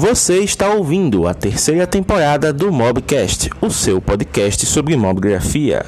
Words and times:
Você 0.00 0.44
está 0.44 0.72
ouvindo 0.72 1.26
a 1.26 1.34
terceira 1.34 1.84
temporada 1.84 2.52
do 2.52 2.70
Mobcast, 2.70 3.50
o 3.60 3.68
seu 3.68 4.00
podcast 4.00 4.64
sobre 4.64 4.96
mobgrafia. 4.96 5.82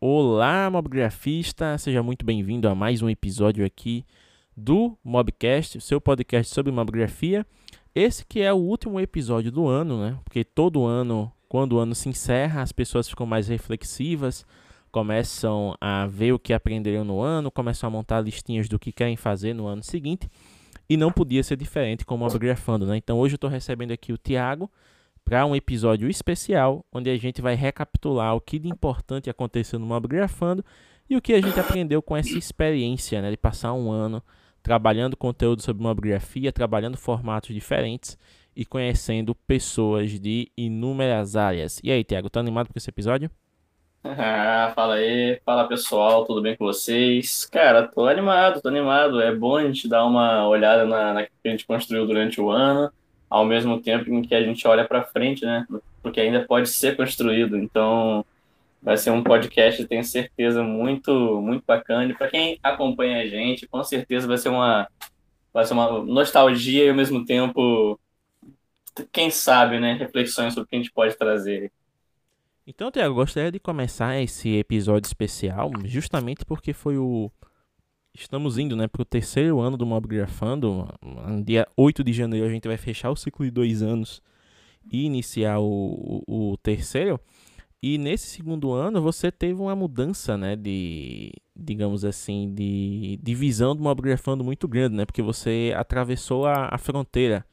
Olá, 0.00 0.68
mobgrafista, 0.68 1.78
seja 1.78 2.02
muito 2.02 2.26
bem-vindo 2.26 2.68
a 2.68 2.74
mais 2.74 3.02
um 3.02 3.08
episódio 3.08 3.64
aqui 3.64 4.04
do 4.56 4.98
Mobcast, 5.04 5.78
o 5.78 5.80
seu 5.80 6.00
podcast 6.00 6.52
sobre 6.52 6.72
mobgrafia. 6.72 7.46
Esse 7.94 8.26
que 8.26 8.40
é 8.40 8.52
o 8.52 8.56
último 8.56 8.98
episódio 8.98 9.52
do 9.52 9.68
ano, 9.68 10.00
né? 10.02 10.18
Porque 10.24 10.42
todo 10.42 10.84
ano, 10.84 11.30
quando 11.48 11.74
o 11.74 11.78
ano 11.78 11.94
se 11.94 12.08
encerra, 12.08 12.62
as 12.62 12.72
pessoas 12.72 13.08
ficam 13.08 13.24
mais 13.24 13.46
reflexivas, 13.46 14.44
começam 14.88 15.74
a 15.80 16.06
ver 16.06 16.32
o 16.32 16.38
que 16.38 16.52
aprenderam 16.52 17.04
no 17.04 17.20
ano, 17.20 17.50
começam 17.50 17.86
a 17.86 17.90
montar 17.90 18.20
listinhas 18.20 18.68
do 18.68 18.78
que 18.78 18.92
querem 18.92 19.16
fazer 19.16 19.54
no 19.54 19.66
ano 19.66 19.82
seguinte. 19.82 20.28
E 20.88 20.96
não 20.96 21.12
podia 21.12 21.42
ser 21.42 21.56
diferente 21.56 22.04
como 22.04 22.24
Mobgrafando, 22.24 22.86
né? 22.86 22.96
Então 22.96 23.18
hoje 23.18 23.34
eu 23.34 23.36
estou 23.36 23.50
recebendo 23.50 23.92
aqui 23.92 24.12
o 24.12 24.18
Tiago 24.18 24.70
para 25.24 25.44
um 25.44 25.54
episódio 25.54 26.08
especial, 26.08 26.84
onde 26.92 27.10
a 27.10 27.16
gente 27.18 27.42
vai 27.42 27.54
recapitular 27.54 28.34
o 28.34 28.40
que 28.40 28.58
de 28.58 28.68
importante 28.68 29.28
aconteceu 29.28 29.78
no 29.78 29.86
Mobgrafando 29.86 30.64
e 31.08 31.16
o 31.16 31.22
que 31.22 31.34
a 31.34 31.40
gente 31.40 31.60
aprendeu 31.60 32.00
com 32.02 32.16
essa 32.16 32.36
experiência, 32.36 33.20
né? 33.20 33.30
De 33.30 33.36
passar 33.36 33.72
um 33.74 33.90
ano 33.90 34.22
trabalhando 34.62 35.16
conteúdo 35.16 35.62
sobre 35.62 35.82
mobigrafia, 35.82 36.52
trabalhando 36.52 36.96
formatos 36.96 37.54
diferentes 37.54 38.18
e 38.54 38.64
conhecendo 38.64 39.34
pessoas 39.34 40.18
de 40.18 40.50
inúmeras 40.56 41.36
áreas. 41.36 41.80
E 41.82 41.90
aí, 41.90 42.04
Tiago, 42.04 42.28
tá 42.28 42.40
animado 42.40 42.68
com 42.68 42.74
esse 42.76 42.90
episódio? 42.90 43.30
Fala 44.74 44.94
aí, 44.94 45.40
fala 45.44 45.68
pessoal, 45.68 46.24
tudo 46.24 46.40
bem 46.40 46.56
com 46.56 46.64
vocês? 46.64 47.44
Cara, 47.46 47.86
tô 47.86 48.06
animado, 48.06 48.60
tô 48.62 48.68
animado. 48.68 49.20
É 49.20 49.34
bom 49.34 49.56
a 49.56 49.64
gente 49.64 49.88
dar 49.88 50.04
uma 50.06 50.48
olhada 50.48 50.86
na, 50.86 51.12
na 51.12 51.22
que 51.24 51.30
a 51.44 51.48
gente 51.50 51.66
construiu 51.66 52.06
durante 52.06 52.40
o 52.40 52.50
ano, 52.50 52.90
ao 53.28 53.44
mesmo 53.44 53.80
tempo 53.82 54.10
em 54.10 54.22
que 54.22 54.34
a 54.34 54.42
gente 54.42 54.66
olha 54.66 54.86
para 54.86 55.04
frente, 55.04 55.44
né? 55.44 55.66
Porque 56.02 56.20
ainda 56.20 56.44
pode 56.46 56.68
ser 56.68 56.96
construído. 56.96 57.56
Então, 57.58 58.24
vai 58.82 58.96
ser 58.96 59.10
um 59.10 59.22
podcast, 59.22 59.84
tenho 59.86 60.04
certeza, 60.04 60.62
muito, 60.62 61.12
muito 61.42 61.64
bacana. 61.66 62.10
E 62.10 62.14
para 62.14 62.28
quem 62.28 62.58
acompanha 62.62 63.22
a 63.22 63.26
gente, 63.26 63.66
com 63.66 63.84
certeza 63.84 64.26
vai 64.26 64.38
ser 64.38 64.48
uma, 64.48 64.88
vai 65.52 65.66
ser 65.66 65.74
uma 65.74 66.02
nostalgia 66.02 66.84
e 66.86 66.88
ao 66.88 66.96
mesmo 66.96 67.26
tempo, 67.26 68.00
quem 69.12 69.30
sabe, 69.30 69.78
né? 69.78 69.94
Reflexões 69.94 70.54
sobre 70.54 70.66
o 70.66 70.68
que 70.70 70.76
a 70.76 70.78
gente 70.78 70.92
pode 70.92 71.16
trazer. 71.16 71.70
Então, 72.70 72.90
Tiago, 72.90 73.14
gostaria 73.14 73.50
de 73.50 73.58
começar 73.58 74.20
esse 74.20 74.56
episódio 74.56 75.06
especial 75.06 75.70
justamente 75.86 76.44
porque 76.44 76.74
foi 76.74 76.98
o. 76.98 77.32
Estamos 78.12 78.58
indo 78.58 78.76
né, 78.76 78.86
para 78.86 79.00
o 79.00 79.06
terceiro 79.06 79.58
ano 79.58 79.74
do 79.74 79.86
Mobgrafando. 79.86 80.86
No 81.02 81.42
dia 81.42 81.66
8 81.74 82.04
de 82.04 82.12
janeiro 82.12 82.46
a 82.46 82.50
gente 82.50 82.68
vai 82.68 82.76
fechar 82.76 83.10
o 83.10 83.16
ciclo 83.16 83.46
de 83.46 83.50
dois 83.50 83.80
anos 83.80 84.20
e 84.92 85.06
iniciar 85.06 85.60
o, 85.60 86.22
o, 86.26 86.50
o 86.52 86.56
terceiro. 86.58 87.18
E 87.82 87.96
nesse 87.96 88.26
segundo 88.26 88.70
ano 88.74 89.00
você 89.00 89.32
teve 89.32 89.58
uma 89.58 89.74
mudança, 89.74 90.36
né, 90.36 90.54
de, 90.54 91.32
digamos 91.56 92.04
assim, 92.04 92.52
de, 92.52 93.34
visão 93.34 93.74
do 93.74 93.82
Mobgrafando 93.82 94.44
muito 94.44 94.68
grande, 94.68 94.94
né? 94.94 95.06
Porque 95.06 95.22
você 95.22 95.72
atravessou 95.74 96.44
a, 96.44 96.68
a 96.70 96.76
fronteira 96.76 97.46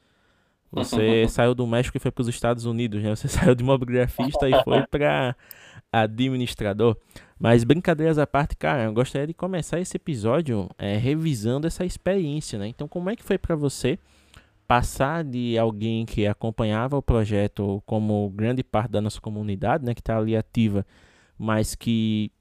você 0.70 1.26
saiu 1.28 1.54
do 1.54 1.66
México 1.66 1.96
e 1.96 2.00
foi 2.00 2.10
para 2.10 2.22
os 2.22 2.28
Estados 2.28 2.64
Unidos, 2.64 3.02
né? 3.02 3.14
Você 3.14 3.28
saiu 3.28 3.54
de 3.54 3.64
mobigrafista 3.64 4.48
e 4.48 4.62
foi 4.64 4.86
para 4.86 5.36
administrador. 5.92 6.96
Mas 7.38 7.64
brincadeiras 7.64 8.18
à 8.18 8.26
parte, 8.26 8.56
cara, 8.56 8.84
eu 8.84 8.92
gostaria 8.92 9.26
de 9.26 9.34
começar 9.34 9.78
esse 9.78 9.96
episódio 9.96 10.68
é, 10.78 10.96
revisando 10.96 11.66
essa 11.66 11.84
experiência, 11.84 12.58
né? 12.58 12.66
Então, 12.66 12.88
como 12.88 13.10
é 13.10 13.16
que 13.16 13.22
foi 13.22 13.38
para 13.38 13.54
você 13.54 13.98
passar 14.66 15.22
de 15.22 15.56
alguém 15.56 16.04
que 16.04 16.26
acompanhava 16.26 16.96
o 16.96 17.02
projeto 17.02 17.82
como 17.86 18.28
grande 18.30 18.64
parte 18.64 18.90
da 18.90 19.00
nossa 19.00 19.20
comunidade, 19.20 19.84
né? 19.84 19.94
Que 19.94 20.00
está 20.00 20.16
ali 20.16 20.36
ativa, 20.36 20.84
mas 21.38 21.74
que 21.74 22.32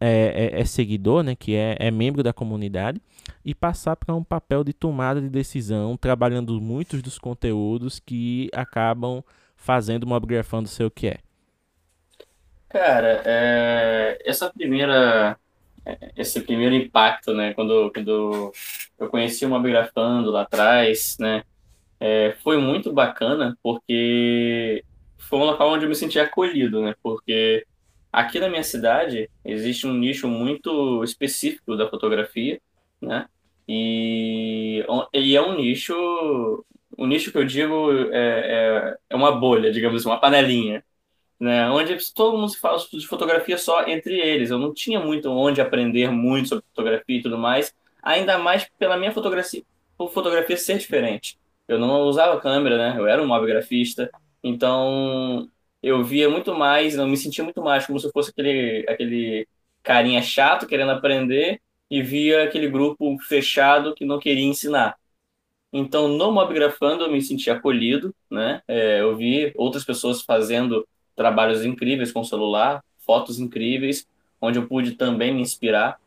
é, 0.00 0.52
é, 0.54 0.60
é 0.60 0.64
seguidor, 0.64 1.22
né? 1.22 1.36
Que 1.36 1.54
é, 1.54 1.76
é 1.78 1.90
membro 1.90 2.22
da 2.22 2.32
comunidade 2.32 3.00
e 3.44 3.54
passar 3.54 3.96
para 3.96 4.14
um 4.14 4.24
papel 4.24 4.64
de 4.64 4.72
tomada 4.72 5.20
de 5.20 5.28
decisão, 5.28 5.96
trabalhando 5.96 6.60
muitos 6.60 7.02
dos 7.02 7.18
conteúdos 7.18 7.98
que 7.98 8.50
acabam 8.52 9.22
fazendo 9.56 10.04
o 10.04 10.08
Mobgrafando 10.08 10.68
ser 10.68 10.84
o 10.84 10.90
que 10.90 11.08
é? 11.08 11.18
Cara, 12.68 13.22
é, 13.24 14.18
essa 14.24 14.50
primeira, 14.50 15.36
esse 16.16 16.40
primeiro 16.40 16.74
impacto, 16.74 17.34
né, 17.34 17.52
quando, 17.52 17.90
quando 17.92 18.52
eu 18.98 19.08
conheci 19.08 19.44
o 19.44 19.48
Mobgrafando 19.48 20.30
lá 20.30 20.42
atrás, 20.42 21.16
né, 21.18 21.42
é, 21.98 22.36
foi 22.42 22.58
muito 22.58 22.92
bacana, 22.92 23.58
porque 23.62 24.84
foi 25.18 25.38
um 25.38 25.44
local 25.44 25.72
onde 25.72 25.84
eu 25.84 25.88
me 25.88 25.96
senti 25.96 26.18
acolhido, 26.18 26.80
né, 26.82 26.94
porque 27.02 27.66
aqui 28.12 28.40
na 28.40 28.48
minha 28.48 28.62
cidade 28.62 29.30
existe 29.44 29.86
um 29.86 29.94
nicho 29.94 30.28
muito 30.28 31.02
específico 31.04 31.76
da 31.76 31.88
fotografia, 31.88 32.60
né? 33.00 33.26
E, 33.68 34.84
e 35.14 35.36
é 35.36 35.42
um 35.42 35.56
nicho, 35.56 35.94
o 36.96 37.06
nicho 37.06 37.30
que 37.30 37.38
eu 37.38 37.44
digo 37.44 37.92
é, 38.12 38.18
é, 38.18 38.96
é 39.10 39.16
uma 39.16 39.32
bolha, 39.32 39.70
digamos 39.72 40.00
assim, 40.00 40.08
uma 40.08 40.20
panelinha, 40.20 40.84
né? 41.38 41.70
Onde 41.70 41.96
todo 42.12 42.36
mundo 42.36 42.50
se 42.50 42.58
fala 42.58 42.78
de 42.92 43.06
fotografia 43.06 43.56
só 43.56 43.86
entre 43.86 44.18
eles. 44.18 44.50
Eu 44.50 44.58
não 44.58 44.74
tinha 44.74 45.00
muito 45.00 45.30
onde 45.30 45.60
aprender 45.60 46.10
muito 46.10 46.48
sobre 46.48 46.64
fotografia 46.74 47.18
e 47.18 47.22
tudo 47.22 47.38
mais, 47.38 47.74
ainda 48.02 48.38
mais 48.38 48.68
pela 48.78 48.96
minha 48.96 49.12
fotografia, 49.12 49.62
por 49.96 50.12
fotografia 50.12 50.56
ser 50.56 50.78
diferente. 50.78 51.38
Eu 51.68 51.78
não 51.78 52.02
usava 52.02 52.40
câmera, 52.40 52.76
né? 52.76 52.98
Eu 52.98 53.06
era 53.06 53.22
um 53.22 53.26
mobigrafista, 53.26 54.10
então 54.42 55.48
eu 55.82 56.02
via 56.04 56.28
muito 56.28 56.54
mais, 56.54 56.94
eu 56.96 57.06
me 57.06 57.16
sentia 57.16 57.44
muito 57.44 57.62
mais 57.62 57.86
como 57.86 57.98
se 57.98 58.10
fosse 58.12 58.30
aquele, 58.30 58.84
aquele 58.88 59.48
carinha 59.82 60.22
chato 60.22 60.66
querendo 60.66 60.92
aprender 60.92 61.60
e 61.90 62.02
via 62.02 62.44
aquele 62.44 62.68
grupo 62.68 63.18
fechado 63.20 63.94
que 63.94 64.04
não 64.04 64.18
queria 64.18 64.44
ensinar. 64.44 64.96
Então, 65.72 66.08
no 66.08 66.32
Mobgrafando, 66.32 67.04
eu 67.04 67.12
me 67.12 67.22
senti 67.22 67.50
acolhido, 67.50 68.14
né? 68.30 68.60
É, 68.66 69.00
eu 69.00 69.16
vi 69.16 69.52
outras 69.56 69.84
pessoas 69.84 70.22
fazendo 70.22 70.86
trabalhos 71.14 71.64
incríveis 71.64 72.10
com 72.12 72.24
celular, 72.24 72.82
fotos 72.98 73.38
incríveis, 73.38 74.06
onde 74.40 74.58
eu 74.58 74.66
pude 74.66 74.92
também 74.92 75.32
me 75.32 75.40
inspirar. 75.40 75.98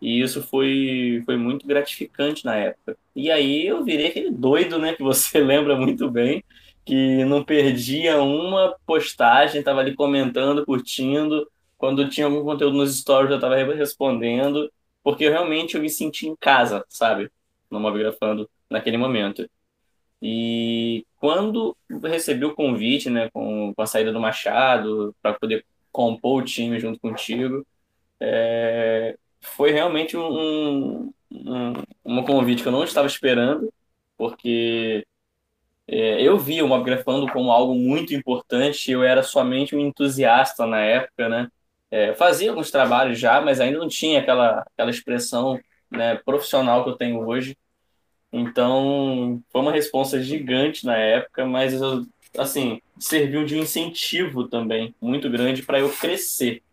E 0.00 0.20
isso 0.20 0.42
foi, 0.42 1.22
foi 1.24 1.36
muito 1.36 1.66
gratificante 1.66 2.44
na 2.44 2.56
época. 2.56 2.96
E 3.14 3.30
aí 3.30 3.66
eu 3.66 3.84
virei 3.84 4.08
aquele 4.08 4.30
doido, 4.30 4.78
né? 4.78 4.94
Que 4.94 5.02
você 5.02 5.38
lembra 5.40 5.76
muito 5.76 6.10
bem, 6.10 6.44
que 6.84 7.24
não 7.24 7.44
perdia 7.44 8.22
uma 8.22 8.76
postagem, 8.86 9.60
estava 9.60 9.80
ali 9.80 9.94
comentando, 9.94 10.64
curtindo. 10.64 11.50
Quando 11.78 12.08
tinha 12.08 12.26
algum 12.26 12.44
conteúdo 12.44 12.76
nos 12.76 12.98
stories, 12.98 13.30
eu 13.30 13.36
estava 13.36 13.56
respondendo 13.56 14.70
porque 15.04 15.28
realmente 15.28 15.76
eu 15.76 15.82
me 15.82 15.90
senti 15.90 16.26
em 16.26 16.34
casa, 16.34 16.84
sabe? 16.88 17.30
No 17.70 17.78
Mobigrafando 17.78 18.48
naquele 18.70 18.96
momento. 18.96 19.48
E 20.22 21.06
quando 21.16 21.76
recebi 22.02 22.46
o 22.46 22.54
convite, 22.54 23.10
né, 23.10 23.28
com, 23.30 23.74
com 23.74 23.82
a 23.82 23.86
saída 23.86 24.10
do 24.12 24.20
Machado, 24.20 25.14
para 25.20 25.34
poder 25.34 25.66
compor 25.92 26.42
o 26.42 26.44
time 26.44 26.80
junto 26.80 26.98
contigo, 26.98 27.66
é, 28.18 29.16
foi 29.42 29.70
realmente 29.72 30.16
um, 30.16 31.12
um, 31.30 31.72
um, 32.04 32.24
convite 32.24 32.62
que 32.62 32.68
eu 32.68 32.72
não 32.72 32.84
estava 32.84 33.06
esperando, 33.06 33.72
porque 34.16 35.06
é, 35.86 36.22
eu 36.22 36.38
vi 36.38 36.62
o 36.62 36.68
Mobigrafando 36.68 37.30
como 37.32 37.50
algo 37.50 37.74
muito 37.74 38.14
importante, 38.14 38.90
eu 38.90 39.02
era 39.02 39.22
somente 39.22 39.76
um 39.76 39.80
entusiasta 39.80 40.66
na 40.66 40.80
época, 40.80 41.28
né? 41.28 41.48
é, 41.94 42.12
fazia 42.12 42.50
alguns 42.50 42.72
trabalhos 42.72 43.20
já, 43.20 43.40
mas 43.40 43.60
ainda 43.60 43.78
não 43.78 43.86
tinha 43.86 44.18
aquela, 44.18 44.66
aquela 44.72 44.90
expressão 44.90 45.60
né, 45.88 46.16
profissional 46.24 46.82
que 46.82 46.90
eu 46.90 46.96
tenho 46.96 47.24
hoje. 47.24 47.56
Então, 48.32 49.40
foi 49.52 49.60
uma 49.60 49.70
resposta 49.70 50.20
gigante 50.20 50.84
na 50.84 50.96
época, 50.96 51.46
mas 51.46 51.72
assim, 52.36 52.80
serviu 52.98 53.44
de 53.44 53.54
um 53.54 53.60
incentivo 53.60 54.48
também 54.48 54.92
muito 55.00 55.30
grande 55.30 55.62
para 55.62 55.78
eu 55.78 55.88
crescer, 55.88 56.64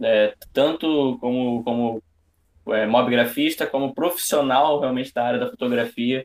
é, 0.00 0.32
tanto 0.52 1.18
como, 1.20 1.64
como 1.64 2.02
é, 2.68 2.86
mobgrafista, 2.86 3.66
como 3.66 3.92
profissional 3.92 4.78
realmente 4.78 5.12
da 5.12 5.24
área 5.24 5.40
da 5.40 5.50
fotografia, 5.50 6.24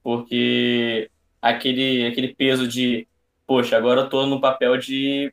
porque 0.00 1.10
aquele, 1.44 2.06
aquele 2.06 2.34
peso 2.34 2.66
de, 2.66 3.06
poxa, 3.46 3.76
agora 3.76 4.00
eu 4.00 4.04
estou 4.06 4.26
no 4.26 4.40
papel 4.40 4.78
de 4.78 5.30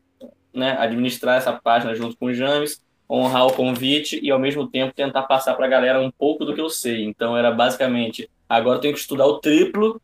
né, 0.54 0.75
administrar 0.78 1.38
essa 1.38 1.54
página 1.54 1.96
junto 1.96 2.18
com 2.18 2.25
o 2.25 2.34
James, 2.34 2.84
honrar 3.10 3.48
o 3.48 3.54
convite 3.54 4.19
e 4.22 4.30
ao 4.30 4.38
mesmo 4.38 4.68
tempo 4.68 4.94
tentar 4.94 5.24
passar 5.24 5.54
para 5.56 5.66
a 5.66 5.69
galera 5.69 6.02
um 6.02 6.12
pouco 6.12 6.44
do 6.44 6.54
que 6.54 6.60
eu 6.60 6.69
sei. 6.69 7.06
Então 7.06 7.38
era 7.38 7.50
basicamente, 7.50 8.30
agora 8.50 8.75
eu 8.75 8.81
tenho 8.81 8.94
que 8.94 9.00
estudar 9.00 9.25
o 9.25 9.40
triplo 9.40 10.02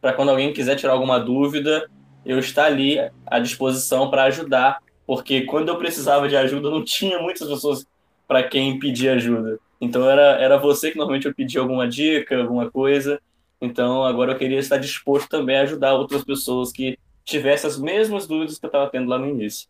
para 0.00 0.12
quando 0.12 0.30
alguém 0.30 0.52
quiser 0.52 0.74
tirar 0.74 0.92
alguma 0.92 1.20
dúvida, 1.20 1.88
eu 2.26 2.40
estar 2.40 2.64
ali 2.64 2.98
à 3.24 3.38
disposição 3.38 4.10
para 4.10 4.24
ajudar, 4.24 4.80
porque 5.06 5.42
quando 5.42 5.68
eu 5.68 5.78
precisava 5.78 6.28
de 6.28 6.36
ajuda 6.36 6.68
não 6.68 6.82
tinha 6.84 7.20
muitas 7.20 7.48
pessoas 7.48 7.86
para 8.26 8.42
quem 8.42 8.76
pedir 8.80 9.08
ajuda. 9.10 9.60
Então 9.80 10.10
era, 10.10 10.40
era 10.40 10.58
você 10.58 10.90
que 10.90 10.96
normalmente 10.96 11.26
eu 11.26 11.34
pedia 11.34 11.60
alguma 11.60 11.86
dica, 11.86 12.36
alguma 12.40 12.68
coisa. 12.68 13.20
Então 13.64 14.04
agora 14.04 14.32
eu 14.32 14.38
queria 14.38 14.58
estar 14.58 14.76
disposto 14.78 15.28
também 15.28 15.56
a 15.56 15.62
ajudar 15.62 15.94
outras 15.94 16.24
pessoas 16.24 16.70
que 16.72 16.98
tivessem 17.24 17.68
as 17.68 17.78
mesmas 17.78 18.26
dúvidas 18.26 18.58
que 18.58 18.64
eu 18.64 18.68
estava 18.68 18.90
tendo 18.90 19.08
lá 19.08 19.18
no 19.18 19.28
início. 19.28 19.68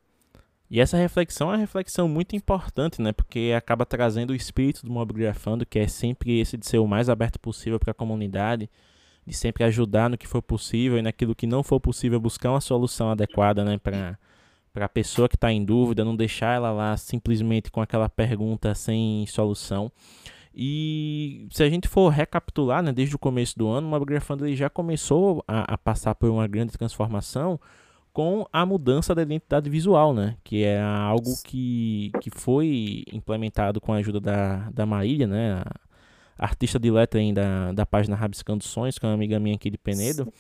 E 0.71 0.81
essa 0.81 0.97
reflexão 0.97 1.49
é 1.49 1.53
uma 1.53 1.59
reflexão 1.59 2.09
muito 2.09 2.35
importante, 2.35 3.01
né? 3.01 3.13
Porque 3.13 3.53
acaba 3.57 3.87
trazendo 3.87 4.31
o 4.31 4.35
espírito 4.35 4.85
do 4.85 4.91
Mobigrafando, 4.91 5.65
que 5.65 5.79
é 5.79 5.87
sempre 5.87 6.41
esse 6.41 6.57
de 6.57 6.67
ser 6.67 6.79
o 6.79 6.87
mais 6.87 7.09
aberto 7.09 7.39
possível 7.39 7.79
para 7.79 7.93
a 7.93 7.95
comunidade, 7.95 8.69
de 9.27 9.35
sempre 9.35 9.63
ajudar 9.65 10.11
no 10.11 10.19
que 10.19 10.27
for 10.27 10.43
possível 10.43 10.99
e 10.99 11.03
naquilo 11.03 11.35
que 11.35 11.47
não 11.47 11.63
for 11.63 11.79
possível 11.79 12.19
buscar 12.19 12.51
uma 12.51 12.61
solução 12.61 13.11
adequada, 13.11 13.65
né? 13.65 13.79
Para 13.79 14.19
para 14.75 14.87
a 14.87 14.89
pessoa 14.89 15.29
que 15.29 15.37
está 15.37 15.53
em 15.53 15.65
dúvida, 15.65 16.05
não 16.05 16.17
deixar 16.17 16.57
ela 16.57 16.73
lá 16.73 16.97
simplesmente 16.97 17.71
com 17.71 17.81
aquela 17.81 18.09
pergunta 18.09 18.75
sem 18.75 19.25
solução. 19.29 19.91
E 20.57 21.49
se 21.51 21.63
a 21.65 21.69
gente 21.69 21.89
for 21.89 22.09
recapitular, 22.11 22.83
né, 22.83 22.93
desde 22.93 23.17
o 23.17 23.19
começo 23.19 23.59
do 23.59 23.69
ano, 23.69 23.89
o 23.89 23.91
Mobigrafando 23.91 24.53
já 24.55 24.71
começou 24.71 25.43
a, 25.49 25.75
a 25.75 25.79
passar 25.79 26.15
por 26.15 26.31
uma 26.31 26.47
grande 26.47 26.73
transformação 26.73 27.59
com 28.13 28.47
a 28.53 28.65
mudança 28.65 29.13
da 29.13 29.23
identidade 29.23 29.69
visual, 29.69 30.15
né? 30.15 30.37
Que 30.45 30.63
é 30.63 30.81
algo 30.81 31.35
que, 31.45 32.13
que 32.21 32.31
foi 32.31 33.03
implementado 33.13 33.81
com 33.81 33.93
a 33.93 33.97
ajuda 33.97 34.21
da, 34.21 34.71
da 34.71 34.87
Marília, 34.87 35.27
né? 35.27 35.55
A 36.39 36.45
artista 36.45 36.79
de 36.79 36.91
letra 36.93 37.21
da, 37.33 37.73
da 37.73 37.85
página 37.85 38.15
Rabiscando 38.15 38.63
Sonhos, 38.63 38.99
que 39.01 39.05
é 39.05 39.09
uma 39.09 39.15
amiga 39.15 39.41
minha 39.41 39.57
aqui 39.57 39.69
de 39.69 39.77
Penedo. 39.77 40.33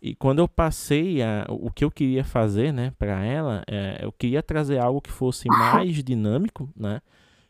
E 0.00 0.14
quando 0.14 0.38
eu 0.38 0.46
passei 0.46 1.20
a, 1.20 1.46
o 1.48 1.68
que 1.68 1.84
eu 1.84 1.90
queria 1.90 2.22
fazer, 2.22 2.72
né, 2.72 2.92
para 2.96 3.24
ela, 3.24 3.64
é, 3.66 3.98
eu 4.02 4.12
queria 4.12 4.42
trazer 4.42 4.78
algo 4.78 5.00
que 5.00 5.10
fosse 5.10 5.48
mais 5.50 6.04
dinâmico, 6.04 6.70
né? 6.76 7.00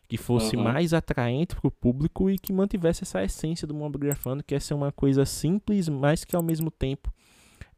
Que 0.07 0.17
fosse 0.17 0.55
uhum. 0.55 0.63
mais 0.63 0.93
atraente 0.93 1.55
para 1.55 1.67
o 1.67 1.71
público 1.71 2.29
e 2.29 2.37
que 2.37 2.53
mantivesse 2.53 3.03
essa 3.03 3.23
essência 3.23 3.67
do 3.67 3.73
Mobigrafando, 3.73 4.43
que 4.43 4.55
é 4.55 4.59
ser 4.59 4.73
uma 4.73 4.91
coisa 4.91 5.25
simples, 5.25 5.89
mas 5.89 6.23
que 6.23 6.35
ao 6.35 6.41
mesmo 6.41 6.71
tempo 6.71 7.11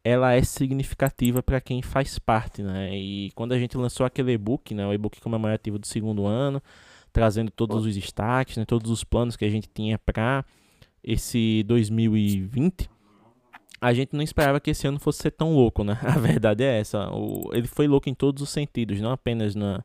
ela 0.03 0.33
é 0.33 0.41
significativa 0.41 1.43
para 1.43 1.59
quem 1.59 1.81
faz 1.81 2.17
parte, 2.17 2.61
né? 2.61 2.95
E 2.95 3.31
quando 3.35 3.53
a 3.53 3.59
gente 3.59 3.77
lançou 3.77 4.05
aquele 4.05 4.31
e-book, 4.31 4.73
né, 4.73 4.85
o 4.87 4.93
e-book 4.93 5.19
comemorativo 5.19 5.77
do 5.77 5.85
segundo 5.85 6.25
ano, 6.25 6.61
trazendo 7.11 7.51
todos 7.51 7.85
os 7.85 7.95
destaques, 7.95 8.57
né, 8.57 8.65
todos 8.65 8.89
os 8.91 9.03
planos 9.03 9.35
que 9.35 9.45
a 9.45 9.49
gente 9.49 9.67
tinha 9.73 9.97
para 9.97 10.45
esse 11.03 11.63
2020, 11.67 12.89
a 13.81 13.93
gente 13.93 14.13
não 14.13 14.21
esperava 14.21 14.59
que 14.59 14.71
esse 14.71 14.87
ano 14.87 14.99
fosse 14.99 15.21
ser 15.21 15.31
tão 15.31 15.53
louco, 15.53 15.83
né? 15.83 15.97
A 16.03 16.17
verdade 16.17 16.63
é 16.63 16.79
essa. 16.79 17.09
O, 17.11 17.49
ele 17.53 17.67
foi 17.67 17.87
louco 17.87 18.09
em 18.09 18.13
todos 18.13 18.41
os 18.41 18.49
sentidos, 18.49 18.99
não 18.99 19.11
apenas 19.11 19.55
na, 19.55 19.83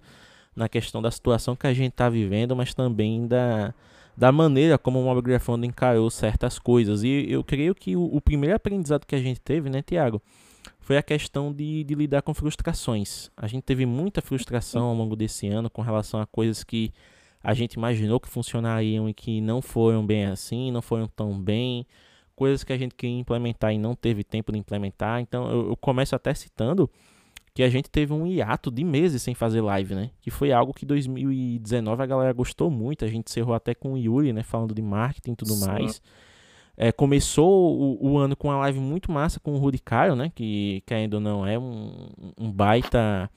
na 0.55 0.69
questão 0.69 1.03
da 1.03 1.11
situação 1.11 1.56
que 1.56 1.67
a 1.67 1.75
gente 1.75 1.93
está 1.93 2.09
vivendo, 2.09 2.55
mas 2.55 2.75
também 2.75 3.27
da, 3.27 3.75
da 4.17 4.31
maneira 4.31 4.79
como 4.79 5.01
o 5.01 5.05
Mobile 5.05 5.23
Grafando 5.23 5.67
encarou 5.67 6.09
certas 6.11 6.59
coisas. 6.59 7.03
E 7.03 7.27
eu 7.29 7.43
creio 7.43 7.75
que 7.75 7.97
o, 7.97 8.05
o, 8.05 8.21
primeiro 8.21 8.56
aprendizado 8.56 9.06
que 9.06 9.15
a 9.15 9.21
gente 9.21 9.41
teve, 9.41 9.69
né, 9.69 9.83
Tiago, 9.83 10.23
foi 10.81 10.97
a 10.97 11.03
questão 11.03 11.53
de, 11.53 11.83
de 11.85 11.95
lidar 11.95 12.23
com 12.23 12.33
frustrações. 12.33 13.31
A 13.37 13.47
gente 13.47 13.65
teve 13.65 13.85
muita 13.87 14.21
frustração 14.21 14.85
ao 14.85 14.95
longo 14.95 15.17
desse 15.17 15.49
ano 15.49 15.69
com 15.69 15.83
relação 15.83 16.21
a 16.21 16.27
coisas 16.27 16.62
que 16.62 16.93
a 17.43 17.53
gente 17.53 17.75
imaginou 17.75 18.21
que 18.21 18.29
funcionariam 18.29 19.09
e 19.09 19.12
que 19.12 19.41
não 19.41 19.61
foram 19.61 20.07
bem 20.07 20.27
assim, 20.27 20.71
não 20.71 20.81
foram 20.81 21.09
tão 21.09 21.39
bem. 21.39 21.87
Coisas 22.35 22.65
que 22.65 22.73
a 22.73 22.79
gente 22.79 22.95
queria 22.95 23.19
implementar 23.19 23.73
e 23.73 23.79
não 23.79 23.95
teve 23.95 24.25
tempo 24.25 24.50
de 24.50 24.59
implementar. 24.59 25.21
Então 25.21 25.50
eu, 25.50 25.69
eu 25.69 25.77
começo 25.77 26.17
até 26.17 26.33
citando 26.35 26.91
que 27.55 27.62
a 27.62 27.69
gente 27.69 27.89
teve 27.89 28.12
um 28.12 28.27
hiato 28.27 28.69
de 28.69 28.83
meses 28.83 29.23
sem 29.23 29.33
fazer 29.33 29.61
live, 29.61 29.95
né? 29.95 30.11
Que 30.21 30.29
foi 30.29 30.51
algo 30.51 30.75
que 30.75 30.85
2019 30.85 32.03
a 32.03 32.06
galera 32.06 32.33
gostou 32.33 32.69
muito. 32.69 33.05
A 33.05 33.09
gente 33.09 33.31
encerrou 33.31 33.55
até 33.55 33.73
com 33.77 33.93
o 33.93 33.97
Yuri, 33.97 34.33
né? 34.33 34.43
Falando 34.43 34.75
de 34.75 34.83
marketing 34.83 35.33
e 35.33 35.37
tudo 35.37 35.53
Sim. 35.53 35.67
mais. 35.67 36.03
É, 36.77 36.91
começou 36.91 37.79
o, 37.79 38.11
o, 38.11 38.19
ano 38.19 38.35
com 38.35 38.49
uma 38.49 38.56
live 38.59 38.81
muito 38.81 39.12
massa 39.12 39.39
com 39.39 39.53
o 39.53 39.59
Rudy 39.59 39.79
Caio, 39.79 40.17
né? 40.17 40.33
Que, 40.35 40.83
que 40.85 40.93
ainda 40.93 41.21
não 41.21 41.47
é 41.47 41.56
um, 41.56 42.09
um 42.37 42.51
baita 42.51 43.31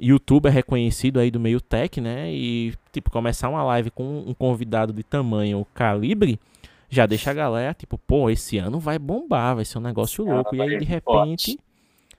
youtuber 0.00 0.52
reconhecido 0.52 1.18
aí 1.18 1.28
do 1.28 1.40
meio 1.40 1.60
tech, 1.60 2.00
né? 2.00 2.32
E, 2.32 2.72
tipo, 2.92 3.10
começar 3.10 3.48
uma 3.48 3.64
live 3.64 3.90
com 3.90 4.20
um 4.24 4.32
convidado 4.32 4.92
de 4.92 5.02
tamanho 5.02 5.66
calibre 5.74 6.38
já 6.88 7.06
deixa 7.06 7.30
a 7.30 7.34
galera, 7.34 7.74
tipo, 7.74 7.96
pô, 7.96 8.28
esse 8.28 8.58
ano 8.58 8.78
vai 8.78 8.98
bombar, 8.98 9.56
vai 9.56 9.64
ser 9.64 9.78
um 9.78 9.80
negócio 9.80 10.24
louco. 10.24 10.54
E 10.54 10.60
aí, 10.60 10.78
de 10.78 10.84
repente 10.84 11.58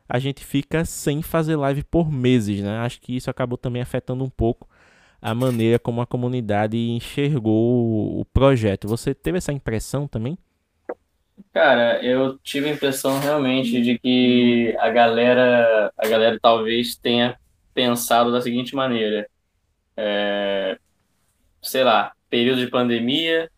a 0.08 0.20
gente 0.20 0.44
fica 0.44 0.86
sem 0.86 1.22
fazer 1.22 1.56
live 1.56 1.84
por 1.84 2.12
meses, 2.12 2.62
né? 2.62 2.78
Acho 2.80 3.02
que 3.02 3.16
isso 3.16 3.30
acabou 3.30 3.58
também 3.58 3.82
afetando 3.82 4.24
um 4.24 4.30
pouco 4.30 4.68
a 5.22 5.34
maneira 5.34 5.80
como 5.80 6.02
a 6.02 6.06
comunidade 6.06 6.78
enxergou 6.78 8.20
o 8.20 8.26
projeto. 8.26 8.90
Você 8.90 9.14
teve 9.16 9.38
essa 9.38 9.54
impressão 9.54 10.06
também? 10.06 10.38
Cara, 11.54 12.04
eu 12.04 12.38
tive 12.40 12.70
a 12.70 12.74
impressão 12.74 13.20
realmente 13.20 13.82
de 13.82 13.98
que 13.98 14.76
a 14.80 14.90
galera, 14.90 15.92
a 15.98 16.08
galera 16.08 16.38
talvez 16.42 16.96
tenha 16.98 17.40
pensado 17.74 18.32
da 18.32 18.42
seguinte 18.42 18.76
maneira: 18.76 19.28
é, 19.96 20.78
sei 21.62 21.84
lá, 21.84 22.14
período 22.30 22.60
de 22.60 22.70
pandemia, 22.70 23.50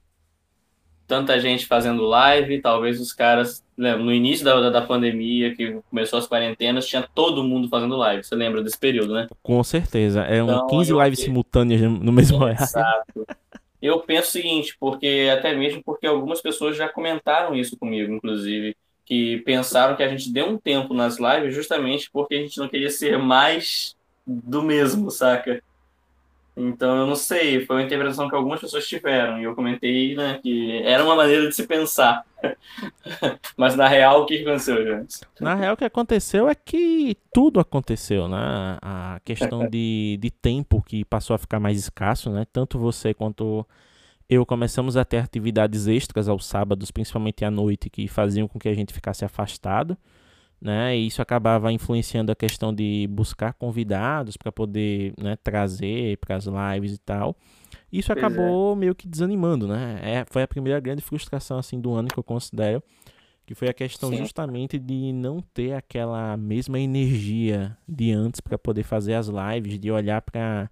tanta 1.08 1.40
gente 1.40 1.66
fazendo 1.66 2.04
live, 2.04 2.62
talvez 2.62 3.00
os 3.00 3.14
caras, 3.14 3.64
né, 3.78 3.96
no 3.96 4.12
início 4.12 4.44
da, 4.44 4.70
da 4.70 4.82
pandemia, 4.82 5.56
que 5.56 5.80
começou 5.90 6.20
as 6.20 6.28
quarentenas, 6.28 6.88
tinha 6.88 7.08
todo 7.14 7.44
mundo 7.44 7.70
fazendo 7.70 7.96
live. 7.96 8.24
Você 8.24 8.36
lembra 8.36 8.64
desse 8.64 8.78
período, 8.78 9.14
né? 9.14 9.28
Com 9.44 9.64
certeza. 9.64 10.24
É 10.24 10.40
então, 10.40 10.68
15 10.68 10.94
lives 10.94 11.20
eu... 11.20 11.26
simultâneas 11.26 11.82
no 11.82 12.12
mesmo 12.12 12.38
horário. 12.38 12.62
Exato. 12.62 13.28
Eu 13.82 14.00
penso 14.00 14.30
o 14.30 14.32
seguinte, 14.32 14.76
porque 14.80 15.30
até 15.32 15.56
mesmo 15.56 15.84
porque 15.84 16.08
algumas 16.08 16.42
pessoas 16.42 16.76
já 16.76 16.90
comentaram 16.90 17.56
isso 17.56 17.78
comigo, 17.78 18.12
inclusive, 18.12 18.76
que 19.06 19.38
pensaram 19.40 19.96
que 19.96 20.02
a 20.02 20.08
gente 20.08 20.32
deu 20.32 20.48
um 20.48 20.58
tempo 20.58 20.94
nas 20.94 21.20
lives 21.20 21.54
justamente 21.54 22.10
porque 22.12 22.34
a 22.34 22.40
gente 22.40 22.58
não 22.58 22.68
queria 22.68 22.90
ser 22.90 23.20
mais 23.20 23.96
do 24.26 24.64
mesmo, 24.64 25.12
saca? 25.12 25.62
Então, 26.58 27.00
eu 27.00 27.06
não 27.06 27.16
sei, 27.16 27.66
foi 27.66 27.76
uma 27.76 27.84
interpretação 27.84 28.30
que 28.30 28.36
algumas 28.36 28.62
pessoas 28.62 28.88
tiveram, 28.88 29.40
e 29.40 29.44
eu 29.44 29.54
comentei 29.54 30.16
né, 30.16 30.40
que 30.42 30.82
era 30.84 31.04
uma 31.04 31.16
maneira 31.16 31.50
de 31.50 31.56
se 31.56 31.68
pensar. 31.68 32.26
Mas 33.58 33.76
na 33.76 33.88
real, 33.88 34.22
o 34.22 34.26
que 34.26 34.42
aconteceu, 34.42 34.86
gente? 34.86 35.20
Na 35.40 35.54
real, 35.54 35.74
o 35.74 35.78
que 35.78 35.84
aconteceu 35.84 36.48
é 36.48 36.56
que 36.56 37.18
tudo 37.34 37.60
aconteceu, 37.60 38.30
né? 38.30 38.78
A 38.82 39.20
questão 39.26 39.68
de, 39.70 40.18
de 40.22 40.32
tempo 40.32 40.82
que 40.82 41.04
passou 41.04 41.34
a 41.34 41.38
ficar 41.38 41.60
mais 41.60 41.78
escasso, 41.78 42.30
né? 42.30 42.46
Tanto 42.54 42.80
você 42.80 43.14
quanto 43.14 43.66
eu 44.30 44.46
começamos 44.46 44.96
a 44.96 45.04
ter 45.04 45.18
atividades 45.18 45.88
extras 45.88 46.30
aos 46.30 46.46
sábados, 46.46 46.90
principalmente 46.90 47.44
à 47.44 47.52
noite, 47.52 47.90
que 47.90 48.08
faziam 48.08 48.48
com 48.48 48.58
que 48.58 48.70
a 48.70 48.74
gente 48.74 48.94
ficasse 48.94 49.26
afastado 49.26 49.98
né? 50.66 50.98
E 50.98 51.06
isso 51.06 51.22
acabava 51.22 51.72
influenciando 51.72 52.32
a 52.32 52.36
questão 52.36 52.74
de 52.74 53.08
buscar 53.12 53.54
convidados 53.54 54.36
para 54.36 54.52
poder 54.52 55.14
né, 55.16 55.38
trazer 55.44 56.18
para 56.18 56.36
as 56.36 56.46
lives 56.48 56.96
e 56.96 56.98
tal. 56.98 57.36
Isso 57.94 58.12
pois 58.12 58.18
acabou 58.18 58.74
é. 58.74 58.76
meio 58.76 58.96
que 58.96 59.08
desanimando, 59.08 59.68
né? 59.68 60.00
É, 60.02 60.26
foi 60.28 60.42
a 60.42 60.48
primeira 60.48 60.80
grande 60.80 61.04
frustração 61.04 61.60
assim 61.60 61.80
do 61.80 61.94
ano 61.94 62.08
que 62.08 62.18
eu 62.18 62.24
considero, 62.24 62.82
que 63.46 63.54
foi 63.54 63.70
a 63.70 63.74
questão 63.74 64.10
Sim. 64.10 64.18
justamente 64.18 64.80
de 64.80 65.14
não 65.14 65.40
ter 65.40 65.74
aquela 65.74 66.36
mesma 66.36 66.80
energia 66.80 67.78
de 67.88 68.12
antes 68.12 68.42
para 68.42 68.58
poder 68.58 68.82
fazer 68.82 69.14
as 69.14 69.28
lives, 69.28 69.78
de 69.78 69.92
olhar 69.92 70.20
para 70.24 70.68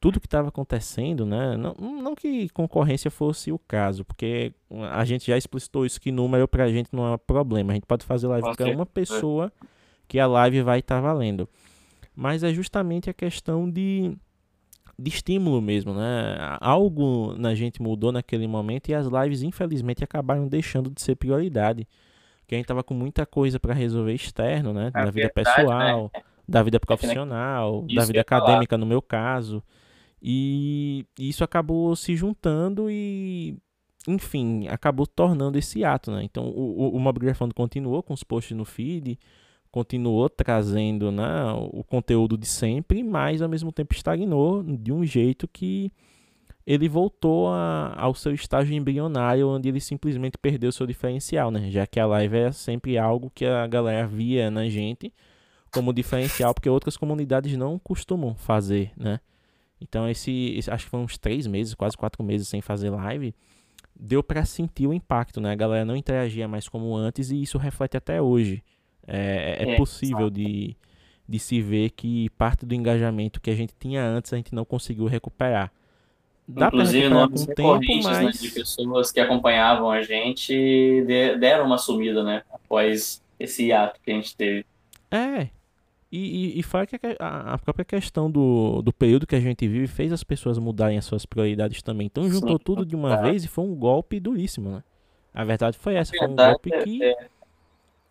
tudo 0.00 0.20
que 0.20 0.26
estava 0.26 0.48
acontecendo, 0.48 1.26
né? 1.26 1.56
Não, 1.56 1.74
não 1.74 2.14
que 2.14 2.48
concorrência 2.50 3.10
fosse 3.10 3.50
o 3.50 3.58
caso, 3.58 4.04
porque 4.04 4.52
a 4.92 5.04
gente 5.04 5.26
já 5.26 5.36
explicitou 5.36 5.84
isso 5.84 6.00
que 6.00 6.12
número 6.12 6.46
pra 6.46 6.70
gente 6.70 6.88
não 6.92 7.12
é 7.12 7.16
problema. 7.16 7.72
A 7.72 7.74
gente 7.74 7.86
pode 7.86 8.04
fazer 8.04 8.28
live 8.28 8.56
para 8.56 8.70
uma 8.70 8.86
pessoa 8.86 9.52
que 10.06 10.18
a 10.18 10.26
live 10.26 10.62
vai 10.62 10.78
estar 10.78 10.96
tá 10.96 11.00
valendo. 11.00 11.48
Mas 12.14 12.42
é 12.42 12.52
justamente 12.52 13.10
a 13.10 13.14
questão 13.14 13.68
de, 13.68 14.16
de 14.98 15.08
estímulo 15.08 15.60
mesmo, 15.60 15.92
né? 15.92 16.36
Algo 16.60 17.34
na 17.36 17.54
gente 17.54 17.82
mudou 17.82 18.12
naquele 18.12 18.46
momento 18.46 18.88
e 18.88 18.94
as 18.94 19.06
lives, 19.06 19.42
infelizmente, 19.42 20.04
acabaram 20.04 20.46
deixando 20.46 20.90
de 20.90 21.00
ser 21.00 21.16
prioridade. 21.16 21.86
Porque 22.40 22.54
a 22.54 22.58
gente 22.58 22.66
tava 22.66 22.84
com 22.84 22.94
muita 22.94 23.26
coisa 23.26 23.58
para 23.58 23.74
resolver 23.74 24.14
externo, 24.14 24.72
né? 24.72 24.88
É 24.88 24.90
da 24.90 25.10
vida 25.10 25.30
verdade, 25.34 25.56
pessoal, 25.56 26.10
né? 26.14 26.22
da 26.48 26.62
vida 26.62 26.80
profissional, 26.80 27.84
da 27.94 28.04
vida 28.04 28.20
acadêmica, 28.20 28.78
no 28.78 28.86
meu 28.86 29.02
caso. 29.02 29.62
E 30.22 31.06
isso 31.18 31.44
acabou 31.44 31.94
se 31.94 32.16
juntando 32.16 32.90
e, 32.90 33.56
enfim, 34.06 34.66
acabou 34.68 35.06
tornando 35.06 35.58
esse 35.58 35.84
ato, 35.84 36.10
né? 36.10 36.22
Então 36.24 36.48
o, 36.48 36.96
o, 36.96 36.98
Mob 36.98 37.20
Grafando 37.20 37.54
continuou 37.54 38.02
com 38.02 38.12
os 38.12 38.24
posts 38.24 38.56
no 38.56 38.64
feed, 38.64 39.18
continuou 39.70 40.28
trazendo 40.28 41.12
né, 41.12 41.26
o 41.72 41.84
conteúdo 41.84 42.36
de 42.36 42.46
sempre, 42.46 43.02
mas 43.02 43.42
ao 43.42 43.48
mesmo 43.48 43.70
tempo 43.70 43.94
estagnou 43.94 44.62
de 44.62 44.92
um 44.92 45.04
jeito 45.04 45.46
que 45.46 45.92
ele 46.66 46.88
voltou 46.88 47.48
a, 47.48 47.94
ao 47.96 48.14
seu 48.14 48.34
estágio 48.34 48.74
embrionário, 48.74 49.48
onde 49.48 49.68
ele 49.68 49.80
simplesmente 49.80 50.36
perdeu 50.36 50.70
seu 50.70 50.86
diferencial, 50.86 51.50
né? 51.50 51.70
Já 51.70 51.86
que 51.86 51.98
a 51.98 52.06
live 52.06 52.36
é 52.36 52.52
sempre 52.52 52.98
algo 52.98 53.30
que 53.34 53.46
a 53.46 53.66
galera 53.66 54.06
via 54.06 54.50
na 54.50 54.68
gente 54.68 55.12
como 55.72 55.92
diferencial, 55.92 56.52
porque 56.52 56.68
outras 56.68 56.96
comunidades 56.96 57.56
não 57.56 57.78
costumam 57.78 58.34
fazer, 58.34 58.92
né? 58.96 59.20
Então, 59.80 60.08
esse, 60.08 60.54
esse, 60.56 60.70
acho 60.70 60.84
que 60.84 60.90
foi 60.90 61.00
uns 61.00 61.16
três 61.18 61.46
meses, 61.46 61.74
quase 61.74 61.96
quatro 61.96 62.22
meses 62.22 62.48
sem 62.48 62.60
fazer 62.60 62.90
live, 62.90 63.34
deu 63.98 64.22
para 64.22 64.44
sentir 64.44 64.86
o 64.86 64.92
impacto, 64.92 65.40
né? 65.40 65.52
A 65.52 65.56
galera 65.56 65.84
não 65.84 65.96
interagia 65.96 66.46
mais 66.46 66.68
como 66.68 66.94
antes 66.96 67.30
e 67.30 67.42
isso 67.42 67.58
reflete 67.58 67.96
até 67.96 68.20
hoje. 68.20 68.62
É, 69.06 69.56
é, 69.60 69.72
é 69.72 69.76
possível 69.76 70.28
de, 70.28 70.76
de 71.26 71.38
se 71.38 71.60
ver 71.62 71.90
que 71.90 72.28
parte 72.30 72.66
do 72.66 72.74
engajamento 72.74 73.40
que 73.40 73.50
a 73.50 73.54
gente 73.54 73.72
tinha 73.78 74.04
antes 74.04 74.32
a 74.32 74.36
gente 74.36 74.54
não 74.54 74.64
conseguiu 74.64 75.06
recuperar. 75.06 75.72
Dá 76.46 76.68
Inclusive, 76.68 77.08
nomes 77.10 77.44
tempo, 77.44 77.78
né, 77.78 78.00
mas... 78.02 78.24
né, 78.24 78.30
de 78.30 78.50
pessoas 78.50 79.12
que 79.12 79.20
acompanhavam 79.20 79.90
a 79.90 80.00
gente 80.02 81.04
deram 81.38 81.66
uma 81.66 81.76
sumida, 81.76 82.22
né? 82.24 82.42
Após 82.50 83.22
esse 83.38 83.70
ato 83.70 84.00
que 84.02 84.10
a 84.10 84.14
gente 84.14 84.34
teve. 84.34 84.64
É, 85.10 85.48
e, 86.10 86.58
e, 86.58 86.60
e 86.60 86.62
que 86.62 87.16
a, 87.18 87.54
a, 87.54 87.58
própria 87.58 87.84
questão 87.84 88.30
do, 88.30 88.80
do 88.80 88.92
período 88.92 89.26
que 89.26 89.36
a 89.36 89.40
gente 89.40 89.68
vive 89.68 89.86
fez 89.86 90.12
as 90.12 90.24
pessoas 90.24 90.58
mudarem 90.58 90.96
as 90.96 91.04
suas 91.04 91.26
prioridades 91.26 91.82
também. 91.82 92.06
Então 92.06 92.28
juntou 92.30 92.56
Sim, 92.56 92.62
tudo 92.64 92.86
de 92.86 92.96
uma 92.96 93.14
é. 93.14 93.22
vez 93.22 93.44
e 93.44 93.48
foi 93.48 93.64
um 93.64 93.74
golpe 93.74 94.18
duríssimo, 94.18 94.70
né? 94.70 94.82
A 95.34 95.44
verdade 95.44 95.76
foi 95.76 95.94
essa, 95.94 96.12
foi 96.16 96.26
um 96.26 96.34
golpe 96.34 96.72
é, 96.72 96.82
que. 96.82 97.02
É, 97.04 97.16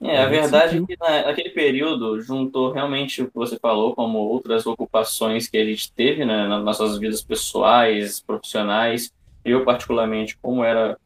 é 0.01 0.17
a 0.19 0.27
verdade 0.27 0.77
é 0.77 0.85
que 0.85 0.95
naquele 0.99 1.49
período 1.49 2.21
juntou 2.21 2.71
realmente 2.71 3.23
o 3.23 3.27
que 3.27 3.35
você 3.35 3.57
falou, 3.57 3.95
como 3.95 4.19
outras 4.19 4.67
ocupações 4.67 5.47
que 5.47 5.57
a 5.57 5.65
gente 5.65 5.91
teve 5.91 6.23
né, 6.23 6.47
nas 6.47 6.63
nossas 6.63 6.99
vidas 6.99 7.23
pessoais, 7.23 8.21
profissionais. 8.21 9.11
Eu, 9.43 9.65
particularmente, 9.65 10.37
como 10.39 10.63
era 10.63 10.99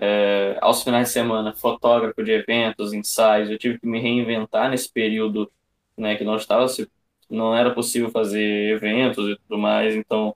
é, 0.00 0.56
aos 0.62 0.82
finais 0.82 1.08
de 1.08 1.12
semana 1.12 1.52
fotógrafo 1.52 2.24
de 2.24 2.32
eventos, 2.32 2.94
ensaios, 2.94 3.50
eu 3.50 3.58
tive 3.58 3.78
que 3.78 3.86
me 3.86 4.00
reinventar 4.00 4.70
nesse 4.70 4.90
período 4.90 5.50
né, 5.98 6.16
que 6.16 6.24
não 6.24 6.36
estava 6.36 6.66
não 7.28 7.54
era 7.54 7.70
possível 7.72 8.10
fazer 8.10 8.72
eventos 8.72 9.28
e 9.28 9.36
tudo 9.36 9.58
mais, 9.58 9.94
então 9.94 10.34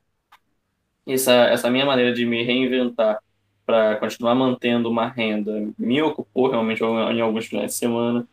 essa 1.07 1.33
essa 1.33 1.71
minha 1.71 1.87
maneira 1.87 2.13
de 2.13 2.27
me 2.27 2.43
reinventar 2.43 3.19
para 3.65 3.97
continuar 3.97 4.35
mantendo 4.35 4.91
uma 4.91 5.09
renda 5.09 5.73
me 5.79 6.03
ocupou 6.03 6.51
realmente 6.51 6.83
em 6.83 7.21
alguns 7.21 7.47
finais 7.47 7.73
de 7.73 7.75
semana. 7.75 8.27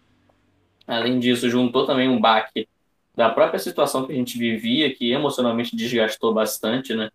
Além 0.88 1.20
disso, 1.20 1.50
juntou 1.50 1.86
também 1.86 2.10
um 2.10 2.20
baque 2.20 2.68
da 3.16 3.30
própria 3.30 3.60
situação 3.60 4.06
que 4.06 4.12
a 4.12 4.16
gente 4.16 4.38
vivia, 4.38 4.94
que 4.94 5.12
emocionalmente 5.12 5.76
desgastou 5.76 6.34
bastante, 6.34 6.96
né? 6.96 7.12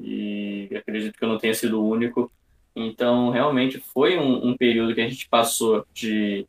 E 0.00 0.68
acredito 0.76 1.18
que 1.18 1.24
eu 1.24 1.28
não 1.28 1.38
tenha 1.38 1.54
sido 1.54 1.80
o 1.80 1.88
único. 1.88 2.30
Então, 2.76 3.30
realmente 3.30 3.78
foi 3.78 4.18
um, 4.18 4.48
um 4.48 4.56
período 4.56 4.94
que 4.94 5.00
a 5.00 5.08
gente 5.08 5.28
passou 5.28 5.84
de 5.92 6.46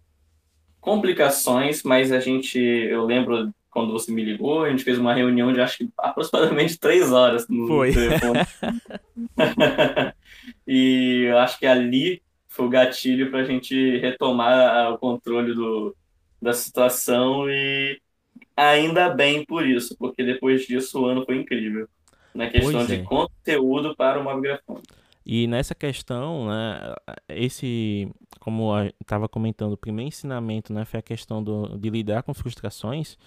complicações, 0.85 1.81
mas 1.81 2.11
a 2.11 2.19
gente, 2.19 2.59
eu 2.59 3.03
lembro 3.05 3.51
quando 3.71 3.91
você 3.91 4.11
me 4.11 4.23
ligou, 4.23 4.63
a 4.63 4.69
gente 4.69 4.83
fez 4.83 4.99
uma 4.99 5.15
reunião 5.15 5.51
de 5.51 5.59
acho 5.59 5.79
que 5.79 5.89
aproximadamente 5.97 6.77
três 6.79 7.11
horas 7.11 7.47
no 7.49 7.67
foi. 7.67 7.91
telefone. 7.91 8.39
e 10.65 11.25
eu 11.27 11.39
acho 11.39 11.57
que 11.57 11.65
ali 11.65 12.21
foi 12.47 12.67
o 12.67 12.69
gatilho 12.69 13.31
para 13.31 13.39
a 13.39 13.43
gente 13.43 13.97
retomar 13.97 14.93
o 14.93 14.97
controle 14.99 15.55
do, 15.55 15.95
da 16.39 16.53
situação 16.53 17.49
e 17.49 17.99
ainda 18.55 19.09
bem 19.09 19.43
por 19.43 19.67
isso, 19.67 19.97
porque 19.97 20.23
depois 20.23 20.65
disso 20.67 21.01
o 21.01 21.05
ano 21.05 21.25
foi 21.25 21.37
incrível. 21.37 21.87
Na 22.33 22.47
questão 22.47 22.81
é. 22.81 22.85
de 22.85 23.01
conteúdo 23.01 23.95
para 23.95 24.19
o 24.19 24.23
Mobgrafone. 24.23 24.83
E 25.25 25.47
nessa 25.47 25.73
questão, 25.73 26.47
né, 26.47 26.93
esse, 27.27 28.07
como 28.39 28.71
estava 29.01 29.27
comentando, 29.27 29.73
o 29.73 29.77
primeiro 29.77 30.07
ensinamento 30.07 30.71
né, 30.71 30.85
foi 30.85 30.99
a 30.99 31.03
questão 31.03 31.43
do, 31.43 31.77
de 31.79 31.89
lidar 31.89 32.21
com 32.21 32.31
frustrações, 32.33 33.17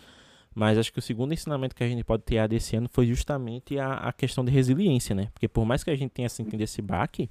mas 0.55 0.79
acho 0.79 0.93
que 0.93 1.01
o 1.01 1.03
segundo 1.03 1.35
ensinamento 1.35 1.75
que 1.75 1.83
a 1.83 1.89
gente 1.89 2.05
pode 2.05 2.23
ter 2.23 2.47
desse 2.49 2.77
ano 2.77 2.89
foi 2.91 3.07
justamente 3.07 3.79
a, 3.79 3.95
a 3.95 4.13
questão 4.13 4.45
de 4.45 4.53
resiliência, 4.53 5.15
né? 5.15 5.29
Porque 5.33 5.49
por 5.49 5.65
mais 5.65 5.83
que 5.83 5.91
a 5.91 5.97
gente 5.97 6.11
tenha 6.11 6.29
sentido 6.29 6.61
esse 6.61 6.81
baque, 6.81 7.29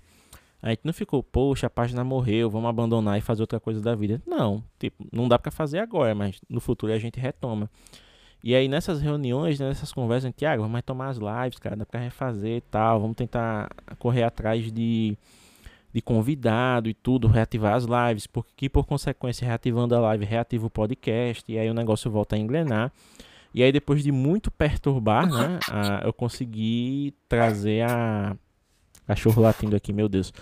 a 0.62 0.70
gente 0.70 0.82
não 0.84 0.94
ficou, 0.94 1.24
poxa, 1.24 1.68
a 1.68 1.70
página 1.70 2.04
morreu, 2.04 2.50
vamos 2.50 2.70
abandonar 2.70 3.18
e 3.18 3.22
fazer 3.22 3.44
outra 3.44 3.60
coisa 3.60 3.82
da 3.82 3.96
vida. 3.96 4.22
Não, 4.26 4.64
tipo, 4.80 5.06
não 5.12 5.28
dá 5.28 5.38
para 5.40 5.52
fazer 5.52 5.80
agora, 5.80 6.14
mas 6.16 6.42
no 6.50 6.60
futuro 6.60 6.92
a 6.92 7.00
gente 7.00 7.20
retoma. 7.20 7.70
E 8.44 8.56
aí 8.56 8.68
nessas 8.68 9.02
reuniões, 9.02 9.60
né, 9.60 9.68
nessas 9.68 9.92
conversas, 9.92 10.32
Tiago, 10.36 10.62
vamos 10.62 10.82
tomar 10.84 11.10
as 11.10 11.18
lives, 11.18 11.60
cara, 11.60 11.76
dá 11.76 11.86
pra 11.86 12.00
refazer 12.00 12.58
e 12.58 12.62
tal, 12.62 13.02
vamos 13.02 13.16
tentar 13.16 13.70
correr 13.98 14.24
atrás 14.24 14.72
de, 14.72 15.18
de 15.92 16.02
convidado 16.02 16.88
e 16.90 16.94
tudo, 16.94 17.28
reativar 17.28 17.74
as 17.74 17.86
lives, 17.86 18.28
porque 18.28 18.70
por 18.70 18.86
consequência, 18.86 19.46
reativando 19.46 19.96
a 19.96 20.00
live, 20.00 20.26
reativa 20.26 20.68
o 20.68 20.70
podcast, 20.70 21.44
e 21.52 21.58
aí 21.58 21.70
o 21.70 21.74
negócio 21.74 22.10
volta 22.12 22.36
a 22.36 22.40
engrenar. 22.40 22.92
E 23.54 23.64
aí 23.64 23.72
depois 23.72 24.04
de 24.04 24.12
muito 24.12 24.52
perturbar, 24.52 25.28
né, 25.28 25.60
a, 25.70 26.02
eu 26.06 26.14
consegui 26.14 27.14
trazer 27.28 27.90
a... 27.90 28.36
Cachorro 29.08 29.42
latindo 29.42 29.74
aqui, 29.74 29.94
meu 29.94 30.10
Deus. 30.10 30.34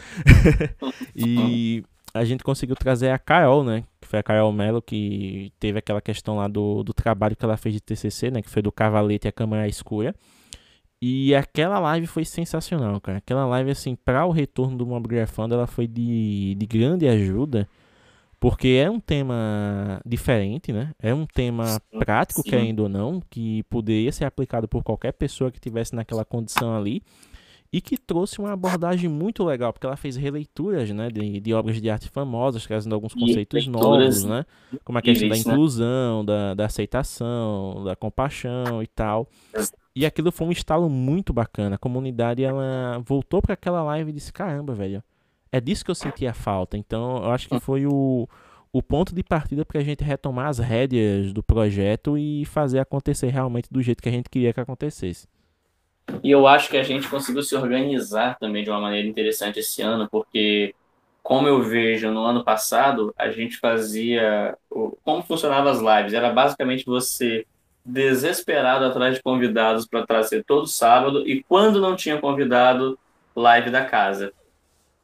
e 1.16 1.84
a 2.16 2.24
gente 2.24 2.46
conseguiu 2.46 2.78
trazer 2.78 3.10
a 3.10 3.20
Carol, 3.20 3.62
né? 3.62 3.84
Que 4.00 4.08
foi 4.08 4.20
a 4.20 4.24
Carol 4.24 4.50
Mello, 4.54 4.82
que 4.82 5.52
teve 5.60 5.80
aquela 5.80 6.00
questão 6.00 6.38
lá 6.38 6.48
do, 6.48 6.82
do 6.82 6.94
trabalho 6.94 7.36
que 7.36 7.44
ela 7.44 7.58
fez 7.58 7.76
de 7.76 7.82
TCC, 7.82 8.32
né? 8.32 8.42
Que 8.42 8.50
foi 8.50 8.62
do 8.62 8.72
Cavalete 8.72 9.28
e 9.28 9.30
a 9.30 9.34
Câmara 9.34 9.68
Escura. 9.68 10.16
E 11.02 11.36
aquela 11.36 11.78
live 11.78 12.08
foi 12.08 12.24
sensacional, 12.24 13.02
cara. 13.02 13.18
Aquela 13.18 13.46
live, 13.46 13.70
assim, 13.70 13.98
para 13.98 14.26
o 14.26 14.32
retorno 14.32 14.78
do 14.78 14.88
Mobgrafando, 14.88 15.56
ela 15.56 15.68
foi 15.68 15.88
de, 15.88 16.56
de 16.56 16.66
grande 16.66 17.06
ajuda. 17.06 17.68
Porque 18.40 18.82
é 18.82 18.90
um 18.90 19.00
tema 19.00 20.00
diferente, 20.06 20.72
né? 20.72 20.92
É 21.02 21.14
um 21.14 21.26
tema 21.26 21.82
prático, 22.00 22.42
sim. 22.44 22.50
querendo 22.50 22.82
ou 22.82 22.90
não, 22.90 23.22
que 23.30 23.64
poderia 23.64 24.12
ser 24.14 24.24
aplicado 24.24 24.70
por 24.70 24.86
qualquer 24.86 25.12
pessoa 25.12 25.52
que 25.52 25.60
tivesse 25.60 25.94
naquela 25.94 26.24
condição 26.24 26.74
ali 26.74 27.04
e 27.72 27.82
que 27.82 27.98
trouxe 27.98 28.40
uma 28.40 28.54
abordagem 28.54 29.10
muito 29.10 29.44
legal, 29.44 29.74
porque 29.74 29.86
ela 29.86 29.98
fez 29.98 30.16
releituras 30.16 30.90
né, 30.92 31.10
de, 31.10 31.40
de 31.40 31.54
obras 31.54 31.82
de 31.82 31.90
arte 31.90 32.10
famosas, 32.10 32.66
trazendo 32.66 32.96
alguns 32.96 33.14
conceitos 33.14 33.68
novos, 33.68 34.24
né? 34.24 34.46
Como 34.84 34.98
a 34.98 35.02
questão 35.02 35.28
da 35.28 35.36
né? 35.36 35.42
inclusão, 35.42 36.20
né? 36.22 36.26
da, 36.26 36.54
da 36.54 36.66
aceitação, 36.66 37.84
da 37.84 37.96
compaixão 37.96 38.82
e 38.82 38.88
tal. 38.88 39.28
E 39.96 40.06
aquilo 40.06 40.32
foi 40.32 40.48
um 40.48 40.52
estalo 40.52 40.90
muito 40.90 41.34
bacana. 41.34 41.76
A 41.76 41.80
comunidade 41.80 42.44
ela 42.44 43.02
voltou 43.06 43.42
para 43.42 43.54
aquela 43.54 43.84
live 43.84 44.10
e 44.10 44.14
disse: 44.14 44.32
caramba, 44.32 44.74
velho, 44.74 45.04
é 45.52 45.60
disso 45.60 45.86
que 45.86 45.92
eu 45.92 45.96
sentia 45.96 46.34
falta. 46.34 46.78
Então 46.78 47.18
eu 47.18 47.32
acho 47.32 47.48
que 47.48 47.60
foi 47.60 47.86
o, 47.86 48.28
o 48.74 48.84
ponto 48.84 49.16
de 49.16 49.24
partida 49.24 49.64
para 49.64 49.80
a 49.80 49.84
gente 49.84 50.04
retomar 50.04 50.48
as 50.48 50.60
rédeas 50.60 51.32
do 51.32 51.42
projeto 51.42 52.18
e 52.18 52.44
fazer 52.46 52.80
acontecer 52.80 53.30
realmente 53.30 53.70
do 53.72 53.82
jeito 53.82 54.04
que 54.04 54.10
a 54.10 54.12
gente 54.12 54.30
queria 54.30 54.54
que 54.54 54.60
acontecesse. 54.60 55.28
E 56.24 56.32
eu 56.32 56.48
acho 56.48 56.70
que 56.70 56.78
a 56.78 56.84
gente 56.84 57.08
conseguiu 57.08 57.44
se 57.44 57.56
organizar 57.56 58.38
também 58.38 58.64
de 58.64 58.70
uma 58.70 58.80
maneira 58.80 59.08
interessante 59.08 59.60
esse 59.60 59.82
ano, 59.82 60.08
porque, 60.10 60.76
como 61.22 61.48
eu 61.48 61.62
vejo 61.62 62.12
no 62.12 62.24
ano 62.24 62.44
passado, 62.44 63.14
a 63.18 63.30
gente 63.30 63.58
fazia. 63.58 64.58
Como 65.04 65.24
funcionavam 65.24 65.72
as 65.72 65.80
lives? 65.80 66.14
Era 66.14 66.32
basicamente 66.32 66.86
você 66.86 67.46
desesperado 67.84 68.86
atrás 68.86 69.16
de 69.16 69.22
convidados 69.22 69.86
para 69.88 70.06
trazer 70.06 70.44
todo 70.44 70.66
sábado, 70.66 71.28
e 71.28 71.44
quando 71.44 71.80
não 71.80 71.96
tinha 71.96 72.20
convidado, 72.20 72.98
live 73.36 73.70
da 73.70 73.86
casa. 73.86 74.34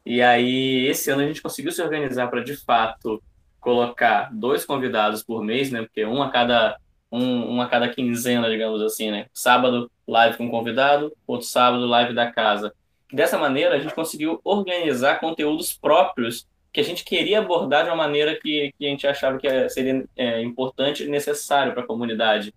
E 0.04 0.22
aí, 0.22 0.88
esse 0.88 1.12
ano 1.12 1.22
a 1.22 1.28
gente 1.28 1.42
conseguiu 1.44 1.72
se 1.72 1.82
organizar 1.82 2.28
para, 2.28 2.44
de 2.44 2.56
fato, 2.56 3.22
colocar 3.60 4.30
dois 4.34 4.66
convidados 4.66 5.22
por 5.22 5.44
mês, 5.44 5.70
né? 5.70 5.84
Porque 5.84 6.04
um 6.04 6.24
a 6.24 6.32
cada 6.32 6.78
um, 7.12 7.56
um 7.56 7.62
a 7.62 7.68
cada 7.68 7.90
quinzena, 7.90 8.50
digamos 8.50 8.82
assim, 8.82 9.12
né? 9.12 9.26
Sábado, 9.34 9.92
live 10.08 10.38
com 10.38 10.50
convidado, 10.50 11.12
outro 11.28 11.46
sábado, 11.46 11.86
live 11.86 12.14
da 12.14 12.32
casa. 12.32 12.74
Dessa 13.12 13.38
maneira, 13.38 13.76
a 13.76 13.80
gente 13.80 13.94
conseguiu 13.94 14.40
organizar 14.44 15.20
conteúdos 15.20 15.74
próprios 15.74 16.48
que 16.72 16.80
a 16.80 16.84
gente 16.84 17.04
queria 17.04 17.40
abordar 17.40 17.84
de 17.84 17.90
uma 17.90 17.98
maneira 17.98 18.40
que, 18.40 18.74
que 18.78 18.86
a 18.86 18.90
gente 18.90 19.06
achava 19.06 19.38
que 19.38 19.70
seria 19.70 20.06
é, 20.16 20.42
importante 20.42 21.04
e 21.04 21.10
necessário 21.10 21.74
para 21.74 21.84
a 21.84 21.86
comunidade. 21.86 22.54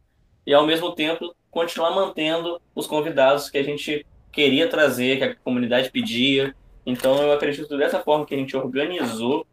E, 0.47 0.55
ao 0.55 0.65
mesmo 0.65 0.93
tempo, 0.95 1.35
continuar 1.51 1.91
mantendo 1.91 2.61
os 2.75 2.87
convidados 2.87 3.51
que 3.51 3.59
a 3.59 3.63
gente 3.65 4.07
queria 4.31 4.69
trazer, 4.69 5.19
que 5.19 5.25
a 5.25 5.35
comunidade 5.35 5.91
pedia. 5.91 6.55
Então, 6.87 7.21
eu 7.23 7.33
acredito 7.33 7.77
dessa 7.77 8.01
forma 8.01 8.25
que 8.27 8.35
a 8.35 8.39
gente 8.39 8.57
organizou, 8.57 9.45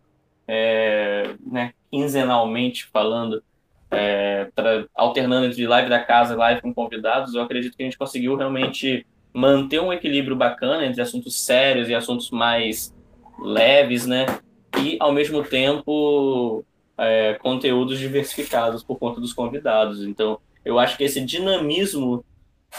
é, 0.48 1.34
né, 1.43 1.74
quinzenalmente 1.89 2.86
falando, 2.86 3.43
é, 3.92 4.50
pra, 4.56 4.86
alternando 4.96 5.46
entre 5.46 5.68
live 5.68 5.90
da 5.90 6.00
casa 6.00 6.36
live 6.36 6.62
com 6.62 6.74
convidados, 6.74 7.34
eu 7.34 7.42
acredito 7.42 7.76
que 7.76 7.84
a 7.84 7.86
gente 7.86 7.98
conseguiu 7.98 8.36
realmente 8.36 9.06
manter 9.34 9.82
um 9.82 9.92
equilíbrio 9.92 10.36
bacana 10.36 10.86
entre 10.86 11.02
assuntos 11.02 11.40
sérios 11.42 11.90
e 11.90 11.96
assuntos 11.96 12.32
mais 12.32 12.94
leves, 13.40 14.06
né? 14.06 14.26
E, 14.80 14.98
ao 15.00 15.12
mesmo 15.12 15.44
tempo, 15.44 16.64
é, 16.98 17.34
conteúdos 17.36 18.00
diversificados 18.00 18.84
por 18.84 18.98
conta 18.98 19.20
dos 19.20 19.34
convidados. 19.34 20.04
Então, 20.04 20.40
eu 20.64 20.80
acho 20.80 20.98
que 20.98 21.04
esse 21.04 21.20
dinamismo 21.22 22.24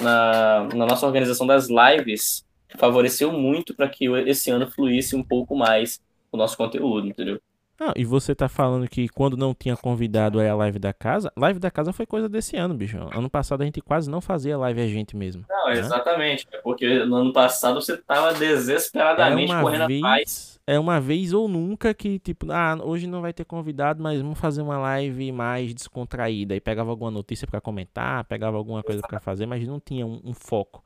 na, 0.00 0.69
na 0.75 0.87
nossa 0.87 1.07
organização 1.07 1.47
das 1.47 1.69
lives 1.69 2.45
favoreceu 2.76 3.31
muito 3.33 3.75
para 3.75 3.88
que 3.88 4.07
esse 4.26 4.50
ano 4.50 4.71
fluísse 4.71 5.14
um 5.14 5.23
pouco 5.23 5.54
mais 5.54 6.00
o 6.31 6.37
nosso 6.37 6.57
conteúdo, 6.57 7.07
entendeu? 7.07 7.40
Ah, 7.84 7.92
e 7.96 8.04
você 8.04 8.32
tá 8.32 8.48
falando 8.48 8.88
que 8.88 9.08
quando 9.08 9.36
não 9.36 9.52
tinha 9.52 9.76
convidado 9.76 10.38
aí 10.38 10.48
a 10.48 10.54
live 10.54 10.78
da 10.78 10.92
casa, 10.92 11.32
live 11.36 11.58
da 11.58 11.68
casa 11.68 11.92
foi 11.92 12.06
coisa 12.06 12.28
desse 12.28 12.56
ano, 12.56 12.74
bicho. 12.74 12.96
Ano 13.12 13.28
passado 13.28 13.62
a 13.62 13.64
gente 13.64 13.80
quase 13.80 14.08
não 14.08 14.20
fazia 14.20 14.56
live 14.56 14.80
a 14.80 14.86
gente 14.86 15.16
mesmo. 15.16 15.44
Não, 15.48 15.66
né? 15.66 15.80
exatamente. 15.80 16.46
É 16.52 16.58
porque 16.58 17.04
no 17.04 17.16
ano 17.16 17.32
passado 17.32 17.80
você 17.80 17.96
tava 17.96 18.34
desesperadamente 18.34 19.52
é 19.52 19.60
correndo 19.60 19.86
vez, 19.88 20.00
atrás. 20.00 20.60
É 20.64 20.78
uma 20.78 21.00
vez 21.00 21.32
ou 21.32 21.48
nunca 21.48 21.92
que, 21.92 22.20
tipo, 22.20 22.52
ah, 22.52 22.78
hoje 22.80 23.08
não 23.08 23.20
vai 23.20 23.32
ter 23.32 23.44
convidado, 23.44 24.00
mas 24.00 24.20
vamos 24.22 24.38
fazer 24.38 24.62
uma 24.62 24.78
live 24.78 25.32
mais 25.32 25.74
descontraída. 25.74 26.54
E 26.54 26.60
pegava 26.60 26.88
alguma 26.88 27.10
notícia 27.10 27.48
para 27.48 27.60
comentar, 27.60 28.22
pegava 28.26 28.56
alguma 28.56 28.84
coisa 28.84 29.02
para 29.02 29.18
fazer, 29.18 29.44
mas 29.46 29.66
não 29.66 29.80
tinha 29.80 30.06
um, 30.06 30.20
um 30.24 30.32
foco. 30.32 30.84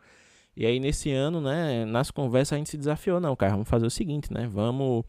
E 0.56 0.64
aí 0.64 0.80
nesse 0.80 1.12
ano, 1.12 1.42
né, 1.42 1.84
nas 1.84 2.10
conversas 2.10 2.54
a 2.54 2.56
gente 2.56 2.70
se 2.70 2.78
desafiou, 2.78 3.20
não, 3.20 3.36
cara, 3.36 3.52
vamos 3.52 3.68
fazer 3.68 3.84
o 3.84 3.90
seguinte, 3.90 4.32
né? 4.32 4.48
Vamos 4.50 5.04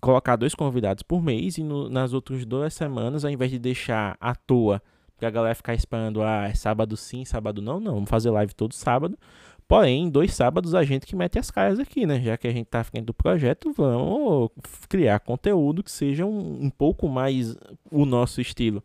colocar 0.00 0.36
dois 0.36 0.54
convidados 0.54 1.02
por 1.02 1.22
mês 1.22 1.58
e 1.58 1.62
no, 1.62 1.88
nas 1.88 2.12
outras 2.12 2.44
duas 2.44 2.74
semanas, 2.74 3.24
ao 3.24 3.30
invés 3.30 3.50
de 3.50 3.58
deixar 3.58 4.16
à 4.20 4.34
toa, 4.34 4.82
pra 5.16 5.30
galera 5.30 5.54
ficar 5.54 5.74
esperando, 5.74 6.22
ah, 6.22 6.48
é 6.48 6.54
sábado 6.54 6.96
sim, 6.96 7.24
sábado 7.24 7.62
não, 7.62 7.80
não, 7.80 7.94
vamos 7.94 8.10
fazer 8.10 8.30
live 8.30 8.54
todo 8.54 8.74
sábado. 8.74 9.18
Porém, 9.66 10.10
dois 10.10 10.34
sábados 10.34 10.74
a 10.74 10.82
gente 10.84 11.06
que 11.06 11.16
mete 11.16 11.38
as 11.38 11.50
caras 11.50 11.78
aqui, 11.78 12.04
né? 12.04 12.20
Já 12.20 12.36
que 12.36 12.46
a 12.46 12.52
gente 12.52 12.66
tá 12.66 12.84
ficando 12.84 13.06
do 13.06 13.14
projeto, 13.14 13.72
vamos 13.72 14.50
criar 14.88 15.20
conteúdo 15.20 15.82
que 15.82 15.90
seja 15.90 16.26
um, 16.26 16.64
um 16.64 16.70
pouco 16.70 17.08
mais 17.08 17.56
o 17.90 18.04
nosso 18.04 18.42
estilo. 18.42 18.84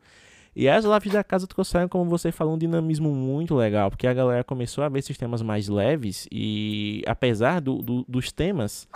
E 0.55 0.67
as 0.67 0.85
lives 0.85 1.13
da 1.13 1.23
casa 1.23 1.47
trouxeram, 1.47 1.87
como 1.87 2.09
você 2.09 2.31
falou, 2.31 2.55
um 2.55 2.57
dinamismo 2.57 3.13
muito 3.13 3.55
legal, 3.55 3.89
porque 3.89 4.07
a 4.07 4.13
galera 4.13 4.43
começou 4.43 4.83
a 4.83 4.89
ver 4.89 4.99
esses 4.99 5.17
temas 5.17 5.41
mais 5.41 5.67
leves 5.67 6.27
e 6.31 7.03
apesar 7.05 7.61
do, 7.61 7.81
do, 7.81 8.05
dos 8.07 8.31
temas 8.31 8.87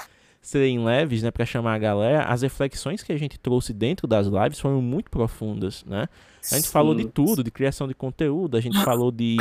serem 0.43 0.83
leves, 0.83 1.23
né, 1.23 1.31
para 1.31 1.45
chamar 1.45 1.73
a 1.73 1.77
galera, 1.77 2.25
as 2.25 2.41
reflexões 2.41 3.01
que 3.01 3.13
a 3.13 3.17
gente 3.17 3.39
trouxe 3.39 3.73
dentro 3.73 4.05
das 4.05 4.27
lives 4.27 4.59
foram 4.59 4.81
muito 4.81 5.09
profundas, 5.09 5.85
né? 5.85 6.09
A 6.51 6.55
gente 6.55 6.65
Sim. 6.65 6.71
falou 6.71 6.93
de 6.93 7.05
tudo, 7.05 7.41
de 7.41 7.49
criação 7.49 7.87
de 7.87 7.93
conteúdo, 7.93 8.57
a 8.57 8.59
gente 8.59 8.77
falou 8.83 9.09
de, 9.09 9.37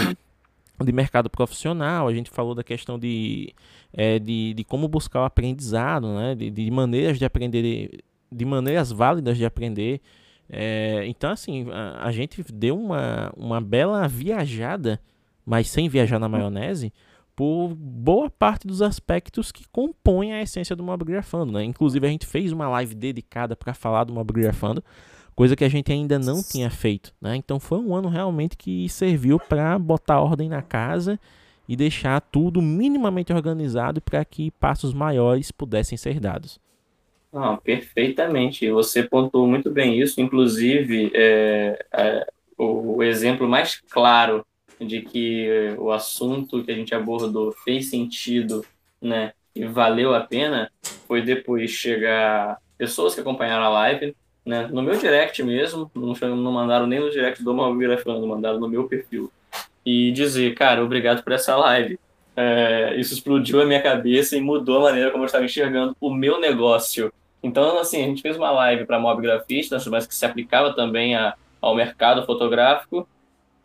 de 0.80 0.92
mercado 0.92 1.28
profissional, 1.28 2.06
a 2.06 2.14
gente 2.14 2.30
falou 2.30 2.54
da 2.54 2.62
questão 2.62 3.00
de, 3.00 3.52
é, 3.92 4.20
de, 4.20 4.54
de 4.54 4.62
como 4.62 4.86
buscar 4.86 5.22
o 5.22 5.24
aprendizado, 5.24 6.06
né? 6.14 6.36
De, 6.36 6.48
de 6.48 6.70
maneiras 6.70 7.18
de 7.18 7.24
aprender, 7.24 8.04
de 8.30 8.44
maneiras 8.44 8.92
válidas 8.92 9.36
de 9.36 9.44
aprender. 9.44 10.00
É, 10.48 11.04
então, 11.06 11.32
assim, 11.32 11.66
a, 11.72 12.06
a, 12.06 12.12
gente 12.12 12.44
deu 12.52 12.78
uma, 12.78 13.32
uma 13.36 13.60
bela 13.60 14.06
viajada, 14.06 15.00
mas 15.44 15.68
sem 15.68 15.88
viajar 15.88 16.20
na 16.20 16.28
maionese, 16.28 16.92
por 17.34 17.74
boa 17.74 18.30
parte 18.30 18.66
dos 18.66 18.82
aspectos 18.82 19.50
que 19.50 19.64
compõem 19.70 20.32
a 20.32 20.42
essência 20.42 20.76
do 20.76 20.82
Mobgrafando, 20.82 21.52
né? 21.52 21.64
Inclusive 21.64 22.06
a 22.06 22.10
gente 22.10 22.26
fez 22.26 22.52
uma 22.52 22.68
live 22.68 22.94
dedicada 22.94 23.56
para 23.56 23.74
falar 23.74 24.04
do 24.04 24.12
Mobgrafando, 24.12 24.82
coisa 25.34 25.56
que 25.56 25.64
a 25.64 25.68
gente 25.68 25.90
ainda 25.90 26.18
não 26.18 26.42
tinha 26.42 26.70
feito, 26.70 27.14
né? 27.20 27.36
Então 27.36 27.58
foi 27.58 27.78
um 27.78 27.94
ano 27.94 28.08
realmente 28.08 28.56
que 28.56 28.88
serviu 28.88 29.38
para 29.38 29.78
botar 29.78 30.20
ordem 30.20 30.48
na 30.48 30.62
casa 30.62 31.18
e 31.68 31.76
deixar 31.76 32.20
tudo 32.20 32.60
minimamente 32.60 33.32
organizado 33.32 34.00
para 34.00 34.24
que 34.24 34.50
passos 34.52 34.92
maiores 34.92 35.50
pudessem 35.50 35.96
ser 35.96 36.20
dados. 36.20 36.60
Não, 37.32 37.56
perfeitamente. 37.56 38.70
Você 38.70 39.02
pontuou 39.02 39.46
muito 39.46 39.70
bem 39.70 39.98
isso. 39.98 40.20
Inclusive, 40.20 41.10
é, 41.14 41.82
é, 41.90 42.26
o 42.58 43.02
exemplo 43.02 43.48
mais 43.48 43.80
claro 43.90 44.44
de 44.86 45.02
que 45.02 45.74
o 45.78 45.90
assunto 45.90 46.62
que 46.62 46.70
a 46.70 46.74
gente 46.74 46.94
abordou 46.94 47.52
fez 47.52 47.90
sentido, 47.90 48.64
né, 49.00 49.32
e 49.54 49.64
valeu 49.64 50.14
a 50.14 50.20
pena, 50.20 50.70
foi 51.06 51.22
depois 51.22 51.70
chegar 51.70 52.58
pessoas 52.78 53.14
que 53.14 53.20
acompanharam 53.20 53.64
a 53.64 53.68
live, 53.68 54.16
né, 54.44 54.68
no 54.72 54.82
meu 54.82 54.96
direct 54.98 55.42
mesmo, 55.42 55.90
não, 55.94 56.14
não 56.36 56.52
mandaram 56.52 56.86
nem 56.86 57.00
no 57.00 57.10
direct 57.10 57.42
do 57.42 57.54
Malgrafando, 57.54 58.26
mandaram 58.26 58.58
no 58.58 58.68
meu 58.68 58.88
perfil, 58.88 59.30
e 59.84 60.10
dizer, 60.12 60.54
cara, 60.54 60.82
obrigado 60.82 61.22
por 61.22 61.32
essa 61.32 61.56
live. 61.56 61.98
É, 62.34 62.94
isso 62.96 63.12
explodiu 63.12 63.60
a 63.60 63.66
minha 63.66 63.82
cabeça 63.82 64.36
e 64.36 64.40
mudou 64.40 64.78
a 64.78 64.90
maneira 64.90 65.10
como 65.10 65.22
eu 65.22 65.26
estava 65.26 65.44
enxergando 65.44 65.94
o 66.00 66.10
meu 66.10 66.40
negócio. 66.40 67.12
Então, 67.42 67.78
assim, 67.78 68.02
a 68.02 68.06
gente 68.06 68.22
fez 68.22 68.36
uma 68.36 68.50
live 68.50 68.86
para 68.86 68.98
mob 68.98 69.20
grafistas, 69.20 69.86
mas 69.86 70.06
que 70.06 70.14
se 70.14 70.24
aplicava 70.24 70.72
também 70.72 71.14
a, 71.14 71.34
ao 71.60 71.74
mercado 71.74 72.24
fotográfico, 72.24 73.06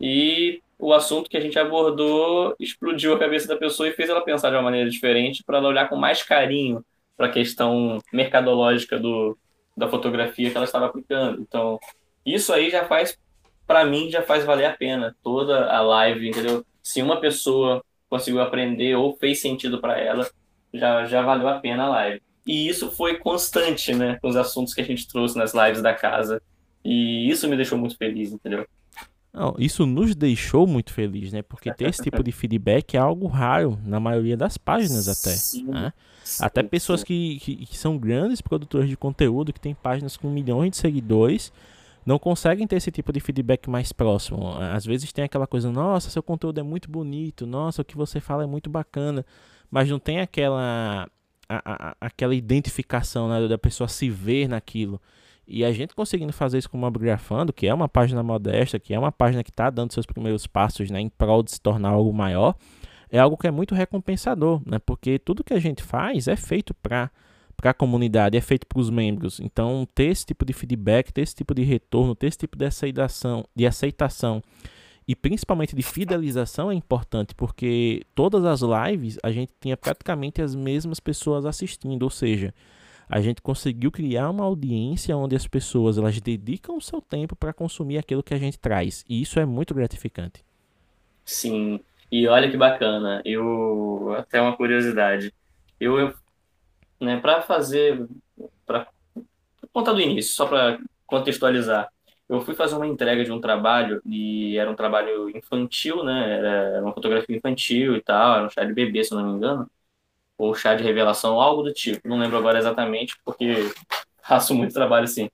e 0.00 0.60
o 0.78 0.92
assunto 0.92 1.28
que 1.28 1.36
a 1.36 1.40
gente 1.40 1.58
abordou 1.58 2.54
explodiu 2.58 3.12
a 3.12 3.18
cabeça 3.18 3.48
da 3.48 3.56
pessoa 3.56 3.88
e 3.88 3.92
fez 3.92 4.08
ela 4.08 4.24
pensar 4.24 4.50
de 4.50 4.56
uma 4.56 4.62
maneira 4.62 4.88
diferente 4.88 5.42
para 5.42 5.58
ela 5.58 5.68
olhar 5.68 5.88
com 5.88 5.96
mais 5.96 6.22
carinho 6.22 6.84
para 7.16 7.26
a 7.26 7.32
questão 7.32 7.98
mercadológica 8.12 8.98
do, 8.98 9.36
da 9.76 9.88
fotografia 9.88 10.50
que 10.50 10.56
ela 10.56 10.64
estava 10.64 10.86
aplicando. 10.86 11.40
Então, 11.42 11.80
isso 12.24 12.52
aí 12.52 12.70
já 12.70 12.84
faz, 12.84 13.18
para 13.66 13.84
mim, 13.84 14.08
já 14.08 14.22
faz 14.22 14.44
valer 14.44 14.66
a 14.66 14.76
pena 14.76 15.16
toda 15.22 15.68
a 15.68 15.80
live, 15.80 16.28
entendeu? 16.28 16.64
Se 16.80 17.02
uma 17.02 17.20
pessoa 17.20 17.84
conseguiu 18.08 18.40
aprender 18.40 18.94
ou 18.94 19.16
fez 19.16 19.40
sentido 19.40 19.80
para 19.80 19.98
ela, 19.98 20.30
já, 20.72 21.04
já 21.06 21.22
valeu 21.22 21.48
a 21.48 21.58
pena 21.58 21.84
a 21.84 21.88
live. 21.88 22.22
E 22.46 22.68
isso 22.68 22.90
foi 22.90 23.18
constante, 23.18 23.94
né, 23.94 24.16
com 24.22 24.28
os 24.28 24.36
assuntos 24.36 24.72
que 24.72 24.80
a 24.80 24.84
gente 24.84 25.08
trouxe 25.08 25.36
nas 25.36 25.52
lives 25.52 25.82
da 25.82 25.92
casa. 25.92 26.40
E 26.84 27.28
isso 27.28 27.48
me 27.48 27.56
deixou 27.56 27.76
muito 27.76 27.96
feliz, 27.96 28.32
entendeu? 28.32 28.66
Não, 29.32 29.54
isso 29.58 29.84
nos 29.86 30.14
deixou 30.14 30.66
muito 30.66 30.92
felizes, 30.92 31.32
né? 31.32 31.42
Porque 31.42 31.72
ter 31.72 31.88
esse 31.88 32.02
tipo 32.02 32.22
de 32.22 32.32
feedback 32.32 32.96
é 32.96 32.98
algo 32.98 33.26
raro 33.26 33.78
na 33.84 34.00
maioria 34.00 34.36
das 34.36 34.56
páginas 34.56 35.06
até. 35.06 35.30
Sim, 35.30 35.64
né? 35.64 35.92
sim, 36.24 36.44
até 36.44 36.62
pessoas 36.62 37.04
que, 37.04 37.38
que, 37.40 37.66
que, 37.66 37.76
são 37.76 37.98
grandes 37.98 38.40
produtores 38.40 38.88
de 38.88 38.96
conteúdo, 38.96 39.52
que 39.52 39.60
têm 39.60 39.74
páginas 39.74 40.16
com 40.16 40.30
milhões 40.30 40.70
de 40.70 40.76
seguidores, 40.78 41.52
não 42.06 42.18
conseguem 42.18 42.66
ter 42.66 42.76
esse 42.76 42.90
tipo 42.90 43.12
de 43.12 43.20
feedback 43.20 43.68
mais 43.68 43.92
próximo. 43.92 44.56
Às 44.58 44.86
vezes 44.86 45.12
tem 45.12 45.24
aquela 45.24 45.46
coisa, 45.46 45.70
nossa, 45.70 46.08
seu 46.08 46.22
conteúdo 46.22 46.58
é 46.58 46.62
muito 46.62 46.90
bonito, 46.90 47.46
nossa, 47.46 47.82
o 47.82 47.84
que 47.84 47.96
você 47.96 48.20
fala 48.20 48.44
é 48.44 48.46
muito 48.46 48.70
bacana, 48.70 49.26
mas 49.70 49.90
não 49.90 49.98
tem 49.98 50.20
aquela, 50.20 51.06
a, 51.46 51.90
a, 51.90 51.96
aquela 52.00 52.34
identificação 52.34 53.28
né, 53.28 53.46
da 53.46 53.58
pessoa 53.58 53.88
se 53.88 54.08
ver 54.08 54.48
naquilo. 54.48 54.98
E 55.50 55.64
a 55.64 55.72
gente 55.72 55.94
conseguindo 55.94 56.32
fazer 56.32 56.58
isso 56.58 56.68
com 56.68 56.76
o 56.76 56.80
Mobgrafando, 56.80 57.54
que 57.54 57.66
é 57.66 57.72
uma 57.72 57.88
página 57.88 58.22
modesta, 58.22 58.78
que 58.78 58.92
é 58.92 58.98
uma 58.98 59.10
página 59.10 59.42
que 59.42 59.48
está 59.48 59.70
dando 59.70 59.94
seus 59.94 60.04
primeiros 60.04 60.46
passos 60.46 60.90
né, 60.90 61.00
em 61.00 61.08
prol 61.08 61.42
de 61.42 61.52
se 61.52 61.60
tornar 61.60 61.88
algo 61.88 62.12
maior, 62.12 62.54
é 63.10 63.18
algo 63.18 63.36
que 63.38 63.46
é 63.46 63.50
muito 63.50 63.74
recompensador, 63.74 64.60
né? 64.66 64.78
Porque 64.78 65.18
tudo 65.18 65.42
que 65.42 65.54
a 65.54 65.58
gente 65.58 65.82
faz 65.82 66.28
é 66.28 66.36
feito 66.36 66.74
para 66.74 67.10
para 67.56 67.72
a 67.72 67.74
comunidade, 67.74 68.36
é 68.36 68.40
feito 68.40 68.64
para 68.68 68.78
os 68.78 68.88
membros. 68.88 69.40
Então, 69.40 69.84
ter 69.92 70.04
esse 70.04 70.24
tipo 70.24 70.44
de 70.44 70.52
feedback, 70.52 71.12
ter 71.12 71.22
esse 71.22 71.34
tipo 71.34 71.52
de 71.52 71.64
retorno, 71.64 72.14
ter 72.14 72.28
esse 72.28 72.38
tipo 72.38 72.56
de 72.56 72.64
aceitação, 72.64 73.44
de 73.52 73.66
aceitação 73.66 74.40
e 75.08 75.16
principalmente 75.16 75.74
de 75.74 75.82
fidelização 75.82 76.70
é 76.70 76.74
importante, 76.74 77.34
porque 77.34 78.02
todas 78.14 78.44
as 78.44 78.60
lives 78.60 79.18
a 79.24 79.32
gente 79.32 79.50
tinha 79.58 79.76
praticamente 79.76 80.42
as 80.42 80.54
mesmas 80.54 81.00
pessoas 81.00 81.46
assistindo, 81.46 82.02
ou 82.02 82.10
seja, 82.10 82.54
a 83.08 83.20
gente 83.20 83.40
conseguiu 83.40 83.90
criar 83.90 84.30
uma 84.30 84.44
audiência 84.44 85.16
onde 85.16 85.34
as 85.34 85.46
pessoas 85.46 85.96
elas 85.96 86.20
dedicam 86.20 86.76
o 86.76 86.80
seu 86.80 87.00
tempo 87.00 87.34
para 87.34 87.52
consumir 87.52 87.98
aquilo 87.98 88.22
que 88.22 88.34
a 88.34 88.38
gente 88.38 88.58
traz. 88.58 89.04
E 89.08 89.22
isso 89.22 89.40
é 89.40 89.46
muito 89.46 89.74
gratificante. 89.74 90.44
Sim. 91.24 91.80
E 92.12 92.26
olha 92.28 92.50
que 92.50 92.56
bacana. 92.56 93.22
Eu 93.24 94.14
até 94.18 94.40
uma 94.40 94.56
curiosidade. 94.56 95.32
Eu, 95.80 95.98
eu 95.98 96.14
né, 97.00 97.18
para 97.18 97.40
fazer 97.42 98.06
para 98.66 98.86
contar 99.72 99.92
do 99.92 100.00
início, 100.00 100.34
só 100.34 100.46
para 100.46 100.78
contextualizar. 101.06 101.88
Eu 102.28 102.42
fui 102.42 102.54
fazer 102.54 102.76
uma 102.76 102.86
entrega 102.86 103.24
de 103.24 103.32
um 103.32 103.40
trabalho 103.40 104.02
e 104.04 104.58
era 104.58 104.70
um 104.70 104.74
trabalho 104.74 105.30
infantil, 105.34 106.04
né? 106.04 106.38
Era 106.38 106.82
uma 106.82 106.92
fotografia 106.92 107.34
infantil 107.34 107.96
e 107.96 108.02
tal, 108.02 108.36
era 108.36 108.46
um 108.46 108.50
chá 108.50 108.64
de 108.64 108.74
bebê, 108.74 109.02
se 109.02 109.14
não 109.14 109.24
me 109.24 109.32
engano 109.32 109.70
ou 110.38 110.54
chá 110.54 110.74
de 110.74 110.84
revelação, 110.84 111.40
algo 111.40 111.62
do 111.62 111.72
tipo. 111.72 112.08
Não 112.08 112.18
lembro 112.18 112.38
agora 112.38 112.58
exatamente, 112.58 113.16
porque 113.24 113.70
faço 114.22 114.54
muito 114.54 114.72
trabalho 114.72 115.04
assim. 115.04 115.28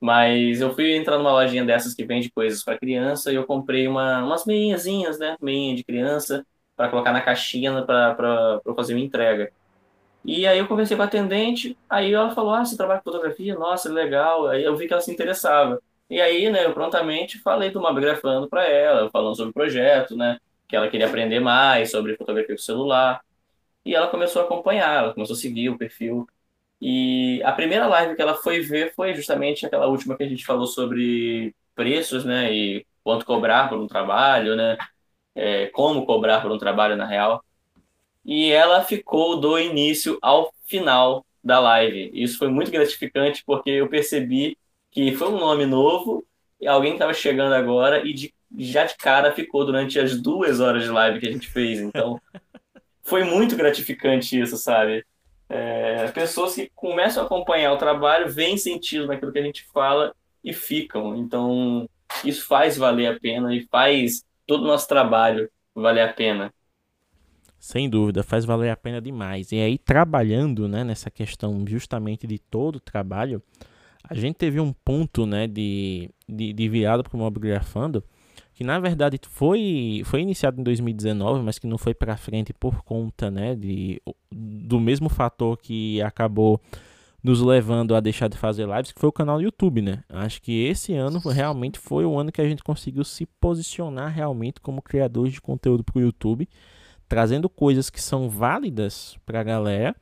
Mas 0.00 0.60
eu 0.60 0.74
fui 0.74 0.94
entrar 0.96 1.18
numa 1.18 1.32
lojinha 1.32 1.64
dessas 1.64 1.94
que 1.94 2.04
vende 2.04 2.30
coisas 2.30 2.62
para 2.64 2.78
criança 2.78 3.32
e 3.32 3.36
eu 3.36 3.46
comprei 3.46 3.88
uma, 3.88 4.24
umas 4.24 4.44
meinhazinhas, 4.44 5.18
né? 5.18 5.36
Meinha 5.40 5.76
de 5.76 5.84
criança, 5.84 6.44
para 6.76 6.88
colocar 6.88 7.12
na 7.12 7.20
caixinha 7.20 7.82
para 7.82 8.60
fazer 8.76 8.94
uma 8.94 9.00
entrega. 9.04 9.52
E 10.24 10.46
aí 10.46 10.58
eu 10.58 10.68
conversei 10.68 10.96
com 10.96 11.02
a 11.02 11.06
atendente, 11.06 11.76
aí 11.90 12.12
ela 12.12 12.30
falou, 12.34 12.52
ah, 12.54 12.64
você 12.64 12.76
trabalha 12.76 13.00
com 13.00 13.10
fotografia? 13.10 13.54
Nossa, 13.54 13.92
legal. 13.92 14.46
Aí 14.48 14.62
eu 14.62 14.76
vi 14.76 14.86
que 14.86 14.92
ela 14.92 15.02
se 15.02 15.10
interessava. 15.10 15.80
E 16.08 16.20
aí, 16.20 16.50
né, 16.50 16.64
eu 16.66 16.74
prontamente 16.74 17.38
falei 17.40 17.70
do 17.70 17.80
Mobgrafando 17.80 18.48
para 18.48 18.64
ela, 18.64 19.10
falando 19.10 19.36
sobre 19.36 19.50
o 19.50 19.54
projeto, 19.54 20.16
né, 20.16 20.38
que 20.68 20.76
ela 20.76 20.88
queria 20.88 21.06
aprender 21.06 21.40
mais 21.40 21.90
sobre 21.90 22.16
fotografia 22.16 22.54
com 22.54 22.62
celular. 22.62 23.20
E 23.84 23.94
ela 23.94 24.08
começou 24.08 24.42
a 24.42 24.44
acompanhar, 24.44 25.02
ela 25.04 25.14
começou 25.14 25.34
a 25.34 25.38
seguir 25.38 25.68
o 25.70 25.78
perfil. 25.78 26.26
E 26.80 27.42
a 27.44 27.52
primeira 27.52 27.86
live 27.86 28.16
que 28.16 28.22
ela 28.22 28.34
foi 28.34 28.60
ver 28.60 28.92
foi 28.94 29.14
justamente 29.14 29.64
aquela 29.66 29.86
última 29.86 30.16
que 30.16 30.22
a 30.24 30.28
gente 30.28 30.44
falou 30.44 30.66
sobre 30.66 31.54
preços, 31.74 32.24
né? 32.24 32.52
E 32.52 32.86
quanto 33.04 33.26
cobrar 33.26 33.68
por 33.68 33.78
um 33.78 33.86
trabalho, 33.86 34.56
né? 34.56 34.76
É, 35.34 35.66
como 35.68 36.04
cobrar 36.06 36.40
por 36.42 36.50
um 36.50 36.58
trabalho 36.58 36.96
na 36.96 37.06
real. 37.06 37.44
E 38.24 38.50
ela 38.50 38.82
ficou 38.84 39.38
do 39.38 39.58
início 39.58 40.18
ao 40.22 40.52
final 40.66 41.24
da 41.42 41.58
live. 41.58 42.10
Isso 42.14 42.38
foi 42.38 42.48
muito 42.48 42.70
gratificante 42.70 43.42
porque 43.44 43.70
eu 43.70 43.88
percebi 43.88 44.56
que 44.90 45.14
foi 45.14 45.28
um 45.28 45.38
nome 45.38 45.66
novo 45.66 46.24
e 46.60 46.66
alguém 46.66 46.92
estava 46.92 47.12
chegando 47.14 47.54
agora 47.54 48.06
e 48.06 48.12
de, 48.12 48.34
já 48.58 48.84
de 48.84 48.96
cara 48.96 49.32
ficou 49.32 49.64
durante 49.64 49.98
as 49.98 50.20
duas 50.20 50.60
horas 50.60 50.84
de 50.84 50.90
live 50.90 51.18
que 51.18 51.28
a 51.28 51.32
gente 51.32 51.48
fez. 51.48 51.80
Então, 51.80 52.20
foi 53.12 53.24
muito 53.24 53.54
gratificante 53.54 54.40
isso, 54.40 54.56
sabe? 54.56 55.04
É, 55.46 56.06
pessoas 56.12 56.54
que 56.54 56.70
começam 56.74 57.22
a 57.22 57.26
acompanhar 57.26 57.70
o 57.74 57.76
trabalho 57.76 58.32
veem 58.32 58.56
sentido 58.56 59.06
naquilo 59.06 59.30
que 59.30 59.38
a 59.38 59.42
gente 59.42 59.66
fala 59.70 60.14
e 60.42 60.50
ficam. 60.54 61.14
Então, 61.16 61.86
isso 62.24 62.46
faz 62.46 62.78
valer 62.78 63.08
a 63.08 63.20
pena 63.20 63.54
e 63.54 63.66
faz 63.70 64.24
todo 64.46 64.62
o 64.62 64.66
nosso 64.66 64.88
trabalho 64.88 65.50
valer 65.74 66.08
a 66.08 66.12
pena. 66.14 66.54
Sem 67.58 67.86
dúvida, 67.86 68.22
faz 68.22 68.46
valer 68.46 68.70
a 68.70 68.76
pena 68.78 68.98
demais. 68.98 69.52
E 69.52 69.56
aí, 69.56 69.76
trabalhando 69.76 70.66
né, 70.66 70.82
nessa 70.82 71.10
questão 71.10 71.66
justamente 71.68 72.26
de 72.26 72.38
todo 72.38 72.76
o 72.76 72.80
trabalho, 72.80 73.42
a 74.02 74.14
gente 74.14 74.36
teve 74.36 74.58
um 74.58 74.72
ponto 74.72 75.26
né, 75.26 75.46
de, 75.46 76.08
de, 76.26 76.54
de 76.54 76.68
virada 76.70 77.02
para 77.02 77.14
o 77.14 77.20
Mobigrafando, 77.20 78.02
que 78.62 78.66
na 78.66 78.78
verdade 78.78 79.18
foi, 79.28 80.02
foi 80.04 80.20
iniciado 80.20 80.60
em 80.60 80.62
2019, 80.62 81.42
mas 81.42 81.58
que 81.58 81.66
não 81.66 81.76
foi 81.76 81.92
para 81.92 82.16
frente 82.16 82.52
por 82.52 82.84
conta 82.84 83.28
né, 83.28 83.56
de, 83.56 84.00
do 84.30 84.78
mesmo 84.78 85.08
fator 85.08 85.58
que 85.58 86.00
acabou 86.00 86.60
nos 87.24 87.40
levando 87.40 87.94
a 87.96 88.00
deixar 88.00 88.28
de 88.28 88.38
fazer 88.38 88.68
lives, 88.68 88.92
que 88.92 89.00
foi 89.00 89.08
o 89.08 89.12
canal 89.12 89.38
do 89.38 89.42
YouTube, 89.42 89.82
né? 89.82 90.04
Acho 90.08 90.40
que 90.40 90.64
esse 90.64 90.92
ano 90.94 91.18
realmente 91.18 91.78
foi 91.78 92.04
o 92.04 92.16
ano 92.16 92.30
que 92.30 92.40
a 92.40 92.48
gente 92.48 92.62
conseguiu 92.62 93.04
se 93.04 93.26
posicionar 93.40 94.12
realmente 94.12 94.60
como 94.60 94.80
criadores 94.80 95.32
de 95.32 95.40
conteúdo 95.40 95.82
para 95.82 95.98
o 95.98 96.02
YouTube 96.02 96.48
trazendo 97.08 97.48
coisas 97.48 97.90
que 97.90 98.00
são 98.00 98.28
válidas 98.28 99.18
para 99.26 99.40
a 99.40 99.44
galera 99.44 99.94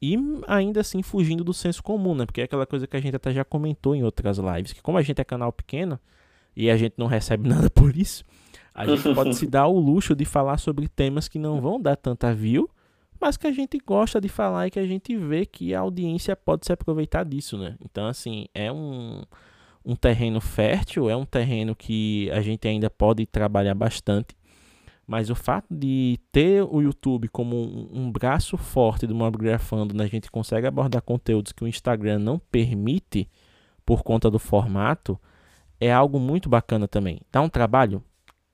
e 0.00 0.16
ainda 0.46 0.80
assim 0.80 1.02
fugindo 1.02 1.42
do 1.42 1.52
senso 1.54 1.82
comum, 1.82 2.14
né? 2.14 2.26
Porque 2.26 2.42
é 2.42 2.44
aquela 2.44 2.66
coisa 2.66 2.86
que 2.86 2.96
a 2.96 3.00
gente 3.00 3.16
até 3.16 3.32
já 3.32 3.44
comentou 3.44 3.94
em 3.94 4.04
outras 4.04 4.38
lives, 4.38 4.72
que 4.74 4.82
como 4.82 4.98
a 4.98 5.02
gente 5.02 5.20
é 5.20 5.24
canal 5.24 5.52
pequeno 5.52 5.98
e 6.56 6.70
a 6.70 6.76
gente 6.76 6.94
não 6.96 7.06
recebe 7.06 7.48
nada 7.50 7.70
por 7.70 7.96
isso, 7.96 8.24
a 8.74 8.86
gente 8.86 9.14
pode 9.14 9.34
se 9.36 9.46
dar 9.46 9.66
o 9.66 9.78
luxo 9.78 10.14
de 10.14 10.24
falar 10.24 10.58
sobre 10.58 10.88
temas 10.88 11.28
que 11.28 11.38
não 11.38 11.60
vão 11.60 11.80
dar 11.80 11.96
tanta 11.96 12.34
view, 12.34 12.68
mas 13.20 13.36
que 13.36 13.46
a 13.46 13.52
gente 13.52 13.78
gosta 13.78 14.20
de 14.20 14.28
falar 14.28 14.66
e 14.66 14.70
que 14.70 14.78
a 14.78 14.86
gente 14.86 15.16
vê 15.16 15.46
que 15.46 15.74
a 15.74 15.80
audiência 15.80 16.36
pode 16.36 16.66
se 16.66 16.72
aproveitar 16.72 17.24
disso, 17.24 17.56
né? 17.56 17.76
Então, 17.80 18.06
assim, 18.06 18.46
é 18.54 18.70
um, 18.70 19.22
um 19.84 19.96
terreno 19.96 20.40
fértil, 20.40 21.08
é 21.08 21.16
um 21.16 21.24
terreno 21.24 21.74
que 21.74 22.30
a 22.32 22.40
gente 22.40 22.66
ainda 22.66 22.90
pode 22.90 23.24
trabalhar 23.24 23.74
bastante. 23.74 24.36
Mas 25.06 25.28
o 25.28 25.34
fato 25.34 25.66
de 25.70 26.18
ter 26.32 26.62
o 26.62 26.80
YouTube 26.80 27.28
como 27.28 27.56
um, 27.56 27.88
um 27.92 28.12
braço 28.12 28.56
forte 28.56 29.06
do 29.06 29.14
Mobgrafando, 29.14 29.94
né, 29.94 30.04
a 30.04 30.08
gente 30.08 30.30
consegue 30.30 30.66
abordar 30.66 31.02
conteúdos 31.02 31.52
que 31.52 31.62
o 31.62 31.68
Instagram 31.68 32.18
não 32.18 32.38
permite 32.38 33.28
por 33.84 34.02
conta 34.02 34.30
do 34.30 34.38
formato, 34.38 35.18
é 35.84 35.92
algo 35.92 36.18
muito 36.18 36.48
bacana 36.48 36.88
também. 36.88 37.20
Dá 37.30 37.40
um 37.40 37.48
trabalho? 37.48 38.02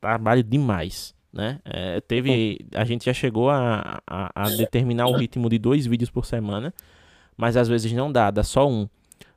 Trabalho 0.00 0.42
demais. 0.42 1.14
Né? 1.32 1.60
É, 1.64 2.00
teve, 2.00 2.58
a 2.74 2.84
gente 2.84 3.04
já 3.04 3.12
chegou 3.12 3.50
a, 3.50 4.00
a, 4.06 4.30
a, 4.34 4.50
determinar 4.50 5.06
o 5.06 5.16
ritmo 5.16 5.48
de 5.48 5.58
dois 5.58 5.86
vídeos 5.86 6.10
por 6.10 6.26
semana, 6.26 6.74
mas 7.36 7.56
às 7.56 7.68
vezes 7.68 7.92
não 7.92 8.10
dá, 8.10 8.30
dá 8.30 8.42
só 8.42 8.68
um. 8.68 8.88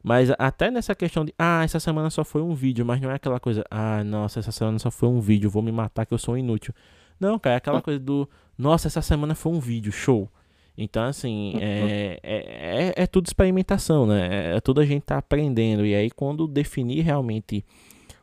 Mas 0.01 0.32
até 0.38 0.71
nessa 0.71 0.95
questão 0.95 1.23
de, 1.23 1.34
ah, 1.38 1.63
essa 1.63 1.79
semana 1.79 2.10
só 2.10 2.25
foi 2.25 2.41
um 2.41 2.53
vídeo, 2.53 2.86
mas 2.86 2.99
não 2.99 3.12
é 3.12 3.15
aquela 3.15 3.39
coisa, 3.39 3.63
ah, 3.69 4.03
nossa, 4.03 4.39
essa 4.39 4.51
semana 4.51 4.79
só 4.79 4.89
foi 4.89 5.08
um 5.08 5.21
vídeo, 5.21 5.49
vou 5.49 5.62
me 5.62 5.71
matar 5.71 6.06
que 6.06 6.13
eu 6.13 6.17
sou 6.17 6.38
inútil. 6.38 6.73
Não, 7.19 7.38
cara, 7.38 7.56
é 7.56 7.58
aquela 7.58 7.82
coisa 7.82 7.99
do. 7.99 8.27
Nossa, 8.58 8.88
essa 8.88 9.01
semana 9.01 9.36
foi 9.36 9.53
um 9.53 9.60
vídeo, 9.60 9.91
show. 9.91 10.29
Então, 10.77 11.03
assim, 11.03 11.53
é, 11.59 12.19
é, 12.23 12.88
é, 12.88 12.93
é, 13.03 13.07
tudo 13.07 13.27
experimentação, 13.27 14.07
né? 14.07 14.53
É, 14.53 14.57
é 14.57 14.62
tudo 14.62 14.81
a 14.81 14.86
gente 14.86 15.03
tá 15.03 15.17
aprendendo. 15.17 15.86
E 15.86 15.93
aí, 15.93 16.09
quando 16.09 16.47
definir 16.47 17.01
realmente 17.01 17.63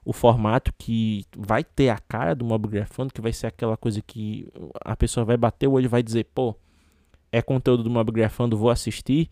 o 0.04 0.12
formato 0.12 0.72
que 0.76 1.24
vai 1.36 1.62
ter 1.62 1.90
a 1.90 1.98
cara 1.98 2.34
do 2.34 2.44
mob 2.44 2.68
grafando, 2.68 3.12
que 3.12 3.20
vai 3.20 3.32
ser 3.32 3.46
aquela 3.46 3.76
coisa 3.76 4.02
que 4.02 4.48
a 4.84 4.96
pessoa 4.96 5.24
vai 5.24 5.36
bater 5.36 5.68
o 5.68 5.72
olho 5.72 5.84
e 5.84 5.88
vai 5.88 6.02
dizer, 6.02 6.26
pô, 6.34 6.56
é 7.30 7.40
conteúdo 7.40 7.82
do 7.82 7.90
mob 7.90 8.10
grafando, 8.10 8.56
vou 8.56 8.70
assistir. 8.70 9.28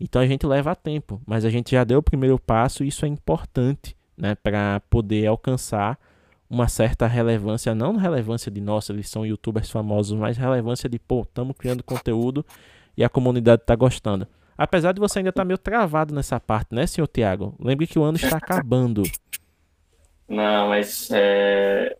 Então 0.00 0.22
a 0.22 0.26
gente 0.26 0.46
leva 0.46 0.74
tempo, 0.74 1.20
mas 1.26 1.44
a 1.44 1.50
gente 1.50 1.72
já 1.72 1.84
deu 1.84 1.98
o 1.98 2.02
primeiro 2.02 2.38
passo 2.38 2.82
e 2.82 2.88
isso 2.88 3.04
é 3.04 3.08
importante, 3.08 3.96
né, 4.16 4.34
para 4.34 4.80
poder 4.88 5.26
alcançar 5.26 5.98
uma 6.52 6.68
certa 6.68 7.06
relevância, 7.06 7.74
não 7.74 7.96
relevância 7.96 8.50
de 8.50 8.60
nossa, 8.60 8.92
eles 8.92 9.08
são 9.08 9.24
youtubers 9.24 9.70
famosos, 9.70 10.18
mas 10.18 10.36
relevância 10.36 10.86
de, 10.86 10.98
pô, 10.98 11.22
estamos 11.22 11.56
criando 11.56 11.82
conteúdo 11.82 12.44
e 12.94 13.02
a 13.02 13.08
comunidade 13.08 13.62
está 13.62 13.74
gostando. 13.74 14.28
Apesar 14.56 14.92
de 14.92 15.00
você 15.00 15.20
ainda 15.20 15.30
estar 15.30 15.40
tá 15.40 15.46
meio 15.46 15.56
travado 15.56 16.14
nessa 16.14 16.38
parte, 16.38 16.74
né, 16.74 16.86
senhor 16.86 17.06
Tiago? 17.08 17.56
Lembre 17.58 17.86
que 17.86 17.98
o 17.98 18.02
ano 18.02 18.18
está 18.18 18.36
acabando. 18.36 19.02
Não, 20.28 20.68
mas 20.68 21.08
é... 21.10 21.96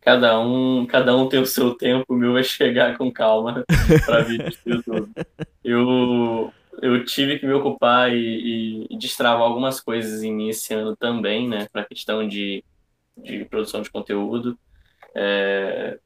cada 0.00 0.38
um, 0.38 0.86
cada 0.86 1.16
um 1.16 1.28
tem 1.28 1.40
o 1.40 1.46
seu 1.46 1.74
tempo, 1.74 2.04
o 2.08 2.16
meu 2.16 2.34
vai 2.34 2.44
chegar 2.44 2.96
com 2.96 3.10
calma 3.10 3.64
para 4.06 4.22
vídeos. 4.22 4.84
Eu 5.64 6.52
eu 6.80 7.04
tive 7.04 7.38
que 7.40 7.46
me 7.46 7.54
ocupar 7.54 8.14
e, 8.14 8.86
e 8.88 8.98
destravar 8.98 9.42
algumas 9.42 9.80
coisas 9.80 10.22
em 10.22 10.32
mim 10.32 10.50
esse 10.50 10.72
ano 10.74 10.94
também, 10.94 11.48
né, 11.48 11.66
para 11.72 11.84
questão 11.84 12.28
de 12.28 12.62
de 13.16 13.44
produção 13.44 13.82
de 13.82 13.90
conteúdo. 13.90 14.58
É, 15.14 15.98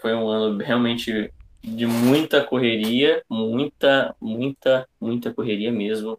foi 0.00 0.14
um 0.14 0.28
ano 0.28 0.58
realmente 0.58 1.32
de 1.62 1.86
muita 1.86 2.44
correria, 2.44 3.22
muita, 3.28 4.14
muita, 4.20 4.88
muita 5.00 5.32
correria 5.32 5.72
mesmo. 5.72 6.18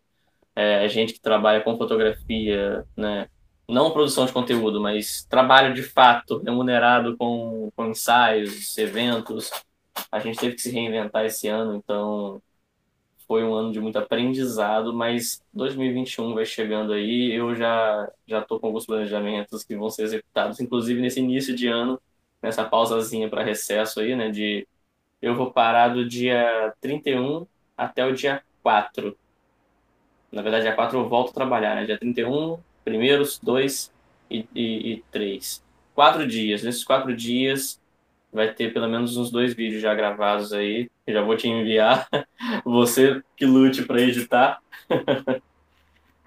É, 0.55 0.87
gente 0.89 1.13
que 1.13 1.21
trabalha 1.21 1.61
com 1.61 1.77
fotografia, 1.77 2.85
né? 2.95 3.27
não 3.69 3.91
produção 3.91 4.25
de 4.25 4.33
conteúdo, 4.33 4.81
mas 4.81 5.23
trabalho 5.29 5.73
de 5.73 5.83
fato, 5.83 6.39
remunerado 6.39 7.15
com, 7.15 7.71
com 7.75 7.85
ensaios, 7.85 8.77
eventos. 8.77 9.51
A 10.11 10.19
gente 10.19 10.39
teve 10.39 10.55
que 10.55 10.61
se 10.61 10.71
reinventar 10.71 11.25
esse 11.25 11.47
ano, 11.47 11.75
então 11.75 12.41
foi 13.29 13.43
um 13.43 13.53
ano 13.53 13.71
de 13.71 13.79
muito 13.79 13.99
aprendizado, 13.99 14.91
mas 14.91 15.39
2021 15.53 16.33
vai 16.33 16.45
chegando 16.45 16.93
aí, 16.93 17.31
eu 17.31 17.55
já 17.55 18.11
já 18.27 18.41
tô 18.41 18.59
com 18.59 18.67
alguns 18.67 18.87
planejamentos 18.87 19.63
que 19.63 19.75
vão 19.77 19.89
ser 19.91 20.03
executados, 20.03 20.59
inclusive 20.59 20.99
nesse 20.99 21.19
início 21.19 21.55
de 21.55 21.67
ano, 21.67 22.01
nessa 22.41 22.65
pausazinha 22.65 23.29
para 23.29 23.43
recesso 23.43 23.99
aí, 23.99 24.15
né, 24.15 24.31
de 24.31 24.67
eu 25.21 25.35
vou 25.35 25.51
parar 25.51 25.89
do 25.89 26.07
dia 26.07 26.73
31 26.81 27.45
até 27.77 28.03
o 28.05 28.13
dia 28.15 28.41
4. 28.63 29.15
Na 30.31 30.41
verdade, 30.41 30.63
dia 30.63 30.75
4 30.75 30.97
eu 30.97 31.07
volto 31.09 31.31
a 31.31 31.33
trabalhar, 31.33 31.75
né? 31.75 31.85
Dia 31.85 31.97
31, 31.97 32.59
primeiros, 32.83 33.39
2 33.39 33.91
e, 34.29 34.45
e, 34.55 34.93
e 34.93 35.03
3. 35.11 35.63
Quatro 35.95 36.25
dias. 36.27 36.63
Nesses 36.63 36.83
quatro 36.83 37.15
dias, 37.15 37.81
vai 38.31 38.53
ter 38.53 38.73
pelo 38.73 38.87
menos 38.87 39.17
uns 39.17 39.31
dois 39.31 39.53
vídeos 39.53 39.81
já 39.81 39.93
gravados 39.93 40.53
aí. 40.53 40.89
Já 41.11 41.21
vou 41.21 41.35
te 41.35 41.47
enviar. 41.47 42.07
Você 42.63 43.21
que 43.35 43.45
lute 43.45 43.83
para 43.83 44.01
editar. 44.01 44.59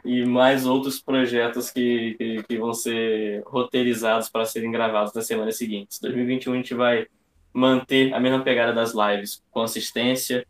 e 0.04 0.24
mais 0.24 0.66
outros 0.66 1.00
projetos 1.00 1.70
que, 1.70 2.14
que, 2.14 2.42
que, 2.42 2.58
vão 2.58 2.74
ser 2.74 3.42
roteirizados 3.46 4.28
para 4.28 4.44
serem 4.44 4.70
gravados 4.70 5.14
nas 5.14 5.26
semanas 5.26 5.56
seguintes. 5.56 6.00
2021 6.00 6.52
a 6.52 6.56
gente 6.56 6.74
vai 6.74 7.06
manter 7.52 8.12
a 8.12 8.18
mesma 8.18 8.42
pegada 8.42 8.72
das 8.72 8.92
lives, 8.94 9.42
consistência 9.50 10.46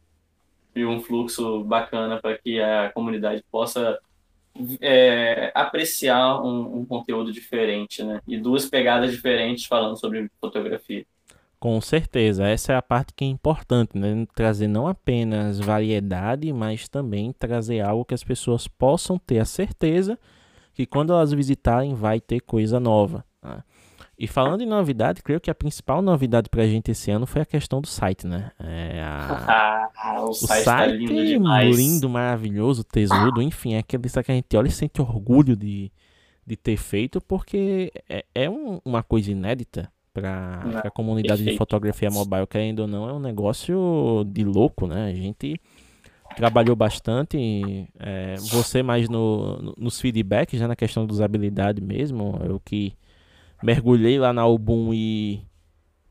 e 0.75 0.85
um 0.85 1.01
fluxo 1.01 1.63
bacana 1.65 2.19
para 2.21 2.39
que 2.39 2.61
a 2.61 2.91
comunidade 2.93 3.45
possa 3.51 3.99
é, 4.81 5.51
apreciar 5.55 6.43
um, 6.43 6.81
um, 6.81 6.85
conteúdo 6.85 7.33
diferente, 7.33 8.03
né? 8.03 8.21
E 8.27 8.39
duas 8.39 8.67
pegadas 8.67 9.11
diferentes 9.11 9.67
falando 9.67 9.99
sobre 9.99 10.31
fotografia. 10.41 11.05
Com 11.63 11.81
certeza, 11.81 12.45
essa 12.45 12.73
é 12.73 12.77
a 12.77 12.83
parte 12.83 13.13
que 13.15 13.25
é 13.25 13.29
importante, 13.29 13.97
né? 13.97 14.27
Trazer 14.35 14.67
não 14.67 14.89
apenas 14.89 15.61
variedade, 15.61 16.53
mas 16.53 16.89
também 16.89 17.33
trazer 17.33 17.79
algo 17.79 18.05
que 18.05 18.15
as 18.15 18.25
pessoas 18.25 18.67
possam 18.67 19.17
ter 19.17 19.39
a 19.39 19.45
certeza 19.45 20.19
que 20.75 20.85
quando 20.85 21.13
elas 21.13 21.33
visitarem 21.33 21.95
vai 21.95 22.21
ter 22.21 22.41
coisa 22.41 22.81
nova. 22.81 23.25
Né? 23.41 23.63
E 24.19 24.27
falando 24.27 24.63
em 24.63 24.67
novidade, 24.67 25.23
creio 25.23 25.41
que 25.41 25.53
a 25.53 25.55
principal 25.55 26.03
novidade 26.03 26.51
para 26.51 26.65
a 26.65 26.67
gente 26.67 26.91
esse 26.91 27.13
ano 27.13 27.27
foi 27.27 27.43
a 27.43 27.47
questão 27.47 27.81
do 27.81 27.87
site, 27.87 28.27
né? 28.27 28.51
É 28.59 29.01
a... 29.01 30.19
o, 30.19 30.31
o 30.31 30.35
site, 30.35 30.65
tá 30.65 30.79
site 30.79 30.97
lindo, 30.97 31.25
demais. 31.25 31.77
lindo, 31.77 32.09
maravilhoso, 32.09 32.83
tesudo, 32.83 33.41
enfim, 33.41 33.75
é 33.75 33.79
aquele 33.79 34.03
que 34.03 34.33
a 34.33 34.35
gente 34.35 34.57
olha 34.57 34.67
e 34.67 34.73
sente 34.73 35.01
orgulho 35.01 35.55
de, 35.55 35.93
de 36.45 36.57
ter 36.57 36.77
feito, 36.77 37.21
porque 37.21 37.93
é, 38.09 38.25
é 38.35 38.51
um, 38.51 38.81
uma 38.85 39.05
coisa 39.05 39.31
inédita 39.31 39.89
para 40.13 40.83
a 40.85 40.91
comunidade 40.91 41.39
perfeito. 41.39 41.53
de 41.53 41.59
fotografia 41.59 42.11
mobile, 42.11 42.47
querendo 42.47 42.81
ou 42.81 42.87
não, 42.87 43.09
é 43.09 43.13
um 43.13 43.19
negócio 43.19 44.25
de 44.27 44.45
louco, 44.45 44.87
né? 44.87 45.07
A 45.07 45.15
gente 45.15 45.61
trabalhou 46.37 46.75
bastante, 46.75 47.89
é, 47.99 48.37
você 48.37 48.83
mais 48.83 49.09
no, 49.09 49.59
no, 49.59 49.75
nos 49.77 50.01
feedbacks, 50.01 50.59
já 50.59 50.65
né, 50.65 50.69
na 50.69 50.77
questão 50.77 51.07
de 51.07 51.13
usabilidade 51.13 51.81
mesmo, 51.81 52.39
eu 52.45 52.61
que 52.61 52.95
mergulhei 53.63 54.19
lá 54.19 54.33
na 54.33 54.43
Album 54.43 54.93
e, 54.93 55.43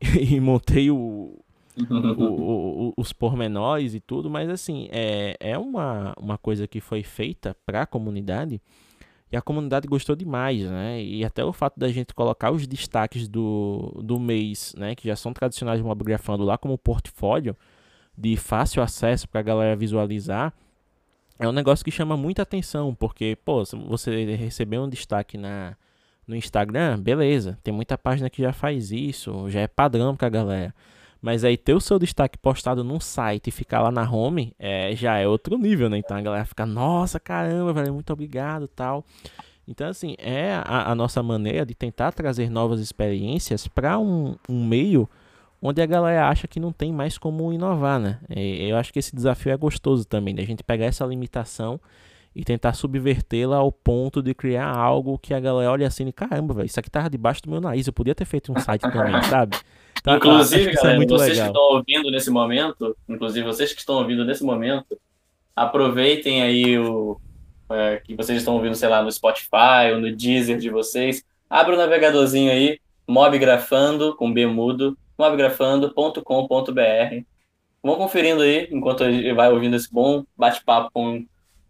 e 0.00 0.40
montei 0.40 0.90
o, 0.90 1.38
o, 1.90 2.88
o, 2.88 2.94
os 2.96 3.12
pormenores 3.12 3.94
e 3.94 4.00
tudo, 4.00 4.30
mas 4.30 4.48
assim, 4.48 4.88
é, 4.90 5.36
é 5.40 5.58
uma, 5.58 6.14
uma 6.18 6.38
coisa 6.38 6.66
que 6.66 6.80
foi 6.80 7.02
feita 7.02 7.56
para 7.66 7.82
a 7.82 7.86
comunidade 7.86 8.60
e 9.32 9.36
a 9.36 9.40
comunidade 9.40 9.88
gostou 9.88 10.14
demais, 10.14 10.62
né? 10.70 11.02
E 11.02 11.24
até 11.24 11.42
o 11.42 11.52
fato 11.52 11.80
da 11.80 11.88
gente 11.88 12.14
colocar 12.14 12.50
os 12.50 12.66
destaques 12.66 13.26
do, 13.26 13.98
do 14.04 14.20
mês, 14.20 14.74
né? 14.76 14.94
Que 14.94 15.08
já 15.08 15.16
são 15.16 15.32
tradicionais 15.32 15.80
do 15.80 15.86
Mobgrafando 15.86 16.44
lá 16.44 16.58
como 16.58 16.76
portfólio 16.76 17.56
de 18.16 18.36
fácil 18.36 18.82
acesso 18.82 19.28
para 19.28 19.40
a 19.40 19.42
galera 19.42 19.74
visualizar, 19.74 20.52
é 21.38 21.48
um 21.48 21.52
negócio 21.52 21.84
que 21.84 21.90
chama 21.90 22.16
muita 22.16 22.42
atenção, 22.42 22.94
porque, 22.94 23.36
pô, 23.44 23.64
você 23.88 24.36
receber 24.36 24.78
um 24.78 24.88
destaque 24.88 25.38
na, 25.38 25.76
no 26.26 26.36
Instagram, 26.36 27.00
beleza, 27.00 27.58
tem 27.62 27.72
muita 27.72 27.98
página 27.98 28.30
que 28.30 28.42
já 28.42 28.52
faz 28.52 28.92
isso, 28.92 29.48
já 29.48 29.60
é 29.60 29.66
padrão 29.66 30.14
pra 30.14 30.28
galera. 30.28 30.74
Mas 31.22 31.44
aí 31.44 31.56
ter 31.56 31.72
o 31.72 31.80
seu 31.80 32.00
destaque 32.00 32.36
postado 32.36 32.82
num 32.82 32.98
site 32.98 33.46
e 33.46 33.50
ficar 33.52 33.80
lá 33.80 33.92
na 33.92 34.10
home 34.10 34.52
é, 34.58 34.94
já 34.96 35.18
é 35.18 35.28
outro 35.28 35.56
nível, 35.56 35.88
né? 35.88 35.98
Então 35.98 36.16
a 36.16 36.20
galera 36.20 36.44
fica, 36.44 36.66
nossa, 36.66 37.20
caramba, 37.20 37.72
velho, 37.72 37.94
muito 37.94 38.12
obrigado 38.12 38.66
tal. 38.66 39.04
Então, 39.66 39.88
assim, 39.88 40.16
é 40.18 40.54
a, 40.64 40.90
a 40.90 40.94
nossa 40.96 41.22
maneira 41.22 41.64
de 41.64 41.76
tentar 41.76 42.10
trazer 42.10 42.50
novas 42.50 42.80
experiências 42.80 43.68
para 43.68 44.00
um, 44.00 44.34
um 44.48 44.66
meio 44.66 45.08
onde 45.62 45.80
a 45.80 45.86
galera 45.86 46.28
acha 46.28 46.48
que 46.48 46.58
não 46.58 46.72
tem 46.72 46.92
mais 46.92 47.16
como 47.16 47.52
inovar, 47.52 48.00
né? 48.00 48.18
E 48.28 48.68
eu 48.68 48.76
acho 48.76 48.92
que 48.92 48.98
esse 48.98 49.14
desafio 49.14 49.52
é 49.52 49.56
gostoso 49.56 50.04
também, 50.04 50.34
da 50.34 50.42
gente 50.42 50.64
pegar 50.64 50.86
essa 50.86 51.06
limitação 51.06 51.80
e 52.34 52.44
tentar 52.44 52.72
subvertê-la 52.72 53.56
ao 53.56 53.70
ponto 53.70 54.22
de 54.22 54.34
criar 54.34 54.74
algo 54.74 55.18
que 55.18 55.34
a 55.34 55.40
galera 55.40 55.70
olha 55.70 55.86
assim 55.86 56.06
e 56.06 56.12
caramba, 56.12 56.54
velho, 56.54 56.66
isso 56.66 56.80
aqui 56.80 56.90
tava 56.90 57.10
debaixo 57.10 57.42
do 57.42 57.50
meu 57.50 57.60
nariz, 57.60 57.86
eu 57.86 57.92
podia 57.92 58.14
ter 58.14 58.24
feito 58.24 58.52
um 58.52 58.58
site 58.58 58.82
também, 58.82 59.22
sabe? 59.24 59.56
Então, 60.00 60.16
inclusive, 60.16 60.70
é 60.70 60.72
galera, 60.72 61.02
é 61.02 61.06
vocês 61.06 61.30
legal. 61.30 61.44
que 61.44 61.50
estão 61.50 61.62
ouvindo 61.62 62.10
nesse 62.10 62.30
momento, 62.30 62.96
inclusive 63.08 63.46
vocês 63.46 63.72
que 63.72 63.80
estão 63.80 63.96
ouvindo 63.96 64.24
nesse 64.24 64.42
momento, 64.42 64.98
aproveitem 65.54 66.42
aí 66.42 66.78
o 66.78 67.20
é, 67.70 67.98
que 67.98 68.14
vocês 68.14 68.38
estão 68.38 68.54
ouvindo, 68.54 68.74
sei 68.74 68.88
lá, 68.88 69.02
no 69.02 69.12
Spotify 69.12 69.92
ou 69.92 70.00
no 70.00 70.14
Deezer 70.14 70.58
de 70.58 70.70
vocês, 70.70 71.22
abra 71.48 71.74
o 71.74 71.78
navegadorzinho 71.78 72.50
aí, 72.50 72.80
mobgrafando 73.06 74.16
com 74.16 74.32
B 74.32 74.46
mudo, 74.46 74.96
mobgrafando.com.br. 75.18 77.24
Vão 77.82 77.96
conferindo 77.96 78.42
aí, 78.42 78.68
enquanto 78.70 79.04
vai 79.34 79.52
ouvindo 79.52 79.76
esse 79.76 79.92
bom 79.92 80.24
bate-papo 80.36 80.90
com 80.92 81.26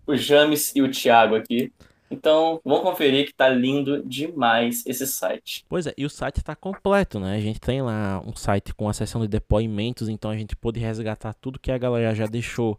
o 0.07 0.17
James 0.17 0.75
e 0.75 0.83
o 0.83 0.91
Thiago 0.91 1.35
aqui. 1.35 1.73
Então, 2.13 2.61
vão 2.63 2.83
conferir 2.83 3.27
que 3.27 3.33
tá 3.33 3.49
lindo 3.49 4.03
demais 4.07 4.85
esse 4.85 5.07
site. 5.07 5.65
Pois 5.67 5.87
é, 5.87 5.95
e 5.97 6.05
o 6.05 6.11
site 6.11 6.39
está 6.39 6.55
completo, 6.55 7.19
né? 7.19 7.37
A 7.37 7.41
gente 7.41 7.59
tem 7.59 7.81
lá 7.81 8.23
um 8.27 8.37
site 8.37 8.75
com 8.75 8.87
a 8.87 8.93
seção 8.93 9.23
de 9.23 9.29
depoimentos, 9.29 10.11
então 10.11 10.31
a 10.31 10.37
gente 10.37 10.55
pôde 10.55 10.79
resgatar 10.79 11.33
tudo 11.33 11.59
que 11.59 11.73
a 11.73 11.79
galera 11.79 12.15
já 12.15 12.27
deixou, 12.27 12.79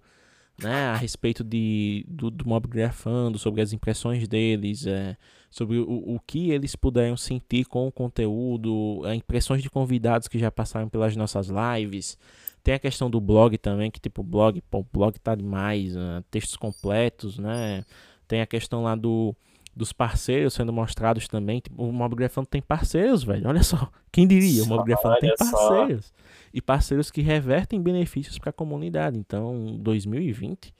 né? 0.61 0.85
A 0.89 0.95
respeito 0.95 1.43
de, 1.43 2.05
do, 2.07 2.29
do 2.29 2.47
Mob 2.47 2.67
Grafando, 2.67 3.39
sobre 3.39 3.61
as 3.61 3.73
impressões 3.73 4.27
deles, 4.27 4.85
é, 4.85 5.17
sobre 5.49 5.79
o, 5.79 6.15
o 6.15 6.19
que 6.19 6.51
eles 6.51 6.75
puderam 6.75 7.17
sentir 7.17 7.65
com 7.65 7.87
o 7.87 7.91
conteúdo, 7.91 9.01
impressões 9.15 9.63
de 9.63 9.69
convidados 9.69 10.27
que 10.27 10.37
já 10.37 10.51
passaram 10.51 10.87
pelas 10.87 11.15
nossas 11.15 11.47
lives. 11.49 12.19
Tem 12.63 12.75
a 12.75 12.79
questão 12.79 13.09
do 13.09 13.19
blog 13.19 13.57
também, 13.57 13.91
que 13.91 13.99
tipo, 13.99 14.23
blog, 14.23 14.61
pô, 14.69 14.85
blog 14.91 15.19
tá 15.19 15.35
demais, 15.35 15.95
né? 15.95 16.23
textos 16.31 16.55
completos, 16.55 17.37
né? 17.37 17.83
Tem 18.27 18.41
a 18.41 18.45
questão 18.45 18.83
lá 18.83 18.95
do, 18.95 19.35
dos 19.75 19.91
parceiros 19.91 20.53
sendo 20.53 20.71
mostrados 20.71 21.27
também. 21.27 21.59
Tipo, 21.59 21.83
o 21.83 21.91
Mobgrafando 21.91 22.47
tem 22.47 22.61
parceiros, 22.61 23.23
velho. 23.23 23.47
Olha 23.47 23.63
só, 23.63 23.89
quem 24.11 24.25
diria? 24.25 24.63
O 24.63 24.67
Mobgrafando 24.67 25.17
tem 25.19 25.35
parceiros. 25.35 26.05
Só. 26.05 26.13
E 26.53 26.61
parceiros 26.61 27.11
que 27.11 27.21
revertem 27.21 27.81
benefícios 27.81 28.39
para 28.39 28.51
a 28.51 28.53
comunidade. 28.53 29.17
Então, 29.17 29.77
2020 29.79 30.73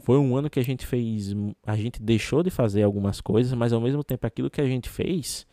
foi 0.00 0.18
um 0.18 0.36
ano 0.36 0.50
que 0.50 0.58
a 0.58 0.64
gente 0.64 0.86
fez, 0.86 1.34
a 1.64 1.76
gente 1.76 2.02
deixou 2.02 2.42
de 2.42 2.50
fazer 2.50 2.82
algumas 2.82 3.20
coisas, 3.20 3.52
mas 3.52 3.72
ao 3.72 3.80
mesmo 3.80 4.02
tempo 4.02 4.26
aquilo 4.26 4.50
que 4.50 4.60
a 4.60 4.66
gente 4.66 4.88
fez 4.88 5.46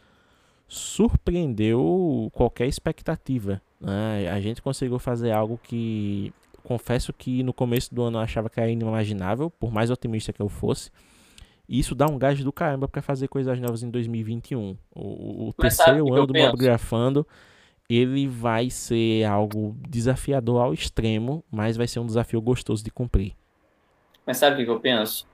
surpreendeu 0.67 2.29
qualquer 2.33 2.67
expectativa. 2.67 3.61
Né? 3.81 4.29
A 4.29 4.39
gente 4.39 4.61
conseguiu 4.61 4.99
fazer 4.99 5.31
algo 5.31 5.59
que 5.61 6.31
confesso 6.63 7.11
que 7.11 7.41
no 7.41 7.51
começo 7.51 7.93
do 7.93 8.03
ano 8.03 8.19
eu 8.19 8.21
achava 8.21 8.49
que 8.49 8.59
era 8.59 8.69
inimaginável, 8.69 9.49
por 9.49 9.71
mais 9.71 9.89
otimista 9.89 10.31
que 10.31 10.41
eu 10.41 10.47
fosse. 10.47 10.91
E 11.67 11.79
isso 11.79 11.95
dá 11.95 12.05
um 12.05 12.17
gás 12.17 12.43
do 12.43 12.51
caramba 12.51 12.87
para 12.87 13.01
fazer 13.01 13.27
coisas 13.27 13.59
novas 13.59 13.81
em 13.81 13.89
2021. 13.89 14.77
O, 14.93 15.49
o 15.49 15.53
terceiro 15.53 16.13
ano 16.13 16.27
do 16.27 16.33
Mobgrafando, 16.33 17.25
ele 17.89 18.27
vai 18.27 18.69
ser 18.69 19.23
algo 19.23 19.75
desafiador 19.89 20.61
ao 20.61 20.73
extremo, 20.73 21.43
mas 21.49 21.75
vai 21.75 21.87
ser 21.87 21.99
um 21.99 22.05
desafio 22.05 22.41
gostoso 22.41 22.83
de 22.83 22.91
cumprir. 22.91 23.33
Mas 24.25 24.37
sabe 24.37 24.61
o 24.61 24.65
que 24.65 24.71
eu 24.71 24.79
penso? 24.79 25.25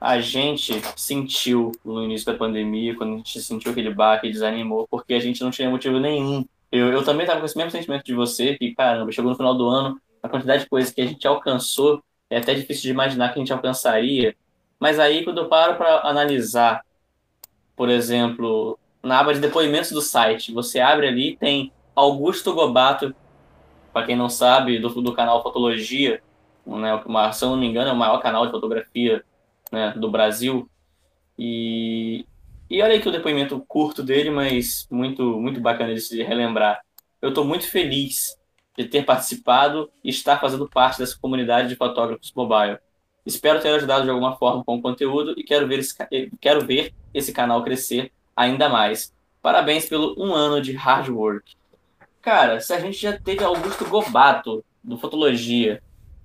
A 0.00 0.18
gente 0.18 0.80
sentiu 0.96 1.72
no 1.84 2.02
início 2.02 2.26
da 2.26 2.38
pandemia, 2.38 2.96
quando 2.96 3.14
a 3.14 3.16
gente 3.18 3.40
sentiu 3.40 3.70
aquele 3.70 3.92
baque, 3.92 4.30
desanimou, 4.30 4.88
porque 4.90 5.12
a 5.12 5.20
gente 5.20 5.42
não 5.42 5.50
tinha 5.50 5.68
motivo 5.68 6.00
nenhum. 6.00 6.44
Eu, 6.70 6.92
eu 6.92 7.04
também 7.04 7.22
estava 7.22 7.40
com 7.40 7.46
esse 7.46 7.56
mesmo 7.56 7.70
sentimento 7.70 8.04
de 8.04 8.14
você, 8.14 8.56
que, 8.56 8.74
caramba, 8.74 9.10
chegou 9.10 9.30
no 9.30 9.36
final 9.36 9.54
do 9.54 9.68
ano, 9.68 10.00
a 10.22 10.28
quantidade 10.28 10.64
de 10.64 10.68
coisas 10.68 10.92
que 10.92 11.00
a 11.00 11.06
gente 11.06 11.26
alcançou, 11.26 12.02
é 12.28 12.38
até 12.38 12.54
difícil 12.54 12.82
de 12.82 12.90
imaginar 12.90 13.30
que 13.30 13.38
a 13.38 13.42
gente 13.42 13.52
alcançaria. 13.52 14.36
Mas 14.78 14.98
aí, 14.98 15.24
quando 15.24 15.38
eu 15.38 15.48
paro 15.48 15.76
para 15.76 16.08
analisar, 16.08 16.84
por 17.76 17.88
exemplo, 17.88 18.78
na 19.02 19.18
aba 19.18 19.34
de 19.34 19.40
depoimentos 19.40 19.90
do 19.90 20.00
site, 20.00 20.52
você 20.52 20.80
abre 20.80 21.08
ali, 21.08 21.36
tem 21.36 21.72
Augusto 21.94 22.54
Gobato, 22.54 23.14
para 23.92 24.06
quem 24.06 24.16
não 24.16 24.28
sabe, 24.28 24.78
do, 24.78 24.88
do 24.88 25.12
canal 25.12 25.42
Fotologia, 25.42 26.22
né, 26.64 26.94
uma, 27.04 27.32
se 27.32 27.44
eu 27.44 27.50
não 27.50 27.56
me 27.56 27.66
engano, 27.66 27.90
é 27.90 27.92
o 27.92 27.96
maior 27.96 28.18
canal 28.20 28.46
de 28.46 28.52
fotografia 28.52 29.24
né, 29.72 29.92
do 29.96 30.10
Brasil. 30.10 30.68
E, 31.38 32.24
e 32.70 32.80
olha 32.80 32.96
aqui 32.96 33.08
o 33.08 33.12
depoimento 33.12 33.58
curto 33.66 34.00
dele, 34.00 34.30
mas 34.30 34.86
muito, 34.88 35.40
muito 35.40 35.60
bacana 35.60 35.92
de 35.92 36.00
se 36.00 36.22
relembrar. 36.22 36.80
Eu 37.20 37.30
estou 37.30 37.44
muito 37.44 37.68
feliz 37.68 38.38
de 38.78 38.84
ter 38.84 39.04
participado 39.04 39.90
e 40.04 40.10
estar 40.10 40.40
fazendo 40.40 40.68
parte 40.68 41.00
dessa 41.00 41.18
comunidade 41.18 41.68
de 41.68 41.74
fotógrafos 41.74 42.32
mobile. 42.32 42.78
Espero 43.26 43.60
ter 43.60 43.70
ajudado 43.70 44.04
de 44.04 44.10
alguma 44.10 44.36
forma 44.36 44.64
com 44.64 44.76
o 44.76 44.82
conteúdo 44.82 45.34
e 45.36 45.42
quero 45.42 45.66
ver 45.66 45.80
esse, 45.80 45.94
quero 46.40 46.64
ver 46.64 46.94
esse 47.12 47.32
canal 47.32 47.64
crescer 47.64 48.12
ainda 48.36 48.68
mais. 48.68 49.12
Parabéns 49.42 49.88
pelo 49.88 50.14
um 50.16 50.32
ano 50.32 50.62
de 50.62 50.72
hard 50.72 51.08
work. 51.08 51.56
Cara, 52.22 52.60
se 52.60 52.72
a 52.72 52.78
gente 52.78 52.98
já 52.98 53.18
teve 53.18 53.42
Augusto 53.42 53.84
Gobato, 53.84 54.64
do 54.82 54.96
Fotologia, 54.96 55.82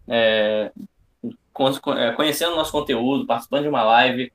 é, 0.07 0.71
conhecendo 2.15 2.53
o 2.53 2.55
nosso 2.55 2.71
conteúdo, 2.71 3.25
participando 3.25 3.63
de 3.63 3.69
uma 3.69 3.83
live, 3.83 4.31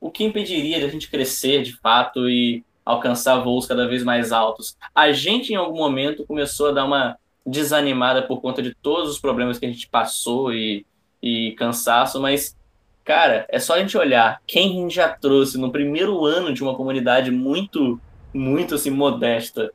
o 0.00 0.10
que 0.10 0.24
impediria 0.24 0.78
de 0.78 0.84
a 0.84 0.88
gente 0.88 1.10
crescer 1.10 1.62
de 1.62 1.76
fato 1.78 2.28
e 2.28 2.64
alcançar 2.84 3.38
voos 3.38 3.66
cada 3.66 3.88
vez 3.88 4.02
mais 4.02 4.32
altos? 4.32 4.76
A 4.94 5.12
gente, 5.12 5.52
em 5.52 5.56
algum 5.56 5.78
momento, 5.78 6.26
começou 6.26 6.68
a 6.68 6.72
dar 6.72 6.84
uma 6.84 7.16
desanimada 7.44 8.22
por 8.22 8.40
conta 8.40 8.62
de 8.62 8.74
todos 8.74 9.10
os 9.10 9.18
problemas 9.18 9.58
que 9.58 9.66
a 9.66 9.70
gente 9.70 9.88
passou 9.88 10.52
e, 10.52 10.84
e 11.22 11.52
cansaço, 11.52 12.20
mas, 12.20 12.56
cara, 13.04 13.46
é 13.48 13.58
só 13.58 13.74
a 13.74 13.78
gente 13.78 13.96
olhar 13.96 14.40
quem 14.46 14.70
a 14.70 14.82
gente 14.82 14.94
já 14.94 15.08
trouxe 15.08 15.58
no 15.58 15.70
primeiro 15.70 16.24
ano 16.24 16.52
de 16.52 16.62
uma 16.62 16.74
comunidade 16.74 17.30
muito, 17.30 18.00
muito 18.34 18.74
assim, 18.74 18.90
modesta 18.90 19.72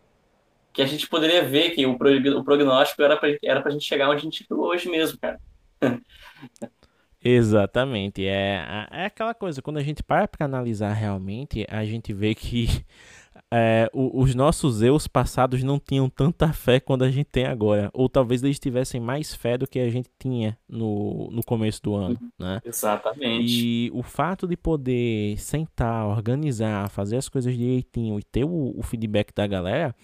que 0.73 0.81
a 0.81 0.85
gente 0.85 1.07
poderia 1.07 1.43
ver 1.43 1.71
que 1.71 1.85
o, 1.85 1.93
o 1.93 2.43
prognóstico 2.43 3.01
era 3.01 3.17
para 3.17 3.37
era 3.43 3.61
a 3.65 3.69
gente 3.69 3.85
chegar 3.85 4.09
onde 4.09 4.21
a 4.21 4.23
gente 4.23 4.43
chegou 4.43 4.67
hoje 4.67 4.89
mesmo, 4.89 5.17
cara. 5.19 5.39
Exatamente. 7.23 8.25
É, 8.25 8.87
é 8.91 9.05
aquela 9.05 9.33
coisa, 9.33 9.61
quando 9.61 9.77
a 9.77 9.83
gente 9.83 10.03
para 10.03 10.27
para 10.27 10.45
analisar 10.45 10.93
realmente, 10.93 11.65
a 11.69 11.85
gente 11.85 12.11
vê 12.13 12.33
que 12.33 12.67
é, 13.51 13.89
os 13.93 14.33
nossos 14.33 14.81
eus 14.81 15.07
passados 15.07 15.61
não 15.61 15.79
tinham 15.79 16.09
tanta 16.09 16.51
fé 16.51 16.79
quando 16.79 17.03
a 17.03 17.11
gente 17.11 17.27
tem 17.27 17.45
agora. 17.45 17.91
Ou 17.93 18.09
talvez 18.09 18.41
eles 18.43 18.59
tivessem 18.59 18.99
mais 18.99 19.35
fé 19.35 19.57
do 19.57 19.67
que 19.67 19.79
a 19.79 19.89
gente 19.89 20.09
tinha 20.17 20.57
no, 20.67 21.29
no 21.31 21.43
começo 21.43 21.81
do 21.83 21.93
ano, 21.95 22.17
né? 22.39 22.59
Exatamente. 22.65 23.45
E 23.45 23.91
o 23.93 24.01
fato 24.01 24.47
de 24.47 24.57
poder 24.57 25.37
sentar, 25.37 26.07
organizar, 26.07 26.89
fazer 26.89 27.17
as 27.17 27.29
coisas 27.29 27.55
direitinho 27.55 28.19
e 28.19 28.23
ter 28.23 28.45
o, 28.45 28.73
o 28.75 28.81
feedback 28.81 29.31
da 29.33 29.45
galera 29.45 29.95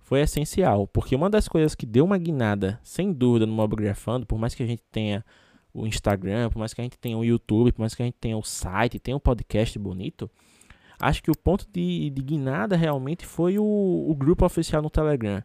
foi 0.00 0.20
essencial, 0.20 0.86
porque 0.86 1.16
uma 1.16 1.30
das 1.30 1.48
coisas 1.48 1.74
que 1.74 1.86
deu 1.86 2.04
uma 2.04 2.18
guinada, 2.18 2.78
sem 2.82 3.10
dúvida, 3.10 3.46
no 3.46 3.54
Mobgrafando, 3.54 4.26
por 4.26 4.38
mais 4.38 4.54
que 4.54 4.62
a 4.62 4.66
gente 4.66 4.82
tenha 4.92 5.24
o 5.74 5.86
Instagram, 5.86 6.48
por 6.50 6.58
mais 6.60 6.72
que 6.72 6.80
a 6.80 6.84
gente 6.84 6.98
tenha 6.98 7.18
o 7.18 7.24
YouTube, 7.24 7.72
por 7.72 7.80
mais 7.80 7.94
que 7.94 8.02
a 8.02 8.06
gente 8.06 8.16
tenha 8.20 8.36
o 8.36 8.42
site, 8.44 9.00
tenha 9.00 9.16
um 9.16 9.20
podcast 9.20 9.76
bonito, 9.78 10.30
acho 11.00 11.22
que 11.22 11.30
o 11.30 11.36
ponto 11.36 11.66
de, 11.72 12.10
de 12.10 12.22
guinada 12.22 12.76
realmente 12.76 13.26
foi 13.26 13.58
o, 13.58 13.64
o 14.08 14.14
grupo 14.14 14.46
oficial 14.46 14.80
no 14.80 14.88
Telegram. 14.88 15.42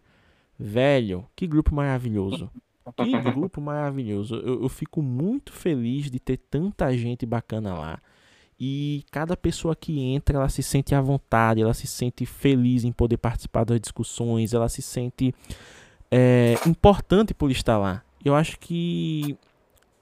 Velho, 0.57 1.25
que 1.35 1.47
grupo 1.47 1.73
maravilhoso. 1.73 2.51
Que 2.95 3.19
grupo 3.31 3.59
maravilhoso. 3.59 4.35
Eu, 4.35 4.63
eu 4.63 4.69
fico 4.69 5.01
muito 5.01 5.51
feliz 5.51 6.09
de 6.09 6.19
ter 6.19 6.37
tanta 6.37 6.95
gente 6.95 7.25
bacana 7.25 7.73
lá. 7.73 7.99
E 8.59 9.05
cada 9.09 9.37
pessoa 9.37 9.75
que 9.75 10.01
entra, 10.01 10.37
ela 10.37 10.49
se 10.49 10.61
sente 10.61 10.93
à 10.93 10.99
vontade, 10.99 11.61
ela 11.61 11.73
se 11.73 11.87
sente 11.87 12.25
feliz 12.25 12.83
em 12.83 12.91
poder 12.91 13.17
participar 13.17 13.63
das 13.63 13.79
discussões, 13.79 14.53
ela 14.53 14.67
se 14.67 14.81
sente 14.81 15.33
é, 16.11 16.55
importante 16.67 17.33
por 17.33 17.49
estar 17.49 17.77
lá. 17.77 18.03
Eu 18.23 18.35
acho 18.35 18.59
que 18.59 19.37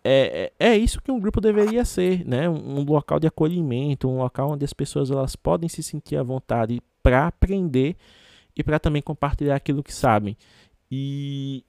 é, 0.10 0.52
é, 0.60 0.70
é 0.70 0.78
isso 0.78 1.02
que 1.02 1.12
um 1.12 1.20
grupo 1.20 1.42
deveria 1.42 1.84
ser, 1.84 2.26
né? 2.26 2.50
Um, 2.50 2.84
local 2.84 3.20
de 3.20 3.28
acolhimento, 3.28 4.08
um 4.08 4.20
local 4.20 4.52
onde 4.52 4.64
as 4.64 4.72
pessoas 4.72 5.12
elas 5.12 5.36
podem 5.36 5.68
se 5.68 5.84
sentir 5.84 6.16
à 6.16 6.24
vontade 6.24 6.82
para 7.04 7.28
aprender 7.28 7.98
e 8.56 8.64
para 8.64 8.80
também 8.80 9.02
compartilhar 9.02 9.56
aquilo 9.56 9.84
que 9.84 9.94
sabem. 9.94 10.38
E 10.90 11.66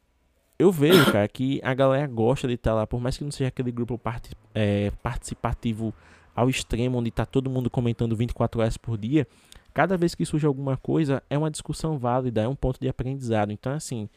eu 0.57 0.71
vejo, 0.71 1.11
cara, 1.11 1.27
que 1.27 1.61
a 1.65 1.75
galera 1.75 2.07
gosta 2.07 2.47
de 2.47 2.55
estar 2.55 2.75
lá, 2.75 2.87
por 2.87 3.01
mais 3.01 3.19
que 3.19 3.25
não 3.25 3.31
seja 3.33 3.49
aquele 3.49 3.73
grupo 3.73 3.99
part 3.99 4.31
é, 4.55 4.93
participativo 5.03 5.93
ao 6.35 6.49
extremo, 6.49 6.99
onde 6.99 7.09
está 7.09 7.27
todo 7.27 7.51
mundo 7.51 7.69
comentando 7.69 8.15
24 8.15 8.61
horas 8.61 8.77
por 8.77 8.97
dia. 8.97 9.27
Cada 9.75 9.97
vez 9.97 10.15
que 10.15 10.25
surge 10.25 10.47
alguma 10.47 10.77
coisa, 10.77 11.23
é 11.29 11.37
uma 11.37 11.51
discussão 11.51 11.99
válida, 11.99 12.43
é 12.43 12.49
um 12.49 12.55
ponto 12.55 12.79
de 12.79 12.89
aprendizado. 12.89 13.51
Então, 13.51 13.73
assim, 13.73 14.09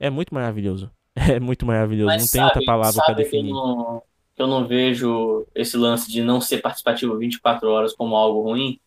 é 0.00 0.08
muito 0.08 0.32
maravilhoso. 0.32 0.90
É 1.36 1.40
muito 1.40 1.66
maravilhoso. 1.66 2.06
Mas 2.06 2.22
não 2.22 2.28
sabe, 2.28 2.32
tem 2.32 2.44
outra 2.44 2.64
palavra 2.64 3.02
para 3.04 3.14
definir. 3.14 3.50
Eu 3.50 3.56
não, 3.56 4.02
eu 4.38 4.46
não 4.46 4.66
vejo 4.66 5.46
esse 5.54 5.76
lance 5.76 6.10
de 6.10 6.22
não 6.22 6.40
ser 6.40 6.58
participativo 6.58 7.18
24 7.18 7.68
horas 7.68 7.92
como 7.92 8.16
algo 8.16 8.42
ruim. 8.42 8.78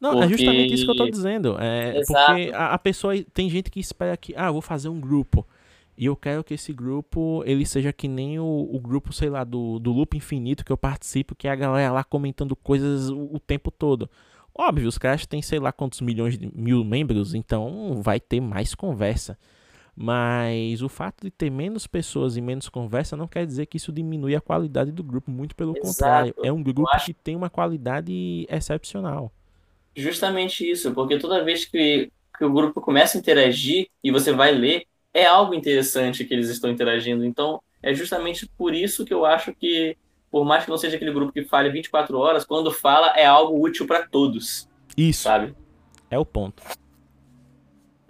Não, 0.00 0.12
porque... 0.12 0.24
é 0.24 0.28
justamente 0.28 0.74
isso 0.74 0.84
que 0.84 0.90
eu 0.90 0.96
tô 0.96 1.10
dizendo. 1.10 1.56
É 1.60 1.98
Exato. 1.98 2.32
porque 2.32 2.50
a, 2.54 2.72
a, 2.72 2.78
pessoa 2.78 3.14
tem 3.34 3.50
gente 3.50 3.70
que 3.70 3.80
espera 3.80 4.16
que, 4.16 4.34
ah, 4.34 4.50
vou 4.50 4.62
fazer 4.62 4.88
um 4.88 5.00
grupo. 5.00 5.46
E 5.96 6.06
eu 6.06 6.16
quero 6.16 6.42
que 6.42 6.54
esse 6.54 6.72
grupo 6.72 7.42
ele 7.44 7.66
seja 7.66 7.92
que 7.92 8.08
nem 8.08 8.38
o, 8.38 8.68
o 8.72 8.80
grupo, 8.80 9.12
sei 9.12 9.28
lá, 9.28 9.44
do, 9.44 9.78
do 9.78 9.92
Loop 9.92 10.16
Infinito 10.16 10.64
que 10.64 10.72
eu 10.72 10.76
participo, 10.76 11.34
que 11.34 11.46
é 11.46 11.50
a 11.50 11.56
galera 11.56 11.92
lá 11.92 12.02
comentando 12.02 12.56
coisas 12.56 13.10
o, 13.10 13.34
o 13.34 13.38
tempo 13.38 13.70
todo. 13.70 14.08
Óbvio, 14.54 14.88
os 14.88 14.96
caras 14.96 15.26
têm 15.26 15.42
sei 15.42 15.58
lá 15.58 15.72
quantos 15.72 16.00
milhões 16.00 16.38
de 16.38 16.50
mil 16.54 16.82
membros, 16.84 17.34
então 17.34 18.00
vai 18.02 18.18
ter 18.18 18.40
mais 18.40 18.74
conversa. 18.74 19.38
Mas 20.02 20.80
o 20.80 20.88
fato 20.88 21.24
de 21.24 21.30
ter 21.30 21.50
menos 21.50 21.86
pessoas 21.86 22.34
e 22.34 22.40
menos 22.40 22.70
conversa 22.70 23.18
não 23.18 23.28
quer 23.28 23.44
dizer 23.44 23.66
que 23.66 23.76
isso 23.76 23.92
diminui 23.92 24.34
a 24.34 24.40
qualidade 24.40 24.90
do 24.90 25.04
grupo, 25.04 25.30
muito 25.30 25.54
pelo 25.54 25.72
Exato. 25.76 25.86
contrário. 25.86 26.34
É 26.42 26.50
um 26.50 26.62
grupo 26.62 26.88
acho... 26.88 27.04
que 27.04 27.12
tem 27.12 27.36
uma 27.36 27.50
qualidade 27.50 28.46
excepcional. 28.48 29.30
Justamente 29.94 30.66
isso, 30.66 30.94
porque 30.94 31.18
toda 31.18 31.44
vez 31.44 31.66
que, 31.66 32.10
que 32.38 32.44
o 32.46 32.50
grupo 32.50 32.80
começa 32.80 33.18
a 33.18 33.20
interagir 33.20 33.88
e 34.02 34.10
você 34.10 34.32
vai 34.32 34.52
ler, 34.52 34.86
é 35.12 35.26
algo 35.26 35.52
interessante 35.52 36.24
que 36.24 36.32
eles 36.32 36.48
estão 36.48 36.70
interagindo. 36.70 37.22
Então, 37.22 37.60
é 37.82 37.92
justamente 37.92 38.48
por 38.56 38.74
isso 38.74 39.04
que 39.04 39.12
eu 39.12 39.26
acho 39.26 39.52
que, 39.52 39.98
por 40.30 40.46
mais 40.46 40.64
que 40.64 40.70
não 40.70 40.78
seja 40.78 40.96
aquele 40.96 41.12
grupo 41.12 41.30
que 41.30 41.44
fale 41.44 41.68
24 41.68 42.16
horas, 42.16 42.46
quando 42.46 42.70
fala 42.70 43.08
é 43.08 43.26
algo 43.26 43.62
útil 43.62 43.86
para 43.86 44.08
todos. 44.08 44.66
Isso. 44.96 45.24
Sabe? 45.24 45.54
É 46.10 46.18
o 46.18 46.24
ponto. 46.24 46.62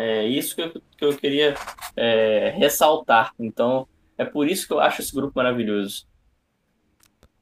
É 0.02 0.26
isso 0.26 0.56
que 0.56 0.62
eu, 0.62 0.82
que 0.96 1.04
eu 1.04 1.14
queria 1.14 1.54
é, 1.94 2.54
ressaltar. 2.56 3.34
Então, 3.38 3.86
é 4.16 4.24
por 4.24 4.48
isso 4.48 4.66
que 4.66 4.72
eu 4.72 4.80
acho 4.80 5.02
esse 5.02 5.14
grupo 5.14 5.34
maravilhoso. 5.36 6.06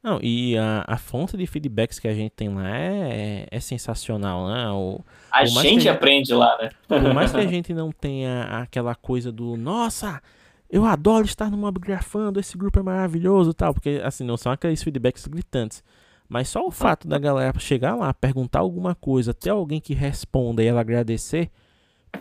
Não, 0.03 0.19
e 0.21 0.57
a, 0.59 0.85
a 0.87 0.97
fonte 0.97 1.37
de 1.37 1.47
feedbacks 1.47 2.01
que 2.01 2.09
a 2.09 2.15
gente 2.15 2.33
tem 2.33 2.49
lá 2.49 2.69
é, 2.69 3.47
é 3.49 3.61
sensacional, 3.61 4.49
né? 4.49 4.71
O, 4.71 5.01
a 5.31 5.45
gente, 5.45 5.59
a 5.59 5.63
gente 5.63 5.89
aprende 5.89 6.35
lá, 6.35 6.59
né? 6.61 6.71
Por 6.89 7.15
mais 7.15 7.31
que 7.31 7.37
a 7.37 7.47
gente 7.47 7.73
não 7.73 7.93
tenha 7.93 8.43
aquela 8.63 8.95
coisa 8.95 9.31
do 9.31 9.57
nossa, 9.57 10.21
eu 10.69 10.85
adoro 10.85 11.25
estar 11.27 11.51
no 11.51 11.57
Mob 11.57 11.79
Grafando, 11.79 12.41
esse 12.41 12.59
grupo 12.59 12.81
é 12.81 12.83
maravilhoso 12.83 13.55
tal, 13.55 13.73
porque 13.73 14.01
assim, 14.03 14.25
não 14.25 14.37
são 14.37 14.51
aqueles 14.51 14.83
feedbacks 14.83 15.27
gritantes. 15.27 15.85
Mas 16.29 16.49
só 16.49 16.67
o 16.67 16.71
fato 16.71 17.07
da 17.07 17.19
galera 17.19 17.57
chegar 17.59 17.95
lá, 17.95 18.13
perguntar 18.13 18.59
alguma 18.59 18.95
coisa, 18.95 19.33
ter 19.33 19.51
alguém 19.51 19.81
que 19.81 19.95
responda 19.95 20.63
e 20.63 20.67
ela 20.67 20.81
agradecer, 20.81 21.51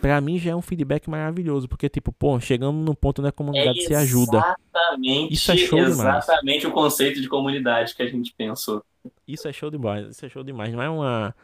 para 0.00 0.20
mim 0.20 0.38
já 0.38 0.52
é 0.52 0.56
um 0.56 0.62
feedback 0.62 1.08
maravilhoso, 1.08 1.68
porque 1.68 1.88
tipo, 1.88 2.12
pô, 2.12 2.38
chegamos 2.40 2.84
no 2.84 2.94
ponto 2.94 3.20
onde 3.20 3.28
a 3.28 3.32
comunidade 3.32 3.80
é 3.80 3.82
se 3.82 3.94
ajuda. 3.94 4.38
Exatamente, 4.38 5.34
isso 5.34 5.52
é 5.52 5.56
show 5.56 5.78
exatamente 5.78 6.60
demais. 6.60 6.64
o 6.64 6.70
conceito 6.70 7.20
de 7.20 7.28
comunidade 7.28 7.94
que 7.94 8.02
a 8.02 8.06
gente 8.06 8.32
pensou. 8.36 8.82
Isso 9.26 9.48
é 9.48 9.52
show 9.52 9.70
demais, 9.70 10.08
isso 10.08 10.24
é 10.24 10.28
show 10.28 10.42
demais. 10.42 10.72
Não 10.72 10.82
é 10.82 10.88
uma, 10.88 11.34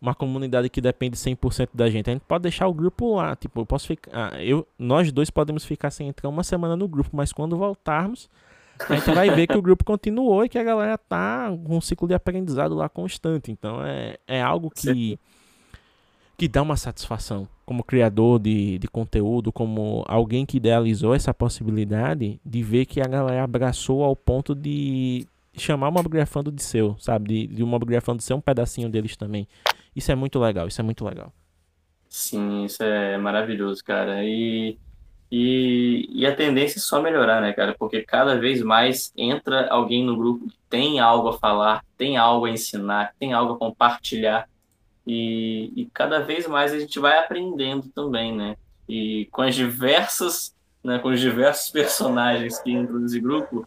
uma 0.00 0.14
comunidade 0.14 0.68
que 0.68 0.80
depende 0.80 1.16
100% 1.16 1.70
da 1.72 1.88
gente. 1.88 2.10
A 2.10 2.12
gente 2.12 2.22
pode 2.26 2.42
deixar 2.42 2.66
o 2.66 2.74
grupo 2.74 3.16
lá, 3.16 3.36
tipo, 3.36 3.60
eu 3.60 3.66
posso 3.66 3.86
ficar, 3.86 4.32
ah, 4.34 4.42
eu, 4.42 4.66
nós 4.78 5.12
dois 5.12 5.30
podemos 5.30 5.64
ficar 5.64 5.90
sem 5.90 6.08
entrar 6.08 6.28
uma 6.28 6.42
semana 6.42 6.76
no 6.76 6.88
grupo, 6.88 7.10
mas 7.12 7.32
quando 7.32 7.56
voltarmos, 7.56 8.28
a 8.88 8.94
gente 8.96 9.12
vai 9.12 9.30
ver 9.30 9.46
que 9.46 9.56
o 9.56 9.62
grupo 9.62 9.84
continuou 9.84 10.44
e 10.44 10.48
que 10.48 10.58
a 10.58 10.64
galera 10.64 10.98
tá 10.98 11.48
com 11.64 11.76
um 11.76 11.80
ciclo 11.80 12.08
de 12.08 12.14
aprendizado 12.14 12.74
lá 12.74 12.88
constante. 12.88 13.50
Então 13.52 13.84
é, 13.84 14.16
é 14.26 14.42
algo 14.42 14.70
que 14.70 15.18
que 16.42 16.48
dá 16.48 16.60
uma 16.60 16.76
satisfação 16.76 17.46
como 17.64 17.84
criador 17.84 18.40
de, 18.40 18.76
de 18.76 18.88
conteúdo, 18.88 19.52
como 19.52 20.04
alguém 20.08 20.44
que 20.44 20.56
idealizou 20.56 21.14
essa 21.14 21.32
possibilidade 21.32 22.40
de 22.44 22.62
ver 22.64 22.84
que 22.84 23.00
a 23.00 23.06
galera 23.06 23.44
abraçou 23.44 24.02
ao 24.02 24.16
ponto 24.16 24.52
de 24.52 25.24
chamar 25.56 25.90
o 25.90 25.92
Mobgrafando 25.92 26.50
de 26.50 26.60
seu, 26.60 26.96
sabe? 26.98 27.46
De, 27.46 27.54
de 27.54 27.62
o 27.62 28.20
ser 28.20 28.34
um 28.34 28.40
pedacinho 28.40 28.88
deles 28.88 29.16
também. 29.16 29.46
Isso 29.94 30.10
é 30.10 30.16
muito 30.16 30.40
legal, 30.40 30.66
isso 30.66 30.80
é 30.80 30.84
muito 30.84 31.04
legal. 31.04 31.32
Sim, 32.08 32.64
isso 32.64 32.82
é 32.82 33.16
maravilhoso, 33.18 33.84
cara. 33.84 34.24
E, 34.24 34.76
e, 35.30 36.08
e 36.12 36.26
a 36.26 36.34
tendência 36.34 36.80
é 36.80 36.82
só 36.82 37.00
melhorar, 37.00 37.40
né, 37.40 37.52
cara? 37.52 37.72
Porque 37.78 38.02
cada 38.02 38.36
vez 38.36 38.60
mais 38.62 39.12
entra 39.16 39.68
alguém 39.68 40.04
no 40.04 40.16
grupo 40.16 40.48
que 40.48 40.56
tem 40.68 40.98
algo 40.98 41.28
a 41.28 41.38
falar, 41.38 41.84
tem 41.96 42.16
algo 42.16 42.46
a 42.46 42.50
ensinar, 42.50 43.14
tem 43.20 43.32
algo 43.32 43.52
a 43.52 43.58
compartilhar. 43.58 44.50
E, 45.06 45.72
e 45.74 45.90
cada 45.92 46.20
vez 46.20 46.46
mais 46.46 46.72
a 46.72 46.78
gente 46.78 46.98
vai 46.98 47.18
aprendendo 47.18 47.88
também, 47.88 48.34
né? 48.34 48.56
E 48.88 49.28
com 49.32 49.42
as 49.42 49.54
diversas, 49.54 50.54
né, 50.82 50.98
com 50.98 51.08
os 51.08 51.20
diversos 51.20 51.70
personagens 51.70 52.60
que 52.60 52.70
entram 52.70 52.98
nesse 52.98 53.20
grupo, 53.20 53.66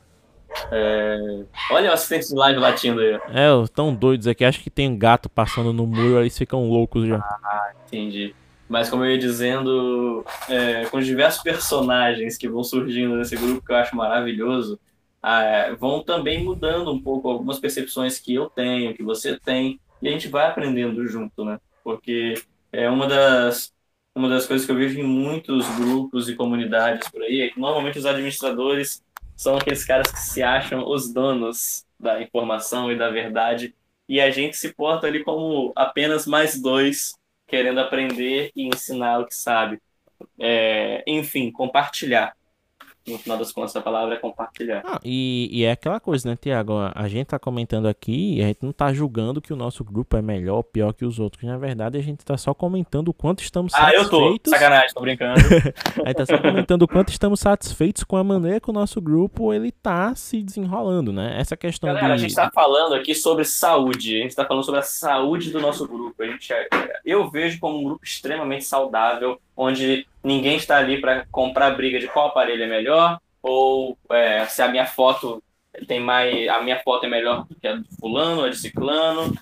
é... 0.71 1.43
Olha 1.71 1.91
o 1.91 1.93
assistente 1.93 2.29
de 2.29 2.35
live 2.35 2.59
latindo 2.59 3.01
aí. 3.01 3.19
É, 3.29 3.63
estão 3.63 3.93
doidos 3.93 4.27
aqui. 4.27 4.45
Acho 4.45 4.61
que 4.61 4.69
tem 4.69 4.89
um 4.89 4.97
gato 4.97 5.29
passando 5.29 5.73
no 5.73 5.85
muro, 5.85 6.21
eles 6.21 6.37
ficam 6.37 6.69
loucos 6.69 7.07
já. 7.07 7.17
Ah, 7.17 7.73
entendi. 7.85 8.33
Mas 8.67 8.89
como 8.89 9.03
eu 9.03 9.11
ia 9.11 9.17
dizendo, 9.17 10.25
é, 10.49 10.85
com 10.85 10.97
os 10.97 11.05
diversos 11.05 11.43
personagens 11.43 12.37
que 12.37 12.49
vão 12.49 12.63
surgindo 12.63 13.15
nesse 13.15 13.35
grupo 13.35 13.65
que 13.65 13.71
eu 13.71 13.75
acho 13.75 13.95
maravilhoso, 13.95 14.79
ah, 15.21 15.75
vão 15.79 16.01
também 16.01 16.43
mudando 16.43 16.91
um 16.91 16.99
pouco 16.99 17.29
algumas 17.29 17.59
percepções 17.59 18.19
que 18.19 18.33
eu 18.33 18.49
tenho, 18.49 18.93
que 18.95 19.03
você 19.03 19.39
tem, 19.39 19.79
e 20.01 20.07
a 20.07 20.11
gente 20.11 20.27
vai 20.27 20.47
aprendendo 20.47 21.07
junto, 21.07 21.43
né? 21.43 21.59
Porque 21.83 22.35
é 22.71 22.89
uma 22.89 23.07
das 23.07 23.73
uma 24.15 24.29
das 24.29 24.47
coisas 24.47 24.65
que 24.65 24.71
eu 24.71 24.77
vejo 24.77 24.97
em 24.97 25.03
muitos 25.03 25.67
grupos 25.75 26.29
e 26.29 26.35
comunidades 26.35 27.09
por 27.09 27.21
aí 27.21 27.41
é 27.41 27.49
que 27.49 27.59
normalmente 27.59 27.99
os 27.99 28.05
administradores 28.05 29.03
são 29.35 29.57
aqueles 29.57 29.83
caras 29.83 30.09
que 30.09 30.19
se 30.19 30.41
acham 30.41 30.87
os 30.87 31.11
donos 31.11 31.85
da 31.99 32.21
informação 32.21 32.89
e 32.89 32.97
da 32.97 33.09
verdade 33.09 33.75
e 34.07 34.21
a 34.21 34.31
gente 34.31 34.55
se 34.55 34.73
porta 34.73 35.07
ali 35.07 35.23
como 35.23 35.73
apenas 35.75 36.25
mais 36.25 36.61
dois 36.61 37.15
querendo 37.47 37.79
aprender 37.79 38.51
e 38.55 38.67
ensinar 38.67 39.19
o 39.19 39.25
que 39.25 39.35
sabe. 39.35 39.81
É, 40.39 41.03
enfim, 41.05 41.51
compartilhar 41.51 42.33
no 43.07 43.19
final 43.19 43.37
das 43.37 43.51
contas, 43.51 43.75
a 43.75 43.81
palavra 43.81 44.15
é 44.15 44.17
compartilhar. 44.17 44.81
Ah, 44.85 44.99
e, 45.03 45.47
e, 45.51 45.63
é 45.63 45.71
aquela 45.71 45.99
coisa, 45.99 46.27
né, 46.27 46.35
Tiago? 46.35 46.73
A 46.93 47.07
gente 47.07 47.27
tá 47.27 47.37
comentando 47.37 47.87
aqui 47.87 48.37
e 48.37 48.43
a 48.43 48.47
gente 48.47 48.63
não 48.63 48.71
tá 48.71 48.91
julgando 48.91 49.41
que 49.41 49.53
o 49.53 49.55
nosso 49.55 49.83
grupo 49.83 50.17
é 50.17 50.21
melhor 50.21 50.57
ou 50.57 50.63
pior 50.63 50.91
que 50.91 51.05
os 51.05 51.19
outros. 51.19 51.43
Na 51.43 51.57
verdade, 51.57 51.97
a 51.97 52.01
gente 52.01 52.25
tá 52.25 52.35
só 52.35 52.53
comentando 52.53 53.09
o 53.09 53.13
quanto 53.13 53.43
estamos 53.43 53.73
ah, 53.75 53.77
satisfeitos. 53.77 54.13
Ah, 54.13 54.15
eu 54.17 54.39
tô. 54.39 54.49
Sacanagem, 54.49 54.89
tô 54.93 55.01
brincando. 55.01 55.39
a 56.03 56.07
gente 56.07 56.15
tá 56.15 56.25
só 56.25 56.37
comentando 56.39 56.81
o 56.81 56.87
quanto 56.87 57.09
estamos 57.09 57.39
satisfeitos 57.39 58.03
com 58.03 58.17
a 58.17 58.23
maneira 58.23 58.59
que 58.59 58.69
o 58.69 58.73
nosso 58.73 58.99
grupo 58.99 59.53
ele 59.53 59.71
tá 59.71 60.15
se 60.15 60.41
desenrolando, 60.41 61.13
né? 61.13 61.39
Essa 61.39 61.55
questão 61.55 61.87
Galera, 61.87 62.07
de... 62.07 62.13
a 62.13 62.17
gente 62.17 62.35
tá 62.35 62.49
falando 62.53 62.95
aqui 62.95 63.13
sobre 63.13 63.45
saúde. 63.45 64.19
A 64.19 64.23
gente 64.23 64.35
tá 64.35 64.45
falando 64.45 64.63
sobre 64.63 64.79
a 64.79 64.83
saúde 64.83 65.51
do 65.51 65.61
nosso 65.61 65.87
grupo. 65.87 66.23
A 66.23 66.25
gente, 66.25 66.51
é, 66.51 66.67
eu 67.05 67.29
vejo 67.29 67.59
como 67.59 67.79
um 67.79 67.83
grupo 67.83 68.03
extremamente 68.03 68.65
saudável, 68.65 69.39
onde 69.55 70.07
ninguém 70.25 70.57
está 70.57 70.77
ali 70.77 70.99
para 70.99 71.25
comprar 71.31 71.71
briga 71.71 71.99
de 71.99 72.07
qual 72.07 72.27
aparelho 72.27 72.63
é 72.63 72.67
melhor, 72.67 73.19
ou 73.41 73.97
é, 74.09 74.45
se 74.45 74.61
a 74.61 74.67
minha 74.67 74.85
foto 74.85 75.41
tem 75.87 75.99
mais. 75.99 76.49
A 76.49 76.61
minha 76.61 76.81
foto 76.81 77.05
é 77.05 77.09
melhor 77.09 77.45
do 77.45 77.55
que 77.55 77.67
a 77.67 77.75
do 77.75 77.85
fulano, 77.99 78.43
a 78.43 78.49
de 78.49 78.57
ciclano, 78.57 79.33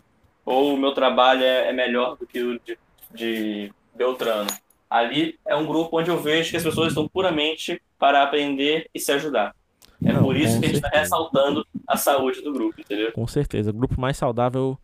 ou 0.46 0.74
o 0.74 0.78
meu 0.78 0.94
trabalho 0.94 1.44
é, 1.44 1.70
é 1.70 1.74
melhor 1.74 2.18
do 2.18 2.28
que 2.28 2.42
o 2.42 2.60
de, 2.60 2.78
de 3.14 3.74
Beltrano. 3.96 4.50
Ali 4.90 5.40
é 5.48 5.56
um 5.56 5.66
grupo 5.66 6.00
onde 6.00 6.12
eu 6.12 6.20
vejo 6.20 6.52
que 6.52 6.58
as 6.58 6.64
pessoas 6.64 6.90
estão 6.90 7.08
puramente 7.08 7.82
para 7.98 8.22
aprender 8.22 8.90
e 8.94 9.00
se 9.00 9.12
ajudar. 9.12 9.56
É 10.04 10.12
Não, 10.12 10.24
por 10.24 10.36
isso 10.36 10.60
que 10.60 10.66
a 10.66 10.68
gente 10.68 10.76
está 10.76 10.90
ressaltando 10.90 11.66
a 11.88 11.96
saúde 11.96 12.42
do 12.42 12.52
grupo, 12.52 12.80
entendeu? 12.80 13.12
Com 13.14 13.26
certeza. 13.26 13.72
O 13.72 13.74
grupo 13.74 14.00
mais 14.00 14.18
saudável 14.18 14.78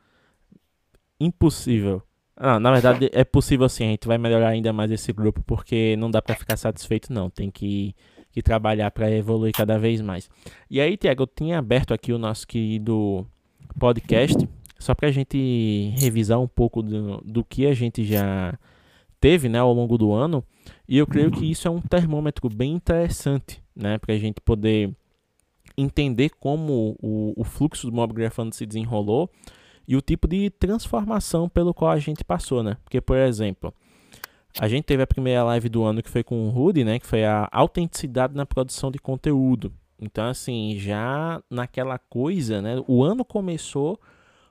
impossível. 1.19 2.01
Ah, 2.41 2.57
na 2.57 2.71
verdade, 2.71 3.09
é 3.11 3.25
possível 3.25 3.67
sim, 3.67 3.83
a 3.83 3.87
gente 3.87 4.07
vai 4.07 4.17
melhorar 4.17 4.47
ainda 4.47 4.71
mais 4.71 4.89
esse 4.89 5.11
grupo, 5.11 5.43
porque 5.45 5.97
não 5.97 6.09
dá 6.09 6.21
para 6.21 6.35
ficar 6.35 6.55
satisfeito, 6.55 7.11
não. 7.11 7.29
Tem 7.29 7.51
que, 7.51 7.93
que 8.31 8.41
trabalhar 8.41 8.89
para 8.91 9.11
evoluir 9.11 9.51
cada 9.53 9.77
vez 9.77 9.99
mais. 9.99 10.29
E 10.71 10.79
aí, 10.79 10.95
Tiago, 10.95 11.23
eu 11.23 11.27
tinha 11.27 11.59
aberto 11.59 11.93
aqui 11.93 12.13
o 12.13 12.17
nosso 12.17 12.47
querido 12.47 13.27
podcast, 13.77 14.47
só 14.79 14.95
para 14.95 15.09
a 15.09 15.11
gente 15.11 15.93
revisar 15.97 16.39
um 16.39 16.47
pouco 16.47 16.81
do, 16.81 17.19
do 17.25 17.43
que 17.43 17.65
a 17.67 17.73
gente 17.73 18.05
já 18.05 18.57
teve 19.19 19.49
né, 19.49 19.59
ao 19.59 19.73
longo 19.73 19.97
do 19.97 20.13
ano. 20.13 20.41
E 20.87 20.97
eu 20.97 21.05
creio 21.05 21.31
que 21.31 21.51
isso 21.51 21.67
é 21.67 21.71
um 21.71 21.81
termômetro 21.81 22.47
bem 22.49 22.71
interessante 22.71 23.61
né, 23.75 23.97
para 23.97 24.15
a 24.15 24.17
gente 24.17 24.39
poder 24.39 24.95
entender 25.77 26.29
como 26.39 26.95
o, 27.01 27.33
o 27.35 27.43
fluxo 27.43 27.87
do 27.89 27.93
Mob 27.93 28.13
Grafando 28.13 28.55
se 28.55 28.65
desenrolou 28.65 29.29
e 29.89 29.95
o 29.95 30.01
tipo 30.01 30.27
de 30.27 30.51
transformação 30.51 31.49
pelo 31.49 31.73
qual 31.73 31.89
a 31.89 31.97
gente 31.97 32.23
passou, 32.23 32.61
né? 32.61 32.77
Porque, 32.83 33.01
por 33.01 33.17
exemplo, 33.17 33.73
a 34.59 34.67
gente 34.67 34.83
teve 34.85 35.01
a 35.01 35.07
primeira 35.07 35.43
live 35.45 35.67
do 35.67 35.83
ano 35.83 36.03
que 36.03 36.09
foi 36.11 36.23
com 36.23 36.45
o 36.45 36.51
Rudy, 36.51 36.83
né? 36.83 36.99
Que 36.99 37.07
foi 37.07 37.25
a 37.25 37.49
autenticidade 37.51 38.35
na 38.35 38.45
produção 38.45 38.91
de 38.91 38.99
conteúdo. 38.99 39.73
Então, 39.99 40.27
assim, 40.27 40.75
já 40.77 41.41
naquela 41.49 41.97
coisa, 41.97 42.61
né? 42.61 42.83
O 42.87 43.03
ano 43.03 43.25
começou 43.25 43.99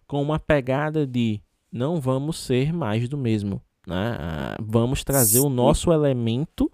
com 0.08 0.20
uma 0.20 0.40
pegada 0.40 1.06
de 1.06 1.40
não 1.70 2.00
vamos 2.00 2.36
ser 2.40 2.72
mais 2.72 3.08
do 3.08 3.16
mesmo, 3.16 3.62
né? 3.86 4.16
Ah, 4.18 4.56
vamos 4.60 5.04
trazer 5.04 5.38
Sim. 5.38 5.46
o 5.46 5.48
nosso 5.48 5.92
elemento 5.92 6.68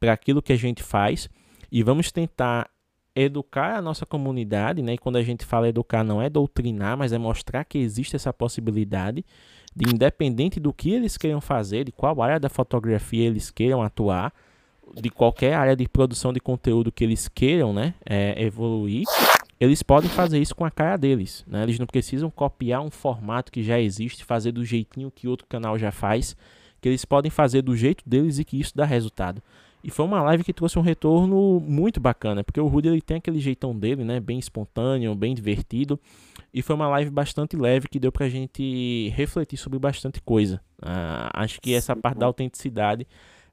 para 0.00 0.12
aquilo 0.12 0.42
que 0.42 0.52
a 0.52 0.58
gente 0.58 0.82
faz 0.82 1.30
e 1.70 1.80
vamos 1.84 2.10
tentar 2.10 2.68
educar 3.14 3.76
a 3.76 3.82
nossa 3.82 4.06
comunidade, 4.06 4.82
né? 4.82 4.94
E 4.94 4.98
quando 4.98 5.16
a 5.16 5.22
gente 5.22 5.44
fala 5.44 5.68
educar, 5.68 6.04
não 6.04 6.22
é 6.22 6.30
doutrinar, 6.30 6.96
mas 6.96 7.12
é 7.12 7.18
mostrar 7.18 7.64
que 7.64 7.78
existe 7.78 8.16
essa 8.16 8.32
possibilidade 8.32 9.24
de, 9.74 9.92
independente 9.92 10.60
do 10.60 10.72
que 10.72 10.90
eles 10.92 11.16
queiram 11.16 11.40
fazer, 11.40 11.84
de 11.84 11.92
qual 11.92 12.20
área 12.22 12.40
da 12.40 12.48
fotografia 12.48 13.26
eles 13.26 13.50
queiram 13.50 13.82
atuar, 13.82 14.32
de 15.00 15.10
qualquer 15.10 15.54
área 15.54 15.76
de 15.76 15.88
produção 15.88 16.32
de 16.32 16.40
conteúdo 16.40 16.90
que 16.90 17.04
eles 17.04 17.28
queiram, 17.28 17.72
né? 17.72 17.94
É, 18.04 18.42
evoluir, 18.42 19.04
eles 19.60 19.82
podem 19.82 20.08
fazer 20.08 20.40
isso 20.40 20.54
com 20.54 20.64
a 20.64 20.70
cara 20.70 20.96
deles, 20.96 21.44
né? 21.46 21.62
Eles 21.62 21.78
não 21.78 21.86
precisam 21.86 22.30
copiar 22.30 22.80
um 22.80 22.90
formato 22.90 23.52
que 23.52 23.62
já 23.62 23.78
existe, 23.78 24.24
fazer 24.24 24.52
do 24.52 24.64
jeitinho 24.64 25.10
que 25.10 25.28
outro 25.28 25.46
canal 25.46 25.78
já 25.78 25.92
faz, 25.92 26.36
que 26.80 26.88
eles 26.88 27.04
podem 27.04 27.30
fazer 27.30 27.62
do 27.62 27.76
jeito 27.76 28.02
deles 28.08 28.38
e 28.38 28.44
que 28.44 28.58
isso 28.58 28.72
dá 28.74 28.84
resultado. 28.84 29.42
E 29.82 29.90
foi 29.90 30.04
uma 30.04 30.22
live 30.22 30.44
que 30.44 30.52
trouxe 30.52 30.78
um 30.78 30.82
retorno 30.82 31.58
muito 31.60 31.98
bacana, 31.98 32.44
porque 32.44 32.60
o 32.60 32.66
Rudy 32.66 32.88
ele 32.88 33.00
tem 33.00 33.16
aquele 33.16 33.40
jeitão 33.40 33.74
dele, 33.74 34.04
né, 34.04 34.20
bem 34.20 34.38
espontâneo, 34.38 35.14
bem 35.14 35.34
divertido, 35.34 35.98
e 36.52 36.60
foi 36.60 36.76
uma 36.76 36.88
live 36.88 37.10
bastante 37.10 37.56
leve 37.56 37.88
que 37.88 37.98
deu 37.98 38.12
pra 38.12 38.28
gente 38.28 39.08
refletir 39.10 39.58
sobre 39.58 39.78
bastante 39.78 40.20
coisa. 40.20 40.60
Ah, 40.82 41.30
acho 41.32 41.60
que 41.60 41.74
essa 41.74 41.96
parte 41.96 42.18
da 42.18 42.26
autenticidade, 42.26 43.06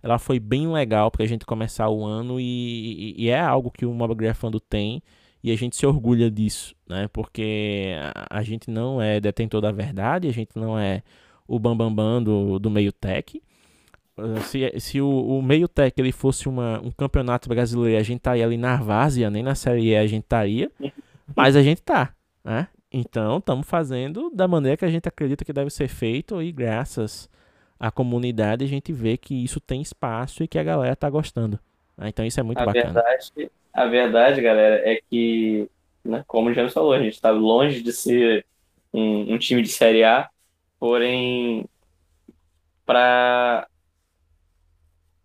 ela 0.04 0.20
foi 0.20 0.40
bem 0.40 0.68
legal 0.72 1.10
pra 1.10 1.26
gente 1.26 1.46
começar 1.46 1.90
o 1.90 2.04
ano 2.04 2.40
e, 2.40 3.16
e 3.18 3.30
é 3.30 3.40
algo 3.40 3.72
que 3.72 3.86
o 3.86 3.94
Mobgrafando 3.94 4.60
tem 4.60 5.02
e 5.42 5.52
a 5.52 5.56
gente 5.56 5.78
se 5.78 5.86
orgulha 5.86 6.30
disso, 6.30 6.76
né, 6.90 7.08
porque 7.08 7.96
a, 8.14 8.40
a 8.40 8.44
gente 8.44 8.70
não 8.70 9.02
é 9.02 9.22
detentor 9.22 9.62
da 9.62 9.72
verdade, 9.72 10.28
a 10.28 10.34
gente 10.34 10.52
não 10.56 10.78
é 10.78 11.04
o 11.48 11.58
bambambam 11.58 11.96
bam, 11.96 12.24
bam 12.24 12.24
do, 12.24 12.60
do 12.60 12.70
meio 12.70 12.92
tech, 12.92 13.42
se, 14.42 14.80
se 14.80 15.02
o, 15.02 15.10
o 15.10 15.42
meio 15.42 15.68
tech 15.68 15.94
ele 15.98 16.12
fosse 16.12 16.50
uma, 16.50 16.80
um 16.82 16.92
campeonato 16.92 17.48
brasileiro, 17.48 18.00
a 18.00 18.04
gente 18.04 18.18
estaria 18.18 18.46
ali 18.46 18.58
na 18.58 18.78
várzea, 18.78 19.30
nem 19.30 19.44
na 19.44 19.56
Série 19.56 19.90
E 19.90 19.96
a 19.96 20.08
gente 20.08 20.24
estaria, 20.24 20.72
mas 21.36 21.56
a 21.56 21.62
gente 21.62 21.82
tá, 21.82 22.14
né? 22.44 22.68
Então, 22.92 23.38
estamos 23.38 23.68
fazendo 23.68 24.30
da 24.30 24.48
maneira 24.48 24.78
que 24.78 24.86
a 24.86 24.90
gente 24.90 25.08
acredita 25.08 25.44
que 25.44 25.54
deve 25.54 25.70
ser 25.70 25.88
feito 25.88 26.42
e 26.42 26.52
graças 26.52 27.30
à 27.80 27.92
comunidade 27.92 28.64
a 28.64 28.68
gente 28.68 28.92
vê 28.92 29.18
que 29.18 29.44
isso 29.44 29.60
tem 29.60 29.82
espaço 29.82 30.44
e 30.44 30.48
que 30.48 30.58
a 30.58 30.64
galera 30.64 30.96
tá 30.96 31.10
gostando. 31.10 31.60
Né? 31.98 32.10
Então, 32.10 32.26
isso 32.26 32.40
é 32.40 32.44
muito 32.44 32.60
a 32.60 32.66
bacana. 32.66 32.94
Verdade, 32.94 33.52
a 33.74 33.86
verdade, 33.86 34.42
galera, 34.42 34.90
é 34.90 35.02
que, 35.10 35.70
né, 36.04 36.24
como 36.26 36.50
o 36.50 36.54
James 36.54 36.74
falou, 36.74 36.94
a 36.94 37.00
gente 37.00 37.14
está 37.14 37.30
longe 37.30 37.84
de 37.84 37.92
ser 37.92 38.46
um, 38.94 39.34
um 39.34 39.38
time 39.38 39.62
de 39.62 39.70
Série 39.70 40.04
A, 40.04 40.30
porém, 40.80 41.66
para 42.86 43.68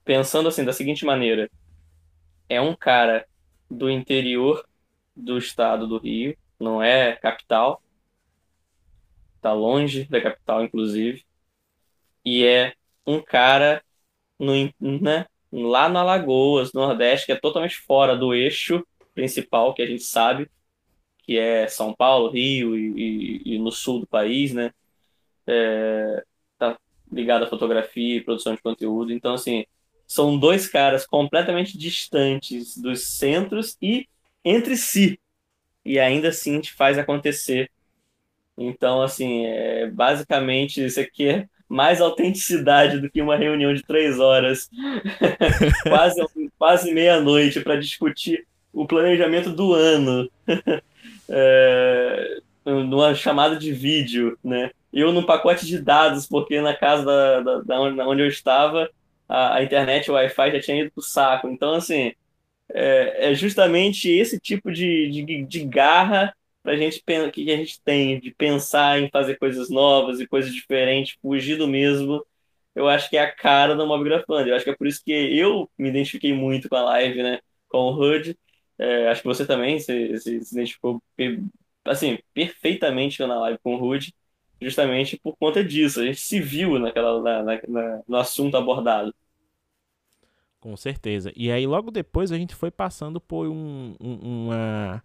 pensando 0.05 0.49
assim 0.49 0.65
da 0.65 0.73
seguinte 0.73 1.05
maneira: 1.05 1.51
é 2.49 2.61
um 2.61 2.75
cara 2.75 3.27
do 3.71 3.91
interior 3.91 4.67
do 5.15 5.39
estado 5.39 5.87
do 5.87 5.99
Rio, 5.99 6.37
não 6.59 6.83
é 6.83 7.17
capital, 7.17 7.83
tá 9.41 9.53
longe 9.53 10.05
da 10.05 10.21
capital, 10.21 10.65
inclusive, 10.65 11.25
e 12.25 12.45
é 12.45 12.75
um 13.07 13.21
cara 13.21 13.83
no, 14.39 14.53
né, 14.81 15.27
lá 15.53 15.89
no 15.89 15.99
Alagoas, 15.99 16.73
Nordeste, 16.73 17.27
que 17.27 17.33
é 17.33 17.37
totalmente 17.37 17.77
fora 17.77 18.17
do 18.17 18.35
eixo 18.35 18.87
principal 19.15 19.75
que 19.75 19.83
a 19.83 19.87
gente 19.87 20.03
sabe, 20.03 20.51
que 21.19 21.39
é 21.39 21.69
São 21.69 21.95
Paulo, 21.95 22.31
Rio 22.31 22.77
e, 22.77 23.43
e, 23.45 23.55
e 23.55 23.59
no 23.59 23.71
sul 23.71 24.01
do 24.01 24.07
país, 24.07 24.53
né? 24.53 24.73
É, 25.47 26.25
tá 26.59 26.79
ligado 27.11 27.45
à 27.45 27.47
fotografia 27.49 28.17
e 28.17 28.25
produção 28.25 28.55
de 28.55 28.63
conteúdo. 28.63 29.13
Então, 29.13 29.35
assim, 29.35 29.65
são 30.13 30.39
dois 30.39 30.69
caras 30.69 31.07
completamente 31.07 31.79
distantes 31.79 32.77
dos 32.77 33.07
centros 33.07 33.79
e 33.81 34.07
entre 34.45 34.77
si. 34.77 35.19
E 35.83 35.99
ainda 35.99 36.29
assim 36.29 36.57
gente 36.57 36.75
faz 36.75 36.99
acontecer. 36.99 37.71
Então, 38.59 39.01
assim, 39.01 39.47
é, 39.47 39.91
basicamente, 39.91 40.85
isso 40.85 41.01
aqui 41.01 41.29
é 41.29 41.49
mais 41.67 42.03
autenticidade 42.03 43.01
do 43.01 43.11
que 43.11 43.23
uma 43.23 43.37
reunião 43.37 43.73
de 43.73 43.83
três 43.83 44.21
horas, 44.21 44.69
quase, 45.89 46.21
quase 46.59 46.93
meia-noite, 46.93 47.61
para 47.61 47.81
discutir 47.81 48.47
o 48.71 48.87
planejamento 48.87 49.51
do 49.51 49.73
ano, 49.73 50.31
é, 51.31 52.41
numa 52.67 53.15
chamada 53.15 53.57
de 53.57 53.73
vídeo, 53.73 54.39
né? 54.45 54.71
Eu 54.93 55.11
num 55.11 55.25
pacote 55.25 55.65
de 55.65 55.81
dados, 55.81 56.27
porque 56.27 56.61
na 56.61 56.77
casa 56.77 57.03
da, 57.03 57.41
da, 57.41 57.61
da 57.63 58.07
onde 58.07 58.21
eu 58.21 58.29
estava, 58.29 58.91
a, 59.33 59.63
internet, 59.63 60.11
o 60.11 60.15
Wi-Fi 60.15 60.53
já 60.53 60.61
tinha 60.61 60.83
ido 60.83 60.93
pro 60.93 61.03
saco. 61.03 61.49
Então, 61.49 61.75
assim, 61.75 62.13
é, 62.73 63.31
é 63.33 63.35
justamente 63.35 64.11
esse 64.11 64.39
tipo 64.41 64.73
de, 64.73 65.11
de, 65.11 65.45
de 65.45 65.65
garra 65.65 66.35
pra 66.63 66.77
gente, 66.77 67.03
que 67.33 67.51
a 67.51 67.57
gente 67.57 67.81
tem 67.83 68.21
de 68.21 68.33
pensar 68.35 69.01
em 69.01 69.11
fazer 69.11 69.37
coisas 69.39 69.69
novas 69.71 70.21
e 70.21 70.27
coisas 70.27 70.55
diferentes, 70.55 71.17
fugir 71.21 71.57
do 71.57 71.69
mesmo. 71.69 72.25
Eu 72.75 72.89
acho 72.89 73.11
que 73.11 73.17
é 73.17 73.21
a 73.23 73.33
cara 73.33 73.75
do 73.75 73.87
Mobgrafando. 73.87 74.49
Eu 74.49 74.57
acho 74.57 74.65
que 74.65 74.71
é 74.71 74.77
por 74.77 74.87
isso 74.87 75.03
que 75.05 75.13
eu 75.13 75.71
me 75.79 75.89
identifiquei 75.89 76.33
muito 76.33 76.69
com 76.69 76.77
a 76.77 76.83
live, 76.83 77.23
né? 77.23 77.41
Com 77.69 77.79
o 77.79 77.95
HUD. 77.95 78.37
É, 78.79 79.09
acho 79.09 79.23
que 79.23 79.29
você 79.29 79.47
também 79.47 79.79
se, 79.81 80.19
se, 80.19 80.45
se 80.45 80.55
identificou 80.55 81.03
assim, 81.85 82.19
perfeitamente 82.35 83.21
na 83.23 83.39
live 83.41 83.59
com 83.63 83.75
o 83.77 83.83
HUD, 83.83 84.15
justamente 84.61 85.19
por 85.19 85.37
conta 85.37 85.65
disso. 85.65 86.01
A 86.01 86.05
gente 86.05 86.21
se 86.21 86.41
viu 86.41 86.79
naquela, 86.79 87.21
na, 87.23 87.61
na, 87.69 88.03
no 88.09 88.17
assunto 88.17 88.57
abordado. 88.57 89.15
Com 90.63 90.77
certeza. 90.77 91.33
E 91.35 91.51
aí 91.51 91.67
logo 91.67 91.91
depois 91.91 92.31
a 92.31 92.39
gente 92.39 92.55
foi 92.55 92.71
passando 92.71 93.21
por 93.21 93.49
um, 93.49 93.97
um, 94.01 94.47
uma, 94.47 95.03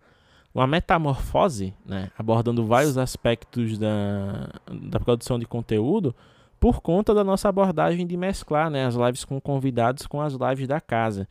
uma 0.53 0.67
metamorfose, 0.67 1.73
né? 1.83 2.11
abordando 2.15 2.63
vários 2.63 2.95
aspectos 2.95 3.75
da, 3.75 4.51
da 4.71 4.99
produção 4.99 5.39
de 5.39 5.47
conteúdo 5.47 6.15
por 6.59 6.79
conta 6.79 7.11
da 7.11 7.23
nossa 7.23 7.49
abordagem 7.49 8.05
de 8.05 8.15
mesclar 8.15 8.69
né? 8.69 8.85
as 8.85 8.93
lives 8.93 9.25
com 9.25 9.41
convidados 9.41 10.05
com 10.05 10.21
as 10.21 10.33
lives 10.33 10.67
da 10.67 10.79
casa. 10.79 11.27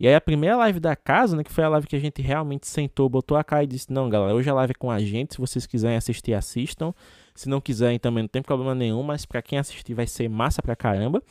E 0.00 0.08
aí 0.08 0.14
a 0.14 0.20
primeira 0.20 0.56
live 0.56 0.80
da 0.80 0.96
casa, 0.96 1.36
né, 1.36 1.44
que 1.44 1.52
foi 1.52 1.64
a 1.64 1.68
live 1.68 1.86
que 1.86 1.96
a 1.96 2.00
gente 2.00 2.20
realmente 2.20 2.66
sentou, 2.66 3.08
botou 3.08 3.36
a 3.36 3.42
cara 3.44 3.64
e 3.64 3.66
disse, 3.66 3.92
não, 3.92 4.08
galera, 4.08 4.34
hoje 4.34 4.50
a 4.50 4.54
live 4.54 4.72
é 4.72 4.74
com 4.74 4.90
a 4.90 5.00
gente, 5.00 5.34
se 5.34 5.40
vocês 5.40 5.66
quiserem 5.66 5.96
assistir, 5.96 6.34
assistam. 6.34 6.92
Se 7.34 7.48
não 7.48 7.60
quiserem 7.60 7.98
também 7.98 8.24
não 8.24 8.28
tem 8.28 8.42
problema 8.42 8.74
nenhum, 8.74 9.02
mas 9.02 9.24
para 9.24 9.42
quem 9.42 9.58
assistir 9.58 9.94
vai 9.94 10.06
ser 10.06 10.28
massa 10.28 10.62
pra 10.62 10.74
caramba. 10.74 11.22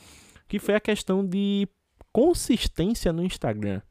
Que 0.47 0.59
foi 0.59 0.75
a 0.75 0.79
questão 0.79 1.25
de 1.25 1.67
consistência 2.11 3.11
no 3.13 3.23
Instagram. 3.23 3.81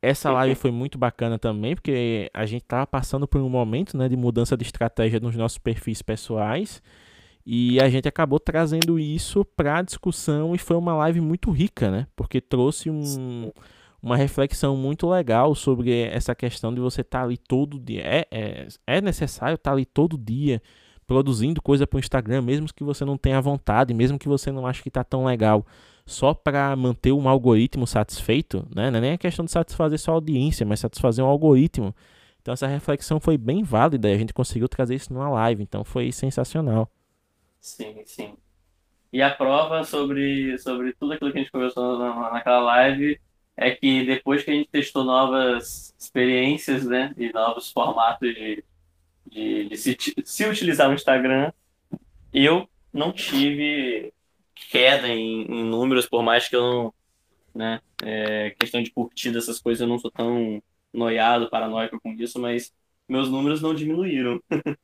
Essa 0.00 0.32
live 0.32 0.56
foi 0.56 0.72
muito 0.72 0.98
bacana 0.98 1.38
também, 1.38 1.76
porque 1.76 2.28
a 2.34 2.44
gente 2.44 2.64
tava 2.64 2.84
passando 2.86 3.28
por 3.28 3.40
um 3.40 3.48
momento 3.48 3.96
né, 3.96 4.08
de 4.08 4.16
mudança 4.16 4.56
de 4.56 4.64
estratégia 4.64 5.20
nos 5.20 5.36
nossos 5.36 5.58
perfis 5.58 6.02
pessoais. 6.02 6.82
E 7.46 7.80
a 7.80 7.88
gente 7.88 8.08
acabou 8.08 8.40
trazendo 8.40 8.98
isso 8.98 9.44
para 9.44 9.78
a 9.78 9.82
discussão 9.82 10.54
e 10.54 10.58
foi 10.58 10.76
uma 10.76 10.94
live 10.94 11.20
muito 11.20 11.50
rica, 11.50 11.90
né? 11.90 12.06
Porque 12.16 12.40
trouxe 12.40 12.90
um, 12.90 13.50
uma 14.02 14.16
reflexão 14.16 14.76
muito 14.76 15.08
legal 15.08 15.54
sobre 15.54 16.02
essa 16.02 16.34
questão 16.34 16.74
de 16.74 16.80
você 16.80 17.02
estar 17.02 17.20
tá 17.20 17.24
ali 17.24 17.36
todo 17.36 17.78
dia. 17.78 18.02
É, 18.04 18.26
é, 18.30 18.68
é 18.86 19.00
necessário 19.00 19.54
estar 19.54 19.70
tá 19.70 19.74
ali 19.74 19.84
todo 19.84 20.18
dia 20.18 20.60
produzindo 21.06 21.60
coisa 21.60 21.86
para 21.86 21.96
o 21.96 22.00
Instagram, 22.00 22.42
mesmo 22.42 22.66
que 22.74 22.82
você 22.82 23.04
não 23.04 23.16
tenha 23.16 23.40
vontade, 23.40 23.94
mesmo 23.94 24.18
que 24.18 24.28
você 24.28 24.50
não 24.50 24.66
ache 24.66 24.82
que 24.82 24.88
está 24.88 25.04
tão 25.04 25.24
legal 25.24 25.64
só 26.04 26.34
para 26.34 26.74
manter 26.76 27.12
um 27.12 27.28
algoritmo 27.28 27.86
satisfeito, 27.86 28.66
né? 28.74 28.90
Não 28.90 28.98
é 28.98 29.00
nem 29.00 29.12
a 29.12 29.18
questão 29.18 29.44
de 29.44 29.50
satisfazer 29.50 29.98
só 29.98 30.12
a 30.12 30.14
audiência, 30.14 30.66
mas 30.66 30.80
satisfazer 30.80 31.24
um 31.24 31.28
algoritmo. 31.28 31.94
Então 32.40 32.52
essa 32.52 32.66
reflexão 32.66 33.20
foi 33.20 33.38
bem 33.38 33.62
válida 33.62 34.10
e 34.10 34.14
a 34.14 34.18
gente 34.18 34.34
conseguiu 34.34 34.68
trazer 34.68 34.96
isso 34.96 35.12
numa 35.12 35.30
live, 35.30 35.62
então 35.62 35.84
foi 35.84 36.10
sensacional. 36.10 36.90
Sim, 37.60 38.02
sim. 38.04 38.34
E 39.12 39.22
a 39.22 39.30
prova 39.30 39.84
sobre, 39.84 40.58
sobre 40.58 40.92
tudo 40.94 41.12
aquilo 41.12 41.30
que 41.30 41.38
a 41.38 41.40
gente 41.42 41.52
conversou 41.52 41.98
naquela 42.32 42.60
live 42.60 43.20
é 43.56 43.70
que 43.70 44.04
depois 44.04 44.42
que 44.42 44.50
a 44.50 44.54
gente 44.54 44.70
testou 44.70 45.04
novas 45.04 45.94
experiências, 45.98 46.84
né, 46.86 47.14
e 47.16 47.30
novos 47.32 47.70
formatos 47.70 48.34
de, 48.34 48.64
de, 49.26 49.68
de 49.68 49.76
se, 49.76 49.96
se 50.24 50.44
utilizar 50.46 50.90
o 50.90 50.94
Instagram, 50.94 51.52
eu 52.32 52.68
não 52.92 53.12
tive 53.12 54.12
queda 54.72 55.06
em, 55.06 55.42
em, 55.42 55.64
números, 55.64 56.08
por 56.08 56.22
mais 56.22 56.48
que 56.48 56.56
eu 56.56 56.62
não, 56.62 56.94
né, 57.54 57.80
é, 58.02 58.50
questão 58.58 58.82
de 58.82 58.90
curtida, 58.90 59.36
essas 59.36 59.60
coisas, 59.60 59.82
eu 59.82 59.86
não 59.86 59.98
sou 59.98 60.10
tão 60.10 60.62
noiado, 60.90 61.50
paranoico 61.50 62.00
com 62.00 62.10
isso, 62.12 62.40
mas 62.40 62.72
meus 63.06 63.28
números 63.28 63.60
não 63.60 63.74
diminuíram. 63.74 64.40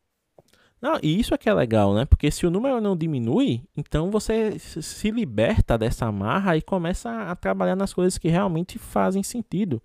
Não, 0.81 0.97
e 1.03 1.19
isso 1.19 1.35
é 1.35 1.37
que 1.37 1.49
é 1.49 1.53
legal, 1.53 1.93
né? 1.93 2.05
Porque 2.05 2.31
se 2.31 2.47
o 2.47 2.51
número 2.53 2.81
não 2.81 2.97
diminui, 2.97 3.65
então 3.77 4.13
você 4.13 4.57
se 4.61 5.11
liberta 5.11 5.77
dessa 5.77 6.07
amarra 6.07 6.57
e 6.57 6.63
começa 6.63 7.11
a 7.11 7.35
trabalhar 7.35 7.75
nas 7.75 7.93
coisas 7.93 8.17
que 8.17 8.29
realmente 8.29 8.79
fazem 8.79 9.25
sentido. 9.25 9.83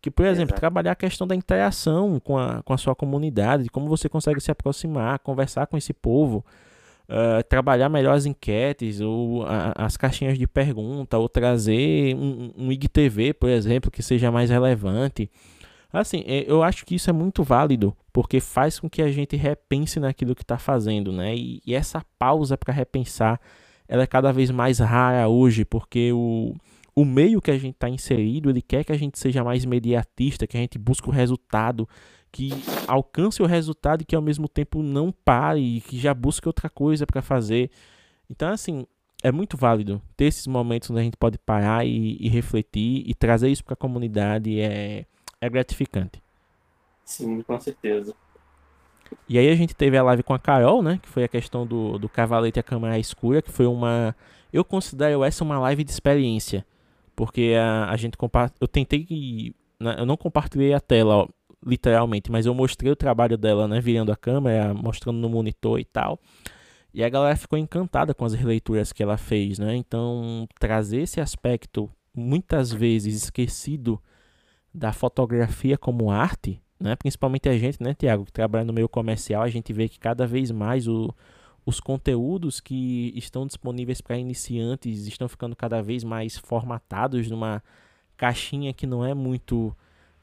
Que, 0.00 0.12
por 0.12 0.24
exemplo, 0.24 0.50
Exato. 0.50 0.60
trabalhar 0.60 0.92
a 0.92 0.94
questão 0.94 1.26
da 1.26 1.34
interação 1.34 2.20
com 2.20 2.38
a, 2.38 2.62
com 2.62 2.72
a 2.72 2.78
sua 2.78 2.94
comunidade, 2.94 3.68
como 3.68 3.88
você 3.88 4.08
consegue 4.08 4.40
se 4.40 4.48
aproximar, 4.48 5.18
conversar 5.18 5.66
com 5.66 5.76
esse 5.76 5.92
povo, 5.92 6.46
uh, 7.08 7.42
trabalhar 7.48 7.88
melhor 7.88 8.14
as 8.14 8.26
enquetes, 8.26 9.00
ou 9.00 9.44
a, 9.44 9.72
as 9.76 9.96
caixinhas 9.96 10.38
de 10.38 10.46
pergunta, 10.46 11.18
ou 11.18 11.28
trazer 11.28 12.14
um, 12.14 12.52
um 12.56 12.72
IGTV, 12.72 13.34
por 13.34 13.48
exemplo, 13.48 13.90
que 13.90 14.02
seja 14.02 14.30
mais 14.30 14.50
relevante. 14.50 15.30
Assim, 15.92 16.22
é, 16.26 16.44
eu 16.46 16.62
acho 16.62 16.84
que 16.84 16.94
isso 16.94 17.08
é 17.08 17.12
muito 17.12 17.42
válido, 17.42 17.96
porque 18.12 18.40
faz 18.40 18.78
com 18.78 18.90
que 18.90 19.00
a 19.00 19.10
gente 19.10 19.36
repense 19.36 19.98
naquilo 19.98 20.34
que 20.34 20.42
está 20.42 20.58
fazendo, 20.58 21.10
né? 21.10 21.34
E, 21.34 21.62
e 21.66 21.74
essa 21.74 22.04
pausa 22.18 22.58
para 22.58 22.74
repensar, 22.74 23.40
ela 23.88 24.02
é 24.02 24.06
cada 24.06 24.30
vez 24.30 24.50
mais 24.50 24.78
rara 24.80 25.28
hoje, 25.28 25.64
porque 25.64 26.12
o, 26.12 26.54
o 26.94 27.04
meio 27.06 27.40
que 27.40 27.50
a 27.50 27.56
gente 27.56 27.74
está 27.74 27.88
inserido, 27.88 28.50
ele 28.50 28.60
quer 28.60 28.84
que 28.84 28.92
a 28.92 28.98
gente 28.98 29.18
seja 29.18 29.42
mais 29.42 29.64
imediatista, 29.64 30.46
que 30.46 30.58
a 30.58 30.60
gente 30.60 30.78
busque 30.78 31.08
o 31.08 31.12
resultado, 31.12 31.88
que 32.30 32.50
alcance 32.86 33.42
o 33.42 33.46
resultado 33.46 34.02
e 34.02 34.04
que 34.04 34.16
ao 34.16 34.22
mesmo 34.22 34.48
tempo 34.48 34.82
não 34.82 35.12
pare, 35.12 35.80
que 35.82 35.98
já 35.98 36.12
busque 36.14 36.48
outra 36.48 36.68
coisa 36.68 37.06
para 37.06 37.22
fazer. 37.22 37.70
Então, 38.30 38.50
assim, 38.50 38.86
é 39.22 39.32
muito 39.32 39.56
válido 39.56 40.00
ter 40.16 40.26
esses 40.26 40.46
momentos 40.46 40.90
onde 40.90 41.00
a 41.00 41.02
gente 41.02 41.16
pode 41.16 41.38
parar 41.38 41.86
e, 41.86 42.16
e 42.20 42.28
refletir 42.28 43.02
e 43.06 43.14
trazer 43.14 43.48
isso 43.48 43.64
para 43.64 43.74
a 43.74 43.76
comunidade. 43.76 44.60
É, 44.60 45.06
é 45.40 45.48
gratificante. 45.50 46.22
Sim, 47.04 47.42
com 47.42 47.58
certeza. 47.58 48.14
E 49.28 49.38
aí 49.38 49.48
a 49.48 49.54
gente 49.54 49.74
teve 49.74 49.96
a 49.96 50.02
live 50.02 50.22
com 50.22 50.34
a 50.34 50.38
Carol, 50.38 50.82
né? 50.82 50.98
Que 51.02 51.08
foi 51.08 51.24
a 51.24 51.28
questão 51.28 51.66
do, 51.66 51.98
do 51.98 52.08
cavalete 52.08 52.58
e 52.58 52.60
a 52.60 52.62
câmera 52.62 52.98
escura, 52.98 53.40
que 53.40 53.50
foi 53.50 53.66
uma. 53.66 54.14
Eu 54.52 54.64
considero 54.64 55.24
essa 55.24 55.42
uma 55.42 55.58
live 55.58 55.84
de 55.84 55.90
experiência. 55.90 56.66
Porque 57.16 57.54
a, 57.58 57.90
a 57.90 57.96
gente 57.96 58.16
compa 58.16 58.52
Eu 58.60 58.68
tentei. 58.68 59.54
Eu 59.80 60.06
não 60.06 60.16
compartilhei 60.16 60.74
a 60.74 60.80
tela, 60.80 61.16
ó, 61.16 61.28
literalmente, 61.64 62.30
mas 62.30 62.46
eu 62.46 62.54
mostrei 62.54 62.90
o 62.90 62.96
trabalho 62.96 63.36
dela, 63.36 63.66
né? 63.66 63.80
Virando 63.80 64.12
a 64.12 64.16
câmera, 64.16 64.72
mostrando 64.74 65.18
no 65.18 65.28
monitor 65.28 65.78
e 65.80 65.84
tal. 65.84 66.18
E 66.92 67.04
a 67.04 67.08
galera 67.08 67.36
ficou 67.36 67.58
encantada 67.58 68.14
com 68.14 68.24
as 68.24 68.34
releituras 68.34 68.92
que 68.92 69.02
ela 69.02 69.16
fez, 69.16 69.58
né? 69.58 69.76
Então, 69.76 70.48
trazer 70.58 71.02
esse 71.02 71.20
aspecto 71.20 71.90
muitas 72.14 72.72
vezes 72.72 73.22
esquecido 73.24 74.00
da 74.72 74.92
fotografia 74.92 75.76
como 75.76 76.10
arte, 76.10 76.60
né? 76.80 76.96
Principalmente 76.96 77.48
a 77.48 77.58
gente, 77.58 77.82
né, 77.82 77.94
Tiago, 77.94 78.24
que 78.24 78.32
trabalha 78.32 78.64
no 78.64 78.72
meio 78.72 78.88
comercial, 78.88 79.42
a 79.42 79.48
gente 79.48 79.72
vê 79.72 79.88
que 79.88 79.98
cada 79.98 80.26
vez 80.26 80.50
mais 80.50 80.86
o, 80.88 81.14
os 81.66 81.80
conteúdos 81.80 82.60
que 82.60 83.12
estão 83.16 83.46
disponíveis 83.46 84.00
para 84.00 84.16
iniciantes 84.16 85.06
estão 85.06 85.28
ficando 85.28 85.54
cada 85.54 85.82
vez 85.82 86.04
mais 86.04 86.38
formatados 86.38 87.28
numa 87.30 87.62
caixinha 88.16 88.72
que 88.72 88.86
não 88.86 89.04
é 89.04 89.14
muito 89.14 89.76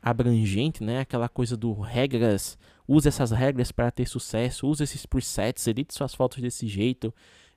abrangente, 0.06 0.84
né? 0.84 0.99
Aquela 0.99 1.28
coisa 1.28 1.58
do 1.58 1.74
regras, 1.74 2.60
use 2.88 3.08
essas 3.08 3.32
regras 3.32 3.72
para 3.72 3.89
ter 3.89 4.08
sucesso, 4.08 4.68
use 4.68 4.84
esses 4.84 5.03
presets, 5.03 5.66
edite 5.66 5.95
suas 5.95 6.14
fotos 6.14 6.39
desse 6.39 6.68
jeito. 6.68 7.12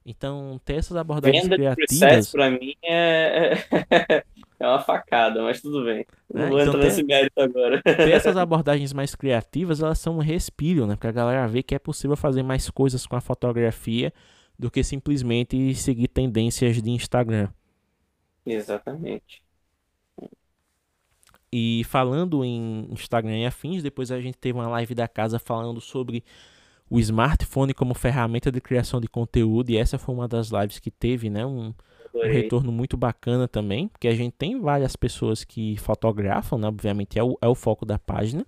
Então, 0.06 0.58
ter 0.64 0.76
essas 0.76 0.96
abordagens 0.96 1.42
Venda 1.42 1.56
criativas. 1.56 2.32
para 2.32 2.50
mim 2.50 2.74
é... 2.82 3.52
é 4.58 4.66
uma 4.66 4.78
facada, 4.78 5.42
mas 5.42 5.60
tudo 5.60 5.84
bem. 5.84 6.06
Não 6.32 6.44
é, 6.44 6.48
vou 6.48 6.58
então 6.58 6.68
entrar 6.70 6.80
ter... 6.80 6.86
nesse 6.86 7.02
mérito 7.02 7.38
agora. 7.38 7.82
Ter 7.82 8.12
essas 8.12 8.34
abordagens 8.38 8.94
mais 8.94 9.14
criativas, 9.14 9.82
elas 9.82 9.98
são 9.98 10.16
um 10.16 10.20
respiro, 10.20 10.86
né? 10.86 10.96
Pra 10.96 11.12
galera 11.12 11.46
ver 11.46 11.62
que 11.62 11.74
é 11.74 11.78
possível 11.78 12.16
fazer 12.16 12.42
mais 12.42 12.70
coisas 12.70 13.06
com 13.06 13.16
a 13.16 13.20
fotografia 13.20 14.10
do 14.58 14.70
que 14.70 14.82
simplesmente 14.82 15.74
seguir 15.74 16.08
tendências 16.08 16.80
de 16.80 16.90
Instagram. 16.90 17.48
Exatamente. 18.46 19.42
E 21.52 21.82
falando 21.84 22.44
em 22.44 22.86
Instagram 22.90 23.38
e 23.38 23.46
afins, 23.46 23.82
depois 23.82 24.10
a 24.10 24.20
gente 24.20 24.36
teve 24.36 24.58
uma 24.58 24.68
live 24.68 24.94
da 24.94 25.08
casa 25.08 25.38
falando 25.38 25.80
sobre 25.80 26.22
o 26.90 26.98
smartphone 26.98 27.74
como 27.74 27.94
ferramenta 27.94 28.50
de 28.50 28.60
criação 28.60 29.00
de 29.00 29.08
conteúdo, 29.08 29.70
e 29.70 29.76
essa 29.76 29.98
foi 29.98 30.14
uma 30.14 30.26
das 30.26 30.50
lives 30.50 30.78
que 30.78 30.90
teve, 30.90 31.28
né, 31.28 31.44
um, 31.44 31.74
um 32.14 32.22
retorno 32.22 32.72
muito 32.72 32.96
bacana 32.96 33.46
também, 33.46 33.88
porque 33.88 34.08
a 34.08 34.14
gente 34.14 34.32
tem 34.32 34.58
várias 34.58 34.96
pessoas 34.96 35.44
que 35.44 35.76
fotografam, 35.76 36.58
né, 36.58 36.68
obviamente 36.68 37.18
é 37.18 37.22
o, 37.22 37.36
é 37.40 37.48
o 37.48 37.54
foco 37.54 37.84
da 37.84 37.98
página, 37.98 38.46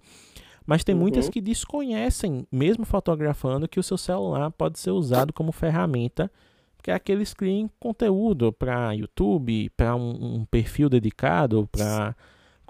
mas 0.66 0.84
tem 0.84 0.94
uhum. 0.94 1.02
muitas 1.02 1.28
que 1.28 1.40
desconhecem, 1.40 2.46
mesmo 2.50 2.84
fotografando, 2.84 3.68
que 3.68 3.80
o 3.80 3.82
seu 3.82 3.98
celular 3.98 4.50
pode 4.50 4.78
ser 4.78 4.90
usado 4.90 5.32
como 5.32 5.52
ferramenta, 5.52 6.30
porque 6.76 6.90
é 6.90 6.94
aqueles 6.94 7.34
criam 7.34 7.70
conteúdo 7.78 8.52
para 8.52 8.92
YouTube, 8.92 9.70
para 9.76 9.94
um, 9.94 10.36
um 10.36 10.44
perfil 10.46 10.88
dedicado, 10.88 11.68
para 11.70 12.16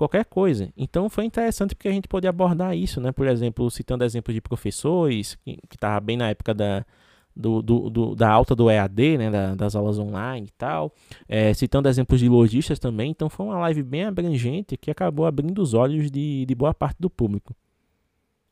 qualquer 0.01 0.25
coisa. 0.25 0.73
Então 0.77 1.11
foi 1.11 1.27
interessante 1.27 1.75
porque 1.75 1.89
a 1.89 1.93
gente 1.93 2.09
pôde 2.09 2.27
abordar 2.27 2.75
isso, 2.75 3.01
né? 3.03 3.13
Por 3.13 3.27
exemplo, 3.27 3.71
citando 3.71 4.03
exemplos 4.03 4.35
de 4.35 4.41
professores, 4.41 5.37
que 5.45 5.59
estava 5.75 6.01
bem 6.01 6.17
na 6.17 6.31
época 6.31 6.55
da, 6.55 6.87
do, 7.37 7.61
do, 7.61 7.91
do, 7.91 8.15
da 8.15 8.31
alta 8.31 8.55
do 8.55 8.71
EAD, 8.71 9.19
né? 9.19 9.31
Da, 9.31 9.55
das 9.55 9.77
aulas 9.77 9.99
online 9.99 10.47
e 10.47 10.53
tal. 10.57 10.95
É, 11.29 11.53
citando 11.53 11.87
exemplos 11.87 12.19
de 12.19 12.31
lojistas 12.31 12.79
também. 12.79 13.11
Então 13.11 13.29
foi 13.29 13.45
uma 13.45 13.59
live 13.59 13.83
bem 13.83 14.05
abrangente 14.05 14.75
que 14.79 14.91
acabou 14.91 15.27
abrindo 15.27 15.61
os 15.61 15.75
olhos 15.75 16.11
de, 16.11 16.47
de 16.47 16.55
boa 16.55 16.73
parte 16.73 16.97
do 16.99 17.11
público. 17.11 17.55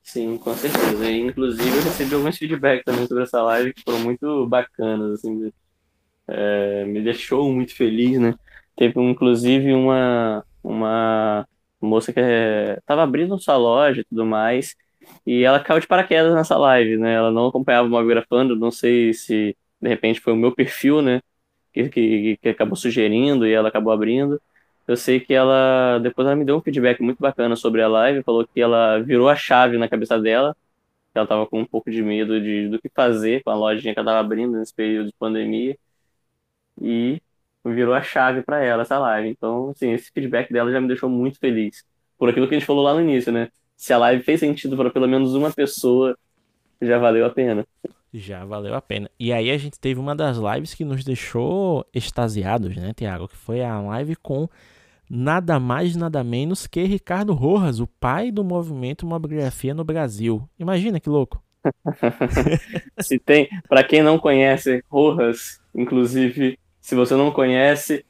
Sim, 0.02 0.36
com 0.36 0.54
certeza. 0.54 1.10
inclusive 1.10 1.76
eu 1.76 1.82
recebi 1.82 2.14
alguns 2.14 2.36
feedback 2.36 2.84
também 2.84 3.06
sobre 3.06 3.22
essa 3.22 3.42
live 3.42 3.72
que 3.72 3.82
foram 3.82 4.00
muito 4.00 4.46
bacanas, 4.46 5.12
assim, 5.12 5.50
é, 6.26 6.84
me 6.84 7.02
deixou 7.02 7.50
muito 7.52 7.74
feliz, 7.74 8.18
né? 8.18 8.34
Teve 8.76 9.00
inclusive 9.02 9.72
uma, 9.72 10.44
uma 10.68 11.48
moça 11.80 12.12
que 12.12 12.20
estava 12.20 13.02
abrindo 13.02 13.38
sua 13.38 13.56
loja 13.56 14.00
e 14.00 14.04
tudo 14.04 14.26
mais, 14.26 14.76
e 15.26 15.42
ela 15.44 15.60
caiu 15.60 15.80
de 15.80 15.86
paraquedas 15.86 16.34
nessa 16.34 16.56
live, 16.58 16.96
né? 16.98 17.14
Ela 17.14 17.30
não 17.30 17.46
acompanhava 17.48 17.88
o 17.88 17.90
Mobgrafando, 17.90 18.56
não 18.56 18.70
sei 18.70 19.14
se 19.14 19.56
de 19.80 19.88
repente 19.88 20.20
foi 20.20 20.32
o 20.32 20.36
meu 20.36 20.52
perfil, 20.54 21.02
né? 21.02 21.22
Que, 21.72 21.88
que, 21.88 22.36
que 22.38 22.48
acabou 22.48 22.76
sugerindo 22.76 23.46
e 23.46 23.52
ela 23.52 23.68
acabou 23.68 23.92
abrindo. 23.92 24.40
Eu 24.86 24.96
sei 24.96 25.20
que 25.20 25.34
ela, 25.34 25.98
depois 26.00 26.26
ela 26.26 26.36
me 26.36 26.44
deu 26.44 26.56
um 26.56 26.60
feedback 26.62 27.00
muito 27.02 27.20
bacana 27.20 27.56
sobre 27.56 27.82
a 27.82 27.88
live, 27.88 28.22
falou 28.22 28.46
que 28.46 28.60
ela 28.60 28.98
virou 29.00 29.28
a 29.28 29.36
chave 29.36 29.76
na 29.78 29.88
cabeça 29.88 30.18
dela, 30.20 30.56
ela 31.14 31.24
estava 31.24 31.46
com 31.46 31.60
um 31.60 31.66
pouco 31.66 31.90
de 31.90 32.02
medo 32.02 32.40
de, 32.40 32.68
do 32.68 32.80
que 32.80 32.88
fazer 32.88 33.42
com 33.42 33.50
a 33.50 33.54
lojinha 33.54 33.94
que 33.94 34.00
ela 34.00 34.10
estava 34.10 34.20
abrindo 34.20 34.58
nesse 34.58 34.74
período 34.74 35.08
de 35.08 35.14
pandemia. 35.18 35.76
E 36.80 37.20
virou 37.74 37.94
a 37.94 38.02
chave 38.02 38.42
para 38.42 38.62
ela 38.62 38.82
essa 38.82 38.98
live. 38.98 39.28
Então, 39.28 39.70
assim, 39.70 39.92
esse 39.92 40.10
feedback 40.12 40.52
dela 40.52 40.70
já 40.70 40.80
me 40.80 40.88
deixou 40.88 41.08
muito 41.08 41.38
feliz. 41.38 41.84
Por 42.18 42.28
aquilo 42.28 42.48
que 42.48 42.54
a 42.54 42.58
gente 42.58 42.66
falou 42.66 42.82
lá 42.82 42.94
no 42.94 43.00
início, 43.00 43.32
né? 43.32 43.48
Se 43.76 43.92
a 43.92 43.98
live 43.98 44.22
fez 44.22 44.40
sentido 44.40 44.76
para 44.76 44.90
pelo 44.90 45.06
menos 45.06 45.34
uma 45.34 45.52
pessoa, 45.52 46.16
já 46.80 46.98
valeu 46.98 47.24
a 47.24 47.30
pena. 47.30 47.64
Já 48.12 48.44
valeu 48.44 48.74
a 48.74 48.80
pena. 48.80 49.10
E 49.18 49.32
aí 49.32 49.50
a 49.50 49.58
gente 49.58 49.78
teve 49.78 50.00
uma 50.00 50.16
das 50.16 50.38
lives 50.38 50.74
que 50.74 50.84
nos 50.84 51.04
deixou 51.04 51.86
extasiados, 51.94 52.76
né, 52.76 52.92
Tiago? 52.94 53.28
Que 53.28 53.36
foi 53.36 53.62
a 53.62 53.80
live 53.80 54.16
com 54.16 54.48
nada 55.08 55.58
mais, 55.58 55.96
nada 55.96 56.22
menos 56.24 56.66
que 56.66 56.82
Ricardo 56.84 57.32
Rojas, 57.32 57.80
o 57.80 57.86
pai 57.86 58.30
do 58.30 58.44
movimento 58.44 59.06
Mobigrafia 59.06 59.74
no 59.74 59.84
Brasil. 59.84 60.48
Imagina 60.58 61.00
que 61.00 61.08
louco. 61.08 61.42
Se 63.00 63.18
tem, 63.18 63.48
para 63.68 63.84
quem 63.84 64.02
não 64.02 64.18
conhece 64.18 64.82
Rojas, 64.88 65.60
inclusive 65.74 66.58
se 66.88 66.94
você 66.94 67.14
não 67.14 67.30
conhece, 67.30 68.02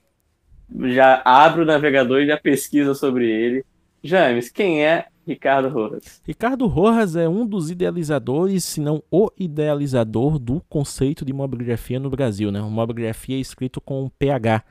já 0.85 1.21
abre 1.25 1.63
o 1.63 1.65
navegador 1.65 2.21
e 2.21 2.29
já 2.29 2.39
pesquisa 2.39 2.95
sobre 2.95 3.29
ele. 3.29 3.65
James, 4.05 4.51
quem 4.51 4.85
é 4.85 5.07
Ricardo 5.27 5.69
Rojas? 5.69 6.23
Ricardo 6.25 6.65
Rojas 6.69 7.17
é 7.17 7.29
um 7.29 7.45
dos 7.45 7.73
idealizadores, 7.73 8.63
se 8.63 8.81
não 8.81 9.03
o 9.11 9.33
idealizador 9.37 10.39
do 10.39 10.63
conceito 10.69 11.25
de 11.25 11.33
mobigrafia 11.33 11.99
no 11.99 12.09
Brasil. 12.09 12.53
Né? 12.53 12.61
Mobigrafia 12.61 13.37
é 13.37 13.41
escrito 13.41 13.81
com 13.81 14.09
PH, 14.17 14.63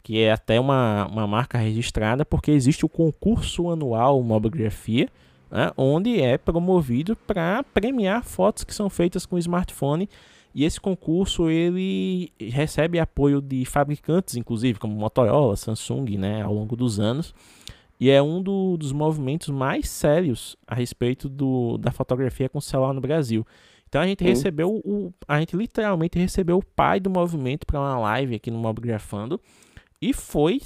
que 0.00 0.20
é 0.20 0.30
até 0.30 0.60
uma, 0.60 1.08
uma 1.08 1.26
marca 1.26 1.58
registrada, 1.58 2.24
porque 2.24 2.52
existe 2.52 2.86
o 2.86 2.88
concurso 2.88 3.68
anual 3.68 4.22
Mobigrafia, 4.22 5.08
né? 5.50 5.72
onde 5.76 6.20
é 6.22 6.38
promovido 6.38 7.16
para 7.16 7.64
premiar 7.74 8.22
fotos 8.22 8.62
que 8.62 8.72
são 8.72 8.88
feitas 8.88 9.26
com 9.26 9.36
smartphone 9.36 10.08
e 10.56 10.64
esse 10.64 10.80
concurso 10.80 11.50
ele 11.50 12.32
recebe 12.40 12.98
apoio 12.98 13.42
de 13.42 13.66
fabricantes, 13.66 14.36
inclusive 14.36 14.78
como 14.78 14.96
Motorola, 14.96 15.54
Samsung, 15.54 16.16
né, 16.16 16.40
ao 16.40 16.54
longo 16.54 16.74
dos 16.74 16.98
anos. 16.98 17.34
E 18.00 18.08
é 18.08 18.22
um 18.22 18.42
do, 18.42 18.78
dos 18.78 18.90
movimentos 18.90 19.50
mais 19.50 19.86
sérios 19.86 20.56
a 20.66 20.74
respeito 20.74 21.28
do, 21.28 21.76
da 21.76 21.90
fotografia 21.90 22.48
com 22.48 22.58
celular 22.58 22.94
no 22.94 23.02
Brasil. 23.02 23.46
Então 23.86 24.00
a 24.00 24.06
gente 24.06 24.24
Sim. 24.24 24.30
recebeu 24.30 24.70
o. 24.82 25.12
A 25.28 25.38
gente 25.40 25.54
literalmente 25.54 26.18
recebeu 26.18 26.56
o 26.56 26.64
pai 26.64 27.00
do 27.00 27.10
movimento 27.10 27.66
para 27.66 27.78
uma 27.78 27.98
live 27.98 28.36
aqui 28.36 28.50
no 28.50 28.58
Mobgrafando. 28.58 29.38
E 30.00 30.14
foi. 30.14 30.58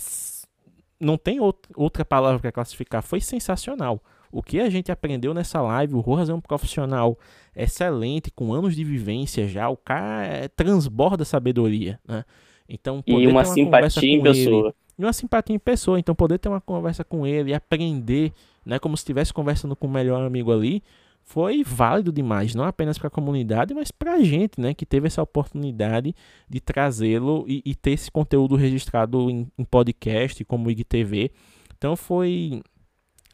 Não 1.01 1.19
tem 1.19 1.39
outra 1.75 2.05
palavra 2.05 2.39
para 2.39 2.53
classificar. 2.53 3.03
Foi 3.03 3.21
sensacional. 3.21 4.01
O 4.33 4.43
que 4.43 4.61
a 4.61 4.71
gente 4.71 4.93
aprendeu 4.93 5.35
nessa 5.35 5.61
live, 5.61 5.95
o 5.95 6.01
Rojas 6.01 6.29
é 6.29 6.35
um 6.35 6.41
profissional 6.41 7.19
excelente, 7.55 8.31
com 8.31 8.53
anos 8.55 8.77
de 8.77 8.85
vivência 8.85 9.49
já, 9.49 9.69
o 9.69 9.77
cara 9.77 10.25
é, 10.25 10.49
transborda 10.49 11.25
sabedoria, 11.25 11.99
né? 12.07 12.25
Então, 12.69 13.03
e 13.05 13.27
uma, 13.27 13.41
uma 13.41 13.45
simpatia 13.45 14.09
em 14.09 14.23
pessoa. 14.23 14.69
Ele, 14.69 14.75
e 14.97 15.05
uma 15.05 15.13
simpatia 15.13 15.57
em 15.57 15.59
pessoa, 15.59 15.99
então 15.99 16.15
poder 16.15 16.39
ter 16.39 16.49
uma 16.49 16.61
conversa 16.61 17.03
com 17.03 17.27
ele, 17.27 17.53
aprender, 17.53 18.33
né, 18.65 18.79
como 18.79 18.97
se 18.97 19.01
estivesse 19.01 19.33
conversando 19.33 19.75
com 19.75 19.87
o 19.87 19.91
melhor 19.91 20.25
amigo 20.25 20.53
ali, 20.53 20.83
foi 21.25 21.65
válido 21.65 22.13
demais, 22.13 22.55
não 22.55 22.65
apenas 22.65 22.99
para 22.99 23.09
a 23.09 23.11
comunidade, 23.11 23.73
mas 23.73 23.91
para 23.91 24.15
a 24.15 24.23
gente, 24.23 24.61
né, 24.61 24.75
que 24.75 24.85
teve 24.85 25.07
essa 25.07 25.23
oportunidade 25.23 26.15
de 26.49 26.61
trazê-lo 26.61 27.45
e, 27.49 27.63
e, 27.65 27.75
ter 27.75 27.93
esse 27.93 28.11
conteúdo 28.11 28.57
registrado 28.57 29.31
em, 29.31 29.47
em 29.59 29.65
podcast, 29.65 30.45
como 30.45 30.71
IGTV. 30.71 31.31
Então 31.77 31.97
foi 31.97 32.63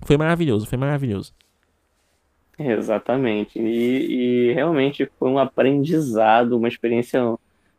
foi 0.02 0.16
maravilhoso, 0.16 0.66
foi 0.66 0.78
maravilhoso. 0.78 1.32
Exatamente. 2.58 3.58
E, 3.58 4.50
e 4.50 4.52
realmente 4.52 5.08
foi 5.18 5.28
um 5.28 5.38
aprendizado, 5.38 6.56
uma 6.56 6.68
experiência 6.68 7.20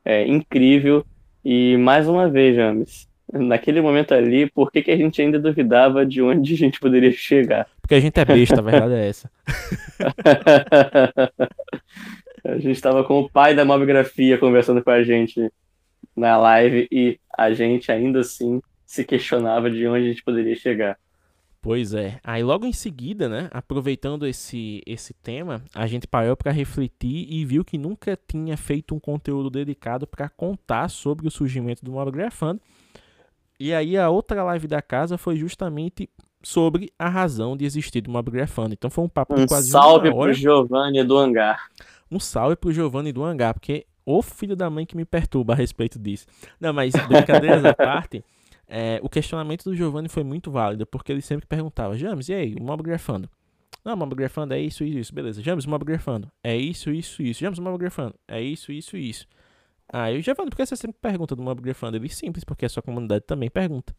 é, 0.05 0.25
incrível. 0.27 1.05
E 1.43 1.77
mais 1.77 2.07
uma 2.07 2.29
vez, 2.29 2.55
James, 2.55 3.07
naquele 3.33 3.81
momento 3.81 4.13
ali, 4.13 4.49
por 4.49 4.71
que, 4.71 4.81
que 4.81 4.91
a 4.91 4.97
gente 4.97 5.21
ainda 5.21 5.39
duvidava 5.39 6.05
de 6.05 6.21
onde 6.21 6.53
a 6.53 6.57
gente 6.57 6.79
poderia 6.79 7.11
chegar? 7.11 7.67
Porque 7.81 7.95
a 7.95 7.99
gente 7.99 8.19
é 8.19 8.25
besta, 8.25 8.59
a 8.59 8.63
verdade 8.63 8.93
é 8.93 9.07
essa. 9.07 9.31
a 12.43 12.57
gente 12.57 12.71
estava 12.71 13.03
com 13.03 13.19
o 13.19 13.29
pai 13.29 13.55
da 13.55 13.65
mobigrafia 13.65 14.37
conversando 14.37 14.83
com 14.83 14.89
a 14.89 15.03
gente 15.03 15.51
na 16.15 16.37
live 16.37 16.87
e 16.91 17.19
a 17.35 17.51
gente 17.53 17.91
ainda 17.91 18.19
assim 18.19 18.61
se 18.85 19.03
questionava 19.03 19.69
de 19.69 19.87
onde 19.87 20.05
a 20.05 20.09
gente 20.09 20.23
poderia 20.23 20.55
chegar. 20.55 20.97
Pois 21.61 21.93
é. 21.93 22.19
Aí 22.23 22.43
logo 22.43 22.65
em 22.65 22.73
seguida, 22.73 23.27
né, 23.27 23.49
aproveitando 23.51 24.25
esse, 24.25 24.81
esse 24.85 25.13
tema, 25.13 25.61
a 25.73 25.87
gente 25.87 26.07
parou 26.07 26.35
para 26.37 26.51
refletir 26.51 27.27
e 27.29 27.43
viu 27.43 27.65
que 27.65 27.77
nunca 27.77 28.17
tinha 28.27 28.55
feito 28.55 28.95
um 28.95 28.99
conteúdo 28.99 29.49
dedicado 29.49 30.07
para 30.07 30.29
contar 30.29 30.89
sobre 30.89 31.27
o 31.27 31.31
surgimento 31.31 31.83
do 31.83 31.91
Mobgrafando. 31.91 32.61
E 33.59 33.73
aí 33.73 33.97
a 33.97 34.09
outra 34.09 34.43
live 34.43 34.67
da 34.67 34.81
casa 34.81 35.17
foi 35.17 35.35
justamente 35.35 36.09
sobre 36.43 36.91
a 36.97 37.09
razão 37.09 37.57
de 37.57 37.65
existir 37.65 38.01
do 38.01 38.11
Mobgrafando. 38.11 38.73
Então 38.73 38.89
foi 38.89 39.03
um 39.03 39.09
papo 39.09 39.37
um 39.37 39.45
quase 39.45 39.71
salve 39.71 40.11
pro 40.11 40.31
Giovanni 40.31 41.03
do 41.03 41.17
Hangar. 41.17 41.69
Um 42.09 42.19
salve 42.19 42.55
pro 42.55 42.71
Giovanni 42.71 43.11
do 43.11 43.23
Hangar, 43.23 43.53
porque 43.53 43.85
o 44.05 44.21
filho 44.21 44.55
da 44.55 44.69
mãe 44.69 44.85
que 44.85 44.95
me 44.95 45.03
perturba 45.03 45.51
a 45.51 45.55
respeito 45.55 45.99
disso. 45.99 46.25
Não, 46.59 46.71
mas 46.71 46.93
brincadeiras 47.07 47.65
à 47.65 47.73
parte, 47.75 48.23
é, 48.67 48.99
o 49.01 49.09
questionamento 49.09 49.63
do 49.63 49.75
Giovanni 49.75 50.09
foi 50.09 50.23
muito 50.23 50.51
válido, 50.51 50.85
porque 50.85 51.11
ele 51.11 51.21
sempre 51.21 51.45
perguntava, 51.45 51.97
James, 51.97 52.27
e 52.29 52.33
aí, 52.33 52.55
o 52.55 52.63
mob 52.63 52.83
grafando? 52.83 53.29
Não, 53.83 53.95
mob 53.95 54.13
grafando 54.15 54.53
é 54.53 54.59
isso, 54.59 54.83
isso, 54.83 54.99
isso. 54.99 55.15
Beleza, 55.15 55.41
James, 55.41 55.65
mob 55.65 55.85
grafando 55.85 56.29
é 56.43 56.55
isso, 56.55 56.91
isso, 56.91 57.21
isso. 57.21 57.39
James, 57.39 57.59
mob 57.59 57.77
grafando 57.77 58.15
é 58.27 58.41
isso, 58.41 58.71
isso, 58.71 58.97
isso. 58.97 59.25
Aí 59.91 60.17
o 60.19 60.21
Giovanni, 60.21 60.49
por 60.49 60.57
que 60.57 60.65
você 60.65 60.75
sempre 60.75 60.97
pergunta 61.01 61.35
do 61.35 61.41
mob 61.41 61.61
grafando? 61.61 61.95
Ele, 61.95 62.09
simples, 62.09 62.43
porque 62.43 62.65
a 62.65 62.69
sua 62.69 62.83
comunidade 62.83 63.23
também 63.25 63.49
pergunta. 63.49 63.95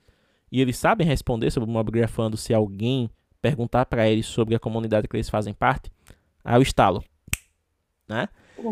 E 0.53 0.61
eles 0.61 0.77
sabem 0.77 1.07
responder 1.07 1.51
sobre 1.51 1.69
o 1.69 1.73
mob 1.73 1.91
grafando 1.91 2.37
se 2.37 2.53
alguém 2.53 3.11
perguntar 3.41 3.87
para 3.87 4.09
eles 4.09 4.27
sobre 4.27 4.55
a 4.55 4.59
comunidade 4.59 5.09
que 5.09 5.17
eles 5.17 5.31
fazem 5.31 5.55
parte. 5.55 5.91
Aí 6.45 6.57
eu 6.57 6.63
estalo, 6.63 7.03
né? 8.07 8.29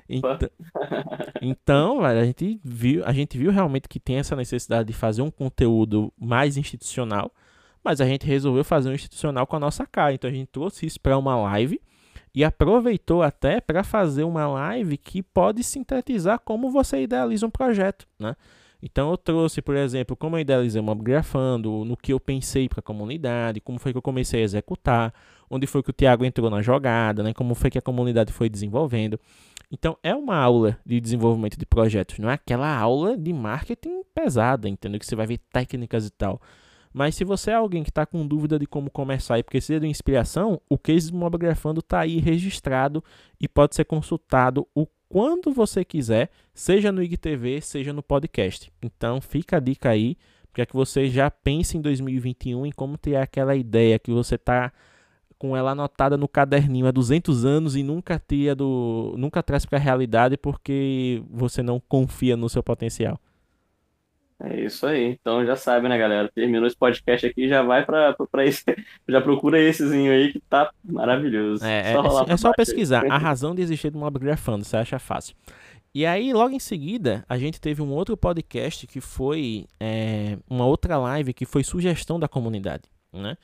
Então, 0.08 0.38
então 1.40 2.04
a 2.04 2.24
gente 2.24 2.60
viu, 2.64 3.04
a 3.04 3.12
gente 3.12 3.38
viu 3.38 3.50
realmente 3.50 3.88
que 3.88 4.00
tem 4.00 4.16
essa 4.16 4.36
necessidade 4.36 4.88
de 4.88 4.92
fazer 4.92 5.22
um 5.22 5.30
conteúdo 5.30 6.12
mais 6.18 6.56
institucional, 6.56 7.30
mas 7.82 8.00
a 8.00 8.06
gente 8.06 8.26
resolveu 8.26 8.64
fazer 8.64 8.88
um 8.88 8.94
institucional 8.94 9.46
com 9.46 9.56
a 9.56 9.60
nossa 9.60 9.86
cara. 9.86 10.12
Então 10.12 10.28
a 10.28 10.32
gente 10.32 10.48
trouxe 10.48 10.86
isso 10.86 11.00
para 11.00 11.16
uma 11.16 11.36
live 11.36 11.80
e 12.34 12.44
aproveitou 12.44 13.22
até 13.22 13.60
para 13.60 13.82
fazer 13.82 14.24
uma 14.24 14.46
live 14.46 14.98
que 14.98 15.22
pode 15.22 15.62
sintetizar 15.64 16.38
como 16.40 16.70
você 16.70 17.02
idealiza 17.02 17.46
um 17.46 17.50
projeto, 17.50 18.06
né? 18.18 18.36
Então 18.86 19.10
eu 19.10 19.16
trouxe, 19.16 19.60
por 19.60 19.74
exemplo, 19.74 20.14
como 20.14 20.36
eu 20.36 20.40
idealizei 20.40 20.80
o 20.80 20.84
Mobgrafando, 20.84 21.84
no 21.84 21.96
que 21.96 22.12
eu 22.12 22.20
pensei 22.20 22.68
para 22.68 22.78
a 22.78 22.82
comunidade, 22.82 23.60
como 23.60 23.80
foi 23.80 23.90
que 23.90 23.98
eu 23.98 24.02
comecei 24.02 24.42
a 24.42 24.44
executar, 24.44 25.12
onde 25.50 25.66
foi 25.66 25.82
que 25.82 25.90
o 25.90 25.92
Thiago 25.92 26.24
entrou 26.24 26.48
na 26.48 26.62
jogada, 26.62 27.20
né? 27.24 27.34
Como 27.34 27.52
foi 27.56 27.68
que 27.68 27.78
a 27.78 27.82
comunidade 27.82 28.32
foi 28.32 28.48
desenvolvendo. 28.48 29.18
Então, 29.72 29.98
é 30.04 30.14
uma 30.14 30.36
aula 30.36 30.78
de 30.86 31.00
desenvolvimento 31.00 31.58
de 31.58 31.66
projetos, 31.66 32.20
não 32.20 32.30
é 32.30 32.34
aquela 32.34 32.72
aula 32.78 33.16
de 33.16 33.32
marketing 33.32 34.02
pesada, 34.14 34.68
entendeu? 34.68 35.00
Que 35.00 35.06
você 35.06 35.16
vai 35.16 35.26
ver 35.26 35.38
técnicas 35.52 36.06
e 36.06 36.10
tal. 36.10 36.40
Mas 36.94 37.16
se 37.16 37.24
você 37.24 37.50
é 37.50 37.54
alguém 37.54 37.82
que 37.82 37.90
está 37.90 38.06
com 38.06 38.24
dúvida 38.24 38.56
de 38.56 38.66
como 38.66 38.88
começar 38.88 39.36
e 39.36 39.42
precisa 39.42 39.80
de 39.80 39.88
inspiração, 39.88 40.60
o 40.70 40.78
Case 40.78 41.12
Mobgrafando 41.12 41.80
está 41.80 42.00
aí 42.00 42.18
registrado 42.20 43.02
e 43.40 43.48
pode 43.48 43.74
ser 43.74 43.84
consultado 43.84 44.64
o 44.72 44.86
quando 45.08 45.52
você 45.52 45.84
quiser, 45.84 46.30
seja 46.56 46.90
no 46.90 47.02
IGTV, 47.02 47.60
seja 47.60 47.92
no 47.92 48.02
podcast. 48.02 48.72
Então 48.82 49.20
fica 49.20 49.58
a 49.58 49.60
dica 49.60 49.90
aí, 49.90 50.16
para 50.52 50.64
que 50.64 50.74
você 50.74 51.06
já 51.06 51.30
pense 51.30 51.76
em 51.76 51.82
2021 51.82 52.64
em 52.64 52.72
como 52.72 52.96
ter 52.96 53.16
aquela 53.16 53.54
ideia 53.54 53.98
que 53.98 54.10
você 54.10 54.36
está 54.36 54.72
com 55.38 55.54
ela 55.54 55.72
anotada 55.72 56.16
no 56.16 56.26
caderninho 56.26 56.86
há 56.86 56.90
200 56.90 57.44
anos 57.44 57.76
e 57.76 57.82
nunca 57.82 58.18
tira 58.18 58.54
do, 58.54 59.14
nunca 59.18 59.42
traz 59.42 59.66
para 59.66 59.76
a 59.76 59.80
realidade 59.80 60.38
porque 60.38 61.22
você 61.28 61.62
não 61.62 61.78
confia 61.78 62.38
no 62.38 62.48
seu 62.48 62.62
potencial. 62.62 63.20
É 64.40 64.60
isso 64.60 64.86
aí. 64.86 65.04
Então 65.20 65.44
já 65.44 65.56
sabe, 65.56 65.88
né, 65.88 65.98
galera? 65.98 66.30
Terminou 66.34 66.66
esse 66.66 66.76
podcast 66.76 67.26
aqui, 67.26 67.48
já 67.48 67.62
vai 67.62 67.84
para 67.84 68.16
esse, 68.46 68.64
já 69.06 69.20
procura 69.20 69.60
essezinho 69.60 70.10
aí 70.10 70.32
que 70.32 70.40
tá 70.40 70.70
maravilhoso. 70.82 71.62
É, 71.66 71.92
só 71.92 72.24
é, 72.24 72.32
é 72.32 72.36
só 72.38 72.52
pesquisar 72.52 73.04
aí. 73.04 73.10
a 73.10 73.18
razão 73.18 73.54
de 73.54 73.60
existir 73.60 73.90
do 73.90 73.98
Mob 73.98 74.18
Grafando, 74.18 74.64
você 74.64 74.78
acha 74.78 74.98
fácil. 74.98 75.36
E 75.96 76.04
aí, 76.04 76.30
logo 76.30 76.54
em 76.54 76.58
seguida, 76.58 77.24
a 77.26 77.38
gente 77.38 77.58
teve 77.58 77.80
um 77.80 77.90
outro 77.90 78.18
podcast 78.18 78.86
que 78.86 79.00
foi 79.00 79.64
é, 79.80 80.36
uma 80.46 80.66
outra 80.66 80.98
live 80.98 81.32
que 81.32 81.46
foi 81.46 81.64
sugestão 81.64 82.20
da 82.20 82.28
comunidade, 82.28 82.82
né? 83.10 83.38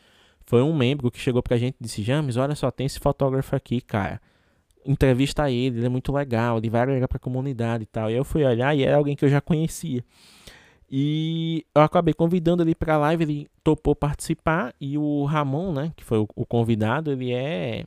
Foi 0.45 0.61
um 0.61 0.77
membro 0.77 1.11
que 1.11 1.19
chegou 1.19 1.43
pra 1.43 1.57
gente 1.57 1.77
e 1.81 1.83
disse: 1.83 2.03
James, 2.03 2.37
olha 2.37 2.55
só, 2.55 2.71
tem 2.71 2.85
esse 2.85 3.01
fotógrafo 3.01 3.57
aqui, 3.57 3.81
cara. 3.81 4.21
Entrevista 4.85 5.51
ele, 5.51 5.79
ele 5.79 5.87
é 5.87 5.89
muito 5.89 6.13
legal, 6.13 6.59
ele 6.59 6.69
vai 6.69 6.83
agregar 6.83 7.09
pra 7.09 7.19
comunidade 7.19 7.85
e 7.85 7.87
tal. 7.87 8.11
E 8.11 8.15
eu 8.15 8.23
fui 8.23 8.45
olhar 8.45 8.77
e 8.77 8.85
era 8.85 8.99
alguém 8.99 9.17
que 9.17 9.25
eu 9.25 9.31
já 9.31 9.41
conhecia. 9.41 10.05
E 10.91 11.65
eu 11.75 11.81
acabei 11.81 12.13
convidando 12.13 12.63
ele 12.63 12.75
pra 12.75 12.99
live, 12.99 13.25
ele 13.25 13.49
topou 13.65 13.97
participar. 13.97 14.75
E 14.79 14.99
o 14.99 15.25
Ramon, 15.25 15.73
né, 15.73 15.93
que 15.97 16.05
foi 16.05 16.19
o, 16.19 16.45
convidado, 16.45 17.13
ele 17.13 17.33
é, 17.33 17.87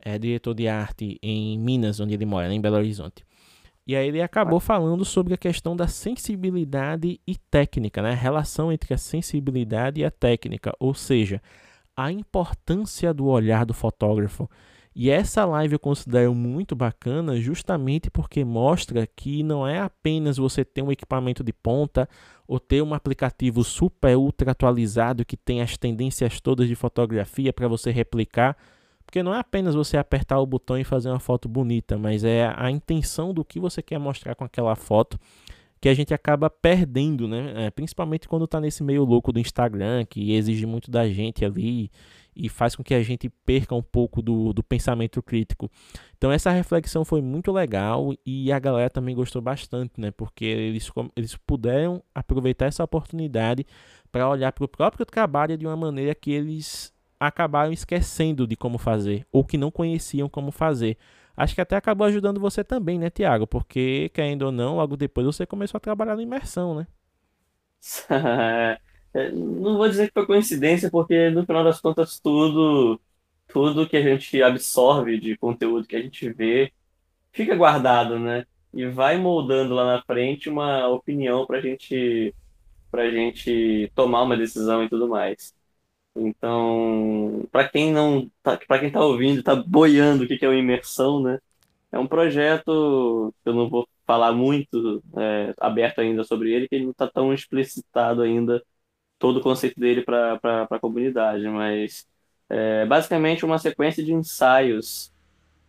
é 0.00 0.18
diretor 0.18 0.54
de 0.54 0.66
arte 0.66 1.18
em 1.22 1.58
Minas, 1.58 2.00
onde 2.00 2.14
ele 2.14 2.24
mora, 2.24 2.48
né, 2.48 2.54
em 2.54 2.60
Belo 2.62 2.76
Horizonte. 2.76 3.27
E 3.88 3.96
aí 3.96 4.08
ele 4.08 4.20
acabou 4.20 4.60
falando 4.60 5.02
sobre 5.02 5.32
a 5.32 5.38
questão 5.38 5.74
da 5.74 5.88
sensibilidade 5.88 7.18
e 7.26 7.34
técnica, 7.50 8.02
né? 8.02 8.10
A 8.10 8.14
relação 8.14 8.70
entre 8.70 8.92
a 8.92 8.98
sensibilidade 8.98 10.02
e 10.02 10.04
a 10.04 10.10
técnica. 10.10 10.74
Ou 10.78 10.92
seja, 10.92 11.40
a 11.96 12.12
importância 12.12 13.14
do 13.14 13.24
olhar 13.24 13.64
do 13.64 13.72
fotógrafo. 13.72 14.46
E 14.94 15.08
essa 15.08 15.46
live 15.46 15.72
eu 15.72 15.78
considero 15.78 16.34
muito 16.34 16.76
bacana 16.76 17.40
justamente 17.40 18.10
porque 18.10 18.44
mostra 18.44 19.06
que 19.06 19.42
não 19.42 19.66
é 19.66 19.78
apenas 19.78 20.36
você 20.36 20.66
ter 20.66 20.82
um 20.82 20.92
equipamento 20.92 21.42
de 21.42 21.52
ponta 21.52 22.06
ou 22.46 22.60
ter 22.60 22.82
um 22.82 22.92
aplicativo 22.92 23.64
super 23.64 24.18
ultra 24.18 24.50
atualizado 24.50 25.24
que 25.24 25.36
tem 25.36 25.62
as 25.62 25.78
tendências 25.78 26.42
todas 26.42 26.68
de 26.68 26.74
fotografia 26.74 27.54
para 27.54 27.68
você 27.68 27.90
replicar, 27.90 28.54
porque 29.08 29.22
não 29.22 29.34
é 29.34 29.38
apenas 29.38 29.74
você 29.74 29.96
apertar 29.96 30.38
o 30.38 30.44
botão 30.44 30.76
e 30.76 30.84
fazer 30.84 31.08
uma 31.08 31.18
foto 31.18 31.48
bonita, 31.48 31.96
mas 31.96 32.24
é 32.24 32.52
a 32.54 32.70
intenção 32.70 33.32
do 33.32 33.42
que 33.42 33.58
você 33.58 33.80
quer 33.80 33.98
mostrar 33.98 34.34
com 34.34 34.44
aquela 34.44 34.76
foto 34.76 35.18
que 35.80 35.88
a 35.88 35.94
gente 35.94 36.12
acaba 36.12 36.50
perdendo, 36.50 37.26
né? 37.26 37.54
É, 37.56 37.70
principalmente 37.70 38.28
quando 38.28 38.44
está 38.44 38.60
nesse 38.60 38.82
meio 38.82 39.04
louco 39.04 39.32
do 39.32 39.40
Instagram, 39.40 40.04
que 40.04 40.34
exige 40.34 40.66
muito 40.66 40.90
da 40.90 41.08
gente 41.08 41.42
ali 41.42 41.90
e 42.36 42.50
faz 42.50 42.76
com 42.76 42.84
que 42.84 42.92
a 42.92 43.02
gente 43.02 43.30
perca 43.46 43.74
um 43.74 43.82
pouco 43.82 44.20
do, 44.20 44.52
do 44.52 44.62
pensamento 44.62 45.22
crítico. 45.22 45.70
Então 46.18 46.30
essa 46.30 46.50
reflexão 46.50 47.02
foi 47.02 47.22
muito 47.22 47.50
legal 47.50 48.12
e 48.26 48.52
a 48.52 48.58
galera 48.58 48.90
também 48.90 49.14
gostou 49.14 49.40
bastante, 49.40 49.98
né? 49.98 50.10
Porque 50.10 50.44
eles, 50.44 50.92
eles 51.16 51.34
puderam 51.34 52.02
aproveitar 52.14 52.66
essa 52.66 52.84
oportunidade 52.84 53.64
para 54.12 54.28
olhar 54.28 54.52
para 54.52 54.66
o 54.66 54.68
próprio 54.68 55.06
trabalho 55.06 55.56
de 55.56 55.66
uma 55.66 55.76
maneira 55.76 56.14
que 56.14 56.30
eles 56.30 56.92
acabaram 57.20 57.72
esquecendo 57.72 58.46
de 58.46 58.56
como 58.56 58.78
fazer 58.78 59.26
ou 59.32 59.44
que 59.44 59.58
não 59.58 59.70
conheciam 59.70 60.28
como 60.28 60.50
fazer 60.52 60.96
acho 61.36 61.54
que 61.54 61.60
até 61.60 61.76
acabou 61.76 62.06
ajudando 62.06 62.40
você 62.40 62.64
também, 62.64 62.98
né, 62.98 63.10
Tiago? 63.10 63.46
Porque, 63.46 64.10
querendo 64.14 64.42
ou 64.42 64.52
não, 64.52 64.76
logo 64.76 64.96
depois 64.96 65.26
você 65.26 65.46
começou 65.46 65.78
a 65.78 65.80
trabalhar 65.80 66.16
na 66.16 66.22
imersão, 66.22 66.74
né? 66.74 66.86
É, 69.14 69.30
não 69.32 69.78
vou 69.78 69.88
dizer 69.88 70.08
que 70.08 70.12
foi 70.12 70.26
coincidência, 70.26 70.90
porque 70.90 71.30
no 71.30 71.44
final 71.46 71.64
das 71.64 71.80
contas 71.80 72.20
tudo, 72.20 73.00
tudo 73.48 73.88
que 73.88 73.96
a 73.96 74.02
gente 74.02 74.42
absorve 74.42 75.18
de 75.18 75.36
conteúdo 75.38 75.86
que 75.88 75.96
a 75.96 76.02
gente 76.02 76.30
vê 76.30 76.70
fica 77.32 77.56
guardado, 77.56 78.18
né? 78.20 78.46
E 78.74 78.86
vai 78.88 79.18
moldando 79.18 79.74
lá 79.74 79.84
na 79.96 80.02
frente 80.04 80.48
uma 80.50 80.88
opinião 80.88 81.46
para 81.46 81.60
gente, 81.60 82.34
a 82.92 83.10
gente 83.10 83.92
tomar 83.94 84.22
uma 84.24 84.36
decisão 84.36 84.84
e 84.84 84.90
tudo 84.90 85.08
mais. 85.08 85.54
Então, 86.20 87.46
para 87.52 87.68
quem 87.68 87.92
não, 87.92 88.30
tá, 88.42 88.58
para 88.66 88.78
quem 88.80 88.88
está 88.88 89.00
ouvindo, 89.04 89.40
está 89.40 89.54
boiando 89.54 90.24
o 90.24 90.26
que 90.26 90.44
é 90.44 90.48
uma 90.48 90.56
imersão, 90.58 91.22
né? 91.22 91.38
É 91.92 91.98
um 91.98 92.06
projeto 92.06 93.34
que 93.42 93.48
eu 93.48 93.54
não 93.54 93.68
vou 93.68 93.88
falar 94.06 94.32
muito 94.32 95.02
é, 95.16 95.54
aberto 95.60 96.00
ainda 96.00 96.24
sobre 96.24 96.52
ele, 96.52 96.68
que 96.68 96.74
ele 96.74 96.84
não 96.84 96.92
está 96.92 97.08
tão 97.08 97.32
explicitado 97.32 98.22
ainda 98.22 98.62
todo 99.18 99.38
o 99.38 99.42
conceito 99.42 99.78
dele 99.80 100.02
para 100.02 100.38
a 100.70 100.78
comunidade, 100.80 101.46
mas 101.48 102.06
é 102.48 102.86
basicamente 102.86 103.44
uma 103.44 103.58
sequência 103.58 104.02
de 104.04 104.12
ensaios, 104.12 105.12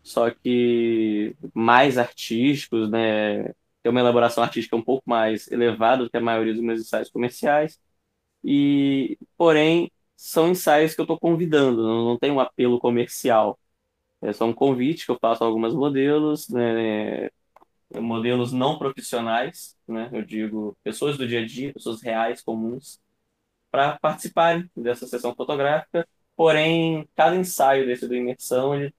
só 0.03 0.29
que 0.31 1.35
mais 1.53 1.97
artísticos, 1.97 2.89
né? 2.89 3.53
Tem 3.83 3.91
uma 3.91 3.99
elaboração 4.01 4.43
artística 4.43 4.75
um 4.75 4.81
pouco 4.83 5.09
mais 5.09 5.49
elevada 5.51 6.03
do 6.03 6.09
que 6.09 6.17
a 6.17 6.21
maioria 6.21 6.53
dos 6.53 6.63
meus 6.63 6.81
ensaios 6.81 7.09
comerciais, 7.09 7.79
e 8.43 9.17
porém 9.37 9.91
são 10.19 10.49
ensaios 10.49 10.93
que 10.93 10.99
eu 11.01 11.03
estou 11.03 11.17
convidando, 11.19 11.81
não, 11.81 12.05
não 12.05 12.19
tem 12.19 12.29
um 12.31 12.39
apelo 12.41 12.77
comercial. 12.79 13.57
É 14.21 14.33
só 14.33 14.45
um 14.45 14.53
convite 14.53 15.05
que 15.05 15.11
eu 15.11 15.19
faço 15.19 15.43
a 15.43 15.47
algumas 15.47 15.73
modelos, 15.73 16.49
né, 16.49 17.29
modelos 17.95 18.53
não 18.53 18.77
profissionais, 18.79 19.77
né, 19.87 20.09
eu 20.13 20.23
digo 20.23 20.77
pessoas 20.83 21.17
do 21.17 21.27
dia 21.27 21.41
a 21.41 21.45
dia, 21.45 21.73
pessoas 21.73 22.01
reais, 22.01 22.41
comuns, 22.41 22.99
para 23.71 23.99
participarem 23.99 24.69
dessa 24.75 25.07
sessão 25.07 25.35
fotográfica. 25.35 26.07
Porém, 26.35 27.07
cada 27.15 27.35
ensaio 27.35 27.85
desse 27.87 28.07
do 28.07 28.15
Imersão, 28.15 28.75
ele, 28.75 28.93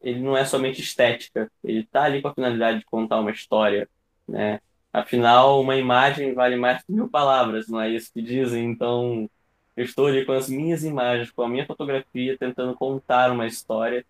ele 0.00 0.20
não 0.20 0.36
é 0.36 0.44
somente 0.44 0.80
estética, 0.80 1.50
ele 1.64 1.80
está 1.80 2.04
ali 2.04 2.22
com 2.22 2.28
a 2.28 2.34
finalidade 2.34 2.80
de 2.80 2.84
contar 2.86 3.20
uma 3.20 3.30
história, 3.30 3.88
né? 4.28 4.60
Afinal, 4.92 5.60
uma 5.60 5.76
imagem 5.76 6.34
vale 6.34 6.56
mais 6.56 6.82
que 6.84 6.92
mil 6.92 7.08
palavras, 7.08 7.68
não 7.68 7.80
é 7.80 7.90
isso 7.90 8.12
que 8.12 8.22
dizem? 8.22 8.64
Então, 8.70 9.30
eu 9.76 9.84
estou 9.84 10.06
ali 10.06 10.24
com 10.24 10.32
as 10.32 10.48
minhas 10.48 10.84
imagens, 10.84 11.30
com 11.30 11.42
a 11.42 11.48
minha 11.48 11.66
fotografia, 11.66 12.36
tentando 12.38 12.74
contar 12.74 13.30
uma 13.30 13.46
história. 13.46 14.04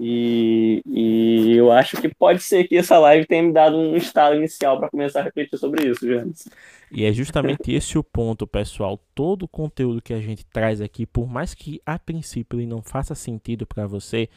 E, 0.00 0.80
e 0.86 1.56
eu 1.56 1.72
acho 1.72 2.00
que 2.00 2.08
pode 2.08 2.40
ser 2.40 2.68
que 2.68 2.76
essa 2.76 2.96
live 3.00 3.26
tenha 3.26 3.42
me 3.42 3.52
dado 3.52 3.76
um 3.76 3.96
estado 3.96 4.36
inicial 4.36 4.78
para 4.78 4.88
começar 4.88 5.20
a 5.20 5.24
refletir 5.24 5.58
sobre 5.58 5.88
isso, 5.88 6.06
James. 6.06 6.48
E 6.92 7.04
é 7.04 7.12
justamente 7.12 7.72
esse 7.74 7.98
o 7.98 8.04
ponto, 8.04 8.46
pessoal. 8.46 9.00
Todo 9.12 9.42
o 9.42 9.48
conteúdo 9.48 10.00
que 10.00 10.14
a 10.14 10.20
gente 10.20 10.46
traz 10.46 10.80
aqui, 10.80 11.04
por 11.04 11.26
mais 11.26 11.52
que 11.52 11.82
a 11.84 11.98
princípio 11.98 12.60
ele 12.60 12.66
não 12.66 12.80
faça 12.80 13.12
sentido 13.16 13.66
para 13.66 13.88
você, 13.88 14.28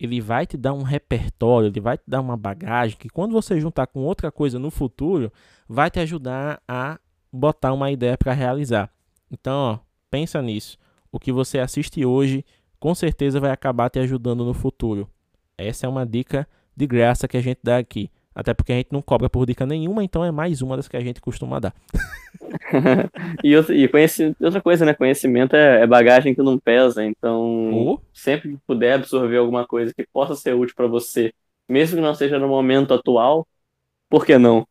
ele 0.00 0.22
vai 0.22 0.46
te 0.46 0.56
dar 0.56 0.72
um 0.72 0.82
repertório, 0.82 1.68
ele 1.68 1.80
vai 1.80 1.98
te 1.98 2.04
dar 2.06 2.22
uma 2.22 2.36
bagagem 2.36 2.96
que 2.96 3.10
quando 3.10 3.32
você 3.32 3.60
juntar 3.60 3.88
com 3.88 4.00
outra 4.00 4.32
coisa 4.32 4.58
no 4.58 4.70
futuro, 4.70 5.30
vai 5.68 5.90
te 5.90 6.00
ajudar 6.00 6.62
a 6.66 6.98
botar 7.30 7.74
uma 7.74 7.90
ideia 7.90 8.16
para 8.16 8.32
realizar. 8.32 8.90
Então, 9.30 9.54
ó, 9.54 9.89
Pensa 10.10 10.42
nisso. 10.42 10.76
O 11.12 11.18
que 11.18 11.32
você 11.32 11.58
assiste 11.58 12.04
hoje 12.04 12.44
com 12.78 12.94
certeza 12.94 13.38
vai 13.38 13.50
acabar 13.50 13.90
te 13.90 13.98
ajudando 13.98 14.44
no 14.44 14.54
futuro. 14.54 15.08
Essa 15.56 15.86
é 15.86 15.88
uma 15.88 16.06
dica 16.06 16.48
de 16.74 16.86
graça 16.86 17.28
que 17.28 17.36
a 17.36 17.40
gente 17.40 17.60
dá 17.62 17.76
aqui. 17.76 18.10
Até 18.34 18.54
porque 18.54 18.72
a 18.72 18.76
gente 18.76 18.92
não 18.92 19.02
cobra 19.02 19.28
por 19.28 19.44
dica 19.44 19.66
nenhuma, 19.66 20.02
então 20.02 20.24
é 20.24 20.30
mais 20.30 20.62
uma 20.62 20.76
das 20.76 20.88
que 20.88 20.96
a 20.96 21.00
gente 21.00 21.20
costuma 21.20 21.58
dar. 21.58 21.74
e 23.44 23.54
outra, 23.56 23.74
e 23.74 23.90
outra 24.40 24.62
coisa, 24.62 24.86
né? 24.86 24.94
Conhecimento 24.94 25.54
é, 25.54 25.82
é, 25.82 25.86
bagagem 25.86 26.34
que 26.34 26.42
não 26.42 26.58
pesa. 26.58 27.04
Então, 27.04 27.70
oh. 27.72 28.00
sempre 28.14 28.52
que 28.52 28.58
puder 28.66 28.94
absorver 28.94 29.36
alguma 29.36 29.66
coisa 29.66 29.92
que 29.92 30.06
possa 30.12 30.34
ser 30.36 30.54
útil 30.54 30.74
para 30.76 30.86
você, 30.86 31.34
mesmo 31.68 31.96
que 31.96 32.02
não 32.02 32.14
seja 32.14 32.38
no 32.38 32.48
momento 32.48 32.94
atual, 32.94 33.46
por 34.08 34.24
que 34.24 34.38
não? 34.38 34.66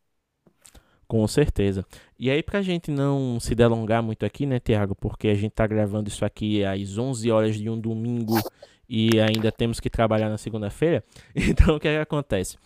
Com 1.10 1.28
certeza. 1.28 1.84
E 2.20 2.30
aí, 2.30 2.44
pra 2.44 2.62
gente 2.62 2.92
não 2.92 3.40
se 3.40 3.56
delongar 3.56 4.04
muito 4.04 4.28
aqui, 4.28 4.46
né, 4.46 4.60
Tiago? 4.60 4.94
Porque 4.94 5.28
a 5.28 5.34
gente 5.34 5.54
tá 5.54 5.66
gravando 5.66 6.08
isso 6.08 6.24
aqui 6.24 6.64
às 6.64 7.00
11 7.00 7.32
horas 7.32 7.56
de 7.56 7.68
um 7.68 7.80
domingo 7.80 8.36
e 8.88 9.20
ainda 9.20 9.52
temos 9.52 9.80
que 9.80 9.90
trabalhar 9.90 10.30
na 10.30 10.38
segunda-feira. 10.38 11.04
Então, 11.36 11.78
o 11.78 11.80
que, 11.80 11.88
é 11.88 11.96
que 11.96 12.02
acontece? 12.02 12.60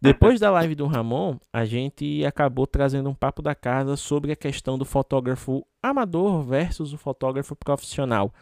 Depois 0.00 0.38
da 0.38 0.48
live 0.48 0.76
do 0.76 0.86
Ramon, 0.86 1.38
a 1.52 1.64
gente 1.64 2.24
acabou 2.24 2.68
trazendo 2.68 3.10
um 3.10 3.14
papo 3.14 3.42
da 3.42 3.52
casa 3.52 3.96
sobre 3.96 4.30
a 4.30 4.36
questão 4.36 4.78
do 4.78 4.84
fotógrafo 4.84 5.66
amador 5.82 6.44
versus 6.44 6.92
o 6.92 6.98
fotógrafo 6.98 7.56
profissional. 7.56 8.32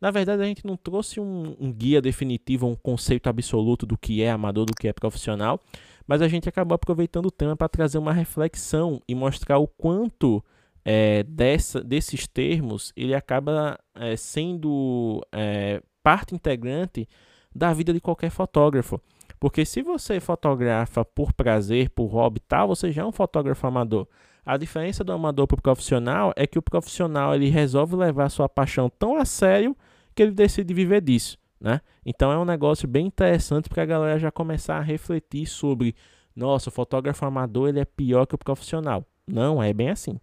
Na 0.00 0.12
verdade, 0.12 0.42
a 0.42 0.46
gente 0.46 0.64
não 0.64 0.76
trouxe 0.76 1.18
um, 1.18 1.56
um 1.58 1.72
guia 1.72 2.00
definitivo, 2.00 2.68
um 2.68 2.76
conceito 2.76 3.28
absoluto 3.28 3.84
do 3.84 3.98
que 3.98 4.22
é 4.22 4.30
amador, 4.30 4.64
do 4.64 4.74
que 4.74 4.86
é 4.86 4.92
profissional 4.92 5.60
mas 6.06 6.22
a 6.22 6.28
gente 6.28 6.48
acabou 6.48 6.74
aproveitando 6.74 7.26
o 7.26 7.30
tema 7.30 7.56
para 7.56 7.68
trazer 7.68 7.98
uma 7.98 8.12
reflexão 8.12 9.00
e 9.08 9.14
mostrar 9.14 9.58
o 9.58 9.66
quanto 9.66 10.44
é, 10.84 11.22
dessa, 11.22 11.82
desses 11.82 12.26
termos 12.26 12.92
ele 12.96 13.14
acaba 13.14 13.78
é, 13.94 14.16
sendo 14.16 15.24
é, 15.32 15.80
parte 16.02 16.34
integrante 16.34 17.08
da 17.54 17.72
vida 17.72 17.92
de 17.92 18.00
qualquer 18.00 18.30
fotógrafo. 18.30 19.00
Porque 19.38 19.64
se 19.64 19.82
você 19.82 20.20
fotografa 20.20 21.04
por 21.04 21.32
prazer, 21.32 21.90
por 21.90 22.06
hobby 22.06 22.38
e 22.38 22.46
tal, 22.46 22.68
você 22.68 22.92
já 22.92 23.02
é 23.02 23.04
um 23.04 23.12
fotógrafo 23.12 23.66
amador. 23.66 24.06
A 24.44 24.56
diferença 24.56 25.04
do 25.04 25.12
amador 25.12 25.46
para 25.46 25.58
o 25.58 25.62
profissional 25.62 26.32
é 26.36 26.46
que 26.46 26.58
o 26.58 26.62
profissional 26.62 27.34
ele 27.34 27.48
resolve 27.48 27.94
levar 27.94 28.28
sua 28.28 28.48
paixão 28.48 28.88
tão 28.88 29.16
a 29.16 29.24
sério 29.24 29.76
que 30.14 30.22
ele 30.22 30.32
decide 30.32 30.72
viver 30.74 31.00
disso. 31.00 31.38
Né? 31.62 31.80
Então 32.04 32.32
é 32.32 32.38
um 32.38 32.44
negócio 32.44 32.88
bem 32.88 33.06
interessante 33.06 33.68
para 33.68 33.84
a 33.84 33.86
galera 33.86 34.18
já 34.18 34.32
começar 34.32 34.78
a 34.78 34.82
refletir 34.82 35.46
sobre, 35.46 35.94
nossa, 36.34 36.70
o 36.70 36.72
fotógrafo 36.72 37.24
amador 37.24 37.68
ele 37.68 37.78
é 37.80 37.84
pior 37.84 38.26
que 38.26 38.34
o 38.34 38.38
profissional. 38.38 39.06
Não 39.28 39.62
é 39.62 39.72
bem 39.72 39.90
assim. 39.90 40.18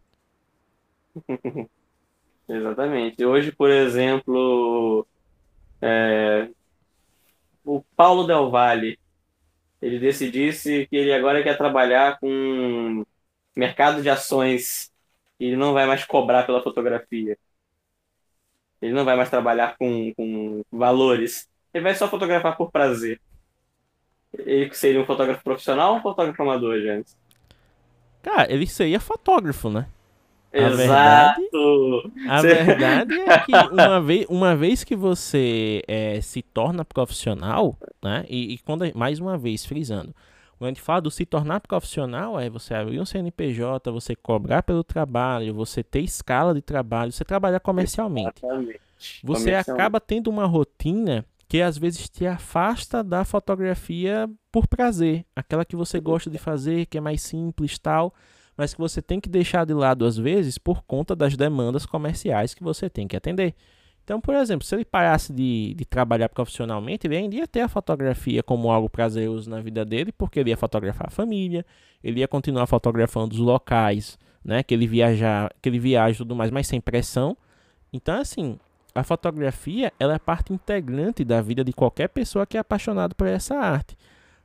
Exatamente. 2.50 3.26
Hoje, 3.26 3.52
por 3.54 3.70
exemplo, 3.70 5.08
é, 5.82 6.50
o 7.64 7.82
Paulo 7.96 8.26
Del 8.28 8.50
Valle, 8.50 9.00
ele 9.82 10.00
decidisse 10.00 10.88
que 10.88 10.96
ele 10.98 11.14
agora 11.14 11.44
quer 11.44 11.58
trabalhar 11.58 12.20
com 12.20 13.06
mercado 13.56 14.02
de 14.02 14.10
ações 14.10 14.92
e 15.40 15.46
ele 15.48 15.58
não 15.58 15.74
vai 15.74 15.86
mais 15.86 16.06
cobrar 16.06 16.46
pela 16.46 16.64
fotografia. 16.64 17.38
Ele 18.82 18.94
não 18.94 19.06
vai 19.06 19.16
mais 19.16 19.30
trabalhar 19.30 19.76
com, 19.78 20.14
com 20.16 20.64
valores. 20.72 21.50
Ele 21.74 21.84
vai 21.84 21.96
só 21.96 22.08
fotografar 22.08 22.56
por 22.56 22.72
prazer. 22.72 23.20
Ele 24.34 24.74
seria 24.74 25.02
um 25.02 25.06
fotógrafo 25.06 25.44
profissional 25.44 25.94
ou 25.94 26.00
um 26.00 26.02
fotógrafo 26.02 26.42
amador, 26.42 26.80
gente? 26.80 27.14
Cara, 28.22 28.52
ele 28.52 28.68
seria 28.68 29.00
fotógrafo, 29.00 29.70
né? 29.70 29.88
A 30.52 30.58
Exato! 30.58 32.12
Verdade, 32.16 32.28
a 32.28 32.42
verdade 32.42 33.20
é 33.20 33.40
que 33.40 33.52
uma 33.72 34.02
vez, 34.02 34.26
uma 34.30 34.56
vez 34.56 34.84
que 34.84 34.96
você 34.96 35.84
é, 35.88 36.20
se 36.22 36.42
torna 36.42 36.84
profissional, 36.84 37.78
né? 38.04 38.26
E, 38.28 38.54
e 38.54 38.58
quando 38.60 38.86
mais 38.96 39.20
uma 39.20 39.38
vez 39.38 39.66
frisando, 39.66 40.14
quando 40.60 40.68
a 40.68 40.74
gente 40.74 40.82
fala 40.82 41.00
do 41.00 41.10
se 41.10 41.26
tornar 41.26 41.62
profissional, 41.62 42.38
é 42.38 42.50
você 42.50 42.74
abrir 42.74 43.00
um 43.00 43.06
CNPJ, 43.06 43.90
você 43.92 44.14
cobrar 44.14 44.62
pelo 44.62 44.84
trabalho, 44.84 45.54
você 45.54 45.82
ter 45.82 46.02
escala 46.02 46.54
de 46.54 46.62
trabalho, 46.62 47.14
você 47.14 47.24
trabalhar 47.24 47.62
comercialmente. 47.62 48.44
Exatamente. 48.44 48.82
Você 49.24 49.54
acaba 49.54 50.02
tendo 50.02 50.30
uma 50.30 50.46
rotina 50.46 51.26
que 51.48 51.62
às 51.62 51.78
vezes 51.78 52.10
te 52.10 52.28
afasta 52.28 53.02
da 53.02 53.24
fotografia 53.24 54.30
por 54.52 54.68
prazer, 54.68 55.26
aquela 55.34 55.64
que 55.64 55.78
você 55.78 55.98
gosta 55.98 56.30
de 56.30 56.38
fazer, 56.38 56.88
que 56.88 56.98
é 56.98 57.02
mais 57.02 57.22
simples 57.22 57.80
tal, 57.80 58.14
mas 58.58 58.74
que 58.74 58.82
você 58.82 59.02
tem 59.02 59.22
que 59.22 59.30
deixar 59.30 59.66
de 59.66 59.74
lado 59.74 60.04
às 60.04 60.18
vezes 60.18 60.58
por 60.58 60.84
conta 60.84 61.16
das 61.16 61.38
demandas 61.38 61.86
comerciais 61.86 62.54
que 62.54 62.62
você 62.62 62.90
tem 62.90 63.08
que 63.08 63.16
atender. 63.16 63.56
Então, 64.10 64.20
por 64.20 64.34
exemplo, 64.34 64.66
se 64.66 64.74
ele 64.74 64.84
parasse 64.84 65.32
de, 65.32 65.76
de 65.76 65.86
trabalhar 65.86 66.30
profissionalmente, 66.30 67.06
ele 67.06 67.16
ainda 67.16 67.36
ia 67.36 67.48
ter 67.48 67.62
a 67.62 67.68
fotografia 67.68 68.42
como 68.42 68.72
algo 68.72 68.90
prazeroso 68.90 69.48
na 69.48 69.62
vida 69.62 69.86
dele, 69.86 70.12
porque 70.12 70.40
ele 70.40 70.50
ia 70.50 70.58
fotografar 70.58 71.10
a 71.10 71.12
família, 71.12 71.64
ele 72.04 72.22
ia 72.22 72.28
continuar 72.28 72.66
fotografando 72.66 73.36
os 73.36 73.40
locais, 73.40 74.18
né, 74.44 74.64
que 74.64 74.74
ele 74.74 74.88
viajar, 74.88 75.54
que 75.62 75.70
ele 75.70 75.78
viaja 75.78 76.16
e 76.16 76.18
tudo 76.18 76.36
mais, 76.36 76.50
mas 76.50 76.66
sem 76.66 76.82
pressão. 76.82 77.38
Então, 77.94 78.20
assim, 78.20 78.58
a 78.96 79.04
fotografia 79.04 79.94
ela 80.00 80.16
é 80.16 80.18
parte 80.18 80.52
integrante 80.52 81.24
da 81.24 81.40
vida 81.40 81.64
de 81.64 81.72
qualquer 81.72 82.10
pessoa 82.10 82.48
que 82.48 82.58
é 82.58 82.62
apaixonado 82.62 83.14
por 83.14 83.28
essa 83.28 83.58
arte. 83.58 83.96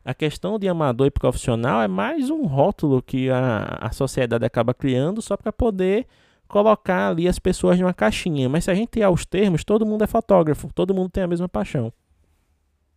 A 0.05 0.13
questão 0.13 0.59
de 0.59 0.69
amador 0.69 1.07
e 1.07 1.11
profissional 1.11 1.81
é 1.81 1.89
mais 1.89 2.29
um 2.29 2.45
rótulo 2.45 3.01
que 3.01 3.31
a, 3.31 3.79
a 3.81 3.91
sociedade 3.93 4.45
acaba 4.45 4.75
criando 4.75 5.23
só 5.23 5.39
para 5.39 5.51
poder 5.51 6.07
colocar 6.55 7.09
ali 7.09 7.27
as 7.27 7.41
pessoas 7.41 7.81
numa 7.81 7.93
caixinha. 7.93 8.49
Mas 8.49 8.63
se 8.63 8.71
a 8.71 8.75
gente 8.75 8.91
tirar 8.91 9.11
os 9.11 9.27
termos, 9.27 9.65
todo 9.65 9.85
mundo 9.85 10.05
é 10.05 10.07
fotógrafo, 10.07 10.73
todo 10.73 10.95
mundo 10.95 11.11
tem 11.11 11.25
a 11.25 11.27
mesma 11.27 11.49
paixão. 11.49 11.93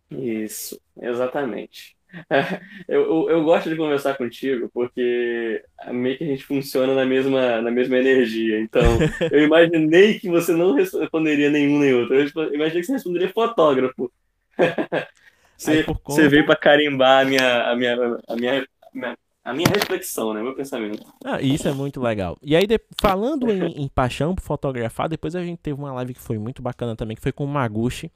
Isso, 0.08 0.80
exatamente. 1.00 1.98
Eu, 2.88 3.02
eu, 3.02 3.30
eu, 3.30 3.44
gosto 3.44 3.68
de 3.68 3.76
conversar 3.76 4.16
contigo 4.16 4.70
porque 4.72 5.62
meio 5.90 6.16
que 6.16 6.24
a 6.24 6.26
gente 6.26 6.42
funciona 6.42 6.94
na 6.94 7.04
mesma, 7.04 7.60
na 7.60 7.70
mesma 7.70 7.98
energia. 7.98 8.58
Então, 8.58 8.82
eu 9.30 9.44
imaginei 9.44 10.18
que 10.18 10.30
você 10.30 10.54
não 10.54 10.72
responderia 10.72 11.50
nenhum 11.50 11.78
nem 11.78 11.92
outro. 11.92 12.14
Eu 12.14 12.54
imaginei 12.54 12.80
que 12.80 12.84
você 12.84 12.92
responderia 12.94 13.28
fotógrafo. 13.28 14.10
Você, 15.54 15.82
conta... 15.82 16.00
você 16.04 16.28
veio 16.28 16.46
para 16.46 16.54
carimbar 16.54 17.22
a 17.22 17.24
minha, 17.28 17.62
a 17.64 17.74
minha, 17.74 17.94
a 18.28 18.36
minha, 18.36 18.62
a 18.62 18.90
minha 18.94 19.18
a 19.48 19.54
minha 19.54 19.68
reflexão, 19.68 20.34
né? 20.34 20.42
Meu 20.42 20.54
pensamento. 20.54 21.02
Ah, 21.24 21.40
isso 21.40 21.66
é 21.66 21.72
muito 21.72 22.00
legal. 22.00 22.36
E 22.42 22.54
aí, 22.54 22.66
de... 22.66 22.78
falando 23.00 23.50
em, 23.50 23.82
em, 23.82 23.88
paixão 23.88 24.34
por 24.34 24.42
fotografar, 24.42 25.08
depois 25.08 25.34
a 25.34 25.42
gente 25.42 25.58
teve 25.58 25.78
uma 25.78 25.90
live 25.92 26.12
que 26.12 26.20
foi 26.20 26.36
muito 26.36 26.60
bacana 26.60 26.94
também, 26.94 27.16
que 27.16 27.22
foi 27.22 27.32
com 27.32 27.44
o 27.44 27.48
Maguchi. 27.48 28.12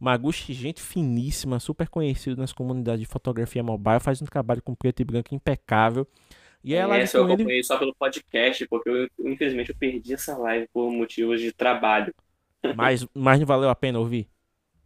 Maguchi, 0.00 0.54
gente 0.54 0.80
finíssima, 0.80 1.60
super 1.60 1.88
conhecido 1.88 2.40
nas 2.40 2.52
comunidades 2.52 3.00
de 3.00 3.06
fotografia 3.06 3.62
mobile, 3.62 4.00
faz 4.00 4.22
um 4.22 4.24
trabalho 4.24 4.62
com 4.62 4.74
preto 4.74 5.00
e 5.00 5.04
branco 5.04 5.34
impecável. 5.34 6.06
E 6.64 6.74
ela 6.74 6.96
Essa 6.96 7.18
eu 7.18 7.24
acompanhei 7.24 7.58
ele... 7.58 7.64
só 7.64 7.76
pelo 7.76 7.94
podcast, 7.94 8.66
porque 8.66 8.88
eu, 8.88 9.08
infelizmente 9.30 9.70
eu 9.70 9.76
perdi 9.76 10.14
essa 10.14 10.38
live 10.38 10.66
por 10.72 10.90
motivos 10.90 11.40
de 11.40 11.52
trabalho. 11.52 12.14
Mas, 12.74 13.06
mas 13.14 13.38
não 13.38 13.46
valeu 13.46 13.68
a 13.68 13.74
pena 13.74 13.98
ouvir? 13.98 14.26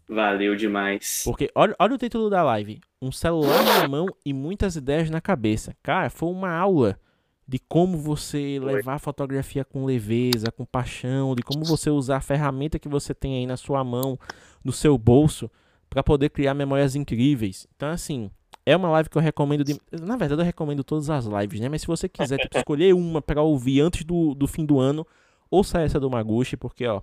Valeu 0.09 0.55
demais. 0.55 1.23
Porque 1.25 1.51
olha, 1.55 1.75
olha 1.79 1.95
o 1.95 1.99
título 1.99 2.31
da 2.31 2.43
live: 2.43 2.81
Um 3.03 3.11
celular 3.11 3.65
na 3.65 3.89
mão 3.89 4.07
e 4.25 4.33
muitas 4.33 4.77
ideias 4.77 5.11
na 5.11 5.21
cabeça. 5.21 5.77
Cara, 5.83 6.09
foi 6.09 6.29
uma 6.29 6.51
aula 6.51 6.99
de 7.47 7.59
como 7.59 7.99
você 7.99 8.59
levar 8.61 8.95
a 8.95 8.99
fotografia 8.99 9.65
com 9.65 9.85
leveza, 9.85 10.51
com 10.51 10.65
paixão, 10.65 11.35
de 11.35 11.43
como 11.43 11.65
você 11.65 11.91
usar 11.91 12.17
a 12.17 12.21
ferramenta 12.21 12.79
que 12.79 12.89
você 12.89 13.15
tem 13.15 13.39
aí 13.39 13.47
na 13.47 13.57
sua 13.57 13.85
mão, 13.85 14.19
no 14.65 14.73
seu 14.73 14.99
bolso, 14.99 15.51
para 15.89 16.03
poder 16.03 16.31
criar 16.31 16.55
memórias 16.55 16.97
incríveis. 16.97 17.67
Então, 17.77 17.89
assim, 17.89 18.31
é 18.65 18.77
uma 18.77 18.89
live 18.91 19.09
que 19.09 19.19
eu 19.19 19.23
recomendo. 19.23 19.65
De... 19.65 19.81
Na 19.93 20.17
verdade, 20.17 20.41
eu 20.41 20.45
recomendo 20.45 20.85
todas 20.85 21.11
as 21.11 21.27
lives, 21.27 21.61
né? 21.61 21.69
Mas 21.69 21.83
se 21.83 21.87
você 21.87 22.09
quiser 22.09 22.39
tipo, 22.39 22.59
escolher 22.59 22.95
uma 22.95 23.21
para 23.21 23.43
ouvir 23.43 23.81
antes 23.81 24.05
do, 24.05 24.35
do 24.35 24.47
fim 24.47 24.65
do 24.65 24.79
ano, 24.79 25.07
ouça 25.51 25.81
essa 25.81 25.99
do 25.99 26.11
Maguchi, 26.11 26.57
porque, 26.57 26.87
ó 26.87 27.03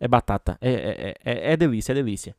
é 0.00 0.08
batata. 0.08 0.58
É, 0.60 0.70
é, 0.70 1.14
é, 1.24 1.52
é 1.52 1.56
delícia, 1.56 1.92
é 1.92 1.94
delícia. 1.94 2.34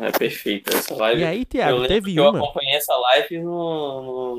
É 0.00 0.12
perfeito 0.16 0.74
essa 0.74 0.94
live. 0.94 1.20
E 1.20 1.24
aí, 1.24 1.44
Thiago, 1.44 1.82
eu 1.82 1.88
teve 1.88 2.18
uma. 2.20 2.38
Eu 2.38 2.44
acompanhei 2.44 2.76
essa 2.76 2.96
live 2.96 3.38
no, 3.40 4.02
no, 4.02 4.36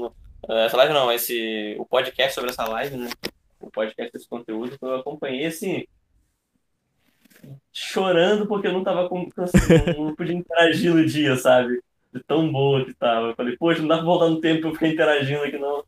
no, 0.47 0.55
Essa 0.55 0.77
live 0.77 0.93
não, 0.93 1.11
esse. 1.11 1.75
O 1.77 1.85
podcast 1.85 2.33
sobre 2.33 2.49
essa 2.49 2.65
live, 2.65 2.95
né? 2.95 3.09
O 3.59 3.69
podcast 3.69 4.11
desse 4.13 4.27
conteúdo, 4.27 4.77
eu 4.81 4.95
acompanhei 4.95 5.45
assim. 5.45 5.85
Chorando 7.71 8.47
porque 8.47 8.67
eu 8.67 8.73
não 8.73 8.83
tava 8.83 9.09
com. 9.09 9.29
Assim, 9.37 9.57
não 9.97 10.15
podia 10.15 10.35
interagir 10.35 10.93
no 10.93 11.05
dia, 11.05 11.35
sabe? 11.35 11.81
De 12.13 12.23
tão 12.23 12.49
boa 12.51 12.85
que 12.85 12.93
tava. 12.93 13.27
Eu 13.27 13.35
falei, 13.35 13.57
poxa, 13.57 13.81
não 13.81 13.89
dá 13.89 13.97
pra 13.97 14.05
voltar 14.05 14.29
no 14.29 14.39
tempo 14.39 14.61
pra 14.61 14.69
eu 14.69 14.73
ficar 14.73 14.87
interagindo 14.87 15.43
aqui, 15.43 15.57
não. 15.57 15.83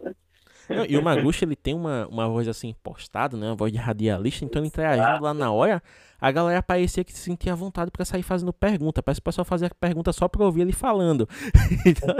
E 0.87 0.97
o 0.97 1.03
Maguchi, 1.03 1.45
ele 1.45 1.55
tem 1.55 1.73
uma, 1.73 2.07
uma 2.07 2.27
voz 2.27 2.47
assim 2.47 2.75
postada, 2.83 3.35
né? 3.35 3.47
Uma 3.47 3.55
voz 3.55 3.71
de 3.71 3.77
radialista, 3.77 4.45
então 4.45 4.61
ele 4.61 4.67
interagindo 4.67 5.23
lá 5.23 5.33
na 5.33 5.51
hora, 5.51 5.81
a 6.21 6.31
galera 6.31 6.61
parecia 6.61 7.03
que 7.03 7.13
se 7.13 7.19
sentia 7.19 7.53
à 7.53 7.55
vontade 7.55 7.89
para 7.89 8.03
sair 8.03 8.23
fazendo 8.23 8.51
pergunta. 8.51 9.01
Parece 9.01 9.21
que 9.21 9.23
o 9.23 9.25
pessoal 9.29 9.45
fazia 9.45 9.69
pergunta 9.79 10.11
só 10.11 10.27
pra 10.27 10.43
ouvir 10.43 10.61
ele 10.61 10.73
falando. 10.73 11.27
então, 11.85 12.15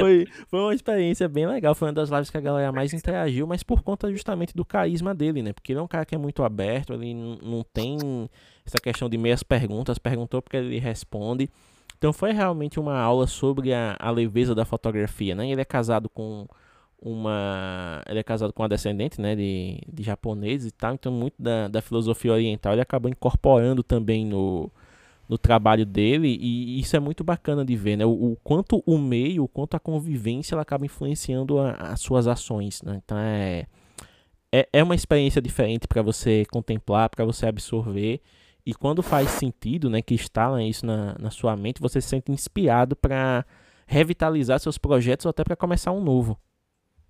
foi, 0.00 0.26
foi 0.48 0.60
uma 0.60 0.74
experiência 0.74 1.28
bem 1.28 1.46
legal. 1.46 1.74
Foi 1.74 1.88
uma 1.88 1.94
das 1.94 2.08
lives 2.08 2.30
que 2.30 2.38
a 2.38 2.40
galera 2.40 2.72
mais 2.72 2.92
interagiu, 2.94 3.46
mas 3.46 3.62
por 3.62 3.82
conta 3.82 4.10
justamente 4.10 4.54
do 4.54 4.64
carisma 4.64 5.14
dele, 5.14 5.42
né? 5.42 5.52
Porque 5.52 5.72
ele 5.72 5.80
é 5.80 5.82
um 5.82 5.88
cara 5.88 6.04
que 6.06 6.14
é 6.14 6.18
muito 6.18 6.42
aberto, 6.42 6.94
ele 6.94 7.14
não 7.14 7.62
tem 7.62 7.98
essa 8.66 8.78
questão 8.78 9.08
de 9.08 9.18
meias 9.18 9.42
perguntas, 9.42 9.98
perguntou 9.98 10.40
porque 10.40 10.56
ele 10.56 10.78
responde. 10.78 11.50
Então 11.98 12.12
foi 12.12 12.32
realmente 12.32 12.80
uma 12.80 12.98
aula 12.98 13.26
sobre 13.26 13.72
a, 13.72 13.96
a 13.98 14.10
leveza 14.10 14.54
da 14.54 14.64
fotografia, 14.64 15.34
né? 15.34 15.50
Ele 15.50 15.60
é 15.60 15.64
casado 15.64 16.08
com 16.08 16.46
uma. 17.00 18.02
Ele 18.08 18.18
é 18.18 18.22
casado 18.22 18.52
com 18.52 18.62
uma 18.62 18.68
descendente, 18.68 19.20
né, 19.20 19.36
de, 19.36 19.80
de 19.92 20.02
japoneses 20.02 20.68
e 20.68 20.72
tal, 20.72 20.94
então 20.94 21.12
muito 21.12 21.34
da, 21.38 21.68
da 21.68 21.82
filosofia 21.82 22.32
oriental 22.32 22.72
ele 22.72 22.82
acabou 22.82 23.10
incorporando 23.10 23.82
também 23.82 24.24
no, 24.24 24.70
no 25.28 25.36
trabalho 25.38 25.84
dele, 25.84 26.28
e 26.40 26.80
isso 26.80 26.96
é 26.96 27.00
muito 27.00 27.22
bacana 27.22 27.64
de 27.64 27.76
ver, 27.76 27.96
né, 27.96 28.06
o, 28.06 28.32
o 28.32 28.36
quanto 28.42 28.82
o 28.86 28.98
meio, 28.98 29.44
o 29.44 29.48
quanto 29.48 29.74
a 29.74 29.80
convivência 29.80 30.54
ela 30.54 30.62
acaba 30.62 30.86
influenciando 30.86 31.58
as 31.58 32.00
suas 32.00 32.26
ações, 32.26 32.82
né, 32.82 33.00
então 33.04 33.18
é, 33.18 33.66
é, 34.52 34.68
é 34.72 34.82
uma 34.82 34.94
experiência 34.94 35.42
diferente 35.42 35.86
para 35.88 36.02
você 36.02 36.44
contemplar, 36.50 37.10
para 37.10 37.24
você 37.24 37.46
absorver, 37.46 38.20
e 38.66 38.72
quando 38.72 39.02
faz 39.02 39.28
sentido, 39.30 39.90
né, 39.90 40.00
que 40.00 40.14
instala 40.14 40.62
isso 40.62 40.86
na, 40.86 41.16
na 41.18 41.30
sua 41.30 41.54
mente, 41.54 41.82
você 41.82 42.00
se 42.00 42.08
sente 42.08 42.32
inspirado 42.32 42.96
para 42.96 43.44
revitalizar 43.86 44.58
seus 44.58 44.78
projetos 44.78 45.26
ou 45.26 45.30
até 45.30 45.44
para 45.44 45.54
começar 45.54 45.92
um 45.92 46.02
novo. 46.02 46.38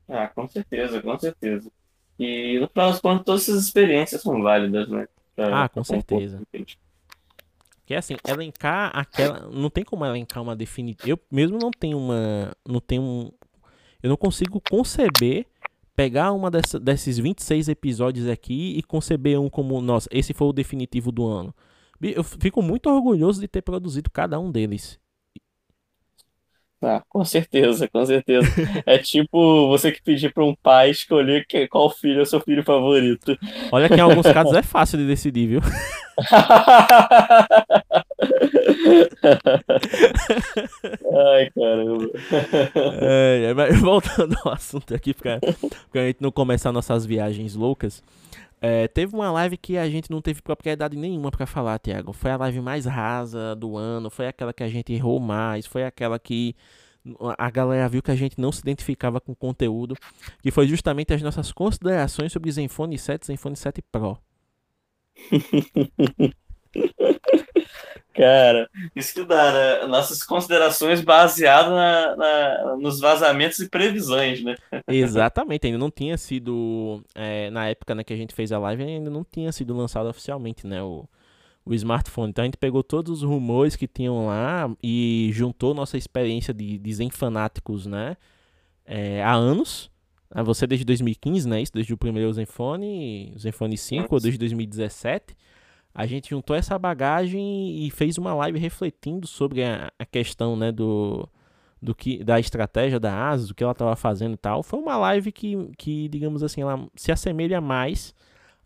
Ah, 0.09 0.29
com 0.29 0.47
certeza, 0.47 1.01
com 1.03 1.19
certeza. 1.19 1.71
E 2.19 2.59
no 2.61 2.69
final 2.69 2.91
das 2.91 3.01
contas, 3.01 3.25
todas 3.25 3.43
essas 3.43 3.65
experiências 3.65 4.23
são 4.23 4.43
válidas, 4.43 4.89
né? 4.89 5.09
Pra, 5.35 5.65
ah, 5.65 5.69
com 5.69 5.83
certeza. 5.83 6.41
Que 7.87 7.95
é 7.95 7.99
assim, 7.99 8.17
elencar 8.27 8.91
aquela. 8.95 9.49
Não 9.51 9.69
tem 9.69 9.85
como 9.85 10.07
elencar 10.07 10.43
uma 10.43 10.57
definitiva. 10.57 11.11
Eu 11.11 11.21
mesmo 11.31 11.59
não 11.59 11.71
tenho 11.71 11.99
uma. 11.99 12.53
Não 12.67 12.81
tenho 12.81 13.03
um. 13.03 13.33
Eu 14.03 14.09
não 14.09 14.17
consigo 14.17 14.61
conceber 14.71 15.47
pegar 15.97 16.33
uma 16.33 16.51
dessa, 16.51 16.79
desses 16.79 17.19
26 17.19 17.69
episódios 17.69 18.29
aqui 18.29 18.77
e 18.77 18.83
conceber 18.83 19.41
um 19.41 19.49
como, 19.49 19.81
nossa, 19.81 20.09
esse 20.11 20.35
foi 20.35 20.49
o 20.49 20.53
definitivo 20.53 21.13
do 21.13 21.27
ano. 21.27 21.55
Eu 22.03 22.25
fico 22.25 22.61
muito 22.61 22.91
orgulhoso 22.91 23.41
de 23.41 23.49
ter 23.49 23.63
produzido 23.63 24.11
cada 24.11 24.39
um 24.39 24.51
deles. 24.51 24.99
Ah, 26.83 27.03
com 27.09 27.25
certeza, 27.25 27.89
com 27.89 28.05
certeza. 28.05 28.47
É 28.85 28.99
tipo 28.99 29.69
você 29.69 29.91
que 29.91 30.03
pedir 30.03 30.33
para 30.33 30.45
um 30.45 30.55
pai 30.55 30.91
escolher 30.91 31.47
que, 31.47 31.67
qual 31.69 31.89
filho 31.91 32.21
é 32.21 32.23
o 32.23 32.27
seu 32.27 32.41
filho 32.41 32.63
favorito. 32.63 33.39
Olha 33.73 33.89
que 33.89 33.95
em 33.95 34.01
alguns 34.01 34.27
casos 34.31 34.55
é 34.55 34.63
fácil 34.63 34.99
de 34.99 35.07
decidir, 35.07 35.47
viu? 35.47 35.61
Ai, 41.27 41.51
caramba. 41.55 42.11
É, 43.01 43.55
voltando 43.81 44.37
ao 44.45 44.53
assunto 44.53 44.95
aqui, 44.95 45.15
para 45.15 45.41
a 45.95 46.07
gente 46.07 46.21
não 46.21 46.31
começar 46.31 46.71
nossas 46.73 47.07
viagens 47.07 47.55
loucas. 47.55 48.03
É, 48.67 48.89
teve 48.89 49.15
uma 49.15 49.31
live 49.31 49.59
que 49.59 49.77
a 49.77 49.91
gente 49.91 50.11
não 50.11 50.23
teve 50.23 50.41
propriedade 50.41 50.97
nenhuma 50.97 51.31
para 51.31 51.45
falar, 51.45 51.79
Tiago. 51.79 52.15
Foi 52.15 52.31
a 52.31 52.37
live 52.39 52.63
mais 52.63 52.87
rasa 52.87 53.55
do 53.55 53.77
ano, 53.77 54.09
foi 54.09 54.27
aquela 54.27 54.55
que 54.55 54.63
a 54.63 54.69
gente 54.69 54.91
errou 54.91 55.21
mais, 55.21 55.67
foi 55.67 55.85
aquela 55.85 56.19
que 56.19 56.57
a 57.37 57.51
galera 57.51 57.87
viu 57.91 58.03
que 58.03 58.11
a 58.11 58.17
gente 58.17 58.41
não 58.41 58.51
se 58.51 58.61
identificava 58.61 59.21
com 59.21 59.33
o 59.33 59.37
conteúdo, 59.37 59.95
que 60.43 60.51
foi 60.51 60.67
justamente 60.67 61.13
as 61.13 61.21
nossas 61.21 61.53
considerações 61.53 62.33
sobre 62.33 62.51
Zenfone 62.51 62.97
7 62.97 63.25
e 63.25 63.27
Zenfone 63.27 63.55
7 63.55 63.83
Pro. 63.93 64.19
Cara, 68.15 68.71
isso 68.95 69.13
que 69.13 69.25
dá, 69.25 69.53
né? 69.53 69.87
Nossas 69.89 70.23
considerações 70.23 71.01
baseadas 71.01 71.73
na, 71.73 72.17
na, 72.17 72.77
nos 72.77 73.01
vazamentos 73.01 73.59
e 73.59 73.69
previsões, 73.69 74.41
né? 74.41 74.55
Exatamente, 74.87 75.67
ainda 75.67 75.79
não 75.79 75.91
tinha 75.91 76.17
sido. 76.17 77.03
É, 77.13 77.51
na 77.51 77.69
época 77.69 77.93
né, 77.93 78.05
que 78.05 78.13
a 78.13 78.17
gente 78.17 78.33
fez 78.33 78.53
a 78.53 78.59
live, 78.59 78.85
ainda 78.85 79.11
não 79.11 79.25
tinha 79.25 79.51
sido 79.51 79.77
lançado 79.77 80.09
oficialmente, 80.09 80.65
né? 80.65 80.81
O, 80.81 81.09
o 81.67 81.75
smartphone. 81.75 82.31
Então 82.31 82.45
a 82.45 82.47
gente 82.47 82.57
pegou 82.57 82.85
todos 82.85 83.23
os 83.23 83.29
rumores 83.29 83.75
que 83.75 83.89
tinham 83.89 84.27
lá 84.27 84.71
e 84.81 85.31
juntou 85.33 85.75
nossa 85.75 85.99
experiência 85.99 86.55
de, 86.55 86.79
de 86.79 86.95
Zen 86.95 87.11
fanáticos, 87.11 87.85
né? 87.85 88.17
É, 88.87 89.25
há 89.25 89.35
anos. 89.35 89.91
Ah, 90.31 90.43
você 90.45 90.69
desde 90.69 90.85
2015, 90.85 91.49
né? 91.49 91.63
Isso, 91.63 91.73
desde 91.73 91.93
o 91.93 91.97
primeiro 91.97 92.33
Zenfone, 92.33 93.35
Zenfone 93.37 93.77
5, 93.77 94.15
ou 94.15 94.21
desde 94.21 94.39
2017 94.39 95.37
a 95.95 96.07
gente 96.07 96.31
juntou 96.31 96.57
essa 96.57 96.79
bagagem 96.79 97.87
e 97.87 97.91
fez 97.91 98.19
uma 98.19 98.35
live 98.35 98.59
refletindo 98.59 99.27
sobre 99.27 99.63
a, 99.63 99.93
a 99.99 100.05
questão 100.05 100.57
né, 100.57 100.73
do, 100.73 101.29
do 101.81 101.95
que, 101.95 102.25
da 102.25 102.41
estratégia 102.41 102.99
da 102.99 103.29
ASUS, 103.29 103.49
do 103.49 103.55
que 103.55 103.63
ela 103.63 103.73
estava 103.73 103.95
fazendo 103.95 104.35
e 104.35 104.37
tal. 104.37 104.63
Foi 104.63 104.81
uma 104.81 104.97
live 104.97 105.31
que, 105.31 105.71
que, 105.79 106.09
digamos 106.09 106.43
assim, 106.43 106.63
ela 106.63 106.89
se 106.97 107.13
assemelha 107.13 107.61
mais 107.61 108.15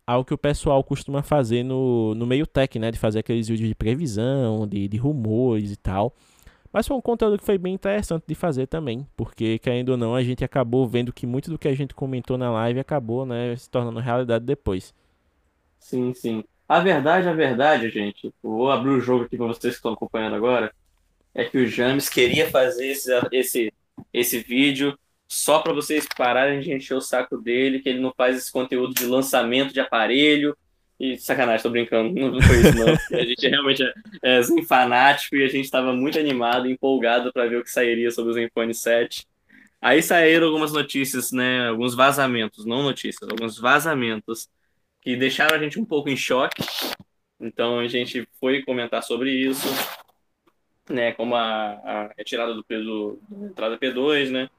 ao 0.07 0.25
que 0.25 0.33
o 0.33 0.37
pessoal 0.37 0.83
costuma 0.83 1.21
fazer 1.21 1.63
no, 1.63 2.15
no 2.15 2.25
meio 2.25 2.47
tech, 2.47 2.79
né? 2.79 2.89
De 2.89 2.97
fazer 2.97 3.19
aqueles 3.19 3.47
vídeos 3.47 3.69
de 3.69 3.75
previsão, 3.75 4.67
de, 4.67 4.87
de 4.87 4.97
rumores 4.97 5.71
e 5.71 5.77
tal. 5.77 6.15
Mas 6.73 6.87
foi 6.87 6.97
um 6.97 7.01
conteúdo 7.01 7.37
que 7.37 7.45
foi 7.45 7.57
bem 7.59 7.73
interessante 7.75 8.23
de 8.27 8.35
fazer 8.35 8.67
também, 8.67 9.05
porque, 9.15 9.59
querendo 9.59 9.89
ou 9.89 9.97
não, 9.97 10.15
a 10.15 10.23
gente 10.23 10.43
acabou 10.43 10.87
vendo 10.87 11.13
que 11.13 11.25
muito 11.27 11.49
do 11.49 11.57
que 11.59 11.67
a 11.67 11.75
gente 11.75 11.95
comentou 11.95 12.37
na 12.37 12.51
live 12.51 12.79
acabou 12.79 13.25
né, 13.25 13.55
se 13.55 13.69
tornando 13.69 13.99
realidade 13.99 14.45
depois. 14.45 14.93
Sim, 15.79 16.13
sim. 16.13 16.43
A 16.69 16.79
verdade, 16.81 17.27
a 17.27 17.33
verdade, 17.33 17.89
gente, 17.89 18.31
vou 18.43 18.69
abrir 18.69 18.91
o 18.91 19.01
jogo 19.01 19.23
aqui 19.23 19.35
para 19.35 19.47
vocês 19.47 19.73
que 19.73 19.79
estão 19.79 19.93
acompanhando 19.93 20.35
agora, 20.35 20.71
é 21.33 21.43
que 21.43 21.57
o 21.57 21.65
James 21.65 22.07
queria 22.07 22.47
fazer 22.51 22.89
esse, 22.89 23.11
esse, 23.31 23.73
esse 24.13 24.37
vídeo 24.37 24.95
só 25.27 25.59
para 25.61 25.73
vocês 25.73 26.07
pararem 26.15 26.59
de 26.59 26.71
encher 26.71 26.93
o 26.93 27.01
saco 27.01 27.37
dele, 27.37 27.79
que 27.79 27.89
ele 27.89 27.99
não 27.99 28.13
faz 28.15 28.37
esse 28.37 28.51
conteúdo 28.51 28.93
de 28.93 29.07
lançamento 29.07 29.73
de 29.73 29.79
aparelho. 29.79 30.55
E 30.99 31.17
sacanagem, 31.17 31.63
tô 31.63 31.71
brincando, 31.71 32.13
não 32.13 32.41
foi 32.41 32.59
isso 32.59 32.75
não. 32.75 32.93
a 33.19 33.23
gente 33.25 33.47
realmente 33.47 33.83
é, 34.21 34.39
é 34.39 34.63
fanático 34.67 35.37
e 35.37 35.43
a 35.43 35.47
gente 35.47 35.65
estava 35.65 35.91
muito 35.91 36.19
animado, 36.19 36.69
empolgado 36.69 37.33
para 37.33 37.47
ver 37.47 37.57
o 37.57 37.63
que 37.63 37.71
sairia 37.71 38.11
sobre 38.11 38.29
o 38.29 38.33
Zenfone 38.33 38.75
7. 38.75 39.25
Aí 39.81 40.03
saíram 40.03 40.45
algumas 40.45 40.71
notícias, 40.71 41.31
né, 41.31 41.69
alguns 41.69 41.95
vazamentos, 41.95 42.63
não 42.63 42.83
notícias, 42.83 43.27
alguns 43.27 43.57
vazamentos 43.57 44.47
que 45.09 45.15
deixaram 45.15 45.55
a 45.55 45.59
gente 45.59 45.79
um 45.79 45.85
pouco 45.85 46.07
em 46.07 46.15
choque. 46.15 46.61
Então 47.39 47.79
a 47.79 47.87
gente 47.87 48.27
foi 48.39 48.61
comentar 48.61 49.01
sobre 49.01 49.31
isso, 49.31 49.67
né? 50.87 51.13
Como 51.13 51.33
a, 51.33 51.71
a 51.71 52.13
retirada 52.15 52.53
do 52.53 52.63
peso 52.63 53.19
da 53.27 53.47
entrada 53.47 53.79
P2, 53.79 54.29
né? 54.29 54.49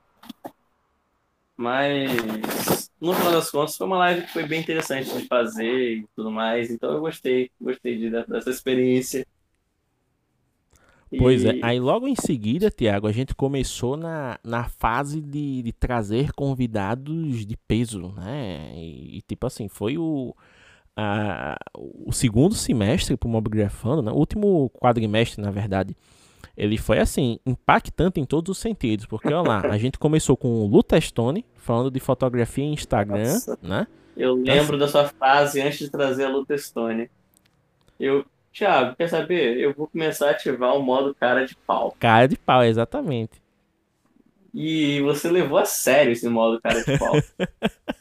Mas 1.56 2.90
no 3.00 3.14
final 3.14 3.30
das 3.30 3.48
contas 3.48 3.76
foi 3.76 3.86
uma 3.86 3.98
live 3.98 4.22
que 4.22 4.32
foi 4.32 4.44
bem 4.44 4.60
interessante 4.60 5.16
de 5.16 5.28
fazer 5.28 5.98
e 5.98 6.08
tudo 6.16 6.32
mais. 6.32 6.68
Então 6.68 6.94
eu 6.94 7.00
gostei, 7.00 7.52
gostei 7.60 7.96
de, 7.96 8.10
dessa 8.10 8.50
experiência. 8.50 9.24
Pois 11.18 11.44
é, 11.44 11.58
aí 11.62 11.80
logo 11.80 12.06
em 12.06 12.14
seguida, 12.14 12.70
Tiago, 12.70 13.06
a 13.06 13.12
gente 13.12 13.34
começou 13.34 13.96
na, 13.96 14.38
na 14.44 14.64
fase 14.64 15.20
de, 15.20 15.62
de 15.62 15.72
trazer 15.72 16.32
convidados 16.32 17.44
de 17.44 17.56
peso, 17.56 18.12
né? 18.16 18.72
E, 18.76 19.18
e 19.18 19.22
tipo 19.22 19.46
assim, 19.46 19.68
foi 19.68 19.98
o, 19.98 20.34
a, 20.96 21.56
o 21.74 22.12
segundo 22.12 22.54
semestre 22.54 23.16
para 23.16 23.26
o 23.26 23.30
Mobgrafando, 23.30 24.02
né? 24.02 24.12
o 24.12 24.16
último 24.16 24.70
quadrimestre, 24.70 25.42
na 25.42 25.50
verdade, 25.50 25.96
ele 26.56 26.76
foi 26.76 26.98
assim, 26.98 27.38
impactante 27.44 28.20
em 28.20 28.24
todos 28.24 28.56
os 28.56 28.58
sentidos, 28.58 29.06
porque 29.06 29.32
olha 29.32 29.48
lá, 29.48 29.60
a 29.62 29.78
gente 29.78 29.98
começou 29.98 30.36
com 30.36 30.62
o 30.62 30.66
Lutestone, 30.66 31.44
falando 31.56 31.90
de 31.90 31.98
fotografia 31.98 32.64
em 32.64 32.72
Instagram, 32.72 33.32
Nossa, 33.32 33.58
né? 33.62 33.86
Eu 34.16 34.34
lembro 34.34 34.76
da 34.76 34.86
sua 34.86 35.08
frase 35.08 35.62
antes 35.62 35.78
de 35.78 35.88
trazer 35.88 36.24
a 36.24 36.28
Lutestone. 36.28 37.10
Eu, 37.98 38.24
Thiago, 38.52 38.96
quer 38.96 39.08
saber? 39.08 39.58
Eu 39.58 39.72
vou 39.72 39.86
começar 39.86 40.28
a 40.28 40.30
ativar 40.32 40.76
o 40.76 40.82
modo 40.82 41.14
cara 41.14 41.46
de 41.46 41.56
pau. 41.56 41.94
Cara 41.98 42.26
de 42.26 42.36
pau, 42.36 42.64
exatamente. 42.64 43.40
E 44.52 45.00
você 45.02 45.30
levou 45.30 45.58
a 45.58 45.64
sério 45.64 46.12
esse 46.12 46.28
modo 46.28 46.60
cara 46.60 46.82
de 46.82 46.98
pau. 46.98 47.14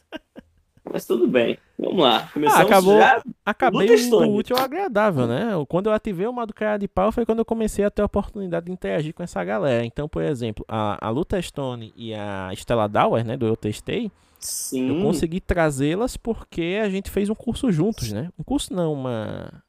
Mas 0.91 1.05
tudo 1.05 1.27
bem. 1.27 1.57
Vamos 1.77 2.03
lá. 2.03 2.27
Começamos 2.33 2.61
ah, 2.61 2.65
acabou, 2.65 2.97
já 2.97 3.23
acabei 3.45 3.87
o 3.89 4.35
útil 4.35 4.57
ao 4.57 4.63
agradável, 4.63 5.27
né? 5.27 5.51
Quando 5.67 5.87
eu 5.87 5.93
ativei 5.93 6.25
o 6.25 6.33
modo 6.33 6.51
cara 6.53 6.77
de 6.77 6.87
pau 6.87 7.11
foi 7.11 7.25
quando 7.25 7.39
eu 7.39 7.45
comecei 7.45 7.85
a 7.85 7.91
ter 7.91 8.01
a 8.01 8.05
oportunidade 8.05 8.65
de 8.65 8.71
interagir 8.71 9.13
com 9.13 9.21
essa 9.21 9.43
galera. 9.43 9.85
Então, 9.85 10.09
por 10.09 10.23
exemplo, 10.23 10.65
a, 10.67 11.07
a 11.07 11.09
Luta 11.11 11.39
Stone 11.39 11.93
e 11.95 12.13
a 12.15 12.49
Stella 12.55 12.89
Dauer, 12.89 13.23
né, 13.23 13.37
do 13.37 13.45
Eu 13.45 13.55
Testei, 13.55 14.11
Sim. 14.39 14.89
eu 14.89 15.01
consegui 15.03 15.39
trazê-las 15.39 16.17
porque 16.17 16.79
a 16.81 16.89
gente 16.89 17.11
fez 17.11 17.29
um 17.29 17.35
curso 17.35 17.71
juntos, 17.71 18.11
né? 18.11 18.29
Um 18.37 18.43
curso 18.43 18.73
não, 18.73 18.91
uma 18.91 19.63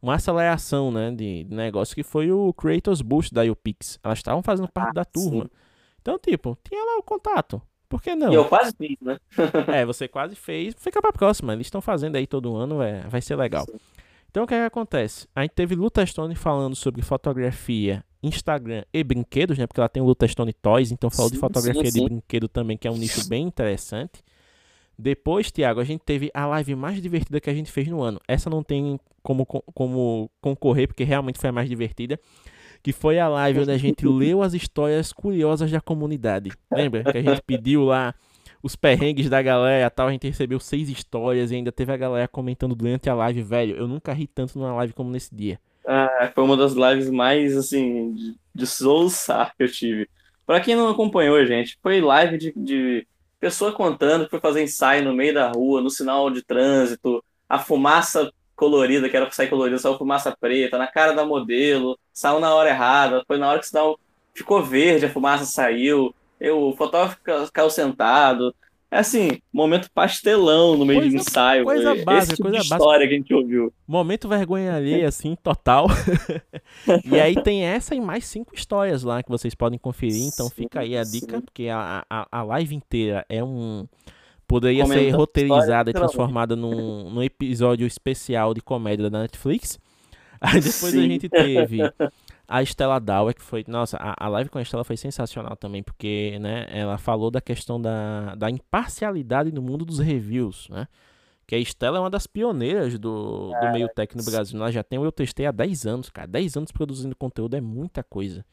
uma 0.00 0.14
aceleração, 0.14 0.90
né, 0.90 1.10
de, 1.10 1.44
de 1.44 1.54
negócio 1.54 1.94
que 1.94 2.02
foi 2.02 2.30
o 2.30 2.52
Creators 2.52 3.02
Boost 3.02 3.34
da 3.34 3.42
UPix. 3.42 3.98
Elas 4.02 4.18
estavam 4.18 4.42
fazendo 4.42 4.68
parte 4.68 4.90
ah, 4.90 4.94
da 4.94 5.04
turma. 5.04 5.44
Sim. 5.44 5.50
Então, 6.00 6.18
tipo, 6.18 6.56
tinha 6.68 6.84
lá 6.84 6.98
o 6.98 7.02
contato. 7.02 7.60
Por 7.88 8.02
que 8.02 8.14
não? 8.14 8.30
E 8.30 8.34
eu 8.34 8.44
quase 8.44 8.72
fiz, 8.76 8.96
né? 9.00 9.18
é, 9.74 9.84
você 9.84 10.06
quase 10.06 10.36
fez. 10.36 10.74
Fica 10.78 11.00
pra 11.00 11.12
próxima. 11.12 11.52
Eles 11.52 11.66
estão 11.66 11.80
fazendo 11.80 12.16
aí 12.16 12.26
todo 12.26 12.54
ano, 12.54 12.82
é, 12.82 13.00
vai 13.08 13.20
ser 13.20 13.34
legal. 13.34 13.64
Sim. 13.64 13.78
Então 14.30 14.44
o 14.44 14.46
que, 14.46 14.54
é 14.54 14.58
que 14.58 14.66
acontece? 14.66 15.26
A 15.34 15.40
gente 15.42 15.52
teve 15.52 15.74
Luta 15.74 16.04
Stone 16.04 16.34
falando 16.34 16.76
sobre 16.76 17.00
fotografia, 17.00 18.04
Instagram 18.22 18.84
e 18.92 19.02
brinquedos, 19.02 19.56
né? 19.56 19.66
Porque 19.66 19.80
ela 19.80 19.88
tem 19.88 20.02
o 20.02 20.06
Luta 20.06 20.28
Stone 20.28 20.52
Toys, 20.52 20.92
então 20.92 21.08
falou 21.08 21.30
sim, 21.30 21.34
de 21.34 21.40
fotografia 21.40 21.86
sim, 21.86 21.90
sim. 21.90 22.00
de 22.00 22.04
brinquedo 22.04 22.46
também, 22.46 22.76
que 22.76 22.86
é 22.86 22.90
um 22.90 22.96
nicho 22.96 23.26
bem 23.26 23.46
interessante. 23.46 24.22
Depois, 24.98 25.52
Tiago, 25.52 25.80
a 25.80 25.84
gente 25.84 26.00
teve 26.04 26.30
a 26.34 26.44
live 26.46 26.74
mais 26.74 27.00
divertida 27.00 27.40
que 27.40 27.48
a 27.48 27.54
gente 27.54 27.70
fez 27.70 27.86
no 27.88 28.02
ano. 28.02 28.20
Essa 28.26 28.50
não 28.50 28.62
tem 28.62 28.98
como, 29.22 29.46
como 29.46 30.30
concorrer, 30.40 30.88
porque 30.88 31.04
realmente 31.04 31.38
foi 31.38 31.50
a 31.50 31.52
mais 31.52 31.68
divertida 31.68 32.18
que 32.82 32.92
foi 32.92 33.18
a 33.18 33.28
live 33.28 33.60
onde 33.60 33.72
a 33.72 33.78
gente 33.78 34.06
leu 34.06 34.42
as 34.42 34.54
histórias 34.54 35.12
curiosas 35.12 35.70
da 35.70 35.80
comunidade. 35.80 36.50
Lembra 36.70 37.04
que 37.04 37.18
a 37.18 37.22
gente 37.22 37.42
pediu 37.42 37.84
lá 37.84 38.14
os 38.62 38.74
perrengues 38.76 39.28
da 39.28 39.40
galera 39.40 39.88
tal, 39.90 40.08
a 40.08 40.12
gente 40.12 40.26
recebeu 40.26 40.58
seis 40.58 40.88
histórias 40.88 41.50
e 41.50 41.56
ainda 41.56 41.70
teve 41.70 41.92
a 41.92 41.96
galera 41.96 42.28
comentando 42.28 42.74
durante 42.74 43.08
a 43.08 43.14
live, 43.14 43.42
velho, 43.42 43.76
eu 43.76 43.86
nunca 43.86 44.12
ri 44.12 44.26
tanto 44.26 44.58
numa 44.58 44.74
live 44.74 44.92
como 44.92 45.10
nesse 45.10 45.34
dia. 45.34 45.60
Ah, 45.86 46.30
foi 46.34 46.44
uma 46.44 46.56
das 46.56 46.74
lives 46.74 47.08
mais, 47.08 47.56
assim, 47.56 48.12
de, 48.14 48.36
de 48.54 48.66
que 49.56 49.62
eu 49.62 49.68
tive. 49.68 50.08
Pra 50.44 50.60
quem 50.60 50.74
não 50.74 50.88
acompanhou, 50.88 51.44
gente, 51.46 51.78
foi 51.82 52.00
live 52.00 52.36
de, 52.36 52.52
de 52.56 53.06
pessoa 53.40 53.72
contando 53.72 54.24
que 54.24 54.30
foi 54.30 54.40
fazer 54.40 54.62
ensaio 54.62 55.04
no 55.04 55.14
meio 55.14 55.34
da 55.34 55.48
rua, 55.48 55.80
no 55.80 55.90
sinal 55.90 56.30
de 56.30 56.42
trânsito, 56.42 57.24
a 57.48 57.58
fumaça 57.58 58.32
colorida, 58.56 59.08
que 59.08 59.16
era 59.16 59.26
pra 59.26 59.34
sair 59.34 59.48
colorida, 59.48 59.78
saiu 59.78 59.96
fumaça 59.96 60.36
preta, 60.38 60.78
na 60.78 60.86
cara 60.86 61.12
da 61.12 61.24
modelo, 61.24 61.98
saiu 62.12 62.40
na 62.40 62.52
hora 62.54 62.70
errada, 62.70 63.22
foi 63.26 63.38
na 63.38 63.48
hora 63.48 63.60
que 63.60 63.66
sinal 63.66 63.98
ficou 64.34 64.62
verde, 64.62 65.06
a 65.06 65.10
fumaça 65.10 65.44
saiu, 65.44 66.14
eu, 66.40 66.60
o 66.68 66.76
fotógrafo 66.76 67.18
caiu 67.52 67.70
sentado. 67.70 68.54
É 68.90 68.98
assim, 68.98 69.40
momento 69.52 69.90
pastelão 69.92 70.76
no 70.76 70.86
meio 70.86 71.00
coisa, 71.00 71.16
de 71.16 71.22
ensaio. 71.22 71.64
Coisa 71.64 71.94
básica, 71.94 72.18
Esse 72.18 72.30
tipo 72.36 72.42
coisa 72.42 72.58
de 72.58 72.64
história 72.64 73.06
que 73.06 73.14
a 73.14 73.16
gente 73.16 73.34
ouviu. 73.34 73.72
Momento 73.86 74.28
vergonha 74.28 74.74
alheia, 74.74 75.06
assim, 75.08 75.36
total. 75.42 75.86
e 77.04 77.20
aí 77.20 77.34
tem 77.42 77.64
essa 77.64 77.94
e 77.94 78.00
mais 78.00 78.24
cinco 78.24 78.54
histórias 78.54 79.02
lá 79.02 79.22
que 79.22 79.28
vocês 79.28 79.54
podem 79.54 79.78
conferir. 79.78 80.22
Então 80.22 80.48
fica 80.48 80.80
aí 80.80 80.96
a 80.96 81.04
dica, 81.04 81.40
porque 81.42 81.68
a, 81.68 82.04
a, 82.08 82.26
a 82.30 82.42
live 82.42 82.74
inteira 82.74 83.26
é 83.28 83.44
um 83.44 83.86
Poderia 84.48 84.86
ser 84.86 85.10
roteirizada 85.10 85.90
e 85.90 85.92
transformada 85.92 86.56
num, 86.56 87.10
num 87.10 87.22
episódio 87.22 87.86
especial 87.86 88.54
de 88.54 88.62
comédia 88.62 89.10
da 89.10 89.20
Netflix. 89.20 89.78
Aí 90.40 90.54
depois 90.54 90.92
Sim. 90.92 91.00
a 91.00 91.02
gente 91.02 91.28
teve 91.28 91.80
a 92.48 92.62
Estela 92.62 92.98
Dauer, 92.98 93.34
que 93.34 93.42
foi. 93.42 93.62
Nossa, 93.68 93.98
a, 93.98 94.26
a 94.26 94.28
live 94.28 94.48
com 94.48 94.58
a 94.58 94.62
Estela 94.62 94.82
foi 94.82 94.96
sensacional 94.96 95.54
também, 95.54 95.82
porque 95.82 96.38
né, 96.40 96.66
ela 96.70 96.96
falou 96.96 97.30
da 97.30 97.42
questão 97.42 97.80
da, 97.80 98.34
da 98.34 98.50
imparcialidade 98.50 99.52
no 99.52 99.60
mundo 99.60 99.84
dos 99.84 99.98
reviews, 99.98 100.66
né? 100.70 100.88
Que 101.46 101.54
a 101.54 101.58
Estela 101.58 101.98
é 101.98 102.00
uma 102.00 102.10
das 102.10 102.26
pioneiras 102.26 102.98
do, 102.98 103.52
do 103.52 103.72
meio 103.72 103.88
tech 103.88 104.16
no 104.16 104.24
Brasil. 104.24 104.58
Ela 104.58 104.72
já 104.72 104.82
tem, 104.82 105.02
eu 105.02 105.12
testei 105.12 105.46
há 105.46 105.52
10 105.52 105.86
anos, 105.86 106.10
cara. 106.10 106.26
10 106.26 106.56
anos 106.56 106.72
produzindo 106.72 107.14
conteúdo 107.16 107.54
é 107.54 107.60
muita 107.60 108.02
coisa. 108.02 108.44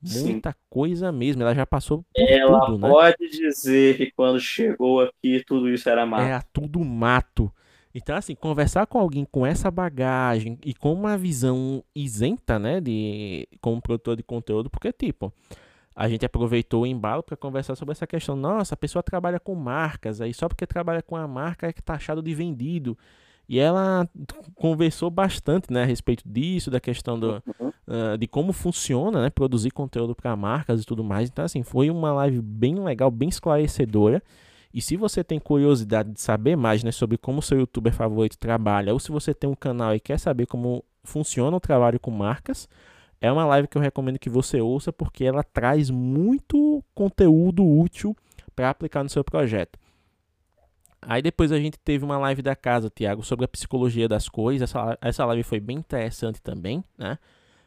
Muita 0.00 0.50
Sim. 0.50 0.56
coisa 0.70 1.10
mesmo. 1.10 1.42
Ela 1.42 1.54
já 1.54 1.66
passou 1.66 1.98
por 1.98 2.06
Ela 2.14 2.60
tudo, 2.66 2.78
né? 2.78 2.88
pode 2.88 3.28
dizer 3.30 3.96
que 3.96 4.12
quando 4.12 4.38
chegou 4.38 5.00
aqui 5.00 5.42
tudo 5.44 5.68
isso 5.68 5.88
era 5.88 6.06
mato. 6.06 6.22
Era 6.22 6.42
tudo 6.52 6.84
mato. 6.84 7.52
Então, 7.94 8.16
assim, 8.16 8.34
conversar 8.34 8.86
com 8.86 8.98
alguém 8.98 9.24
com 9.24 9.46
essa 9.46 9.70
bagagem 9.70 10.58
e 10.64 10.74
com 10.74 10.92
uma 10.92 11.16
visão 11.16 11.82
isenta, 11.94 12.58
né, 12.58 12.80
de 12.80 13.48
como 13.60 13.80
produtor 13.80 14.16
de 14.16 14.22
conteúdo, 14.22 14.68
porque, 14.68 14.92
tipo, 14.92 15.32
a 15.94 16.08
gente 16.08 16.24
aproveitou 16.24 16.82
o 16.82 16.86
embalo 16.86 17.22
para 17.22 17.36
conversar 17.36 17.74
sobre 17.74 17.92
essa 17.92 18.06
questão. 18.06 18.36
Nossa, 18.36 18.74
a 18.74 18.76
pessoa 18.76 19.02
trabalha 19.02 19.40
com 19.40 19.54
marcas, 19.54 20.20
aí 20.20 20.32
só 20.32 20.48
porque 20.48 20.66
trabalha 20.66 21.02
com 21.02 21.16
a 21.16 21.26
marca 21.26 21.66
é 21.66 21.72
que 21.72 21.82
tá 21.82 21.94
achado 21.94 22.22
de 22.22 22.32
vendido. 22.34 22.96
E 23.48 23.58
ela 23.58 24.06
conversou 24.54 25.10
bastante 25.10 25.72
né, 25.72 25.82
a 25.82 25.86
respeito 25.86 26.22
disso, 26.24 26.70
da 26.70 26.78
questão 26.78 27.18
do, 27.18 27.42
uh, 27.88 28.18
de 28.18 28.28
como 28.28 28.52
funciona 28.52 29.22
né, 29.22 29.30
produzir 29.30 29.70
conteúdo 29.70 30.14
para 30.14 30.36
marcas 30.36 30.82
e 30.82 30.84
tudo 30.84 31.02
mais. 31.02 31.30
Então, 31.30 31.44
assim, 31.44 31.62
foi 31.62 31.90
uma 31.90 32.12
live 32.12 32.42
bem 32.42 32.74
legal, 32.74 33.10
bem 33.10 33.30
esclarecedora. 33.30 34.22
E 34.78 34.80
se 34.80 34.96
você 34.96 35.24
tem 35.24 35.40
curiosidade 35.40 36.12
de 36.12 36.20
saber 36.20 36.54
mais 36.54 36.84
né, 36.84 36.92
sobre 36.92 37.18
como 37.18 37.40
o 37.40 37.42
seu 37.42 37.58
youtuber 37.58 37.92
favorito 37.92 38.38
trabalha, 38.38 38.92
ou 38.92 39.00
se 39.00 39.10
você 39.10 39.34
tem 39.34 39.50
um 39.50 39.54
canal 39.56 39.92
e 39.92 39.98
quer 39.98 40.20
saber 40.20 40.46
como 40.46 40.84
funciona 41.02 41.56
o 41.56 41.58
trabalho 41.58 41.98
com 41.98 42.12
marcas, 42.12 42.68
é 43.20 43.32
uma 43.32 43.44
live 43.44 43.66
que 43.66 43.76
eu 43.76 43.82
recomendo 43.82 44.20
que 44.20 44.30
você 44.30 44.60
ouça 44.60 44.92
porque 44.92 45.24
ela 45.24 45.42
traz 45.42 45.90
muito 45.90 46.80
conteúdo 46.94 47.66
útil 47.66 48.16
para 48.54 48.70
aplicar 48.70 49.02
no 49.02 49.10
seu 49.10 49.24
projeto. 49.24 49.76
Aí 51.02 51.22
depois 51.22 51.50
a 51.50 51.58
gente 51.58 51.76
teve 51.76 52.04
uma 52.04 52.18
live 52.18 52.40
da 52.40 52.54
casa, 52.54 52.88
Tiago, 52.88 53.24
sobre 53.24 53.46
a 53.46 53.48
psicologia 53.48 54.06
das 54.06 54.28
coisas. 54.28 54.70
Essa, 54.70 54.96
essa 55.00 55.24
live 55.24 55.42
foi 55.42 55.58
bem 55.58 55.78
interessante 55.78 56.40
também, 56.40 56.84
né? 56.96 57.18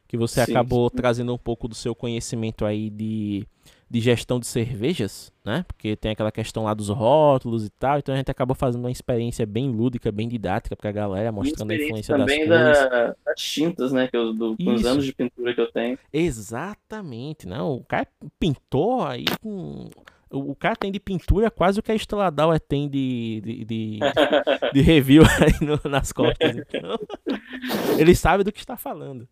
Que 0.07 0.15
você 0.15 0.45
sim, 0.45 0.51
acabou 0.51 0.89
sim. 0.89 0.95
trazendo 0.95 1.33
um 1.33 1.37
pouco 1.37 1.67
do 1.67 1.75
seu 1.75 1.93
conhecimento 1.93 2.63
aí 2.63 2.89
de, 2.89 3.45
de 3.91 3.99
gestão 3.99 4.39
de 4.39 4.47
cervejas, 4.47 5.33
né? 5.43 5.65
Porque 5.67 5.97
tem 5.97 6.13
aquela 6.13 6.31
questão 6.31 6.63
lá 6.63 6.73
dos 6.73 6.87
rótulos 6.87 7.65
e 7.65 7.69
tal. 7.69 7.99
Então 7.99 8.15
a 8.15 8.17
gente 8.17 8.31
acabou 8.31 8.55
fazendo 8.55 8.83
uma 8.83 8.89
experiência 8.89 9.45
bem 9.45 9.69
lúdica, 9.69 10.09
bem 10.13 10.29
didática 10.29 10.77
pra 10.77 10.93
galera, 10.93 11.29
mostrando 11.29 11.71
a 11.71 11.75
influência 11.75 12.17
das 12.17 12.25
coisas. 12.25 12.47
também 12.47 13.17
das 13.25 13.35
tintas, 13.35 13.91
né? 13.91 14.07
Que 14.07 14.15
eu, 14.15 14.31
do, 14.31 14.55
com 14.55 14.73
os 14.73 14.85
anos 14.85 15.03
de 15.03 15.11
pintura 15.11 15.53
que 15.53 15.59
eu 15.59 15.69
tenho. 15.69 15.99
Exatamente, 16.13 17.45
não. 17.45 17.75
O 17.75 17.83
cara 17.83 18.07
pintou 18.39 19.03
aí 19.03 19.25
com 19.41 19.89
o, 20.29 20.55
cara 20.55 20.77
tem 20.77 20.89
de 20.89 20.99
pintura 21.01 21.51
quase 21.51 21.77
o 21.77 21.83
que 21.83 21.91
a 21.91 21.95
Estradal 21.95 22.57
tem 22.61 22.87
de, 22.89 23.41
de, 23.43 23.65
de, 23.65 23.99
de 24.73 24.81
review 24.81 25.23
aí 25.23 25.67
no, 25.67 25.77
nas 25.89 26.13
costas. 26.13 26.55
Então, 26.55 26.97
ele 27.99 28.15
sabe 28.15 28.45
do 28.45 28.53
que 28.53 28.59
está 28.59 28.77
falando. 28.77 29.27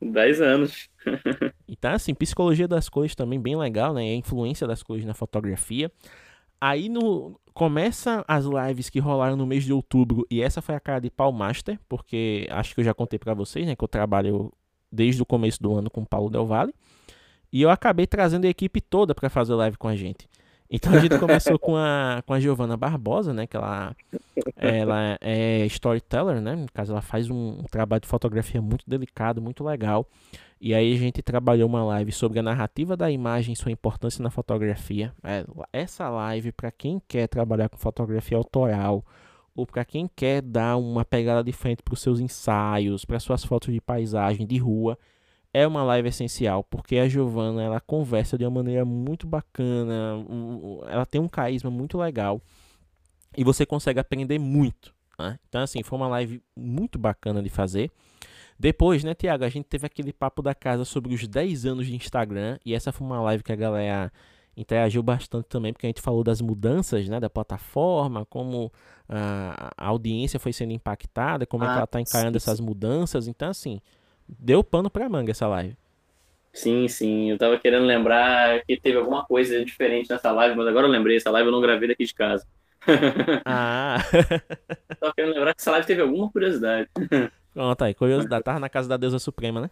10 0.00 0.40
anos. 0.40 0.88
então, 1.68 1.92
assim, 1.92 2.14
psicologia 2.14 2.68
das 2.68 2.88
cores 2.88 3.14
também 3.14 3.40
bem 3.40 3.56
legal, 3.56 3.92
né? 3.92 4.02
A 4.02 4.14
influência 4.14 4.66
das 4.66 4.82
cores 4.82 5.04
na 5.04 5.14
fotografia. 5.14 5.90
Aí 6.60 6.88
no 6.88 7.38
começa 7.54 8.24
as 8.28 8.44
lives 8.44 8.88
que 8.88 9.00
rolaram 9.00 9.36
no 9.36 9.44
mês 9.44 9.64
de 9.64 9.72
outubro 9.72 10.24
e 10.30 10.40
essa 10.40 10.62
foi 10.62 10.76
a 10.76 10.80
cara 10.80 11.00
de 11.00 11.10
Paul 11.10 11.32
Master, 11.32 11.76
porque 11.88 12.46
acho 12.50 12.72
que 12.72 12.80
eu 12.80 12.84
já 12.84 12.94
contei 12.94 13.18
para 13.18 13.34
vocês, 13.34 13.66
né, 13.66 13.74
que 13.74 13.82
eu 13.82 13.88
trabalho 13.88 14.52
desde 14.92 15.20
o 15.20 15.26
começo 15.26 15.60
do 15.60 15.74
ano 15.74 15.90
com 15.90 16.02
o 16.02 16.06
Paulo 16.06 16.30
Del 16.30 16.46
Valle. 16.46 16.72
E 17.52 17.60
eu 17.60 17.70
acabei 17.70 18.06
trazendo 18.06 18.44
a 18.44 18.48
equipe 18.48 18.80
toda 18.80 19.12
para 19.12 19.28
fazer 19.28 19.54
live 19.54 19.76
com 19.76 19.88
a 19.88 19.96
gente. 19.96 20.28
Então 20.70 20.92
a 20.92 20.98
gente 20.98 21.18
começou 21.18 21.58
com 21.58 21.76
a, 21.76 22.22
com 22.26 22.34
a 22.34 22.40
Giovana 22.40 22.76
Barbosa, 22.76 23.32
né? 23.32 23.46
Que 23.46 23.56
ela, 23.56 23.96
ela 24.56 25.18
é 25.20 25.64
storyteller, 25.66 26.40
né? 26.40 26.54
No 26.54 26.70
caso, 26.72 26.92
ela 26.92 27.00
faz 27.00 27.30
um, 27.30 27.62
trabalho 27.70 28.02
de 28.02 28.08
fotografia 28.08 28.60
muito 28.60 28.84
delicado, 28.86 29.40
muito 29.40 29.64
legal. 29.64 30.06
E 30.60 30.74
aí 30.74 30.92
a 30.92 30.96
gente 30.96 31.22
trabalhou 31.22 31.68
uma 31.68 31.84
live 31.84 32.12
sobre 32.12 32.38
a 32.40 32.42
narrativa 32.42 32.96
da 32.96 33.10
imagem 33.10 33.52
e 33.52 33.56
sua 33.56 33.72
importância 33.72 34.22
na 34.22 34.30
fotografia. 34.30 35.12
É, 35.22 35.44
essa 35.72 36.08
live, 36.10 36.52
para 36.52 36.70
quem 36.70 37.00
quer 37.08 37.28
trabalhar 37.28 37.68
com 37.68 37.78
fotografia 37.78 38.36
autoral, 38.36 39.04
ou 39.54 39.66
para 39.66 39.84
quem 39.84 40.10
quer 40.14 40.42
dar 40.42 40.76
uma 40.76 41.04
pegada 41.04 41.42
diferente 41.42 41.82
para 41.82 41.94
os 41.94 42.02
seus 42.02 42.20
ensaios, 42.20 43.04
para 43.04 43.18
suas 43.18 43.44
fotos 43.44 43.72
de 43.72 43.80
paisagem, 43.80 44.46
de 44.46 44.58
rua, 44.58 44.98
é 45.52 45.66
uma 45.66 45.82
live 45.82 46.08
essencial, 46.08 46.62
porque 46.64 46.98
a 46.98 47.08
Giovana 47.08 47.62
ela 47.62 47.80
conversa 47.80 48.36
de 48.36 48.44
uma 48.44 48.50
maneira 48.50 48.84
muito 48.84 49.26
bacana, 49.26 50.24
ela 50.88 51.06
tem 51.06 51.20
um 51.20 51.28
carisma 51.28 51.70
muito 51.70 51.96
legal 51.98 52.40
e 53.36 53.44
você 53.44 53.64
consegue 53.64 53.98
aprender 54.00 54.38
muito. 54.38 54.94
Né? 55.18 55.38
Então, 55.48 55.62
assim, 55.62 55.82
foi 55.82 55.98
uma 55.98 56.08
live 56.08 56.42
muito 56.56 56.98
bacana 56.98 57.42
de 57.42 57.48
fazer. 57.48 57.90
Depois, 58.58 59.04
né, 59.04 59.14
Tiago, 59.14 59.44
a 59.44 59.48
gente 59.48 59.66
teve 59.66 59.86
aquele 59.86 60.12
papo 60.12 60.42
da 60.42 60.54
casa 60.54 60.84
sobre 60.84 61.14
os 61.14 61.26
10 61.26 61.64
anos 61.64 61.86
de 61.86 61.94
Instagram, 61.94 62.58
e 62.64 62.74
essa 62.74 62.92
foi 62.92 63.06
uma 63.06 63.20
live 63.22 63.42
que 63.42 63.52
a 63.52 63.56
galera 63.56 64.12
interagiu 64.56 65.02
bastante 65.02 65.46
também, 65.46 65.72
porque 65.72 65.86
a 65.86 65.90
gente 65.90 66.02
falou 66.02 66.24
das 66.24 66.40
mudanças, 66.40 67.08
né, 67.08 67.20
da 67.20 67.30
plataforma, 67.30 68.26
como 68.26 68.72
a, 69.08 69.72
a 69.76 69.86
audiência 69.86 70.40
foi 70.40 70.52
sendo 70.52 70.72
impactada, 70.72 71.46
como 71.46 71.62
ah, 71.62 71.66
é 71.66 71.68
que 71.68 71.74
ah, 71.74 71.76
ela 71.76 71.84
está 71.84 72.00
encarando 72.00 72.40
sim, 72.40 72.44
essas 72.44 72.58
mudanças. 72.58 73.28
Então, 73.28 73.50
assim, 73.50 73.80
deu 74.28 74.62
pano 74.64 74.90
pra 74.90 75.08
manga 75.08 75.30
essa 75.32 75.46
live. 75.48 75.76
Sim, 76.52 76.88
sim. 76.88 77.30
Eu 77.30 77.38
tava 77.38 77.58
querendo 77.58 77.86
lembrar 77.86 78.64
que 78.64 78.80
teve 78.80 78.98
alguma 78.98 79.24
coisa 79.24 79.64
diferente 79.64 80.10
nessa 80.10 80.32
live, 80.32 80.56
mas 80.56 80.66
agora 80.66 80.86
eu 80.86 80.90
lembrei, 80.90 81.16
essa 81.16 81.30
live 81.30 81.48
eu 81.48 81.52
não 81.52 81.60
gravei 81.60 81.88
daqui 81.88 82.04
de 82.04 82.14
casa. 82.14 82.46
Ah! 83.44 83.98
tava 85.00 85.12
querendo 85.14 85.34
lembrar 85.34 85.54
que 85.54 85.60
essa 85.60 85.70
live 85.72 85.86
teve 85.86 86.02
alguma 86.02 86.30
curiosidade. 86.30 86.88
Pronto, 87.52 87.82
aí, 87.82 87.94
curiosidade. 87.94 88.44
Tava 88.44 88.60
na 88.60 88.68
casa 88.68 88.88
da 88.88 88.96
deusa 88.96 89.18
suprema, 89.18 89.60
né? 89.60 89.70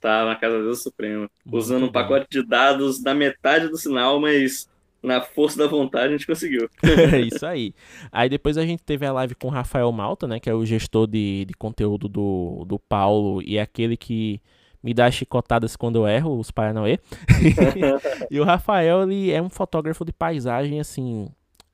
Tava 0.00 0.30
na 0.30 0.36
casa 0.36 0.56
da 0.56 0.62
deusa 0.62 0.82
suprema. 0.82 1.30
Muito 1.44 1.58
usando 1.58 1.82
bom. 1.82 1.88
um 1.88 1.92
pacote 1.92 2.26
de 2.30 2.42
dados 2.46 3.02
da 3.02 3.14
metade 3.14 3.68
do 3.68 3.76
sinal, 3.78 4.20
mas 4.20 4.68
na 5.04 5.20
força 5.20 5.58
da 5.58 5.66
vontade 5.66 6.06
a 6.06 6.16
gente 6.16 6.26
conseguiu. 6.26 6.68
é 6.82 7.20
isso 7.20 7.44
aí. 7.44 7.74
Aí 8.10 8.28
depois 8.28 8.56
a 8.56 8.64
gente 8.64 8.82
teve 8.82 9.04
a 9.04 9.12
live 9.12 9.34
com 9.34 9.48
o 9.48 9.50
Rafael 9.50 9.90
Malta, 9.92 10.26
né? 10.26 10.40
Que 10.40 10.48
é 10.48 10.54
o 10.54 10.64
gestor 10.64 11.06
de, 11.06 11.44
de 11.44 11.54
conteúdo 11.54 12.08
do, 12.08 12.64
do 12.66 12.78
Paulo 12.78 13.42
e 13.42 13.58
é 13.58 13.62
aquele 13.62 13.96
que 13.96 14.40
me 14.82 14.92
dá 14.92 15.10
chicotadas 15.10 15.76
quando 15.76 15.96
eu 15.96 16.08
erro, 16.08 16.38
os 16.38 16.50
Paranauê. 16.50 16.98
e 18.30 18.40
o 18.40 18.44
Rafael, 18.44 19.02
ele 19.02 19.30
é 19.30 19.40
um 19.40 19.48
fotógrafo 19.48 20.04
de 20.04 20.12
paisagem, 20.12 20.78
assim, 20.78 21.28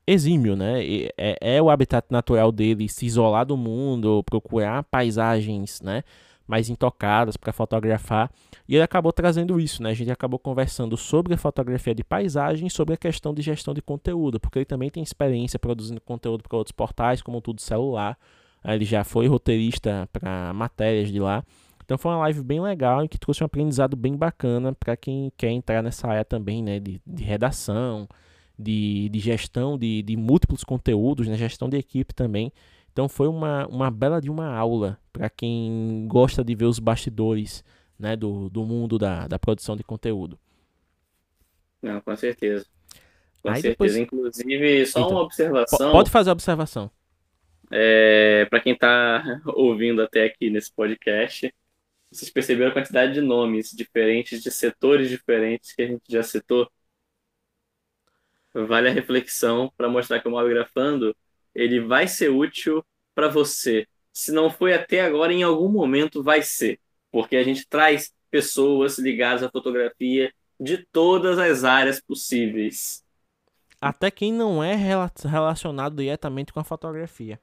exímio, 0.07 0.55
né? 0.55 0.81
É, 1.17 1.57
é 1.57 1.63
o 1.63 1.71
habitat 1.71 2.07
natural 2.11 2.53
dele 2.53 2.89
se 2.89 3.07
isolar 3.07 3.45
do 3.45 3.57
mundo, 3.57 4.23
procurar 4.25 4.85
paisagens, 4.85 5.81
né? 5.81 6.03
Mais 6.51 6.69
intocadas 6.69 7.37
para 7.37 7.53
fotografar. 7.53 8.29
E 8.69 8.75
ele 8.75 8.83
acabou 8.83 9.13
trazendo 9.13 9.61
isso, 9.61 9.83
né? 9.83 9.91
A 9.91 9.95
gente 9.95 10.11
acabou 10.11 10.39
conversando 10.39 10.97
sobre 10.97 11.35
a 11.35 11.37
fotografia 11.37 11.95
de 11.95 12.03
paisagem 12.03 12.67
e 12.67 12.71
sobre 12.71 12.95
a 12.95 12.97
questão 12.97 13.33
de 13.33 13.41
gestão 13.41 13.73
de 13.73 13.81
conteúdo, 13.81 14.41
porque 14.41 14.59
ele 14.59 14.65
também 14.65 14.91
tem 14.91 15.03
experiência 15.03 15.59
produzindo 15.59 16.01
conteúdo 16.01 16.43
para 16.43 16.59
outros 16.59 16.73
portais, 16.73 17.23
como 17.23 17.41
tudo 17.41 17.61
celular. 17.61 18.19
Ele 18.65 18.85
já 18.85 19.05
foi 19.05 19.29
roteirista 19.29 20.09
para 20.13 20.53
matérias 20.53 21.11
de 21.11 21.21
lá. 21.21 21.45
Então 21.85 21.97
foi 21.97 22.11
uma 22.11 22.19
live 22.19 22.43
bem 22.43 22.61
legal 22.61 23.05
e 23.05 23.09
que 23.09 23.19
trouxe 23.19 23.43
um 23.43 23.47
aprendizado 23.47 23.97
bem 23.97 24.17
bacana 24.17 24.73
para 24.73 24.97
quem 24.97 25.33
quer 25.37 25.51
entrar 25.51 25.83
nessa 25.83 26.09
área 26.09 26.25
também, 26.25 26.63
né? 26.63 26.81
De, 26.81 27.01
de 27.07 27.23
redação, 27.23 28.09
de, 28.61 29.09
de 29.09 29.19
gestão 29.19 29.79
de, 29.79 30.03
de 30.03 30.17
múltiplos 30.17 30.63
conteúdos, 30.63 31.27
né? 31.27 31.37
gestão 31.37 31.69
de 31.69 31.77
equipe 31.77 32.15
também. 32.15 32.53
Então 33.01 33.09
foi 33.09 33.29
uma, 33.29 33.67
uma 33.69 33.91
bela 33.91 34.21
de 34.21 34.29
uma 34.29 34.55
aula 34.55 35.01
para 35.11 35.31
quem 35.31 36.07
gosta 36.07 36.45
de 36.45 36.55
ver 36.55 36.67
os 36.67 36.79
bastidores 36.79 37.65
né, 37.99 38.15
do, 38.15 38.51
do 38.51 38.63
mundo 38.63 38.99
da, 38.99 39.27
da 39.27 39.39
produção 39.39 39.75
de 39.75 39.83
conteúdo. 39.83 40.39
Não, 41.81 41.99
com 42.03 42.15
certeza. 42.15 42.67
Com 43.43 43.49
Aí 43.49 43.63
certeza. 43.63 43.71
Depois... 43.71 43.97
Inclusive, 43.97 44.85
só 44.85 45.01
então, 45.01 45.13
uma 45.13 45.23
observação. 45.23 45.93
Pode 45.93 46.11
fazer 46.11 46.29
a 46.29 46.35
observação. 46.35 46.91
É, 47.71 48.45
para 48.51 48.61
quem 48.61 48.75
está 48.75 49.41
ouvindo 49.57 50.03
até 50.03 50.27
aqui 50.27 50.51
nesse 50.51 50.71
podcast, 50.71 51.51
vocês 52.11 52.31
perceberam 52.31 52.71
a 52.71 52.75
quantidade 52.75 53.15
de 53.15 53.23
nomes 53.23 53.71
diferentes, 53.71 54.43
de 54.43 54.51
setores 54.51 55.09
diferentes 55.09 55.73
que 55.73 55.81
a 55.81 55.87
gente 55.87 56.03
já 56.07 56.23
citou? 56.23 56.71
vale 58.53 58.89
a 58.91 58.93
reflexão 58.93 59.73
para 59.75 59.89
mostrar 59.89 60.21
que 60.21 60.29
o 60.29 60.31
Mobigrafando 60.31 61.17
ele 61.55 61.81
vai 61.81 62.07
ser 62.07 62.29
útil 62.29 62.85
para 63.21 63.29
você. 63.29 63.87
Se 64.15 64.33
não 64.33 64.49
foi 64.49 64.73
até 64.73 65.03
agora, 65.03 65.31
em 65.31 65.43
algum 65.43 65.69
momento 65.69 66.23
vai 66.23 66.41
ser, 66.41 66.81
porque 67.13 67.37
a 67.37 67.45
gente 67.45 67.69
traz 67.69 68.15
pessoas 68.31 68.99
ligadas 68.99 69.43
à 69.43 69.51
fotografia 69.51 70.33
de 70.59 70.79
todas 70.91 71.39
as 71.39 71.65
áreas 71.65 72.01
possíveis. 72.01 73.05
Até 73.79 74.11
quem 74.11 74.33
não 74.33 74.65
é 74.65 74.75
relacionado 74.75 75.97
diretamente 75.97 76.51
com 76.51 76.61
a 76.61 76.65
fotografia. 76.65 77.39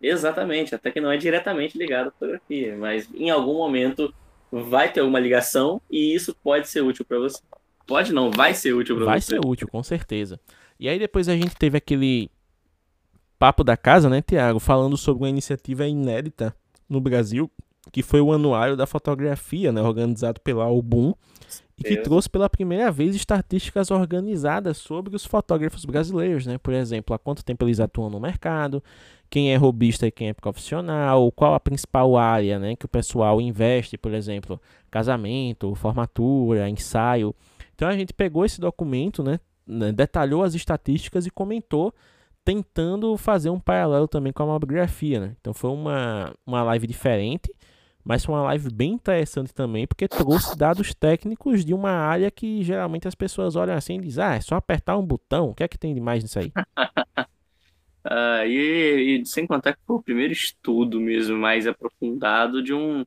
Exatamente, 0.00 0.74
até 0.74 0.90
quem 0.90 1.02
não 1.02 1.12
é 1.12 1.18
diretamente 1.18 1.76
ligado 1.76 2.08
à 2.08 2.10
fotografia, 2.10 2.74
mas 2.76 3.06
em 3.14 3.28
algum 3.28 3.54
momento 3.54 4.14
vai 4.50 4.90
ter 4.90 5.00
alguma 5.00 5.20
ligação 5.20 5.80
e 5.90 6.14
isso 6.14 6.34
pode 6.42 6.68
ser 6.68 6.80
útil 6.80 7.04
para 7.04 7.18
você. 7.18 7.42
Pode 7.86 8.14
não, 8.14 8.30
vai 8.30 8.54
ser 8.54 8.72
útil 8.72 8.96
pra 8.96 9.04
vai 9.04 9.20
você. 9.20 9.32
Vai 9.32 9.42
ser 9.42 9.46
útil, 9.46 9.68
com 9.68 9.82
certeza. 9.82 10.40
E 10.80 10.88
aí 10.88 10.98
depois 10.98 11.28
a 11.28 11.36
gente 11.36 11.54
teve 11.54 11.76
aquele 11.76 12.30
papo 13.38 13.62
da 13.62 13.76
casa, 13.76 14.08
né, 14.08 14.20
Tiago, 14.20 14.58
falando 14.58 14.96
sobre 14.96 15.22
uma 15.22 15.28
iniciativa 15.28 15.86
inédita 15.86 16.54
no 16.88 17.00
Brasil, 17.00 17.50
que 17.92 18.02
foi 18.02 18.20
o 18.20 18.32
Anuário 18.32 18.76
da 18.76 18.86
Fotografia, 18.86 19.72
né, 19.72 19.80
organizado 19.80 20.40
pela 20.40 20.64
Album, 20.64 21.14
e 21.78 21.82
que 21.84 21.96
trouxe 21.98 22.28
pela 22.28 22.50
primeira 22.50 22.90
vez 22.90 23.14
estatísticas 23.14 23.90
organizadas 23.90 24.78
sobre 24.78 25.14
os 25.14 25.24
fotógrafos 25.24 25.84
brasileiros, 25.84 26.44
né? 26.44 26.58
Por 26.58 26.74
exemplo, 26.74 27.14
há 27.14 27.18
quanto 27.18 27.44
tempo 27.44 27.64
eles 27.64 27.78
atuam 27.78 28.10
no 28.10 28.18
mercado, 28.18 28.82
quem 29.30 29.52
é 29.52 29.56
robista 29.56 30.04
e 30.06 30.10
quem 30.10 30.28
é 30.28 30.34
profissional, 30.34 31.30
qual 31.30 31.54
a 31.54 31.60
principal 31.60 32.16
área, 32.16 32.58
né, 32.58 32.74
que 32.74 32.84
o 32.84 32.88
pessoal 32.88 33.40
investe, 33.40 33.96
por 33.96 34.12
exemplo, 34.12 34.60
casamento, 34.90 35.72
formatura, 35.76 36.68
ensaio. 36.68 37.32
Então 37.74 37.88
a 37.88 37.96
gente 37.96 38.12
pegou 38.12 38.44
esse 38.44 38.60
documento, 38.60 39.22
né, 39.22 39.38
né, 39.64 39.92
detalhou 39.92 40.42
as 40.42 40.54
estatísticas 40.54 41.26
e 41.26 41.30
comentou, 41.30 41.94
tentando 42.48 43.14
fazer 43.18 43.50
um 43.50 43.60
paralelo 43.60 44.08
também 44.08 44.32
com 44.32 44.42
a 44.42 44.46
mobigrafia. 44.46 45.20
Né? 45.20 45.36
Então 45.38 45.52
foi 45.52 45.68
uma, 45.68 46.34
uma 46.46 46.62
live 46.62 46.86
diferente, 46.86 47.54
mas 48.02 48.24
foi 48.24 48.34
uma 48.34 48.44
live 48.44 48.72
bem 48.72 48.92
interessante 48.92 49.52
também, 49.52 49.86
porque 49.86 50.08
trouxe 50.08 50.56
dados 50.56 50.94
técnicos 50.94 51.62
de 51.62 51.74
uma 51.74 51.90
área 51.90 52.30
que 52.30 52.62
geralmente 52.62 53.06
as 53.06 53.14
pessoas 53.14 53.54
olham 53.54 53.74
assim 53.74 53.98
e 53.98 54.00
dizem, 54.00 54.24
ah, 54.24 54.34
é 54.36 54.40
só 54.40 54.54
apertar 54.54 54.96
um 54.96 55.04
botão, 55.04 55.50
o 55.50 55.54
que 55.54 55.62
é 55.62 55.68
que 55.68 55.76
tem 55.76 55.94
de 55.94 56.00
mais 56.00 56.22
nisso 56.22 56.38
aí? 56.38 56.50
ah, 58.02 58.46
e, 58.46 59.20
e 59.20 59.26
sem 59.26 59.46
contar 59.46 59.74
que 59.74 59.80
foi 59.86 59.96
o 59.96 60.02
primeiro 60.02 60.32
estudo 60.32 60.98
mesmo 60.98 61.36
mais 61.36 61.66
aprofundado 61.66 62.62
de 62.62 62.72
um 62.72 63.04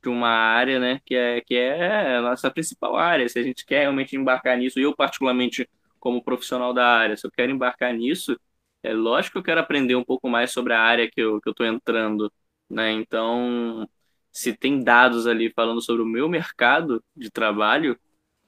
de 0.00 0.08
uma 0.10 0.28
área, 0.28 0.78
né, 0.78 1.00
que 1.04 1.16
é, 1.16 1.40
que 1.40 1.56
é 1.56 2.18
a 2.18 2.22
nossa 2.22 2.48
principal 2.50 2.94
área. 2.94 3.26
Se 3.26 3.38
a 3.38 3.42
gente 3.42 3.64
quer 3.64 3.80
realmente 3.80 4.14
embarcar 4.14 4.56
nisso, 4.56 4.78
eu 4.78 4.94
particularmente 4.94 5.68
como 5.98 6.22
profissional 6.22 6.72
da 6.74 6.86
área, 6.86 7.16
se 7.16 7.26
eu 7.26 7.30
quero 7.30 7.50
embarcar 7.50 7.92
nisso, 7.94 8.38
é 8.84 8.92
lógico 8.92 9.34
que 9.34 9.38
eu 9.38 9.42
quero 9.42 9.60
aprender 9.60 9.96
um 9.96 10.04
pouco 10.04 10.28
mais 10.28 10.50
sobre 10.52 10.72
a 10.72 10.80
área 10.80 11.10
que 11.10 11.20
eu, 11.20 11.40
que 11.40 11.48
eu 11.48 11.66
entrando, 11.66 12.32
né? 12.70 12.92
Então, 12.92 13.88
se 14.32 14.52
tem 14.56 14.82
dados 14.82 15.26
ali 15.26 15.52
falando 15.52 15.80
sobre 15.82 16.02
o 16.02 16.06
meu 16.06 16.28
mercado 16.28 17.02
de 17.16 17.30
trabalho, 17.30 17.98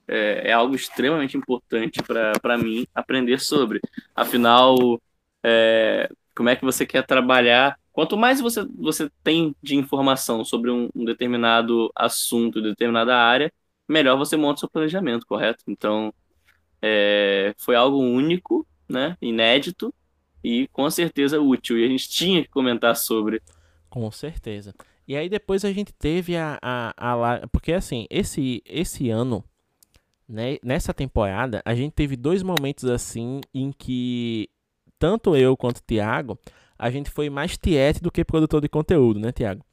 é, 0.09 0.51
é 0.51 0.53
algo 0.53 0.75
extremamente 0.75 1.37
importante 1.37 2.01
para 2.43 2.59
mim 2.59 2.87
aprender 2.95 3.41
sobre. 3.41 3.81
Afinal, 4.15 5.01
é, 5.43 6.09
como 6.35 6.49
é 6.49 6.57
que 6.57 6.65
você 6.65 6.87
quer 6.87 7.05
trabalhar 7.07 7.79
Quanto 7.97 8.15
mais 8.15 8.43
você, 8.43 8.63
você 8.79 9.11
tem 9.25 9.57
de 9.63 9.75
informação 9.75 10.45
sobre 10.45 10.71
um, 10.71 10.91
um 10.95 11.03
determinado 11.03 11.91
assunto, 11.97 12.61
determinada 12.61 13.17
área, 13.17 13.51
melhor 13.89 14.19
você 14.19 14.37
monta 14.37 14.61
seu 14.61 14.69
planejamento, 14.69 15.25
correto? 15.27 15.65
Então, 15.67 16.13
é, 16.83 17.55
foi 17.57 17.75
algo 17.75 17.97
único, 17.99 18.67
né, 18.87 19.17
inédito 19.23 19.95
e 20.43 20.69
com 20.69 20.89
certeza 20.91 21.41
útil. 21.41 21.79
E 21.79 21.85
a 21.85 21.89
gente 21.89 22.09
tinha 22.09 22.43
que 22.43 22.49
comentar 22.49 22.97
sobre. 22.97 23.43
Com 23.89 24.11
certeza. 24.11 24.75
E 25.07 25.17
aí 25.17 25.29
depois 25.29 25.65
a 25.65 25.73
gente 25.73 25.93
teve 25.93 26.37
a, 26.37 26.59
a, 26.61 26.93
a, 26.97 27.49
porque 27.49 27.73
assim, 27.73 28.07
esse 28.11 28.63
esse 28.67 29.09
ano, 29.09 29.45
né, 30.29 30.57
nessa 30.63 30.93
temporada, 30.93 31.63
a 31.65 31.75
gente 31.75 31.93
teve 31.93 32.17
dois 32.17 32.43
momentos 32.43 32.85
assim 32.91 33.41
em 33.55 33.71
que 33.73 34.49
tanto 34.99 35.37
eu 35.37 35.57
quanto 35.57 35.79
o 35.79 35.83
Thiago 35.83 36.39
a 36.79 36.91
gente 36.91 37.11
foi 37.11 37.31
mais 37.31 37.57
tiete 37.57 38.03
do 38.03 38.11
que 38.11 38.25
produtor 38.25 38.61
de 38.61 38.69
conteúdo, 38.69 39.19
né, 39.21 39.33
Tiago? 39.33 39.65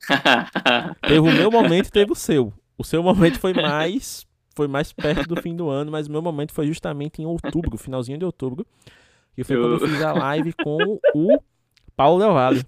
teve 1.02 1.18
o 1.18 1.32
meu 1.32 1.50
momento 1.50 1.88
e 1.88 1.90
teve 1.90 2.12
o 2.12 2.16
seu. 2.16 2.52
O 2.76 2.84
seu 2.84 3.02
momento 3.02 3.38
foi 3.38 3.52
mais 3.52 4.26
foi 4.54 4.68
mais 4.68 4.92
perto 4.92 5.26
do 5.28 5.40
fim 5.42 5.56
do 5.56 5.68
ano, 5.68 5.90
mas 5.90 6.06
o 6.06 6.12
meu 6.12 6.22
momento 6.22 6.52
foi 6.52 6.66
justamente 6.66 7.20
em 7.20 7.26
outubro, 7.26 7.76
finalzinho 7.76 8.18
de 8.18 8.24
outubro. 8.24 8.64
Que 9.34 9.44
foi 9.44 9.56
eu... 9.56 9.62
quando 9.62 9.72
eu 9.82 9.88
fiz 9.88 10.02
a 10.02 10.12
live 10.12 10.52
com 10.62 11.00
o 11.14 11.40
Paulo 11.96 12.20
Del 12.20 12.32
Valle. 12.32 12.64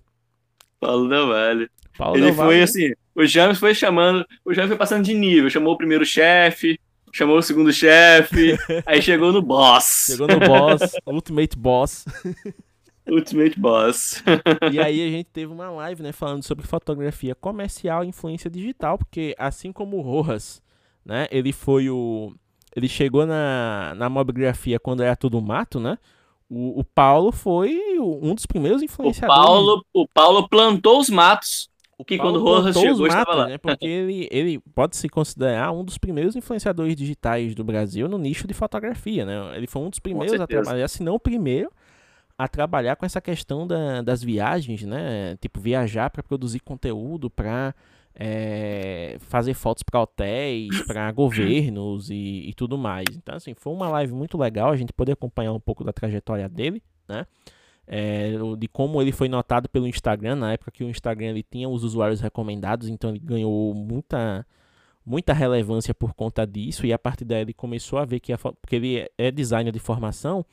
Paulo 0.81 1.09
Del 1.09 1.29
Valle. 1.29 1.71
Paulo 1.97 2.17
Ele 2.17 2.27
Del 2.27 2.35
Valle. 2.35 2.49
foi 2.49 2.63
assim, 2.63 2.93
o 3.15 3.25
James 3.25 3.59
foi 3.59 3.75
chamando, 3.75 4.27
o 4.45 4.53
James 4.53 4.69
foi 4.69 4.77
passando 4.77 5.05
de 5.05 5.15
nível, 5.15 5.49
chamou 5.49 5.75
o 5.75 5.79
primeiro 5.79 6.05
chefe, 6.05 6.79
chamou 7.13 7.39
o 7.39 7.43
segundo 7.43 7.73
chefe, 7.73 8.57
aí 8.85 9.01
chegou 9.01 9.33
no 9.33 9.41
boss. 9.41 10.09
Chegou 10.11 10.27
no 10.27 10.39
boss, 10.39 10.93
Ultimate 11.07 11.57
Boss. 11.57 12.05
Ultimate 13.09 13.59
Boss. 13.59 14.23
e 14.73 14.81
aí 14.81 15.07
a 15.07 15.11
gente 15.11 15.29
teve 15.33 15.53
uma 15.53 15.71
live, 15.71 16.03
né, 16.03 16.13
falando 16.13 16.43
sobre 16.43 16.67
fotografia 16.67 17.35
comercial 17.35 18.05
e 18.05 18.09
influência 18.09 18.51
digital, 18.51 18.99
porque 18.99 19.35
assim 19.39 19.73
como 19.73 19.97
o 19.97 20.03
Rojas, 20.03 20.61
né, 21.05 21.29
ele 21.31 21.53
foi 21.53 21.89
o 21.89 22.35
ele 22.75 22.89
chegou 22.89 23.25
na, 23.25 23.95
na 23.97 24.11
mobigrafia 24.11 24.79
quando 24.79 25.03
era 25.03 25.17
tudo 25.17 25.41
mato, 25.41 25.81
né? 25.81 25.97
O, 26.49 26.81
o 26.81 26.85
Paulo 26.85 27.33
foi 27.33 27.81
um 27.99 28.35
dos 28.35 28.47
primeiros 28.47 28.83
influenciadores. 28.83 29.41
O 29.41 29.45
Paulo, 29.45 29.85
o 29.93 30.09
Paulo 30.09 30.49
plantou 30.49 31.01
os 31.01 31.11
matos. 31.11 31.69
O 31.99 32.05
que 32.05 32.19
quando 32.19 32.37
o 32.37 32.43
Rojas 32.43 32.77
chegou 32.77 33.07
estava 33.07 33.35
lá. 33.35 33.47
Né? 33.47 33.59
Porque 33.59 33.87
ele, 33.87 34.29
ele 34.31 34.59
pode 34.75 34.97
se 34.97 35.09
considerar 35.09 35.73
um 35.73 35.83
dos 35.83 35.97
primeiros 35.97 36.37
influenciadores 36.37 36.95
digitais 36.95 37.55
do 37.55 37.65
Brasil 37.65 38.07
no 38.07 38.19
nicho 38.19 38.47
de 38.47 38.53
fotografia, 38.53 39.25
né? 39.25 39.57
Ele 39.57 39.67
foi 39.67 39.83
um 39.83 39.89
dos 39.89 39.99
primeiros 39.99 40.39
a 40.39 40.47
trabalhar, 40.47 40.89
se 40.89 41.03
não 41.03 41.15
o 41.15 41.21
primeiro, 41.21 41.71
a 42.37 42.47
trabalhar 42.47 42.97
com 42.97 43.07
essa 43.07 43.21
questão 43.21 43.67
da, 43.67 44.03
das 44.03 44.23
viagens, 44.23 44.83
né? 44.83 45.37
Tipo, 45.41 45.59
viajar 45.59 46.11
para 46.11 46.23
produzir 46.23 46.61
conteúdo, 46.61 47.31
para 47.31 47.75
é, 48.19 49.17
fazer 49.21 49.53
fotos 49.53 49.83
para 49.83 50.01
hotéis, 50.01 50.83
para 50.89 51.13
governos 51.13 52.09
e, 52.11 52.49
e, 52.49 52.55
tudo 52.55 52.79
mais. 52.79 53.05
Então, 53.15 53.37
assim, 53.37 53.55
foi 53.55 53.73
uma 53.73 53.89
live 53.91 54.15
muito 54.15 54.39
legal 54.39 54.71
a 54.71 54.77
gente 54.77 54.93
poder 54.93 55.13
acompanhar 55.13 55.53
um 55.53 55.61
pouco 55.61 55.85
da 55.85 55.93
trajetória 55.93 56.49
dele, 56.49 56.83
né? 57.07 57.27
É, 57.89 58.33
de 58.59 58.67
como 58.67 59.01
ele 59.01 59.13
foi 59.13 59.29
notado 59.29 59.69
pelo 59.69 59.87
Instagram, 59.87 60.35
na 60.35 60.55
época 60.55 60.73
que 60.73 60.83
o 60.83 60.89
Instagram 60.89 61.27
ele 61.27 61.43
tinha 61.45 61.69
os 61.69 61.85
usuários 61.85 62.21
recomendados, 62.21 62.89
então 62.89 63.11
ele 63.11 63.21
ganhou 63.21 63.73
muita 63.75 64.45
muita 65.05 65.33
relevância 65.33 65.95
por 65.95 66.13
conta 66.13 66.45
disso 66.45 66.85
e 66.85 66.93
a 66.93 66.99
partir 66.99 67.25
daí 67.25 67.43
ele 67.43 67.55
começou 67.55 67.97
a 68.01 68.05
ver 68.05 68.19
que 68.19 68.33
a, 68.33 68.39
porque 68.39 68.75
ele 68.75 69.09
é 69.17 69.31
designer 69.31 69.71
de 69.71 69.79
formação, 69.79 70.45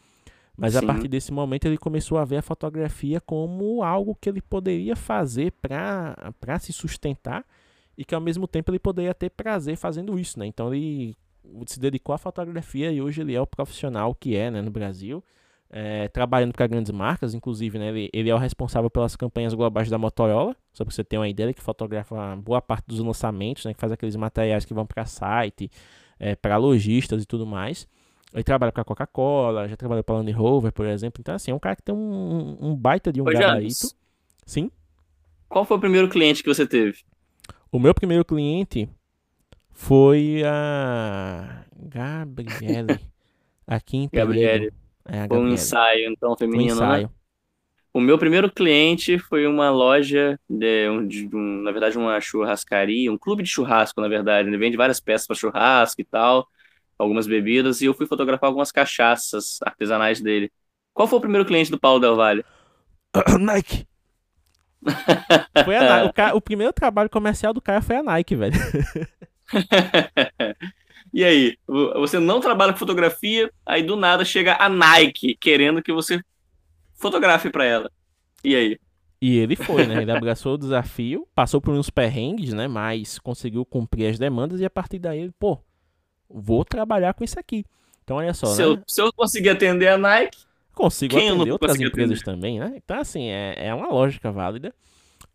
mas 0.58 0.74
Sim. 0.74 0.80
a 0.80 0.84
partir 0.84 1.08
desse 1.08 1.32
momento 1.32 1.66
ele 1.66 1.78
começou 1.78 2.18
a 2.18 2.26
ver 2.26 2.38
a 2.38 2.42
fotografia 2.42 3.20
como 3.20 3.84
algo 3.84 4.16
que 4.20 4.30
ele 4.30 4.42
poderia 4.42 4.96
fazer 4.96 5.52
para 5.62 6.60
se 6.60 6.72
sustentar 6.72 7.44
e 7.98 8.06
que 8.06 8.14
ao 8.14 8.22
mesmo 8.22 8.48
tempo 8.48 8.72
ele 8.72 8.80
poderia 8.80 9.14
ter 9.14 9.30
prazer 9.30 9.76
fazendo 9.76 10.18
isso, 10.20 10.40
né? 10.40 10.46
Então 10.46 10.74
ele 10.74 11.16
se 11.68 11.80
dedicou 11.80 12.14
à 12.14 12.18
fotografia 12.18 12.92
e 12.92 13.02
hoje 13.02 13.22
ele 13.22 13.36
é 13.36 13.42
o 13.42 13.48
profissional 13.48 14.16
que 14.16 14.36
é 14.36 14.50
né, 14.50 14.62
no 14.62 14.72
Brasil, 14.72 15.24
é, 15.70 16.08
trabalhando 16.08 16.54
para 16.54 16.68
grandes 16.68 16.92
marcas, 16.92 17.34
inclusive 17.34 17.78
né, 17.80 17.90
ele, 17.90 18.10
ele, 18.14 18.30
é 18.30 18.36
o 18.36 18.38
responsável 18.38 18.90
pelas 18.90 19.16
campanhas 19.16 19.54
globais 19.54 19.90
da 19.90 19.98
Motorola, 19.98 20.56
só 20.72 20.86
para 20.86 20.94
você 20.94 21.04
ter 21.04 21.18
uma 21.18 21.28
ideia, 21.28 21.48
ele 21.48 21.54
que 21.54 21.62
fotografa 21.62 22.36
boa 22.36 22.62
parte 22.62 22.86
dos 22.86 23.00
lançamentos, 23.00 23.66
né, 23.66 23.74
que 23.74 23.80
faz 23.80 23.92
aqueles 23.92 24.16
materiais 24.16 24.66
que 24.66 24.74
vão 24.74 24.86
para 24.86 25.06
site, 25.06 25.70
é, 26.20 26.36
para 26.36 26.58
lojistas 26.58 27.24
e 27.24 27.26
tudo 27.26 27.46
mais. 27.46 27.88
Ele 28.34 28.44
trabalha 28.44 28.72
para 28.72 28.84
Coca-Cola, 28.84 29.68
já 29.68 29.78
trabalhou 29.78 30.04
para 30.04 30.16
Land 30.16 30.32
Rover, 30.32 30.72
por 30.72 30.88
exemplo. 30.88 31.22
Então, 31.22 31.36
assim, 31.36 31.52
é 31.52 31.54
um 31.54 31.60
cara 31.60 31.76
que 31.76 31.84
tem 31.84 31.94
um, 31.94 32.58
um 32.60 32.76
baita 32.76 33.14
de 33.14 33.22
um 33.22 33.26
Ô, 33.26 33.32
gabarito. 33.32 33.96
Sim. 34.46 34.72
Qual 35.48 35.64
foi 35.64 35.78
o 35.78 35.80
primeiro 35.80 36.10
cliente 36.10 36.42
que 36.42 36.50
você 36.50 36.66
teve? 36.66 36.98
O 37.72 37.78
meu 37.78 37.94
primeiro 37.94 38.26
cliente 38.26 38.90
foi 39.70 40.42
a 40.46 41.64
Gabriele, 41.76 43.00
aqui 43.68 43.98
em 43.98 44.10
Gabriele. 44.12 44.74
É, 45.06 45.28
foi 45.28 45.38
um 45.38 45.50
ensaio, 45.50 46.10
então, 46.10 46.36
feminino, 46.36 46.74
um 46.74 46.80
né? 46.80 46.86
ensaio. 46.86 47.08
Né? 47.08 47.14
O 47.94 48.02
meu 48.02 48.18
primeiro 48.18 48.52
cliente 48.52 49.20
foi 49.20 49.46
uma 49.46 49.70
loja, 49.70 50.40
de, 50.50 50.90
um, 50.90 51.08
de 51.08 51.30
um, 51.32 51.62
na 51.62 51.72
verdade, 51.72 51.96
uma 51.96 52.20
churrascaria, 52.20 53.12
um 53.12 53.18
clube 53.18 53.44
de 53.44 53.50
churrasco, 53.50 54.02
na 54.02 54.08
verdade. 54.08 54.50
Ele 54.50 54.58
vende 54.58 54.76
várias 54.76 55.00
peças 55.00 55.28
para 55.28 55.36
churrasco 55.36 56.02
e 56.02 56.04
tal 56.04 56.48
algumas 56.98 57.28
bebidas 57.28 57.82
e 57.82 57.86
eu 57.86 57.94
fui 57.94 58.06
fotografar 58.06 58.48
algumas 58.48 58.72
cachaças 58.72 59.58
artesanais 59.64 60.22
dele. 60.22 60.52
Qual 60.94 61.08
foi 61.08 61.18
o 61.18 61.22
primeiro 61.22 61.46
cliente 61.46 61.72
do 61.72 61.80
Paulo 61.80 62.00
Del 62.00 62.16
Valle? 62.16 62.46
Nike. 63.40 63.86
foi 65.66 65.76
a 65.76 65.98
Nike. 65.98 66.10
O, 66.10 66.14
cara, 66.14 66.36
o, 66.36 66.42
primeiro 66.42 66.74
trabalho 66.74 67.10
comercial 67.10 67.54
do 67.54 67.62
cara 67.62 67.82
foi 67.82 67.98
a 67.98 68.04
Nike, 68.04 68.36
velho. 68.36 68.54
e 71.14 71.24
aí, 71.24 71.58
você 71.68 72.20
não 72.20 72.40
trabalha 72.40 72.74
com 72.74 72.80
fotografia, 72.80 73.52
aí 73.66 73.84
do 73.84 73.96
nada 73.96 74.26
chega 74.26 74.58
a 74.60 74.70
Nike 74.70 75.36
querendo 75.36 75.82
que 75.82 75.94
você 75.94 76.22
fotografe 76.96 77.50
para 77.50 77.66
ela. 77.66 77.92
E 78.44 78.56
aí? 78.56 78.80
E 79.22 79.38
ele 79.38 79.56
foi, 79.56 79.88
né? 79.88 80.02
Ele 80.02 80.12
abraçou 80.12 80.56
o 80.56 80.58
desafio, 80.58 81.26
passou 81.34 81.62
por 81.62 81.74
uns 81.74 81.90
perrengues, 81.90 82.54
né? 82.54 82.68
Mas 82.68 83.18
conseguiu 83.20 83.66
cumprir 83.66 84.08
as 84.08 84.20
demandas 84.20 84.60
e 84.60 84.66
a 84.66 84.70
partir 84.70 85.00
daí, 85.00 85.32
pô, 85.40 85.64
vou 86.34 86.66
trabalhar 86.66 87.14
com 87.14 87.24
isso 87.24 87.40
aqui. 87.40 87.66
Então, 88.04 88.18
olha 88.18 88.34
só. 88.34 88.48
Se, 88.48 88.62
né? 88.62 88.68
eu, 88.68 88.84
se 88.88 89.02
eu 89.02 89.14
conseguir 89.14 89.50
atender 89.50 89.88
a 89.88 89.98
Nike. 89.98 90.40
Consigo 90.74 91.16
atender 91.16 91.52
outras 91.52 91.80
empresas 91.80 92.20
atender? 92.20 92.36
também, 92.36 92.60
né? 92.60 92.74
Então, 92.76 93.00
assim, 93.00 93.28
é, 93.30 93.68
é 93.68 93.74
uma 93.74 93.90
lógica 93.90 94.32
válida. 94.32 94.74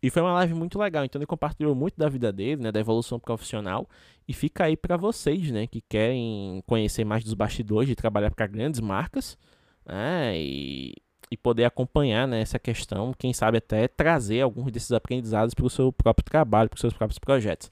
E 0.01 0.09
foi 0.09 0.21
uma 0.21 0.33
live 0.33 0.53
muito 0.53 0.77
legal. 0.77 1.05
Então, 1.05 1.19
ele 1.19 1.25
compartilhou 1.25 1.73
muito 1.73 1.97
da 1.97 2.09
vida 2.09 2.31
dele, 2.31 2.61
né? 2.61 2.71
Da 2.71 2.79
evolução 2.79 3.19
profissional. 3.19 3.87
E 4.27 4.33
fica 4.33 4.65
aí 4.65 4.75
para 4.75 4.97
vocês, 4.97 5.49
né? 5.49 5.65
Que 5.65 5.81
querem 5.81 6.61
conhecer 6.67 7.05
mais 7.05 7.23
dos 7.23 7.33
bastidores 7.33 7.87
de 7.87 7.95
trabalhar 7.95 8.31
para 8.31 8.45
grandes 8.47 8.79
marcas. 8.79 9.37
Né? 9.85 10.37
E, 10.37 10.93
e 11.31 11.37
poder 11.37 11.65
acompanhar 11.65 12.27
né, 12.27 12.41
essa 12.41 12.59
questão. 12.59 13.13
Quem 13.17 13.33
sabe 13.33 13.57
até 13.57 13.87
trazer 13.87 14.41
alguns 14.41 14.71
desses 14.71 14.91
aprendizados 14.91 15.53
para 15.53 15.65
o 15.65 15.69
seu 15.69 15.91
próprio 15.91 16.25
trabalho, 16.25 16.69
para 16.69 16.75
os 16.75 16.81
seus 16.81 16.93
próprios 16.93 17.19
projetos. 17.19 17.71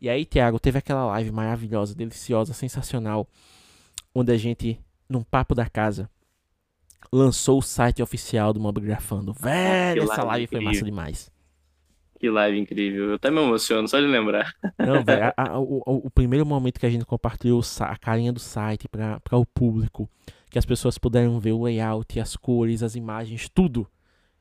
E 0.00 0.08
aí, 0.08 0.24
Thiago, 0.24 0.60
teve 0.60 0.78
aquela 0.78 1.06
live 1.06 1.30
maravilhosa, 1.30 1.94
deliciosa, 1.94 2.52
sensacional, 2.52 3.26
onde 4.14 4.32
a 4.32 4.36
gente, 4.36 4.78
num 5.08 5.22
papo 5.22 5.54
da 5.54 5.68
casa, 5.68 6.10
lançou 7.12 7.58
o 7.58 7.62
site 7.62 8.02
oficial 8.02 8.52
do 8.52 8.60
Mobigrafando. 8.60 9.32
Velho, 9.32 10.02
essa 10.02 10.22
live, 10.22 10.26
live 10.26 10.46
foi 10.48 10.60
massa 10.60 10.84
demais. 10.84 11.32
Que 12.18 12.30
live 12.30 12.58
incrível. 12.58 13.10
Eu 13.10 13.14
até 13.14 13.30
me 13.30 13.40
emociono 13.40 13.86
só 13.88 14.00
de 14.00 14.06
lembrar. 14.06 14.52
Não, 14.78 15.04
velho, 15.04 15.32
o, 15.58 16.06
o, 16.06 16.10
primeiro 16.10 16.46
momento 16.46 16.80
que 16.80 16.86
a 16.86 16.90
gente 16.90 17.04
compartilhou 17.04 17.60
a 17.80 17.96
carinha 17.96 18.32
do 18.32 18.40
site 18.40 18.88
para 18.88 19.20
o 19.32 19.44
público, 19.44 20.08
que 20.50 20.58
as 20.58 20.64
pessoas 20.64 20.96
puderam 20.98 21.38
ver 21.38 21.52
o 21.52 21.62
layout, 21.62 22.18
as 22.18 22.36
cores, 22.36 22.82
as 22.82 22.96
imagens, 22.96 23.48
tudo. 23.48 23.86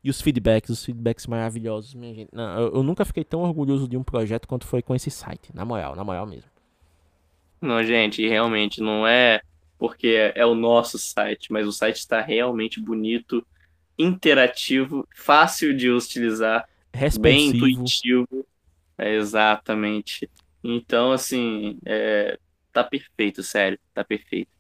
E 0.06 0.10
os 0.12 0.22
feedbacks, 0.22 0.70
os 0.70 0.86
feedbacks 0.86 1.26
maravilhosos, 1.26 1.96
minha 1.96 2.14
gente. 2.14 2.30
Não, 2.32 2.60
eu, 2.60 2.76
eu, 2.76 2.84
nunca 2.84 3.04
fiquei 3.04 3.24
tão 3.24 3.42
orgulhoso 3.42 3.88
de 3.88 3.98
um 3.98 4.04
projeto 4.04 4.48
quanto 4.48 4.68
foi 4.68 4.80
com 4.84 4.94
esse 4.94 5.10
site. 5.10 5.50
Na 5.52 5.66
moral, 5.66 5.96
na 5.96 6.04
moral 6.04 6.28
mesmo. 6.28 6.48
Não, 7.60 7.84
gente, 7.84 8.28
realmente 8.28 8.82
não 8.82 9.08
é 9.08 9.42
porque 9.80 10.10
é, 10.10 10.34
é 10.36 10.46
o 10.46 10.54
nosso 10.54 11.00
site, 11.00 11.52
mas 11.52 11.66
o 11.66 11.72
site 11.72 11.96
está 11.96 12.22
realmente 12.22 12.80
bonito, 12.80 13.44
interativo, 13.98 15.08
fácil 15.16 15.76
de 15.76 15.90
utilizar, 15.90 16.70
bem 17.20 17.48
intuitivo. 17.48 18.46
É, 19.00 19.16
exatamente. 19.16 20.30
Então, 20.64 21.14
assim, 21.14 21.80
é, 21.84 22.38
tá 22.72 22.84
perfeito, 22.84 23.42
sério, 23.42 23.80
tá 23.92 24.04
perfeito. 24.04 24.52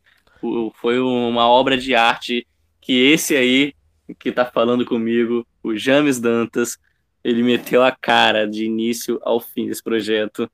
O, 0.42 0.72
foi 0.72 1.00
uma 1.00 1.48
obra 1.48 1.78
de 1.78 1.94
arte 1.94 2.48
que 2.82 2.94
esse 2.94 3.36
aí 3.36 3.76
que 4.14 4.30
está 4.30 4.46
falando 4.46 4.86
comigo, 4.86 5.48
o 5.64 5.76
James 5.76 6.20
Dantas, 6.20 6.78
ele 7.24 7.42
meteu 7.42 7.82
a 7.82 7.92
cara 7.92 8.46
de 8.48 8.66
início 8.66 9.20
ao 9.24 9.40
fim 9.40 9.68
desse 9.68 9.82
projeto. 9.82 10.50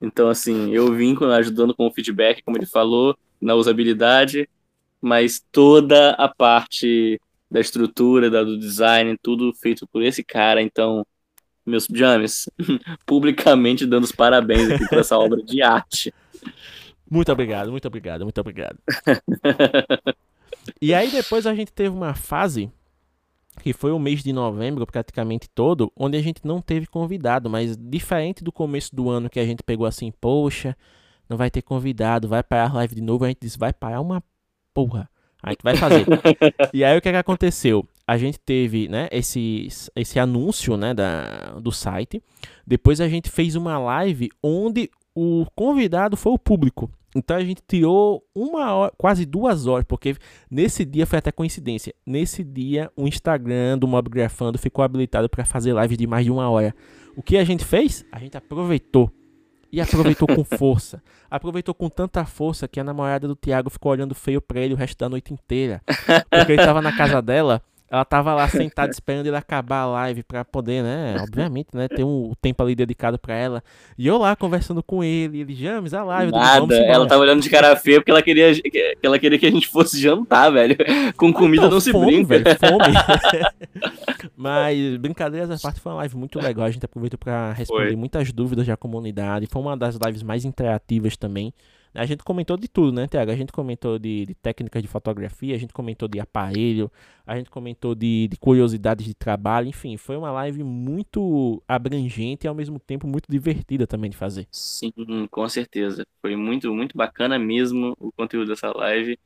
Então, 0.00 0.28
assim, 0.28 0.70
eu 0.72 0.92
vim 0.94 1.14
ajudando 1.36 1.74
com 1.74 1.86
o 1.86 1.92
feedback, 1.92 2.42
como 2.42 2.56
ele 2.56 2.64
falou, 2.64 3.14
na 3.40 3.54
usabilidade, 3.54 4.48
mas 5.00 5.44
toda 5.52 6.12
a 6.12 6.28
parte 6.28 7.20
da 7.50 7.60
estrutura, 7.60 8.30
da, 8.30 8.42
do 8.42 8.58
design, 8.58 9.18
tudo 9.20 9.52
feito 9.52 9.86
por 9.86 10.02
esse 10.02 10.22
cara. 10.22 10.62
Então, 10.62 11.04
meus 11.66 11.86
James, 11.92 12.48
publicamente 13.04 13.86
dando 13.86 14.04
os 14.04 14.12
parabéns 14.12 14.70
aqui 14.70 14.88
por 14.88 14.98
essa 14.98 15.18
obra 15.18 15.42
de 15.42 15.60
arte. 15.62 16.14
Muito 17.10 17.32
obrigado, 17.32 17.70
muito 17.70 17.86
obrigado, 17.88 18.22
muito 18.22 18.40
obrigado. 18.40 18.78
E 20.80 20.92
aí 20.94 21.10
depois 21.10 21.46
a 21.46 21.54
gente 21.54 21.72
teve 21.72 21.90
uma 21.90 22.14
fase 22.14 22.70
que 23.62 23.72
foi 23.72 23.92
o 23.92 23.98
mês 23.98 24.22
de 24.22 24.32
novembro 24.32 24.86
praticamente 24.86 25.48
todo, 25.48 25.92
onde 25.96 26.16
a 26.16 26.22
gente 26.22 26.40
não 26.44 26.60
teve 26.60 26.86
convidado, 26.86 27.50
mas 27.50 27.76
diferente 27.76 28.42
do 28.42 28.52
começo 28.52 28.94
do 28.94 29.10
ano 29.10 29.28
que 29.28 29.40
a 29.40 29.44
gente 29.44 29.62
pegou 29.62 29.86
assim, 29.86 30.12
poxa, 30.20 30.76
não 31.28 31.36
vai 31.36 31.50
ter 31.50 31.62
convidado, 31.62 32.28
vai 32.28 32.42
parar 32.42 32.70
a 32.70 32.74
live 32.74 32.94
de 32.94 33.02
novo, 33.02 33.24
a 33.24 33.28
gente 33.28 33.40
disse, 33.40 33.58
vai 33.58 33.72
parar 33.72 34.00
uma 34.00 34.22
porra. 34.72 35.08
A 35.42 35.50
gente 35.50 35.62
vai 35.62 35.76
fazer. 35.76 36.04
e 36.72 36.84
aí 36.84 36.96
o 36.96 37.00
que, 37.00 37.08
é 37.08 37.12
que 37.12 37.18
aconteceu? 37.18 37.86
A 38.06 38.18
gente 38.18 38.38
teve, 38.38 38.88
né, 38.88 39.08
esse, 39.10 39.68
esse 39.96 40.18
anúncio, 40.18 40.76
né, 40.76 40.92
da, 40.92 41.58
do 41.60 41.72
site. 41.72 42.22
Depois 42.66 43.00
a 43.00 43.08
gente 43.08 43.30
fez 43.30 43.54
uma 43.54 43.78
live 43.78 44.28
onde 44.42 44.90
o 45.14 45.46
convidado 45.54 46.16
foi 46.16 46.32
o 46.32 46.38
público. 46.38 46.90
Então 47.14 47.36
a 47.36 47.44
gente 47.44 47.62
tirou 47.66 48.24
uma 48.34 48.72
hora, 48.74 48.92
quase 48.96 49.26
duas 49.26 49.66
horas, 49.66 49.84
porque 49.86 50.16
nesse 50.50 50.84
dia 50.84 51.06
foi 51.06 51.18
até 51.18 51.32
coincidência. 51.32 51.94
Nesse 52.06 52.44
dia 52.44 52.90
o 52.96 53.06
Instagram 53.06 53.78
do 53.78 53.88
Mobgrafando 53.88 54.58
ficou 54.58 54.84
habilitado 54.84 55.28
para 55.28 55.44
fazer 55.44 55.74
lives 55.74 55.98
de 55.98 56.06
mais 56.06 56.24
de 56.24 56.30
uma 56.30 56.48
hora. 56.48 56.74
O 57.16 57.22
que 57.22 57.36
a 57.36 57.44
gente 57.44 57.64
fez? 57.64 58.04
A 58.12 58.18
gente 58.18 58.36
aproveitou. 58.36 59.10
E 59.72 59.80
aproveitou 59.80 60.26
com 60.26 60.42
força. 60.56 61.02
Aproveitou 61.30 61.74
com 61.74 61.88
tanta 61.88 62.24
força 62.24 62.66
que 62.66 62.80
a 62.80 62.84
namorada 62.84 63.26
do 63.26 63.36
Thiago 63.36 63.70
ficou 63.70 63.92
olhando 63.92 64.14
feio 64.14 64.40
pra 64.40 64.60
ele 64.60 64.74
o 64.74 64.76
resto 64.76 64.98
da 64.98 65.08
noite 65.08 65.32
inteira. 65.32 65.82
Porque 66.30 66.52
ele 66.52 66.62
tava 66.64 66.80
na 66.80 66.96
casa 66.96 67.20
dela 67.20 67.62
ela 67.90 68.04
tava 68.04 68.32
lá 68.32 68.48
sentada 68.48 68.92
esperando 68.92 69.26
ele 69.26 69.36
acabar 69.36 69.80
a 69.80 69.86
live 69.86 70.22
pra 70.22 70.44
poder, 70.44 70.80
né? 70.80 71.16
Obviamente, 71.20 71.70
né? 71.74 71.88
Ter 71.88 72.04
um 72.04 72.32
tempo 72.40 72.62
ali 72.62 72.76
dedicado 72.76 73.18
pra 73.18 73.34
ela. 73.34 73.64
E 73.98 74.06
eu 74.06 74.16
lá 74.16 74.36
conversando 74.36 74.80
com 74.80 75.02
ele. 75.02 75.40
Ele, 75.40 75.54
James, 75.54 75.92
a 75.92 76.04
live. 76.04 76.30
Nada, 76.30 76.72
ela 76.76 77.08
tava 77.08 77.22
olhando 77.22 77.42
de 77.42 77.50
cara 77.50 77.74
feia 77.74 77.98
porque 77.98 78.12
ela 78.12 78.22
queria, 78.22 78.54
que 78.54 78.96
ela 79.02 79.18
queria 79.18 79.38
que 79.40 79.46
a 79.46 79.50
gente 79.50 79.66
fosse 79.66 80.00
jantar, 80.00 80.52
velho. 80.52 80.76
Com 81.16 81.32
comida 81.32 81.64
não, 81.64 81.72
não 81.72 81.80
se 81.80 81.90
fome, 81.90 82.24
brinca. 82.24 82.44
Velho, 82.44 82.58
fome. 82.60 82.94
Mas, 84.36 84.96
brincadeiras 84.98 85.50
à 85.50 85.58
parte, 85.58 85.80
foi 85.80 85.90
uma 85.90 85.98
live 85.98 86.16
muito 86.16 86.38
legal. 86.38 86.66
A 86.66 86.70
gente 86.70 86.84
aproveitou 86.84 87.18
pra 87.18 87.52
responder 87.52 87.88
foi. 87.88 87.96
muitas 87.96 88.32
dúvidas 88.32 88.68
da 88.68 88.76
comunidade. 88.76 89.48
Foi 89.50 89.60
uma 89.60 89.76
das 89.76 89.96
lives 89.96 90.22
mais 90.22 90.44
interativas 90.44 91.16
também. 91.16 91.52
A 91.94 92.06
gente 92.06 92.22
comentou 92.22 92.56
de 92.56 92.68
tudo, 92.68 92.92
né, 92.92 93.08
Tiago? 93.08 93.30
A 93.30 93.36
gente 93.36 93.52
comentou 93.52 93.98
de, 93.98 94.26
de, 94.26 94.34
técnicas 94.34 94.80
de 94.80 94.88
fotografia, 94.88 95.54
a 95.54 95.58
gente 95.58 95.72
comentou 95.72 96.08
de 96.08 96.20
aparelho, 96.20 96.90
a 97.26 97.36
gente 97.36 97.50
comentou 97.50 97.94
de, 97.94 98.28
de, 98.28 98.36
curiosidades 98.36 99.04
de 99.04 99.14
trabalho, 99.14 99.66
enfim, 99.66 99.96
foi 99.96 100.16
uma 100.16 100.30
live 100.30 100.62
muito 100.62 101.62
abrangente 101.66 102.46
e 102.46 102.48
ao 102.48 102.54
mesmo 102.54 102.78
tempo 102.78 103.06
muito 103.06 103.26
divertida 103.28 103.86
também 103.86 104.10
de 104.10 104.16
fazer. 104.16 104.46
Sim, 104.52 104.92
com 105.30 105.48
certeza. 105.48 106.06
Foi 106.20 106.36
muito, 106.36 106.72
muito 106.72 106.96
bacana 106.96 107.38
mesmo 107.38 107.96
o 107.98 108.12
conteúdo 108.12 108.48
dessa 108.48 108.70
live. 108.76 109.18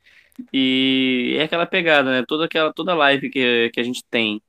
E 0.51 1.35
é 1.37 1.43
aquela 1.43 1.65
pegada, 1.65 2.11
né? 2.11 2.25
Toda 2.27 2.45
aquela 2.45 2.73
toda 2.73 2.93
live 2.95 3.29
que, 3.29 3.69
que 3.71 3.79
a 3.79 3.83
gente 3.83 4.03
tem, 4.09 4.41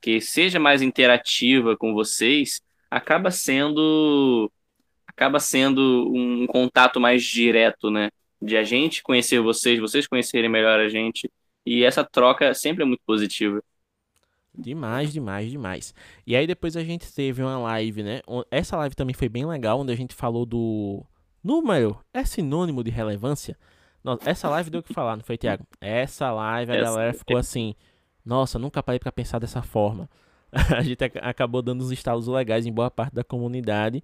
que 0.00 0.20
seja 0.20 0.58
mais 0.60 0.82
interativa 0.82 1.76
com 1.76 1.94
vocês, 1.94 2.60
acaba 2.90 3.30
sendo 3.30 4.50
acaba 5.16 5.38
sendo 5.38 6.10
um 6.12 6.46
contato 6.46 7.00
mais 7.00 7.22
direto, 7.22 7.90
né? 7.90 8.10
De 8.40 8.56
a 8.56 8.64
gente 8.64 9.02
conhecer 9.02 9.40
vocês, 9.40 9.78
vocês 9.78 10.06
conhecerem 10.06 10.50
melhor 10.50 10.80
a 10.80 10.88
gente. 10.88 11.30
E 11.64 11.84
essa 11.84 12.02
troca 12.04 12.52
sempre 12.54 12.82
é 12.82 12.86
muito 12.86 13.02
positiva. 13.06 13.62
Demais, 14.54 15.12
demais, 15.12 15.50
demais. 15.50 15.94
E 16.26 16.36
aí 16.36 16.46
depois 16.46 16.76
a 16.76 16.84
gente 16.84 17.12
teve 17.12 17.42
uma 17.42 17.58
live, 17.58 18.02
né? 18.02 18.20
Essa 18.50 18.76
live 18.76 18.94
também 18.94 19.14
foi 19.14 19.28
bem 19.28 19.46
legal, 19.46 19.80
onde 19.80 19.92
a 19.92 19.96
gente 19.96 20.14
falou 20.14 20.44
do 20.44 21.04
número. 21.42 21.98
É 22.12 22.24
sinônimo 22.24 22.82
de 22.82 22.90
relevância? 22.90 23.56
Nossa, 24.02 24.28
essa 24.28 24.48
live 24.48 24.70
deu 24.70 24.80
o 24.80 24.82
que 24.82 24.92
falar, 24.92 25.16
não 25.16 25.24
foi, 25.24 25.38
Thiago? 25.38 25.64
Essa 25.80 26.32
live 26.32 26.72
a 26.72 26.74
essa... 26.74 26.84
galera 26.84 27.14
ficou 27.14 27.36
assim. 27.36 27.74
Nossa, 28.24 28.58
nunca 28.58 28.82
parei 28.82 28.98
para 28.98 29.12
pensar 29.12 29.38
dessa 29.38 29.62
forma. 29.62 30.08
a 30.76 30.82
gente 30.82 31.02
acabou 31.22 31.62
dando 31.62 31.82
uns 31.82 31.90
estalos 31.90 32.26
legais 32.26 32.66
em 32.66 32.72
boa 32.72 32.90
parte 32.90 33.14
da 33.14 33.24
comunidade 33.24 34.02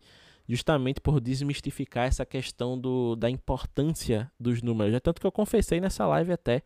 justamente 0.49 1.01
por 1.01 1.21
desmistificar 1.21 2.07
essa 2.07 2.25
questão 2.25 2.79
do, 2.79 3.15
da 3.15 3.29
importância 3.29 4.31
dos 4.41 4.63
números. 4.63 4.95
É 4.95 5.01
tanto 5.01 5.21
que 5.21 5.27
eu 5.27 5.33
confessei 5.33 5.81
nessa 5.81 6.07
live 6.07 6.33
até 6.33 6.63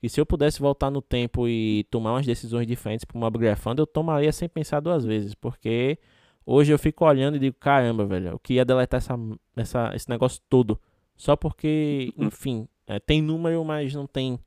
que 0.00 0.08
se 0.08 0.20
eu 0.20 0.26
pudesse 0.26 0.58
voltar 0.60 0.90
no 0.90 1.02
tempo 1.02 1.46
e 1.46 1.84
tomar 1.90 2.14
umas 2.14 2.26
decisões 2.26 2.66
diferentes 2.66 3.04
para 3.04 3.16
uma 3.16 3.30
grafando, 3.30 3.82
eu 3.82 3.86
tomaria 3.86 4.32
sem 4.32 4.48
pensar 4.48 4.80
duas 4.80 5.04
vezes, 5.04 5.34
porque 5.34 5.98
hoje 6.44 6.72
eu 6.72 6.78
fico 6.78 7.04
olhando 7.04 7.36
e 7.36 7.38
digo, 7.38 7.56
caramba, 7.60 8.06
velho, 8.06 8.28
eu 8.28 8.38
queria 8.38 8.64
deletar 8.64 8.98
essa, 8.98 9.14
essa, 9.54 9.94
esse 9.94 10.08
negócio 10.08 10.40
todo, 10.48 10.80
só 11.16 11.36
porque, 11.36 12.14
uhum. 12.16 12.26
enfim, 12.26 12.68
é, 12.86 12.98
tem 12.98 13.20
número, 13.20 13.62
mas 13.62 13.92
não 13.92 14.06
tem 14.06 14.40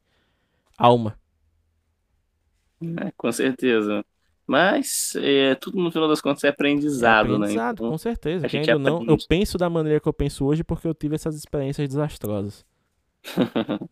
alma. 0.76 1.18
É, 2.81 3.11
com 3.15 3.31
certeza. 3.31 4.03
Mas 4.53 5.15
é, 5.15 5.55
tudo 5.55 5.81
no 5.81 5.91
final 5.91 6.07
das 6.07 6.21
contas 6.21 6.43
é 6.43 6.49
aprendizado, 6.49 7.31
é 7.31 7.35
aprendizado 7.38 7.65
né? 7.65 7.71
Então, 7.73 7.89
com 7.89 7.97
certeza. 7.97 8.47
Que 8.47 8.57
ainda 8.57 8.77
não, 8.77 9.03
eu 9.03 9.17
penso 9.27 9.57
da 9.57 9.67
maneira 9.67 9.99
que 9.99 10.07
eu 10.07 10.13
penso 10.13 10.45
hoje 10.45 10.63
porque 10.63 10.88
eu 10.88 10.93
tive 10.93 11.15
essas 11.15 11.35
experiências 11.35 11.89
desastrosas. 11.89 12.63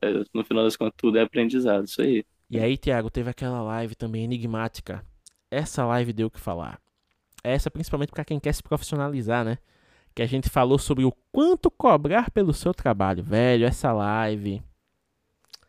é, 0.00 0.22
no 0.32 0.44
final 0.44 0.62
das 0.62 0.76
contas, 0.76 0.94
tudo 0.96 1.18
é 1.18 1.22
aprendizado, 1.22 1.84
isso 1.84 2.00
aí. 2.00 2.24
E 2.48 2.60
aí, 2.60 2.78
Thiago, 2.78 3.10
teve 3.10 3.28
aquela 3.28 3.60
live 3.60 3.96
também 3.96 4.22
enigmática. 4.22 5.04
Essa 5.50 5.84
live 5.84 6.12
deu 6.12 6.28
o 6.28 6.30
que 6.30 6.38
falar. 6.38 6.80
Essa 7.42 7.72
principalmente 7.72 8.12
para 8.12 8.24
quem 8.24 8.38
quer 8.38 8.54
se 8.54 8.62
profissionalizar, 8.62 9.44
né? 9.44 9.58
Que 10.14 10.22
a 10.22 10.26
gente 10.26 10.48
falou 10.48 10.78
sobre 10.78 11.04
o 11.04 11.12
quanto 11.32 11.72
cobrar 11.72 12.30
pelo 12.30 12.54
seu 12.54 12.72
trabalho. 12.72 13.24
Velho, 13.24 13.66
essa 13.66 13.92
live. 13.92 14.62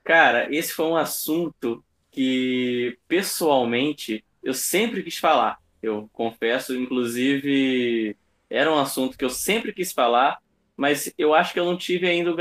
Cara, 0.04 0.56
esse 0.56 0.72
foi 0.72 0.86
um 0.86 0.96
assunto 0.96 1.84
que 2.12 2.98
pessoalmente 3.08 4.24
eu 4.44 4.54
sempre 4.54 5.02
quis 5.04 5.18
falar. 5.18 5.60
Eu 5.82 6.10
confesso, 6.14 6.76
inclusive, 6.76 8.16
era 8.50 8.72
um 8.72 8.78
assunto 8.78 9.18
que 9.18 9.26
eu 9.26 9.30
sempre 9.30 9.74
quis 9.74 9.92
falar, 9.92 10.40
mas 10.76 11.12
eu 11.18 11.34
acho 11.34 11.54
que 11.54 11.60
eu 11.60 11.66
não 11.66 11.78
tive 11.78 12.08
ainda, 12.08 12.36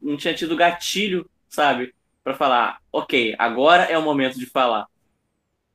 não, 0.00 0.16
tinha 0.16 0.34
tido 0.34 0.56
gatilho, 0.56 1.28
sabe, 1.48 1.94
para 2.24 2.34
falar, 2.34 2.80
ok, 2.92 3.34
agora 3.38 3.84
é 3.84 3.96
o 3.96 4.02
momento 4.02 4.38
de 4.38 4.46
falar. 4.46 4.86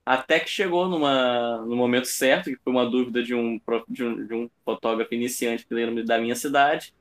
Até 0.05 0.39
que 0.39 0.49
chegou 0.49 0.87
numa, 0.87 1.57
no 1.65 1.75
momento 1.75 2.05
certo, 2.05 2.51
que 2.51 2.57
foi 2.63 2.73
uma 2.73 2.89
dúvida 2.89 3.23
de 3.23 3.33
um, 3.33 3.59
de 3.87 4.03
um, 4.03 4.27
de 4.27 4.33
um 4.33 4.49
fotógrafo 4.63 5.13
iniciante 5.13 5.65
da 6.05 6.19
minha 6.19 6.35
cidade, 6.35 6.93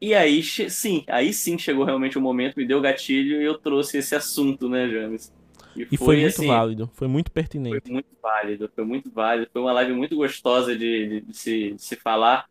e 0.00 0.14
aí, 0.14 0.42
sim, 0.42 1.04
aí 1.08 1.32
sim 1.32 1.58
chegou 1.58 1.84
realmente 1.84 2.18
o 2.18 2.20
momento, 2.20 2.56
me 2.56 2.66
deu 2.66 2.80
gatilho 2.80 3.40
e 3.40 3.44
eu 3.44 3.58
trouxe 3.58 3.98
esse 3.98 4.14
assunto, 4.14 4.68
né, 4.68 4.88
James? 4.88 5.32
E, 5.74 5.82
e 5.82 5.96
foi, 5.96 5.98
foi, 5.98 6.20
muito 6.20 6.34
assim, 6.34 6.46
válido, 6.46 6.90
foi 6.94 7.08
muito 7.08 7.30
pertinente. 7.30 7.82
Foi 7.82 7.92
muito 7.92 8.08
válido, 8.22 8.70
foi 8.74 8.84
muito 8.84 9.10
válido. 9.10 9.50
Foi 9.52 9.62
uma 9.62 9.72
live 9.72 9.92
muito 9.92 10.16
gostosa 10.16 10.76
de, 10.76 11.08
de, 11.08 11.20
de 11.22 11.36
se, 11.36 11.72
de 11.72 11.82
se 11.82 11.96
falar, 11.96 12.48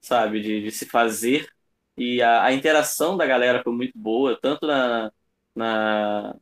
sabe? 0.00 0.40
De, 0.40 0.62
de 0.62 0.70
se 0.70 0.86
fazer. 0.86 1.48
E 1.96 2.22
a, 2.22 2.44
a, 2.44 2.52
interação 2.52 3.16
da 3.16 3.26
galera 3.26 3.62
foi 3.62 3.72
muito 3.72 3.98
boa, 3.98 4.38
tanto 4.40 4.66
na, 4.66 5.12
na, 5.54 6.36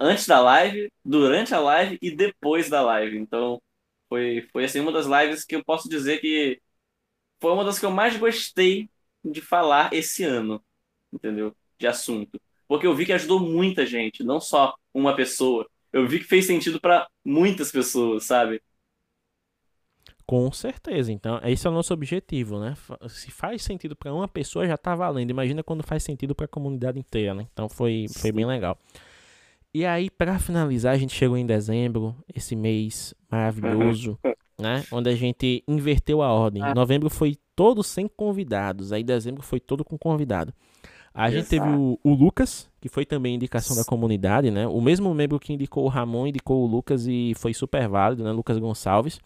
antes 0.00 0.26
da 0.26 0.40
live, 0.40 0.90
durante 1.04 1.54
a 1.54 1.60
live 1.60 1.98
e 2.02 2.10
depois 2.10 2.68
da 2.68 2.82
live. 2.82 3.18
Então, 3.18 3.62
foi, 4.08 4.48
foi 4.52 4.64
assim, 4.64 4.80
uma 4.80 4.92
das 4.92 5.06
lives 5.06 5.44
que 5.44 5.56
eu 5.56 5.64
posso 5.64 5.88
dizer 5.88 6.20
que 6.20 6.60
foi 7.40 7.52
uma 7.52 7.64
das 7.64 7.78
que 7.78 7.86
eu 7.86 7.90
mais 7.90 8.16
gostei 8.16 8.88
de 9.24 9.40
falar 9.40 9.92
esse 9.92 10.24
ano, 10.24 10.62
entendeu? 11.12 11.54
De 11.78 11.86
assunto. 11.86 12.40
Porque 12.66 12.86
eu 12.86 12.94
vi 12.94 13.06
que 13.06 13.12
ajudou 13.12 13.38
muita 13.40 13.84
gente, 13.84 14.24
não 14.24 14.40
só 14.40 14.74
uma 14.94 15.14
pessoa. 15.14 15.68
Eu 15.92 16.06
vi 16.06 16.20
que 16.20 16.24
fez 16.24 16.46
sentido 16.46 16.80
para 16.80 17.06
muitas 17.24 17.70
pessoas, 17.70 18.24
sabe? 18.24 18.62
Com 20.26 20.50
certeza. 20.50 21.12
Então, 21.12 21.40
esse 21.44 21.66
é 21.66 21.70
o 21.70 21.72
nosso 21.72 21.92
objetivo, 21.92 22.58
né? 22.58 22.74
Se 23.08 23.30
faz 23.30 23.62
sentido 23.62 23.94
para 23.94 24.14
uma 24.14 24.26
pessoa, 24.26 24.66
já 24.66 24.78
tá 24.78 24.94
valendo. 24.94 25.30
Imagina 25.30 25.62
quando 25.62 25.82
faz 25.82 26.02
sentido 26.02 26.34
para 26.34 26.46
a 26.46 26.48
comunidade 26.48 26.98
inteira, 26.98 27.34
né? 27.34 27.46
Então, 27.52 27.68
foi, 27.68 28.06
foi 28.08 28.32
bem 28.32 28.46
legal. 28.46 28.78
E 29.74 29.84
aí, 29.84 30.10
para 30.10 30.38
finalizar, 30.38 30.94
a 30.94 30.98
gente 30.98 31.14
chegou 31.14 31.36
em 31.36 31.46
dezembro, 31.46 32.16
esse 32.34 32.54
mês 32.54 33.14
maravilhoso, 33.30 34.18
né? 34.58 34.84
Onde 34.92 35.10
a 35.10 35.14
gente 35.14 35.64
inverteu 35.66 36.22
a 36.22 36.32
ordem. 36.32 36.62
Ah. 36.62 36.74
Novembro 36.74 37.10
foi 37.10 37.36
todo 37.54 37.82
sem 37.82 38.08
convidados. 38.08 38.92
Aí 38.92 39.02
dezembro 39.02 39.42
foi 39.42 39.60
todo 39.60 39.84
com 39.84 39.98
convidado. 39.98 40.52
A 41.14 41.28
Exato. 41.28 41.36
gente 41.36 41.48
teve 41.48 41.68
o, 41.68 41.98
o, 42.02 42.14
Lucas, 42.14 42.70
que 42.80 42.88
foi 42.88 43.04
também 43.04 43.34
indicação 43.34 43.76
da 43.76 43.84
comunidade, 43.84 44.50
né? 44.50 44.66
O 44.66 44.80
mesmo 44.80 45.12
membro 45.12 45.38
que 45.38 45.52
indicou 45.52 45.84
o 45.84 45.88
Ramon 45.88 46.26
indicou 46.26 46.62
o 46.62 46.66
Lucas 46.66 47.06
e 47.06 47.34
foi 47.36 47.52
super 47.52 47.86
válido, 47.86 48.24
né? 48.24 48.32
Lucas 48.32 48.58
Gonçalves, 48.58 49.20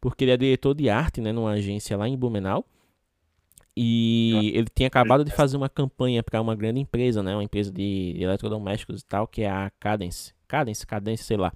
porque 0.00 0.24
ele 0.24 0.30
é 0.30 0.36
diretor 0.36 0.74
de 0.74 0.88
arte, 0.88 1.20
né? 1.20 1.32
Numa 1.32 1.50
agência 1.50 1.96
lá 1.96 2.08
em 2.08 2.16
Blumenau. 2.16 2.64
E 3.76 4.52
ele 4.54 4.68
tinha 4.72 4.86
acabado 4.86 5.24
de 5.24 5.32
fazer 5.32 5.56
uma 5.56 5.68
campanha 5.68 6.22
para 6.22 6.40
uma 6.40 6.54
grande 6.54 6.78
empresa, 6.78 7.22
né? 7.22 7.34
Uma 7.34 7.42
empresa 7.42 7.72
de 7.72 8.14
eletrodomésticos 8.20 9.00
e 9.00 9.04
tal, 9.04 9.26
que 9.26 9.42
é 9.42 9.50
a 9.50 9.72
Cadence. 9.80 10.32
Cadence, 10.46 10.86
Cadence, 10.86 11.24
sei 11.24 11.36
lá. 11.36 11.52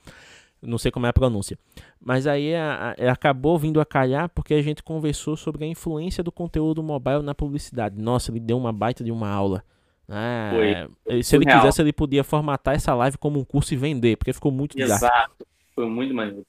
Não 0.60 0.78
sei 0.78 0.90
como 0.90 1.06
é 1.06 1.08
a 1.08 1.12
pronúncia. 1.12 1.58
Mas 2.00 2.26
aí 2.26 2.54
a, 2.54 2.96
a, 2.98 3.12
acabou 3.12 3.58
vindo 3.58 3.80
a 3.80 3.86
calhar 3.86 4.28
porque 4.28 4.54
a 4.54 4.62
gente 4.62 4.82
conversou 4.82 5.36
sobre 5.36 5.64
a 5.64 5.68
influência 5.68 6.22
do 6.22 6.32
conteúdo 6.32 6.82
mobile 6.82 7.22
na 7.22 7.34
publicidade. 7.34 8.00
Nossa, 8.00 8.30
ele 8.30 8.40
deu 8.40 8.58
uma 8.58 8.72
baita 8.72 9.04
de 9.04 9.12
uma 9.12 9.28
aula. 9.28 9.62
Ah, 10.08 10.50
Foi. 11.04 11.22
Se 11.22 11.36
ele 11.36 11.44
Real. 11.44 11.60
quisesse, 11.60 11.82
ele 11.82 11.92
podia 11.92 12.24
formatar 12.24 12.74
essa 12.74 12.94
live 12.94 13.18
como 13.18 13.38
um 13.38 13.44
curso 13.44 13.74
e 13.74 13.76
vender, 13.76 14.16
porque 14.16 14.32
ficou 14.32 14.50
muito 14.50 14.78
Exato. 14.78 15.46
Foi 15.74 15.86
muito 15.86 16.14
maneiro. 16.14 16.44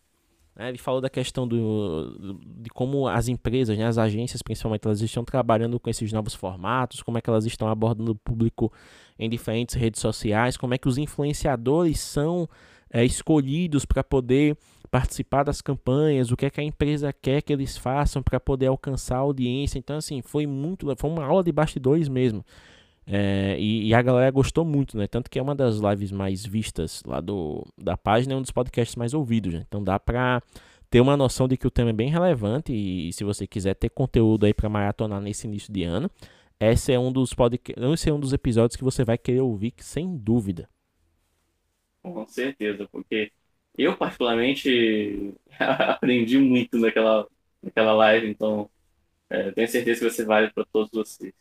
É, 0.60 0.68
ele 0.68 0.78
falou 0.78 1.00
da 1.00 1.10
questão 1.10 1.48
do, 1.48 2.38
de 2.46 2.70
como 2.72 3.08
as 3.08 3.30
empresas, 3.30 3.78
né, 3.78 3.86
as 3.86 3.98
agências 3.98 4.42
principalmente, 4.42 4.86
elas 4.86 5.00
estão 5.00 5.24
trabalhando 5.24 5.80
com 5.80 5.90
esses 5.90 6.12
novos 6.12 6.36
formatos, 6.36 7.02
como 7.02 7.18
é 7.18 7.22
que 7.22 7.30
elas 7.30 7.46
estão 7.46 7.70
abordando 7.70 8.12
o 8.12 8.16
público 8.16 8.70
em 9.18 9.30
diferentes 9.30 9.76
redes 9.76 10.02
sociais, 10.02 10.58
como 10.58 10.74
é 10.74 10.78
que 10.78 10.90
os 10.90 10.98
influenciadores 10.98 12.02
são 12.02 12.50
é, 12.92 13.06
escolhidos 13.06 13.86
para 13.86 14.04
poder 14.04 14.58
participar 14.90 15.44
das 15.44 15.62
campanhas, 15.62 16.32
o 16.32 16.38
que 16.38 16.46
é 16.46 16.50
que 16.50 16.60
a 16.60 16.64
empresa 16.64 17.14
quer 17.14 17.42
que 17.42 17.54
eles 17.54 17.78
façam 17.78 18.24
para 18.24 18.40
poder 18.40 18.68
alcançar 18.68 19.18
a 19.18 19.20
audiência. 19.20 19.78
Então, 19.78 19.98
assim, 19.98 20.22
foi 20.22 20.48
muito, 20.48 20.94
foi 20.98 21.10
uma 21.10 21.26
aula 21.26 21.44
de 21.44 21.52
bastidores 21.52 22.10
mesmo. 22.10 22.44
É, 23.12 23.56
e, 23.60 23.88
e, 23.88 23.94
a 23.94 24.02
galera 24.02 24.30
gostou 24.30 24.64
muito, 24.64 24.96
né? 24.96 25.08
Tanto 25.08 25.32
que 25.32 25.40
é 25.40 25.42
uma 25.42 25.56
das 25.56 25.78
lives 25.78 26.12
mais 26.12 26.46
vistas 26.46 27.02
lá 27.06 27.20
do, 27.20 27.66
da 27.76 27.98
página, 27.98 28.36
é 28.36 28.38
um 28.38 28.42
dos 28.42 28.52
podcasts 28.52 28.96
mais 28.96 29.16
ouvidos. 29.16 29.54
Né? 29.54 29.66
Então 29.68 29.84
dá 29.84 30.00
pra 30.00 30.42
ter 30.92 31.02
uma 31.02 31.18
noção 31.18 31.48
de 31.48 31.58
que 31.58 31.66
o 31.66 31.72
tema 31.72 31.90
é 31.90 31.94
bem 31.94 32.10
relevante 32.10 32.72
e, 32.72 33.10
e 33.10 33.14
se 33.14 33.24
você 33.24 33.48
quiser 33.48 33.74
ter 33.74 33.90
conteúdo 33.90 34.46
aí 34.46 34.54
para 34.54 34.70
maratonar 34.70 35.20
nesse 35.22 35.48
início 35.48 35.74
de 35.74 35.84
ano, 35.84 36.10
esse 36.60 36.92
é 36.92 37.00
um 37.00 37.12
dos 37.12 37.34
podcasts, 37.34 37.84
esse 37.84 38.10
é 38.10 38.14
um 38.14 38.20
dos 38.20 38.32
episódios 38.32 38.76
que 38.76 38.84
você 38.84 39.04
vai 39.04 39.18
querer 39.18 39.42
ouvir 39.42 39.74
sem 39.80 40.16
dúvida. 40.16 40.70
Com 42.02 42.28
certeza, 42.28 42.88
porque 42.92 43.32
eu 43.78 43.96
particularmente 43.96 45.34
aprendi 45.60 46.38
muito 46.38 46.78
naquela, 46.78 47.28
naquela 47.62 47.94
live, 47.94 48.30
então 48.30 48.70
é, 49.30 49.52
tenho 49.52 49.68
certeza 49.68 50.00
que 50.00 50.06
vai 50.06 50.14
ser 50.14 50.26
válido 50.26 50.54
para 50.54 50.66
todos 50.66 50.92
vocês. 50.92 51.34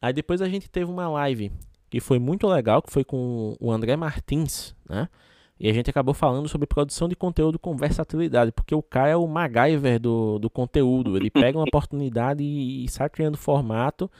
Aí 0.00 0.12
depois 0.12 0.42
a 0.42 0.48
gente 0.48 0.68
teve 0.68 0.90
uma 0.90 1.08
live 1.08 1.52
que 1.88 2.00
foi 2.00 2.18
muito 2.18 2.46
legal, 2.46 2.82
que 2.82 2.90
foi 2.90 3.04
com 3.04 3.56
o 3.60 3.70
André 3.70 3.96
Martins, 3.96 4.74
né? 4.88 5.08
E 5.60 5.68
a 5.68 5.72
gente 5.72 5.88
acabou 5.88 6.12
falando 6.12 6.48
sobre 6.48 6.66
produção 6.66 7.08
de 7.08 7.14
conteúdo 7.14 7.56
com 7.56 7.76
versatilidade, 7.76 8.50
porque 8.50 8.74
o 8.74 8.82
cara 8.82 9.10
é 9.10 9.16
o 9.16 9.28
MacGyver 9.28 10.00
do, 10.00 10.38
do 10.40 10.50
conteúdo. 10.50 11.16
Ele 11.16 11.30
pega 11.30 11.56
uma 11.56 11.64
oportunidade 11.64 12.42
e, 12.42 12.84
e 12.84 12.88
sai 12.88 13.08
criando 13.08 13.36
formato 13.36 14.10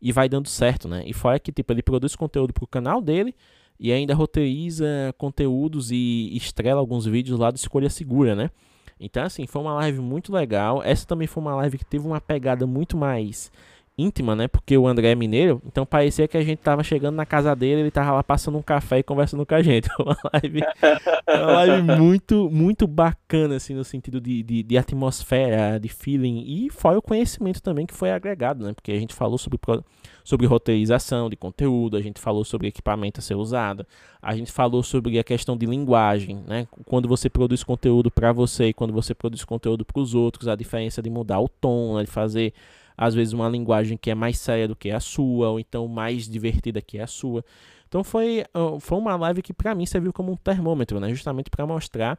e 0.00 0.12
vai 0.12 0.28
dando 0.28 0.46
certo, 0.48 0.86
né? 0.86 1.02
E 1.04 1.12
fora 1.12 1.40
que, 1.40 1.50
tipo, 1.50 1.72
ele 1.72 1.82
produz 1.82 2.14
conteúdo 2.14 2.52
pro 2.52 2.68
canal 2.68 3.00
dele 3.00 3.34
e 3.78 3.92
ainda 3.92 4.14
roteiriza 4.14 4.86
conteúdos 5.18 5.90
e 5.90 6.30
estrela 6.36 6.80
alguns 6.80 7.04
vídeos 7.06 7.38
lá 7.38 7.50
do 7.50 7.56
Escolha 7.56 7.90
Segura, 7.90 8.34
né? 8.34 8.50
Então, 8.98 9.24
assim, 9.24 9.46
foi 9.46 9.60
uma 9.60 9.74
live 9.74 10.00
muito 10.00 10.32
legal. 10.32 10.82
Essa 10.82 11.06
também 11.06 11.26
foi 11.26 11.42
uma 11.42 11.56
live 11.56 11.78
que 11.78 11.84
teve 11.84 12.06
uma 12.06 12.20
pegada 12.20 12.66
muito 12.66 12.96
mais 12.96 13.50
íntima, 14.02 14.34
né? 14.34 14.48
Porque 14.48 14.76
o 14.76 14.86
André 14.86 15.12
é 15.12 15.14
mineiro, 15.14 15.62
então 15.66 15.86
parecia 15.86 16.26
que 16.26 16.36
a 16.36 16.42
gente 16.42 16.58
tava 16.58 16.82
chegando 16.82 17.16
na 17.16 17.24
casa 17.24 17.54
dele, 17.54 17.82
ele 17.82 17.90
tava 17.90 18.12
lá 18.12 18.22
passando 18.22 18.58
um 18.58 18.62
café 18.62 18.98
e 18.98 19.02
conversando 19.02 19.46
com 19.46 19.54
a 19.54 19.62
gente. 19.62 19.88
Uma 20.02 20.16
live, 20.32 20.60
uma 21.28 21.52
live 21.52 21.82
muito, 21.98 22.50
muito 22.50 22.86
bacana, 22.86 23.56
assim, 23.56 23.74
no 23.74 23.84
sentido 23.84 24.20
de, 24.20 24.42
de, 24.42 24.62
de, 24.62 24.78
atmosfera, 24.78 25.78
de 25.78 25.88
feeling, 25.88 26.44
e 26.46 26.70
foi 26.70 26.96
o 26.96 27.02
conhecimento 27.02 27.62
também 27.62 27.86
que 27.86 27.94
foi 27.94 28.10
agregado, 28.10 28.64
né? 28.64 28.72
Porque 28.72 28.90
a 28.90 28.98
gente 28.98 29.14
falou 29.14 29.38
sobre, 29.38 29.58
sobre 30.24 30.46
roteirização 30.46 31.30
de 31.30 31.36
conteúdo, 31.36 31.96
a 31.96 32.00
gente 32.00 32.20
falou 32.20 32.44
sobre 32.44 32.68
equipamento 32.68 33.20
a 33.20 33.22
ser 33.22 33.34
usado, 33.34 33.86
a 34.20 34.34
gente 34.34 34.50
falou 34.50 34.82
sobre 34.82 35.18
a 35.18 35.24
questão 35.24 35.56
de 35.56 35.66
linguagem, 35.66 36.42
né? 36.46 36.66
Quando 36.84 37.08
você 37.08 37.30
produz 37.30 37.62
conteúdo 37.62 38.10
para 38.10 38.32
você 38.32 38.66
e 38.66 38.72
quando 38.72 38.92
você 38.92 39.14
produz 39.14 39.44
conteúdo 39.44 39.84
para 39.84 40.00
os 40.00 40.14
outros, 40.14 40.48
a 40.48 40.56
diferença 40.56 41.00
de 41.00 41.10
mudar 41.10 41.40
o 41.40 41.48
tom, 41.48 41.96
né? 41.96 42.04
de 42.04 42.10
fazer 42.10 42.52
às 42.96 43.14
vezes 43.14 43.32
uma 43.32 43.48
linguagem 43.48 43.96
que 43.96 44.10
é 44.10 44.14
mais 44.14 44.38
séria 44.38 44.68
do 44.68 44.76
que 44.76 44.90
a 44.90 45.00
sua, 45.00 45.50
ou 45.50 45.60
então 45.60 45.86
mais 45.88 46.28
divertida 46.28 46.80
que 46.80 46.98
a 46.98 47.06
sua. 47.06 47.44
Então 47.88 48.02
foi, 48.02 48.44
foi 48.80 48.98
uma 48.98 49.16
live 49.16 49.42
que 49.42 49.52
para 49.52 49.74
mim 49.74 49.84
serviu 49.84 50.12
como 50.12 50.32
um 50.32 50.36
termômetro, 50.36 50.98
né? 50.98 51.10
justamente 51.10 51.50
para 51.50 51.66
mostrar 51.66 52.18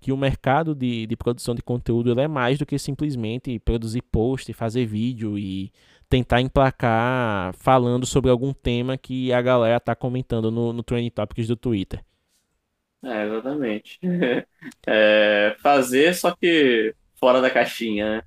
que 0.00 0.12
o 0.12 0.18
mercado 0.18 0.74
de, 0.74 1.06
de 1.06 1.16
produção 1.16 1.54
de 1.54 1.62
conteúdo 1.62 2.20
é 2.20 2.28
mais 2.28 2.58
do 2.58 2.66
que 2.66 2.78
simplesmente 2.78 3.58
produzir 3.58 4.02
post, 4.02 4.52
fazer 4.52 4.84
vídeo 4.84 5.38
e 5.38 5.72
tentar 6.10 6.42
emplacar 6.42 7.54
falando 7.54 8.04
sobre 8.04 8.30
algum 8.30 8.52
tema 8.52 8.98
que 8.98 9.32
a 9.32 9.40
galera 9.40 9.78
está 9.78 9.94
comentando 9.94 10.50
no, 10.50 10.74
no 10.74 10.82
Trending 10.82 11.08
Topics 11.08 11.48
do 11.48 11.56
Twitter. 11.56 12.04
É, 13.02 13.26
exatamente. 13.26 13.98
É, 14.86 15.56
fazer, 15.62 16.14
só 16.14 16.34
que 16.34 16.94
fora 17.16 17.40
da 17.40 17.50
caixinha, 17.50 18.16
né? 18.16 18.22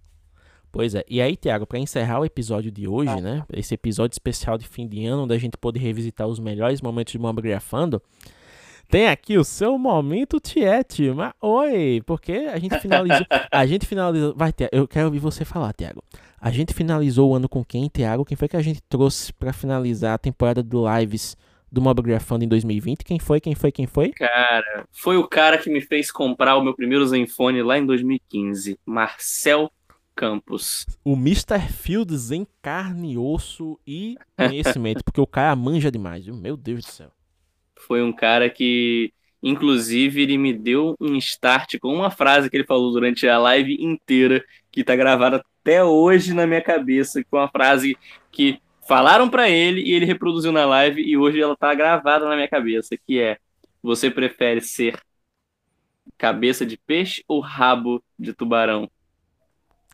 Pois 0.78 0.94
é. 0.94 1.04
E 1.10 1.20
aí, 1.20 1.36
Tiago, 1.36 1.66
para 1.66 1.80
encerrar 1.80 2.20
o 2.20 2.26
episódio 2.26 2.72
de 2.72 2.88
hoje, 2.88 3.10
ah. 3.10 3.20
né? 3.20 3.44
Esse 3.52 3.74
episódio 3.74 4.14
especial 4.14 4.60
de 4.60 4.68
fim 4.68 4.88
de 4.88 5.08
ano, 5.08 5.24
onde 5.24 5.34
a 5.34 5.38
gente 5.40 5.58
pode 5.58 5.80
revisitar 5.80 6.28
os 6.28 6.40
melhores 6.40 6.82
momentos 6.82 7.14
de 7.14 7.18
Mobgrafando, 7.18 8.00
tem 8.88 9.08
aqui 9.08 9.40
o 9.40 9.44
seu 9.44 9.76
momento 9.80 10.40
Tiete. 10.40 11.10
Mas 11.10 11.34
oi, 11.42 12.04
porque 12.06 12.32
a 12.32 12.60
gente 12.60 12.78
finalizou. 12.80 13.26
a 13.52 13.66
gente 13.66 13.88
finalizou. 13.88 14.36
Vai, 14.36 14.54
Tiago, 14.54 14.70
eu 14.72 14.88
quero 14.88 15.08
ouvir 15.08 15.18
você 15.18 15.44
falar, 15.44 15.74
Tiago. 15.74 16.04
A 16.40 16.52
gente 16.52 16.76
finalizou 16.76 17.32
o 17.32 17.34
ano 17.34 17.50
com 17.50 17.66
quem, 17.66 17.88
Tiago? 17.88 18.24
Quem 18.24 18.38
foi 18.38 18.48
que 18.48 18.56
a 18.56 18.62
gente 18.62 18.80
trouxe 18.88 19.34
para 19.34 19.52
finalizar 19.52 20.14
a 20.14 20.20
temporada 20.20 20.62
do 20.62 20.84
Lives 21.00 21.36
do 21.72 21.82
Mobgrafando 21.82 22.46
em 22.46 22.48
2020? 22.48 23.04
Quem 23.04 23.18
foi? 23.18 23.42
Quem 23.42 23.56
foi? 23.56 23.72
Quem 23.72 23.88
foi? 23.88 24.12
Cara, 24.12 24.86
foi 24.92 25.18
o 25.18 25.28
cara 25.28 25.58
que 25.58 25.72
me 25.72 25.82
fez 25.82 26.12
comprar 26.12 26.56
o 26.56 26.64
meu 26.64 26.76
primeiro 26.76 27.08
Zenfone 27.08 27.64
lá 27.64 27.80
em 27.80 27.86
2015. 27.86 28.80
Marcel 28.86 29.72
Campos. 30.18 30.84
O 31.04 31.14
Mr. 31.14 31.60
Fields 31.72 32.32
em 32.32 32.46
carne, 32.60 33.20
osso 33.20 33.80
e 33.86 34.18
conhecimento, 34.36 35.04
porque 35.04 35.22
o 35.22 35.28
cara 35.28 35.56
manja 35.56 35.92
demais, 35.92 36.26
viu? 36.26 36.36
Meu 36.36 36.58
Deus 36.58 36.84
do 36.84 36.92
céu. 36.92 37.12
Foi 37.78 38.02
um 38.02 38.12
cara 38.12 38.50
que, 38.50 39.14
inclusive, 39.44 40.24
ele 40.24 40.36
me 40.36 40.52
deu 40.52 40.96
um 41.00 41.16
start 41.18 41.78
com 41.80 41.94
uma 41.94 42.10
frase 42.10 42.50
que 42.50 42.58
ele 42.58 42.66
falou 42.66 42.92
durante 42.92 43.28
a 43.28 43.38
live 43.38 43.78
inteira, 43.80 44.44
que 44.72 44.84
tá 44.84 44.96
gravada 44.96 45.44
até 45.62 45.84
hoje 45.84 46.34
na 46.34 46.48
minha 46.48 46.64
cabeça, 46.64 47.24
com 47.30 47.38
uma 47.38 47.48
frase 47.48 47.96
que 48.32 48.60
falaram 48.88 49.30
para 49.30 49.48
ele 49.48 49.82
e 49.82 49.94
ele 49.94 50.06
reproduziu 50.06 50.52
na 50.52 50.66
live 50.66 51.00
e 51.00 51.16
hoje 51.16 51.40
ela 51.40 51.56
tá 51.56 51.76
gravada 51.76 52.28
na 52.28 52.36
minha 52.36 52.48
cabeça, 52.48 52.98
que 52.98 53.20
é: 53.20 53.38
você 53.84 54.10
prefere 54.10 54.62
ser 54.62 55.00
cabeça 56.18 56.66
de 56.66 56.76
peixe 56.76 57.24
ou 57.28 57.40
rabo 57.40 58.04
de 58.18 58.34
tubarão? 58.34 58.90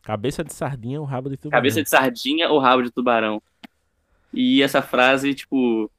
Cabeça 0.04 0.44
de 0.44 0.52
sardinha 0.52 1.00
ou 1.00 1.06
rabo 1.06 1.30
de 1.30 1.36
tubarão? 1.36 1.58
Cabeça 1.58 1.82
de 1.82 1.88
sardinha 1.88 2.48
ou 2.50 2.58
rabo 2.58 2.82
de 2.82 2.90
tubarão. 2.90 3.42
E 4.32 4.62
essa 4.62 4.82
frase, 4.82 5.34
tipo, 5.34 5.90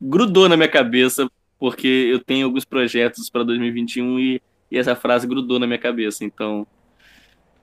grudou 0.00 0.48
na 0.48 0.56
minha 0.56 0.68
cabeça, 0.68 1.30
porque 1.58 1.86
eu 1.86 2.18
tenho 2.18 2.46
alguns 2.46 2.64
projetos 2.64 3.30
para 3.30 3.44
2021 3.44 4.18
e, 4.18 4.42
e 4.70 4.78
essa 4.78 4.96
frase 4.96 5.26
grudou 5.26 5.58
na 5.58 5.66
minha 5.66 5.78
cabeça. 5.78 6.24
Então, 6.24 6.66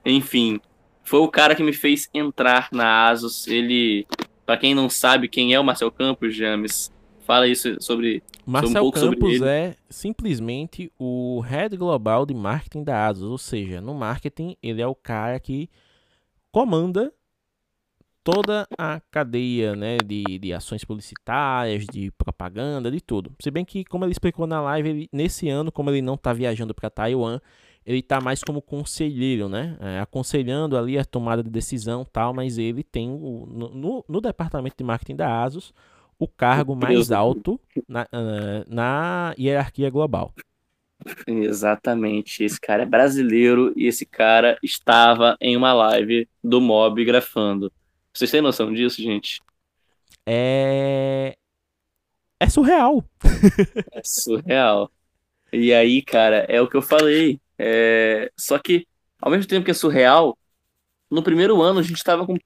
enfim, 0.06 0.62
foi 1.04 1.20
o 1.20 1.28
cara 1.28 1.56
que 1.56 1.64
me 1.64 1.74
fez 1.74 2.10
entrar 2.14 2.70
na 2.72 3.10
Asus. 3.10 3.48
Ele, 3.48 4.06
para 4.46 4.58
quem 4.58 4.74
não 4.74 4.90
sabe 4.90 5.28
quem 5.28 5.54
é 5.54 5.60
o 5.60 5.64
Marcel 5.64 5.92
Campos, 5.92 6.36
James, 6.36 6.92
Fala 7.28 7.46
isso 7.46 7.76
sobre, 7.82 8.24
Marcel 8.46 8.86
um 8.86 8.90
Campos 8.90 9.42
é 9.42 9.76
simplesmente 9.90 10.90
o 10.98 11.42
head 11.42 11.76
global 11.76 12.26
de 12.26 12.34
marketing 12.34 12.86
da 12.86 13.06
ASUS, 13.06 13.30
ou 13.30 13.38
seja, 13.38 13.82
no 13.82 13.94
marketing 13.94 14.56
ele 14.64 14.82
é 14.82 14.88
o 14.88 14.96
cara 14.96 15.38
que 15.38 15.70
comanda 16.50 17.12
toda 18.24 18.66
a 18.78 19.02
cadeia 19.12 19.76
né, 19.76 19.98
de, 19.98 20.40
de 20.40 20.54
ações 20.54 20.86
publicitárias, 20.86 21.86
de 21.92 22.12
propaganda, 22.12 22.90
de 22.90 23.02
tudo. 23.02 23.34
Se 23.42 23.52
bem 23.52 23.66
que, 23.66 23.84
como 23.84 24.06
ele 24.06 24.14
explicou 24.14 24.48
na 24.48 24.62
live, 24.62 24.90
ele, 24.90 25.10
nesse 25.12 25.50
ano, 25.50 25.70
como 25.70 25.90
ele 25.90 26.02
não 26.02 26.14
está 26.14 26.32
viajando 26.32 26.74
para 26.74 26.90
Taiwan, 26.90 27.42
ele 27.86 28.00
está 28.00 28.22
mais 28.22 28.42
como 28.42 28.62
conselheiro, 28.62 29.50
né? 29.50 29.78
É, 29.82 30.00
aconselhando 30.00 30.78
ali 30.78 30.98
a 30.98 31.04
tomada 31.04 31.44
de 31.44 31.50
decisão 31.50 32.06
tal, 32.06 32.34
mas 32.34 32.58
ele 32.58 32.84
tem 32.84 33.10
o, 33.10 33.46
no, 33.46 34.06
no 34.08 34.22
departamento 34.22 34.78
de 34.78 34.84
marketing 34.86 35.18
da 35.18 35.44
ASUS 35.44 35.74
o 36.20 36.28
cargo 36.28 36.76
mais 36.76 37.12
alto 37.12 37.60
na, 37.88 38.04
uh, 38.04 38.66
na 38.68 39.36
hierarquia 39.38 39.90
global. 39.90 40.34
Exatamente. 41.28 42.44
Esse 42.44 42.60
cara 42.60 42.84
é 42.84 42.86
brasileiro 42.86 43.74
e 43.76 43.86
esse 43.86 44.06
cara 44.06 44.58
estava 44.64 45.38
em 45.40 45.56
uma 45.56 45.74
live 45.74 46.28
do 46.44 46.60
Mob 46.60 47.04
grafando. 47.06 47.72
Vocês 48.14 48.32
têm 48.32 48.42
noção 48.42 48.74
disso, 48.74 49.02
gente? 49.02 49.42
É. 50.26 51.36
É 52.40 52.50
surreal. 52.50 53.04
é 53.94 54.02
surreal. 54.04 54.92
E 55.54 55.74
aí, 55.74 56.02
cara, 56.02 56.46
é 56.50 56.62
o 56.62 56.68
que 56.68 56.76
eu 56.76 56.82
falei. 56.82 57.40
É... 57.58 58.32
Só 58.36 58.58
que, 58.60 58.88
ao 59.22 59.32
mesmo 59.32 59.48
tempo 59.48 59.66
que 59.66 59.72
é 59.72 59.74
surreal, 59.74 60.38
no 61.10 61.24
primeiro 61.24 61.62
ano 61.62 61.80
a 61.80 61.84
gente 61.84 61.98
estava 61.98 62.26
com 62.26 62.38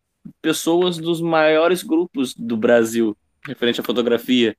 pessoas 0.42 0.98
dos 0.98 1.20
maiores 1.22 1.84
grupos 1.84 2.34
do 2.36 2.56
Brasil 2.56 3.18
referente 3.46 3.82
à 3.82 3.84
fotografia. 3.84 4.56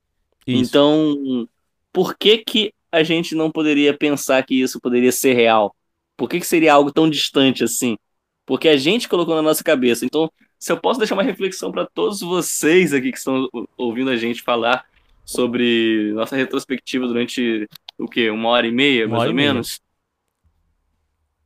Isso. 0.47 0.63
Então, 0.63 1.49
por 1.93 2.17
que 2.17 2.39
que 2.39 2.75
a 2.91 3.03
gente 3.03 3.35
não 3.35 3.51
poderia 3.51 3.97
pensar 3.97 4.43
que 4.45 4.61
isso 4.61 4.81
poderia 4.81 5.13
ser 5.13 5.35
real? 5.35 5.75
Por 6.17 6.29
que, 6.29 6.41
que 6.41 6.47
seria 6.47 6.75
algo 6.75 6.93
tão 6.93 7.09
distante 7.09 7.65
assim? 7.65 7.97
Porque 8.45 8.69
a 8.69 8.77
gente 8.77 9.09
colocou 9.09 9.35
na 9.35 9.43
nossa 9.43 9.65
cabeça. 9.65 10.05
Então, 10.05 10.31
se 10.59 10.71
eu 10.71 10.77
posso 10.77 10.99
deixar 10.99 11.15
uma 11.15 11.23
reflexão 11.23 11.73
para 11.73 11.87
todos 11.87 12.21
vocês 12.21 12.93
aqui 12.93 13.11
que 13.11 13.19
estão 13.19 13.49
ouvindo 13.77 14.11
a 14.11 14.17
gente 14.17 14.43
falar 14.43 14.85
sobre 15.25 16.13
nossa 16.15 16.37
retrospectiva 16.37 17.07
durante 17.07 17.69
o 17.99 18.07
quê? 18.07 18.31
Uma 18.31 18.51
hora 18.51 18.67
e 18.67 18.73
meia, 18.73 19.07
uma 19.07 19.19
mais 19.19 19.29
ou 19.29 19.35
menos? 19.35 19.81
Meia. 19.81 19.93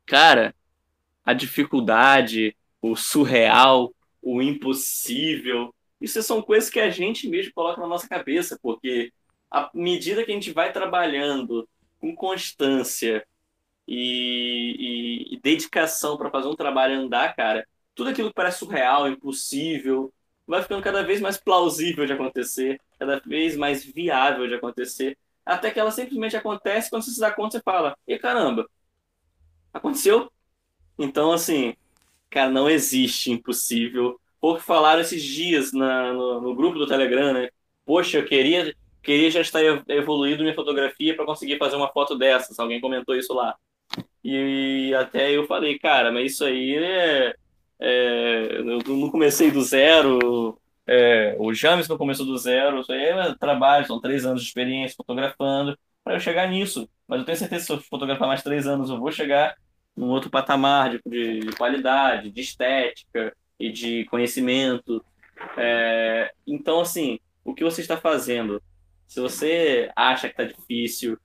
Cara, 0.07 0.55
a 1.25 1.33
dificuldade, 1.33 2.57
o 2.81 2.97
surreal, 2.97 3.93
o 4.23 4.43
impossível, 4.43 5.75
isso 6.01 6.23
são 6.23 6.43
coisas 6.43 6.71
que 6.71 6.81
a 6.81 6.91
gente 6.91 7.29
mesmo 7.29 7.53
coloca 7.55 7.81
na 7.81 7.87
nossa 7.87 8.09
cabeça, 8.09 8.59
porque 8.63 9.13
à 9.51 9.71
medida 9.75 10.25
que 10.25 10.31
a 10.31 10.35
gente 10.35 10.53
vai 10.53 10.73
trabalhando 10.73 11.69
com 11.99 12.15
constância 12.15 13.27
e, 13.87 15.31
e, 15.33 15.35
e 15.35 15.41
dedicação 15.41 16.17
para 16.17 16.31
fazer 16.31 16.49
um 16.49 16.57
trabalho 16.57 17.01
andar, 17.01 17.35
cara, 17.35 17.67
tudo 17.95 18.11
aquilo 18.11 18.29
que 18.29 18.35
parece 18.35 18.59
surreal, 18.59 19.09
impossível, 19.09 20.13
vai 20.47 20.63
ficando 20.63 20.83
cada 20.83 21.03
vez 21.03 21.21
mais 21.21 21.37
plausível 21.39 22.07
de 22.07 22.13
acontecer, 22.13 22.81
cada 22.99 23.21
vez 23.21 23.57
mais 23.57 23.85
viável 23.85 24.47
de 24.47 24.55
acontecer, 24.55 25.19
até 25.45 25.71
que 25.71 25.81
ela 25.81 25.91
simplesmente 25.91 26.37
acontece 26.37 26.91
quando 26.91 27.03
você 27.05 27.13
se 27.13 27.21
dá 27.21 27.31
conta, 27.31 27.59
você 27.59 27.63
fala, 27.63 27.97
e 28.07 28.19
caramba, 28.19 28.69
aconteceu? 29.73 30.31
Então, 30.99 31.33
assim, 31.33 31.75
cara, 32.31 32.51
não 32.51 32.69
existe 32.69 33.31
impossível. 33.31 34.21
Por 34.41 34.61
falaram 34.61 35.01
esses 35.01 35.23
dias 35.23 35.73
na, 35.73 36.13
no, 36.13 36.41
no 36.41 36.55
grupo 36.55 36.79
do 36.79 36.87
Telegram, 36.87 37.33
né? 37.33 37.49
Poxa, 37.85 38.19
eu 38.19 38.25
queria 38.25 38.75
queria 39.07 39.31
já 39.31 39.41
estar 39.41 39.61
evoluído 39.89 40.43
minha 40.43 40.55
fotografia 40.55 41.15
para 41.15 41.25
conseguir 41.25 41.59
fazer 41.59 41.77
uma 41.77 41.93
foto 41.93 42.19
dessas. 42.19 42.59
Alguém 42.59 42.81
comentou 42.81 43.15
isso 43.15 43.33
lá. 43.33 43.55
E 44.25 44.93
até 44.95 45.31
eu 45.31 45.47
falei, 45.47 45.79
cara, 45.79 46.11
mas 46.11 46.33
isso 46.33 46.45
aí 46.45 46.75
é. 46.75 47.35
é 47.79 48.59
eu 48.59 48.97
não 48.97 49.11
comecei 49.11 49.49
do 49.51 49.63
zero. 49.63 50.59
É, 50.85 51.37
o 51.39 51.55
James 51.55 51.87
não 51.87 51.97
começou 51.97 52.27
do 52.27 52.37
zero. 52.37 52.81
Isso 52.81 52.93
aí 52.93 53.05
é 53.05 53.35
trabalho, 53.37 53.87
são 53.87 54.01
três 54.01 54.27
anos 54.27 54.43
de 54.43 54.49
experiência 54.49 54.97
fotografando 54.97 55.79
para 56.03 56.17
eu 56.17 56.21
chegar 56.21 56.49
nisso. 56.49 56.89
Mas 57.07 57.21
eu 57.21 57.25
tenho 57.25 57.39
certeza 57.39 57.61
que 57.61 57.67
se 57.67 57.73
eu 57.73 57.81
fotografar 57.89 58.27
mais 58.27 58.43
três 58.43 58.67
anos, 58.67 58.91
eu 58.91 58.99
vou 58.99 59.13
chegar 59.13 59.55
num 59.97 60.09
outro 60.09 60.29
patamar 60.29 60.99
de, 61.07 61.41
de 61.41 61.53
qualidade, 61.57 62.31
de 62.31 62.41
estética 62.41 63.33
e 63.59 63.71
de 63.73 64.05
conhecimento. 64.07 65.05
É, 65.57 66.33
então, 66.47 66.81
assim, 66.81 67.19
o 67.45 67.55
que 67.55 67.65
você 67.65 67.81
está 67.81 67.97
fazendo 67.97 68.63
se 69.07 69.21
você 69.21 69.91
acha 69.95 70.29
que 70.29 70.35
tá 70.37 70.45
difícil, 70.45 71.19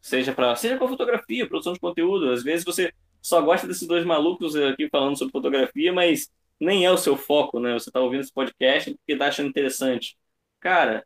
seja 0.00 0.32
para 0.32 0.54
seja 0.56 0.78
com 0.78 0.88
fotografia, 0.88 1.48
produção 1.48 1.72
de 1.72 1.80
conteúdo, 1.80 2.30
às 2.30 2.42
vezes 2.42 2.64
você 2.64 2.92
só 3.20 3.40
gosta 3.42 3.66
desses 3.66 3.86
dois 3.88 4.04
malucos 4.04 4.54
aqui 4.56 4.88
falando 4.88 5.18
sobre 5.18 5.32
fotografia, 5.32 5.92
mas 5.92 6.30
nem 6.60 6.84
é 6.86 6.90
o 6.92 6.98
seu 6.98 7.16
foco, 7.16 7.58
né? 7.60 7.72
Você 7.74 7.90
tá 7.90 8.00
ouvindo 8.00 8.20
esse 8.20 8.32
podcast 8.32 8.94
porque 8.94 9.16
tá 9.16 9.26
achando 9.28 9.48
interessante. 9.48 10.16
Cara, 10.60 11.04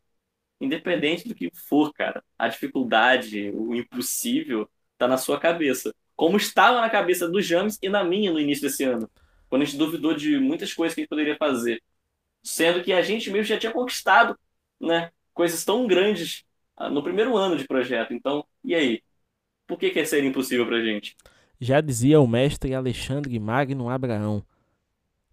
independente 0.61 1.29
do 1.29 1.35
que 1.35 1.51
for, 1.69 1.93
cara, 1.93 2.23
a 2.39 2.49
dificuldade, 2.49 3.51
o 3.51 3.75
impossível, 3.75 4.69
tá 4.99 5.09
na 5.09 5.17
sua 5.17 5.41
cabeça. 5.41 5.95
Como 6.15 6.37
estava 6.37 6.81
na 6.81 6.91
cabeça 6.91 7.29
do 7.29 7.41
James 7.41 7.79
e 7.83 7.89
na 7.89 8.05
minha 8.05 8.33
no 8.33 8.39
início 8.41 8.63
desse 8.63 8.85
ano. 8.85 9.11
Quando 9.51 9.63
a 9.63 9.65
gente 9.67 9.77
duvidou 9.77 10.15
de 10.15 10.39
muitas 10.39 10.73
coisas 10.73 10.95
que 10.95 11.01
a 11.01 11.03
gente 11.03 11.11
poderia 11.11 11.37
fazer. 11.37 11.83
Sendo 12.43 12.83
que 12.83 12.93
a 12.93 13.03
gente 13.03 13.31
mesmo 13.31 13.45
já 13.45 13.59
tinha 13.59 13.73
conquistado, 13.73 14.39
né? 14.81 15.11
coisas 15.41 15.65
tão 15.65 15.87
grandes 15.87 16.45
ah, 16.77 16.91
no 16.91 17.03
primeiro 17.03 17.37
ano 17.37 17.57
de 17.57 17.67
projeto. 17.67 18.13
Então, 18.13 18.45
e 18.63 18.75
aí? 18.75 19.03
Por 19.67 19.79
que, 19.79 19.91
que 19.91 20.01
é 20.01 20.05
ser 20.05 20.23
impossível 20.25 20.67
pra 20.67 20.83
gente? 20.83 21.17
Já 21.59 21.81
dizia 21.81 22.21
o 22.21 22.27
mestre 22.27 22.75
Alexandre 22.75 23.39
Magno 23.39 23.89
Abraão: 23.89 24.45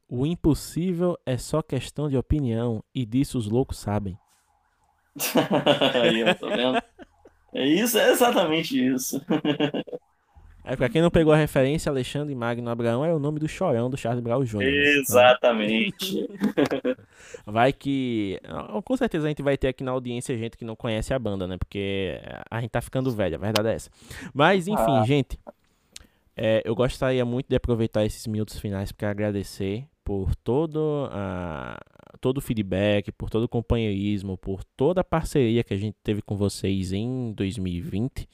O 0.08 0.26
impossível 0.26 1.18
é 1.26 1.38
só 1.38 1.62
questão 1.62 2.10
de 2.10 2.18
opinião, 2.18 2.84
e 2.94 3.06
disso 3.06 3.38
os 3.38 3.48
loucos 3.48 3.80
sabem. 3.80 4.18
aí, 6.02 6.36
tá 6.36 6.48
vendo? 6.48 6.82
É 7.54 7.68
isso, 7.68 7.98
é 7.98 8.12
exatamente 8.12 8.78
isso. 8.78 9.20
É, 10.68 10.76
pra 10.76 10.90
quem 10.90 11.02
não 11.02 11.10
pegou 11.10 11.32
a 11.32 11.38
referência, 11.38 11.90
Alexandre 11.90 12.36
Magno 12.36 12.70
Abraão 12.70 13.06
é 13.06 13.14
o 13.14 13.20
nome 13.20 13.40
do 13.40 13.48
chorão 13.48 13.90
do 13.90 13.96
Charles 13.96 14.22
Brown 14.22 14.44
Jr. 14.44 14.58
Né? 14.58 14.66
Exatamente. 14.98 16.28
vai 17.48 17.72
que. 17.72 18.38
Com 18.84 18.98
certeza 18.98 19.28
a 19.28 19.30
gente 19.30 19.42
vai 19.42 19.58
ter 19.58 19.70
aqui 19.70 19.82
na 19.82 19.92
audiência 19.92 20.38
gente 20.38 20.58
que 20.58 20.66
não 20.66 20.76
conhece 20.76 21.14
a 21.14 21.20
banda, 21.20 21.48
né? 21.48 21.56
Porque 21.58 22.20
a 22.52 22.60
gente 22.60 22.72
tá 22.72 22.82
ficando 22.82 23.10
velho, 23.12 23.36
a 23.36 23.40
verdade 23.40 23.70
é 23.70 23.74
essa. 23.76 23.90
Mas, 24.34 24.68
enfim, 24.68 24.84
ah. 24.88 25.06
gente. 25.06 25.40
É, 26.40 26.62
eu 26.66 26.76
gostaria 26.76 27.26
muito 27.26 27.48
de 27.48 27.56
aproveitar 27.56 28.06
esses 28.06 28.28
minutos 28.28 28.60
finais 28.60 28.92
para 28.92 29.10
agradecer 29.10 29.88
por 30.04 30.36
todo, 30.36 31.10
a, 31.12 31.80
todo 32.22 32.38
o 32.38 32.42
feedback, 32.42 33.12
por 33.12 33.30
todo 33.30 33.44
o 33.44 33.50
companheirismo, 33.50 34.38
por 34.38 34.64
toda 34.64 35.02
a 35.02 35.04
parceria 35.04 35.64
que 35.64 35.74
a 35.74 35.78
gente 35.78 35.96
teve 36.04 36.22
com 36.22 36.36
vocês 36.36 36.92
em 36.92 37.32
2020. 37.32 38.28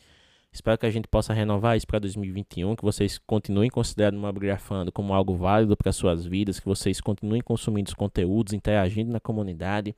Espero 0.53 0.77
que 0.77 0.85
a 0.85 0.91
gente 0.91 1.07
possa 1.07 1.33
renovar 1.33 1.75
isso 1.75 1.87
para 1.87 1.97
2021, 1.97 2.75
que 2.75 2.83
vocês 2.83 3.17
continuem 3.25 3.71
considerando 3.71 4.17
o 4.17 4.21
Mobgrafando 4.21 4.91
como 4.91 5.11
algo 5.11 5.35
válido 5.35 5.75
para 5.75 5.91
suas 5.91 6.27
vidas, 6.27 6.59
que 6.59 6.67
vocês 6.67 7.01
continuem 7.01 7.41
consumindo 7.41 7.87
os 7.89 7.95
conteúdos, 7.95 8.53
interagindo 8.53 9.11
na 9.11 9.19
comunidade, 9.19 9.95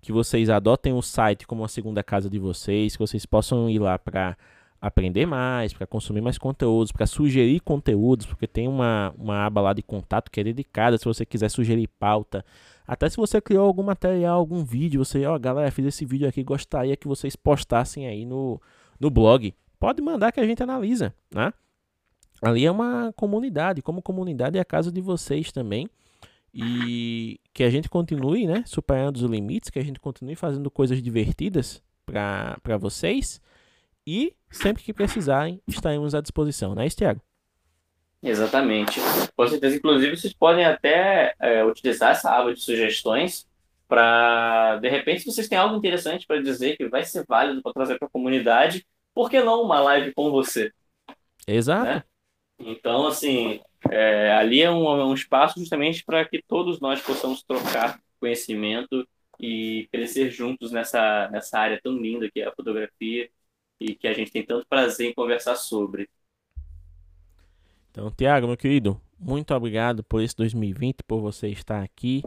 que 0.00 0.10
vocês 0.10 0.48
adotem 0.48 0.94
o 0.94 1.02
site 1.02 1.46
como 1.46 1.60
uma 1.60 1.68
segunda 1.68 2.02
casa 2.02 2.30
de 2.30 2.38
vocês, 2.38 2.96
que 2.96 3.00
vocês 3.00 3.26
possam 3.26 3.68
ir 3.68 3.80
lá 3.80 3.98
para 3.98 4.34
aprender 4.80 5.26
mais, 5.26 5.74
para 5.74 5.86
consumir 5.86 6.22
mais 6.22 6.38
conteúdos, 6.38 6.90
para 6.90 7.06
sugerir 7.06 7.60
conteúdos, 7.60 8.24
porque 8.24 8.46
tem 8.46 8.66
uma, 8.68 9.14
uma 9.18 9.44
aba 9.44 9.60
lá 9.60 9.72
de 9.74 9.82
contato 9.82 10.30
que 10.30 10.40
é 10.40 10.44
dedicada, 10.44 10.96
se 10.96 11.04
você 11.04 11.26
quiser 11.26 11.50
sugerir 11.50 11.86
pauta, 12.00 12.42
até 12.86 13.10
se 13.10 13.18
você 13.18 13.42
criou 13.42 13.66
algum 13.66 13.82
material, 13.82 14.38
algum 14.38 14.64
vídeo, 14.64 15.04
você, 15.04 15.26
ó, 15.26 15.36
oh, 15.36 15.38
galera, 15.38 15.70
fiz 15.70 15.84
esse 15.84 16.06
vídeo 16.06 16.26
aqui, 16.26 16.42
gostaria 16.42 16.96
que 16.96 17.06
vocês 17.06 17.36
postassem 17.36 18.06
aí 18.06 18.24
no, 18.24 18.58
no 18.98 19.10
blog 19.10 19.54
pode 19.82 20.00
mandar 20.00 20.30
que 20.30 20.38
a 20.38 20.46
gente 20.46 20.62
analisa, 20.62 21.12
né? 21.28 21.52
Ali 22.40 22.64
é 22.64 22.70
uma 22.70 23.12
comunidade, 23.16 23.82
como 23.82 24.00
comunidade 24.00 24.56
é 24.56 24.60
a 24.60 24.64
casa 24.64 24.92
de 24.92 25.00
vocês 25.00 25.50
também. 25.50 25.90
E 26.54 27.40
que 27.52 27.64
a 27.64 27.70
gente 27.70 27.88
continue, 27.88 28.46
né, 28.46 28.62
superando 28.64 29.16
os 29.16 29.22
limites, 29.22 29.70
que 29.70 29.80
a 29.80 29.84
gente 29.84 29.98
continue 29.98 30.36
fazendo 30.36 30.70
coisas 30.70 31.02
divertidas 31.02 31.82
para 32.06 32.76
vocês. 32.78 33.40
E 34.06 34.36
sempre 34.50 34.84
que 34.84 34.92
precisarem, 34.92 35.60
estaremos 35.66 36.14
à 36.14 36.20
disposição, 36.20 36.76
né, 36.76 36.88
Thiago? 36.88 37.20
Exatamente. 38.22 39.00
Com 39.36 39.48
certeza, 39.48 39.76
inclusive, 39.76 40.16
vocês 40.16 40.32
podem 40.32 40.64
até 40.64 41.34
é, 41.40 41.64
utilizar 41.64 42.12
essa 42.12 42.30
aba 42.30 42.54
de 42.54 42.60
sugestões 42.60 43.48
para, 43.88 44.76
de 44.76 44.88
repente, 44.88 45.22
se 45.22 45.32
vocês 45.32 45.48
têm 45.48 45.58
algo 45.58 45.76
interessante 45.76 46.24
para 46.24 46.40
dizer 46.40 46.76
que 46.76 46.88
vai 46.88 47.02
ser 47.02 47.24
válido 47.26 47.60
para 47.60 47.72
trazer 47.72 47.98
para 47.98 48.06
a 48.06 48.10
comunidade, 48.10 48.86
por 49.14 49.30
que 49.30 49.42
não 49.42 49.62
uma 49.62 49.80
live 49.80 50.12
com 50.14 50.30
você? 50.30 50.72
Exato. 51.46 51.84
Né? 51.84 52.04
Então, 52.58 53.06
assim, 53.06 53.60
é, 53.90 54.32
ali 54.32 54.62
é 54.62 54.70
um, 54.70 54.84
é 54.88 55.04
um 55.04 55.14
espaço 55.14 55.58
justamente 55.58 56.04
para 56.04 56.24
que 56.24 56.42
todos 56.42 56.80
nós 56.80 57.00
possamos 57.00 57.42
trocar 57.42 58.00
conhecimento 58.20 59.06
e 59.40 59.88
crescer 59.90 60.30
juntos 60.30 60.70
nessa, 60.70 61.28
nessa 61.30 61.58
área 61.58 61.80
tão 61.82 61.96
linda 61.96 62.30
que 62.30 62.40
é 62.40 62.46
a 62.46 62.52
fotografia 62.52 63.28
e 63.80 63.94
que 63.94 64.06
a 64.06 64.12
gente 64.12 64.30
tem 64.30 64.44
tanto 64.44 64.66
prazer 64.68 65.10
em 65.10 65.14
conversar 65.14 65.56
sobre. 65.56 66.08
Então, 67.90 68.10
Tiago, 68.10 68.46
meu 68.46 68.56
querido, 68.56 69.00
muito 69.18 69.52
obrigado 69.52 70.04
por 70.04 70.22
esse 70.22 70.36
2020, 70.36 71.02
por 71.02 71.20
você 71.20 71.48
estar 71.48 71.82
aqui 71.82 72.22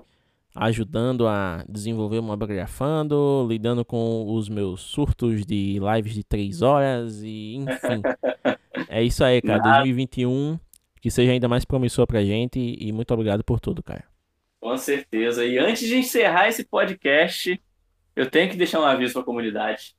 ajudando 0.55 1.27
a 1.27 1.65
desenvolver 1.67 2.19
uma 2.19 2.37
Grafando, 2.37 3.45
lidando 3.49 3.83
com 3.83 4.33
os 4.33 4.47
meus 4.47 4.81
surtos 4.81 5.45
de 5.45 5.77
lives 5.79 6.13
de 6.13 6.23
três 6.23 6.61
horas 6.61 7.21
e 7.21 7.55
enfim. 7.55 8.01
é 8.87 9.03
isso 9.03 9.23
aí, 9.23 9.41
cara. 9.41 9.61
2021 9.61 10.57
que 11.01 11.11
seja 11.11 11.31
ainda 11.31 11.47
mais 11.47 11.65
promissor 11.65 12.07
pra 12.07 12.23
gente 12.23 12.59
e 12.59 12.91
muito 12.91 13.13
obrigado 13.13 13.43
por 13.43 13.59
tudo, 13.59 13.83
cara. 13.83 14.05
Com 14.59 14.75
certeza. 14.75 15.45
E 15.45 15.59
antes 15.59 15.87
de 15.87 15.97
encerrar 15.97 16.47
esse 16.47 16.63
podcast, 16.63 17.61
eu 18.15 18.27
tenho 18.27 18.49
que 18.49 18.57
deixar 18.57 18.79
um 18.79 18.85
aviso 18.85 19.13
pra 19.13 19.23
comunidade. 19.23 19.95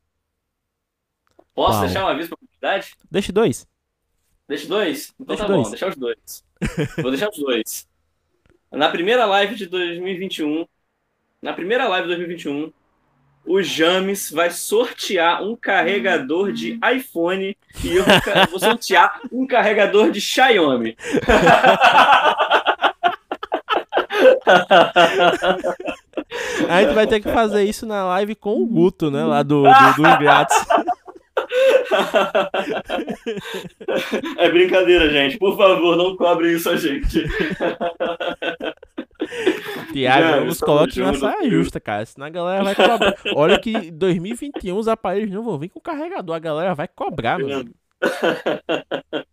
Posso 1.55 1.79
Uau. 1.79 1.85
deixar 1.85 2.05
um 2.05 2.09
aviso 2.09 2.31
pra 2.31 2.39
comunidade? 2.39 2.95
Deixe 3.09 3.31
dois. 3.31 3.69
Deixe 4.49 4.67
dois? 4.67 5.15
Então 5.21 5.37
Deixe 5.37 5.43
tá 5.43 5.49
dois. 5.49 5.63
bom, 5.63 5.71
deixar 5.71 5.89
os 5.91 5.97
dois. 5.97 6.45
Vou 7.01 7.11
deixar 7.11 7.29
os 7.29 7.39
dois. 7.39 7.89
Na 8.77 8.91
primeira 8.91 9.25
live 9.25 9.55
de 9.55 9.65
2021, 9.67 10.67
na 11.41 11.55
primeira 11.55 11.89
live 11.89 12.09
de 12.09 12.15
2021, 12.15 12.71
o 13.47 13.63
James 13.63 14.31
vai 14.31 14.51
sortear 14.51 15.43
um 15.43 15.57
carregador 15.57 16.53
de 16.53 16.79
iPhone 16.95 17.57
e 17.83 17.97
eu 17.97 18.05
vou 18.51 18.61
sortear 18.61 19.19
um 19.33 19.47
carregador 19.47 20.11
de 20.11 20.21
Xiaomi. 20.21 20.95
A 26.69 26.83
gente 26.83 26.95
vai 26.95 27.07
ter 27.07 27.21
que 27.21 27.33
fazer 27.33 27.65
isso 27.65 27.87
na 27.87 28.05
live 28.05 28.35
com 28.35 28.61
o 28.61 28.67
Guto, 28.67 29.11
né? 29.11 29.25
Lá 29.25 29.43
do, 29.43 29.63
do, 29.63 29.95
do 29.97 30.19
Grátis. 30.19 30.57
É 34.39 34.51
brincadeira, 34.51 35.09
gente. 35.11 35.39
Por 35.39 35.57
favor, 35.57 35.97
não 35.97 36.17
cobre 36.17 36.53
isso 36.53 36.69
a 36.69 36.77
gente. 36.77 37.25
Tiago, 39.93 40.45
nos 40.45 40.61
coloque 40.61 41.01
na 41.01 41.15
saia 41.15 41.49
justa, 41.49 41.81
cara. 41.81 42.05
Senão 42.05 42.27
a 42.27 42.31
galera 42.31 42.65
vai 42.65 42.75
cobrar. 42.75 43.15
Olha 43.35 43.59
que 43.59 43.71
em 43.71 43.93
2021 43.93 44.77
os 44.77 44.89
aparelhos 44.89 45.31
não 45.31 45.43
vão 45.43 45.59
vir 45.59 45.69
com 45.69 45.81
carregador. 45.81 46.37
A 46.37 46.41
galera 46.41 46.75
vai 46.75 46.89
cobrar, 46.89 47.39
mano. 47.39 47.73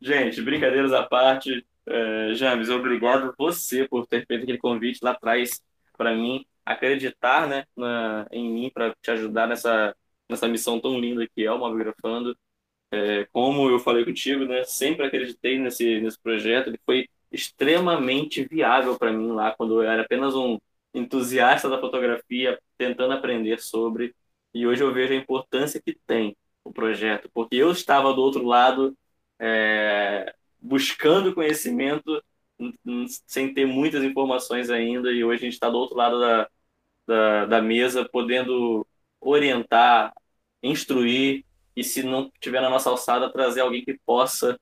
gente, 0.00 0.42
brincadeiras 0.42 0.92
à 0.92 1.04
parte. 1.04 1.64
É, 1.86 2.34
James, 2.34 2.68
obrigado 2.68 3.34
você 3.38 3.88
por 3.88 4.06
ter 4.06 4.26
feito 4.26 4.42
aquele 4.42 4.58
convite 4.58 5.00
lá 5.02 5.12
atrás 5.12 5.62
para 5.96 6.14
mim 6.14 6.44
acreditar 6.64 7.48
né, 7.48 7.64
na, 7.74 8.26
em 8.30 8.52
mim 8.52 8.70
para 8.72 8.94
te 9.00 9.10
ajudar 9.10 9.46
nessa 9.46 9.94
nessa 10.28 10.48
missão 10.48 10.80
tão 10.80 10.98
linda 10.98 11.26
que 11.28 11.44
é 11.44 11.52
o 11.52 11.58
Mobigrafando. 11.58 12.36
É, 12.90 13.26
como 13.32 13.68
eu 13.70 13.78
falei 13.78 14.04
contigo, 14.04 14.44
né, 14.46 14.64
sempre 14.64 15.06
acreditei 15.06 15.58
nesse, 15.58 16.00
nesse 16.00 16.18
projeto, 16.20 16.68
ele 16.68 16.80
foi 16.86 17.08
extremamente 17.30 18.44
viável 18.44 18.98
para 18.98 19.12
mim 19.12 19.30
lá, 19.32 19.54
quando 19.54 19.82
eu 19.82 19.90
era 19.90 20.02
apenas 20.02 20.34
um 20.34 20.58
entusiasta 20.94 21.68
da 21.68 21.78
fotografia, 21.80 22.58
tentando 22.78 23.12
aprender 23.12 23.60
sobre, 23.60 24.14
e 24.54 24.66
hoje 24.66 24.82
eu 24.82 24.92
vejo 24.92 25.12
a 25.12 25.16
importância 25.16 25.80
que 25.84 25.94
tem 26.06 26.36
o 26.64 26.72
projeto, 26.72 27.30
porque 27.34 27.56
eu 27.56 27.70
estava 27.70 28.14
do 28.14 28.22
outro 28.22 28.44
lado 28.44 28.96
é, 29.38 30.34
buscando 30.60 31.34
conhecimento 31.34 32.22
sem 33.26 33.52
ter 33.54 33.66
muitas 33.66 34.02
informações 34.02 34.70
ainda, 34.70 35.12
e 35.12 35.24
hoje 35.24 35.42
a 35.42 35.44
gente 35.44 35.54
está 35.54 35.68
do 35.70 35.78
outro 35.78 35.96
lado 35.96 36.18
da, 36.18 36.48
da, 37.06 37.46
da 37.46 37.62
mesa, 37.62 38.08
podendo 38.08 38.86
orientar, 39.20 40.12
instruir, 40.62 41.44
e 41.76 41.84
se 41.84 42.02
não 42.02 42.30
tiver 42.40 42.60
na 42.60 42.70
nossa 42.70 42.90
alçada, 42.90 43.32
trazer 43.32 43.60
alguém 43.60 43.84
que 43.84 43.98
possa 44.04 44.58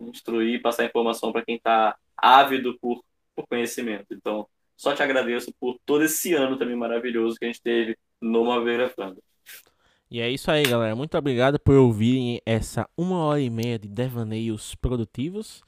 instruir, 0.00 0.62
passar 0.62 0.84
informação 0.84 1.32
para 1.32 1.44
quem 1.44 1.56
está 1.56 1.96
ávido 2.16 2.78
por, 2.80 3.04
por 3.34 3.46
conhecimento. 3.46 4.06
Então, 4.12 4.46
só 4.76 4.94
te 4.94 5.02
agradeço 5.02 5.52
por 5.60 5.78
todo 5.84 6.04
esse 6.04 6.34
ano 6.34 6.58
também 6.58 6.76
maravilhoso 6.76 7.36
que 7.36 7.44
a 7.44 7.48
gente 7.48 7.62
teve 7.62 7.96
no 8.20 8.44
Maveira 8.44 8.88
Franda. 8.88 9.20
E 10.10 10.20
é 10.20 10.30
isso 10.30 10.50
aí, 10.50 10.62
galera. 10.62 10.94
Muito 10.94 11.16
obrigado 11.16 11.58
por 11.58 11.74
ouvirem 11.74 12.40
essa 12.46 12.88
uma 12.96 13.18
hora 13.18 13.40
e 13.40 13.50
meia 13.50 13.78
de 13.78 13.88
devaneios 13.88 14.74
produtivos. 14.74 15.62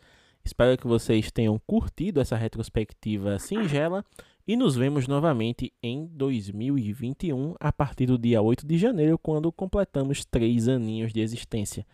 Espero 0.45 0.79
que 0.79 0.87
vocês 0.87 1.31
tenham 1.33 1.61
curtido 1.67 2.21
essa 2.21 2.37
retrospectiva 2.37 3.39
singela 3.39 4.05
e 4.47 4.57
nos 4.57 4.77
vemos 4.77 5.09
novamente 5.09 5.73
em 5.83 6.07
2021, 6.07 7.55
a 7.59 7.73
partir 7.73 8.07
do 8.07 8.17
dia 8.17 8.41
8 8.41 8.67
de 8.67 8.79
janeiro, 8.79 9.19
quando 9.19 9.51
completamos 9.51 10.25
três 10.25 10.69
aninhos 10.69 11.13
de 11.13 11.21
existência. 11.21 11.85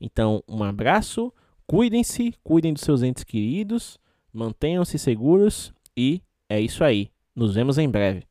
Então, 0.00 0.42
um 0.46 0.62
abraço, 0.62 1.32
cuidem-se, 1.66 2.34
cuidem 2.44 2.72
dos 2.72 2.82
seus 2.82 3.02
entes 3.02 3.24
queridos, 3.24 3.98
mantenham-se 4.32 4.98
seguros 4.98 5.72
e 5.96 6.20
é 6.48 6.60
isso 6.60 6.84
aí. 6.84 7.10
Nos 7.34 7.54
vemos 7.54 7.78
em 7.78 7.88
breve. 7.88 8.24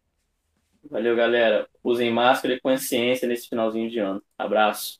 Valeu, 0.90 1.16
galera. 1.16 1.68
Usem 1.84 2.12
máscara 2.12 2.54
e 2.54 2.60
consciência 2.60 3.28
nesse 3.28 3.50
finalzinho 3.50 3.90
de 3.90 3.98
ano. 3.98 4.22
Abraço. 4.38 5.00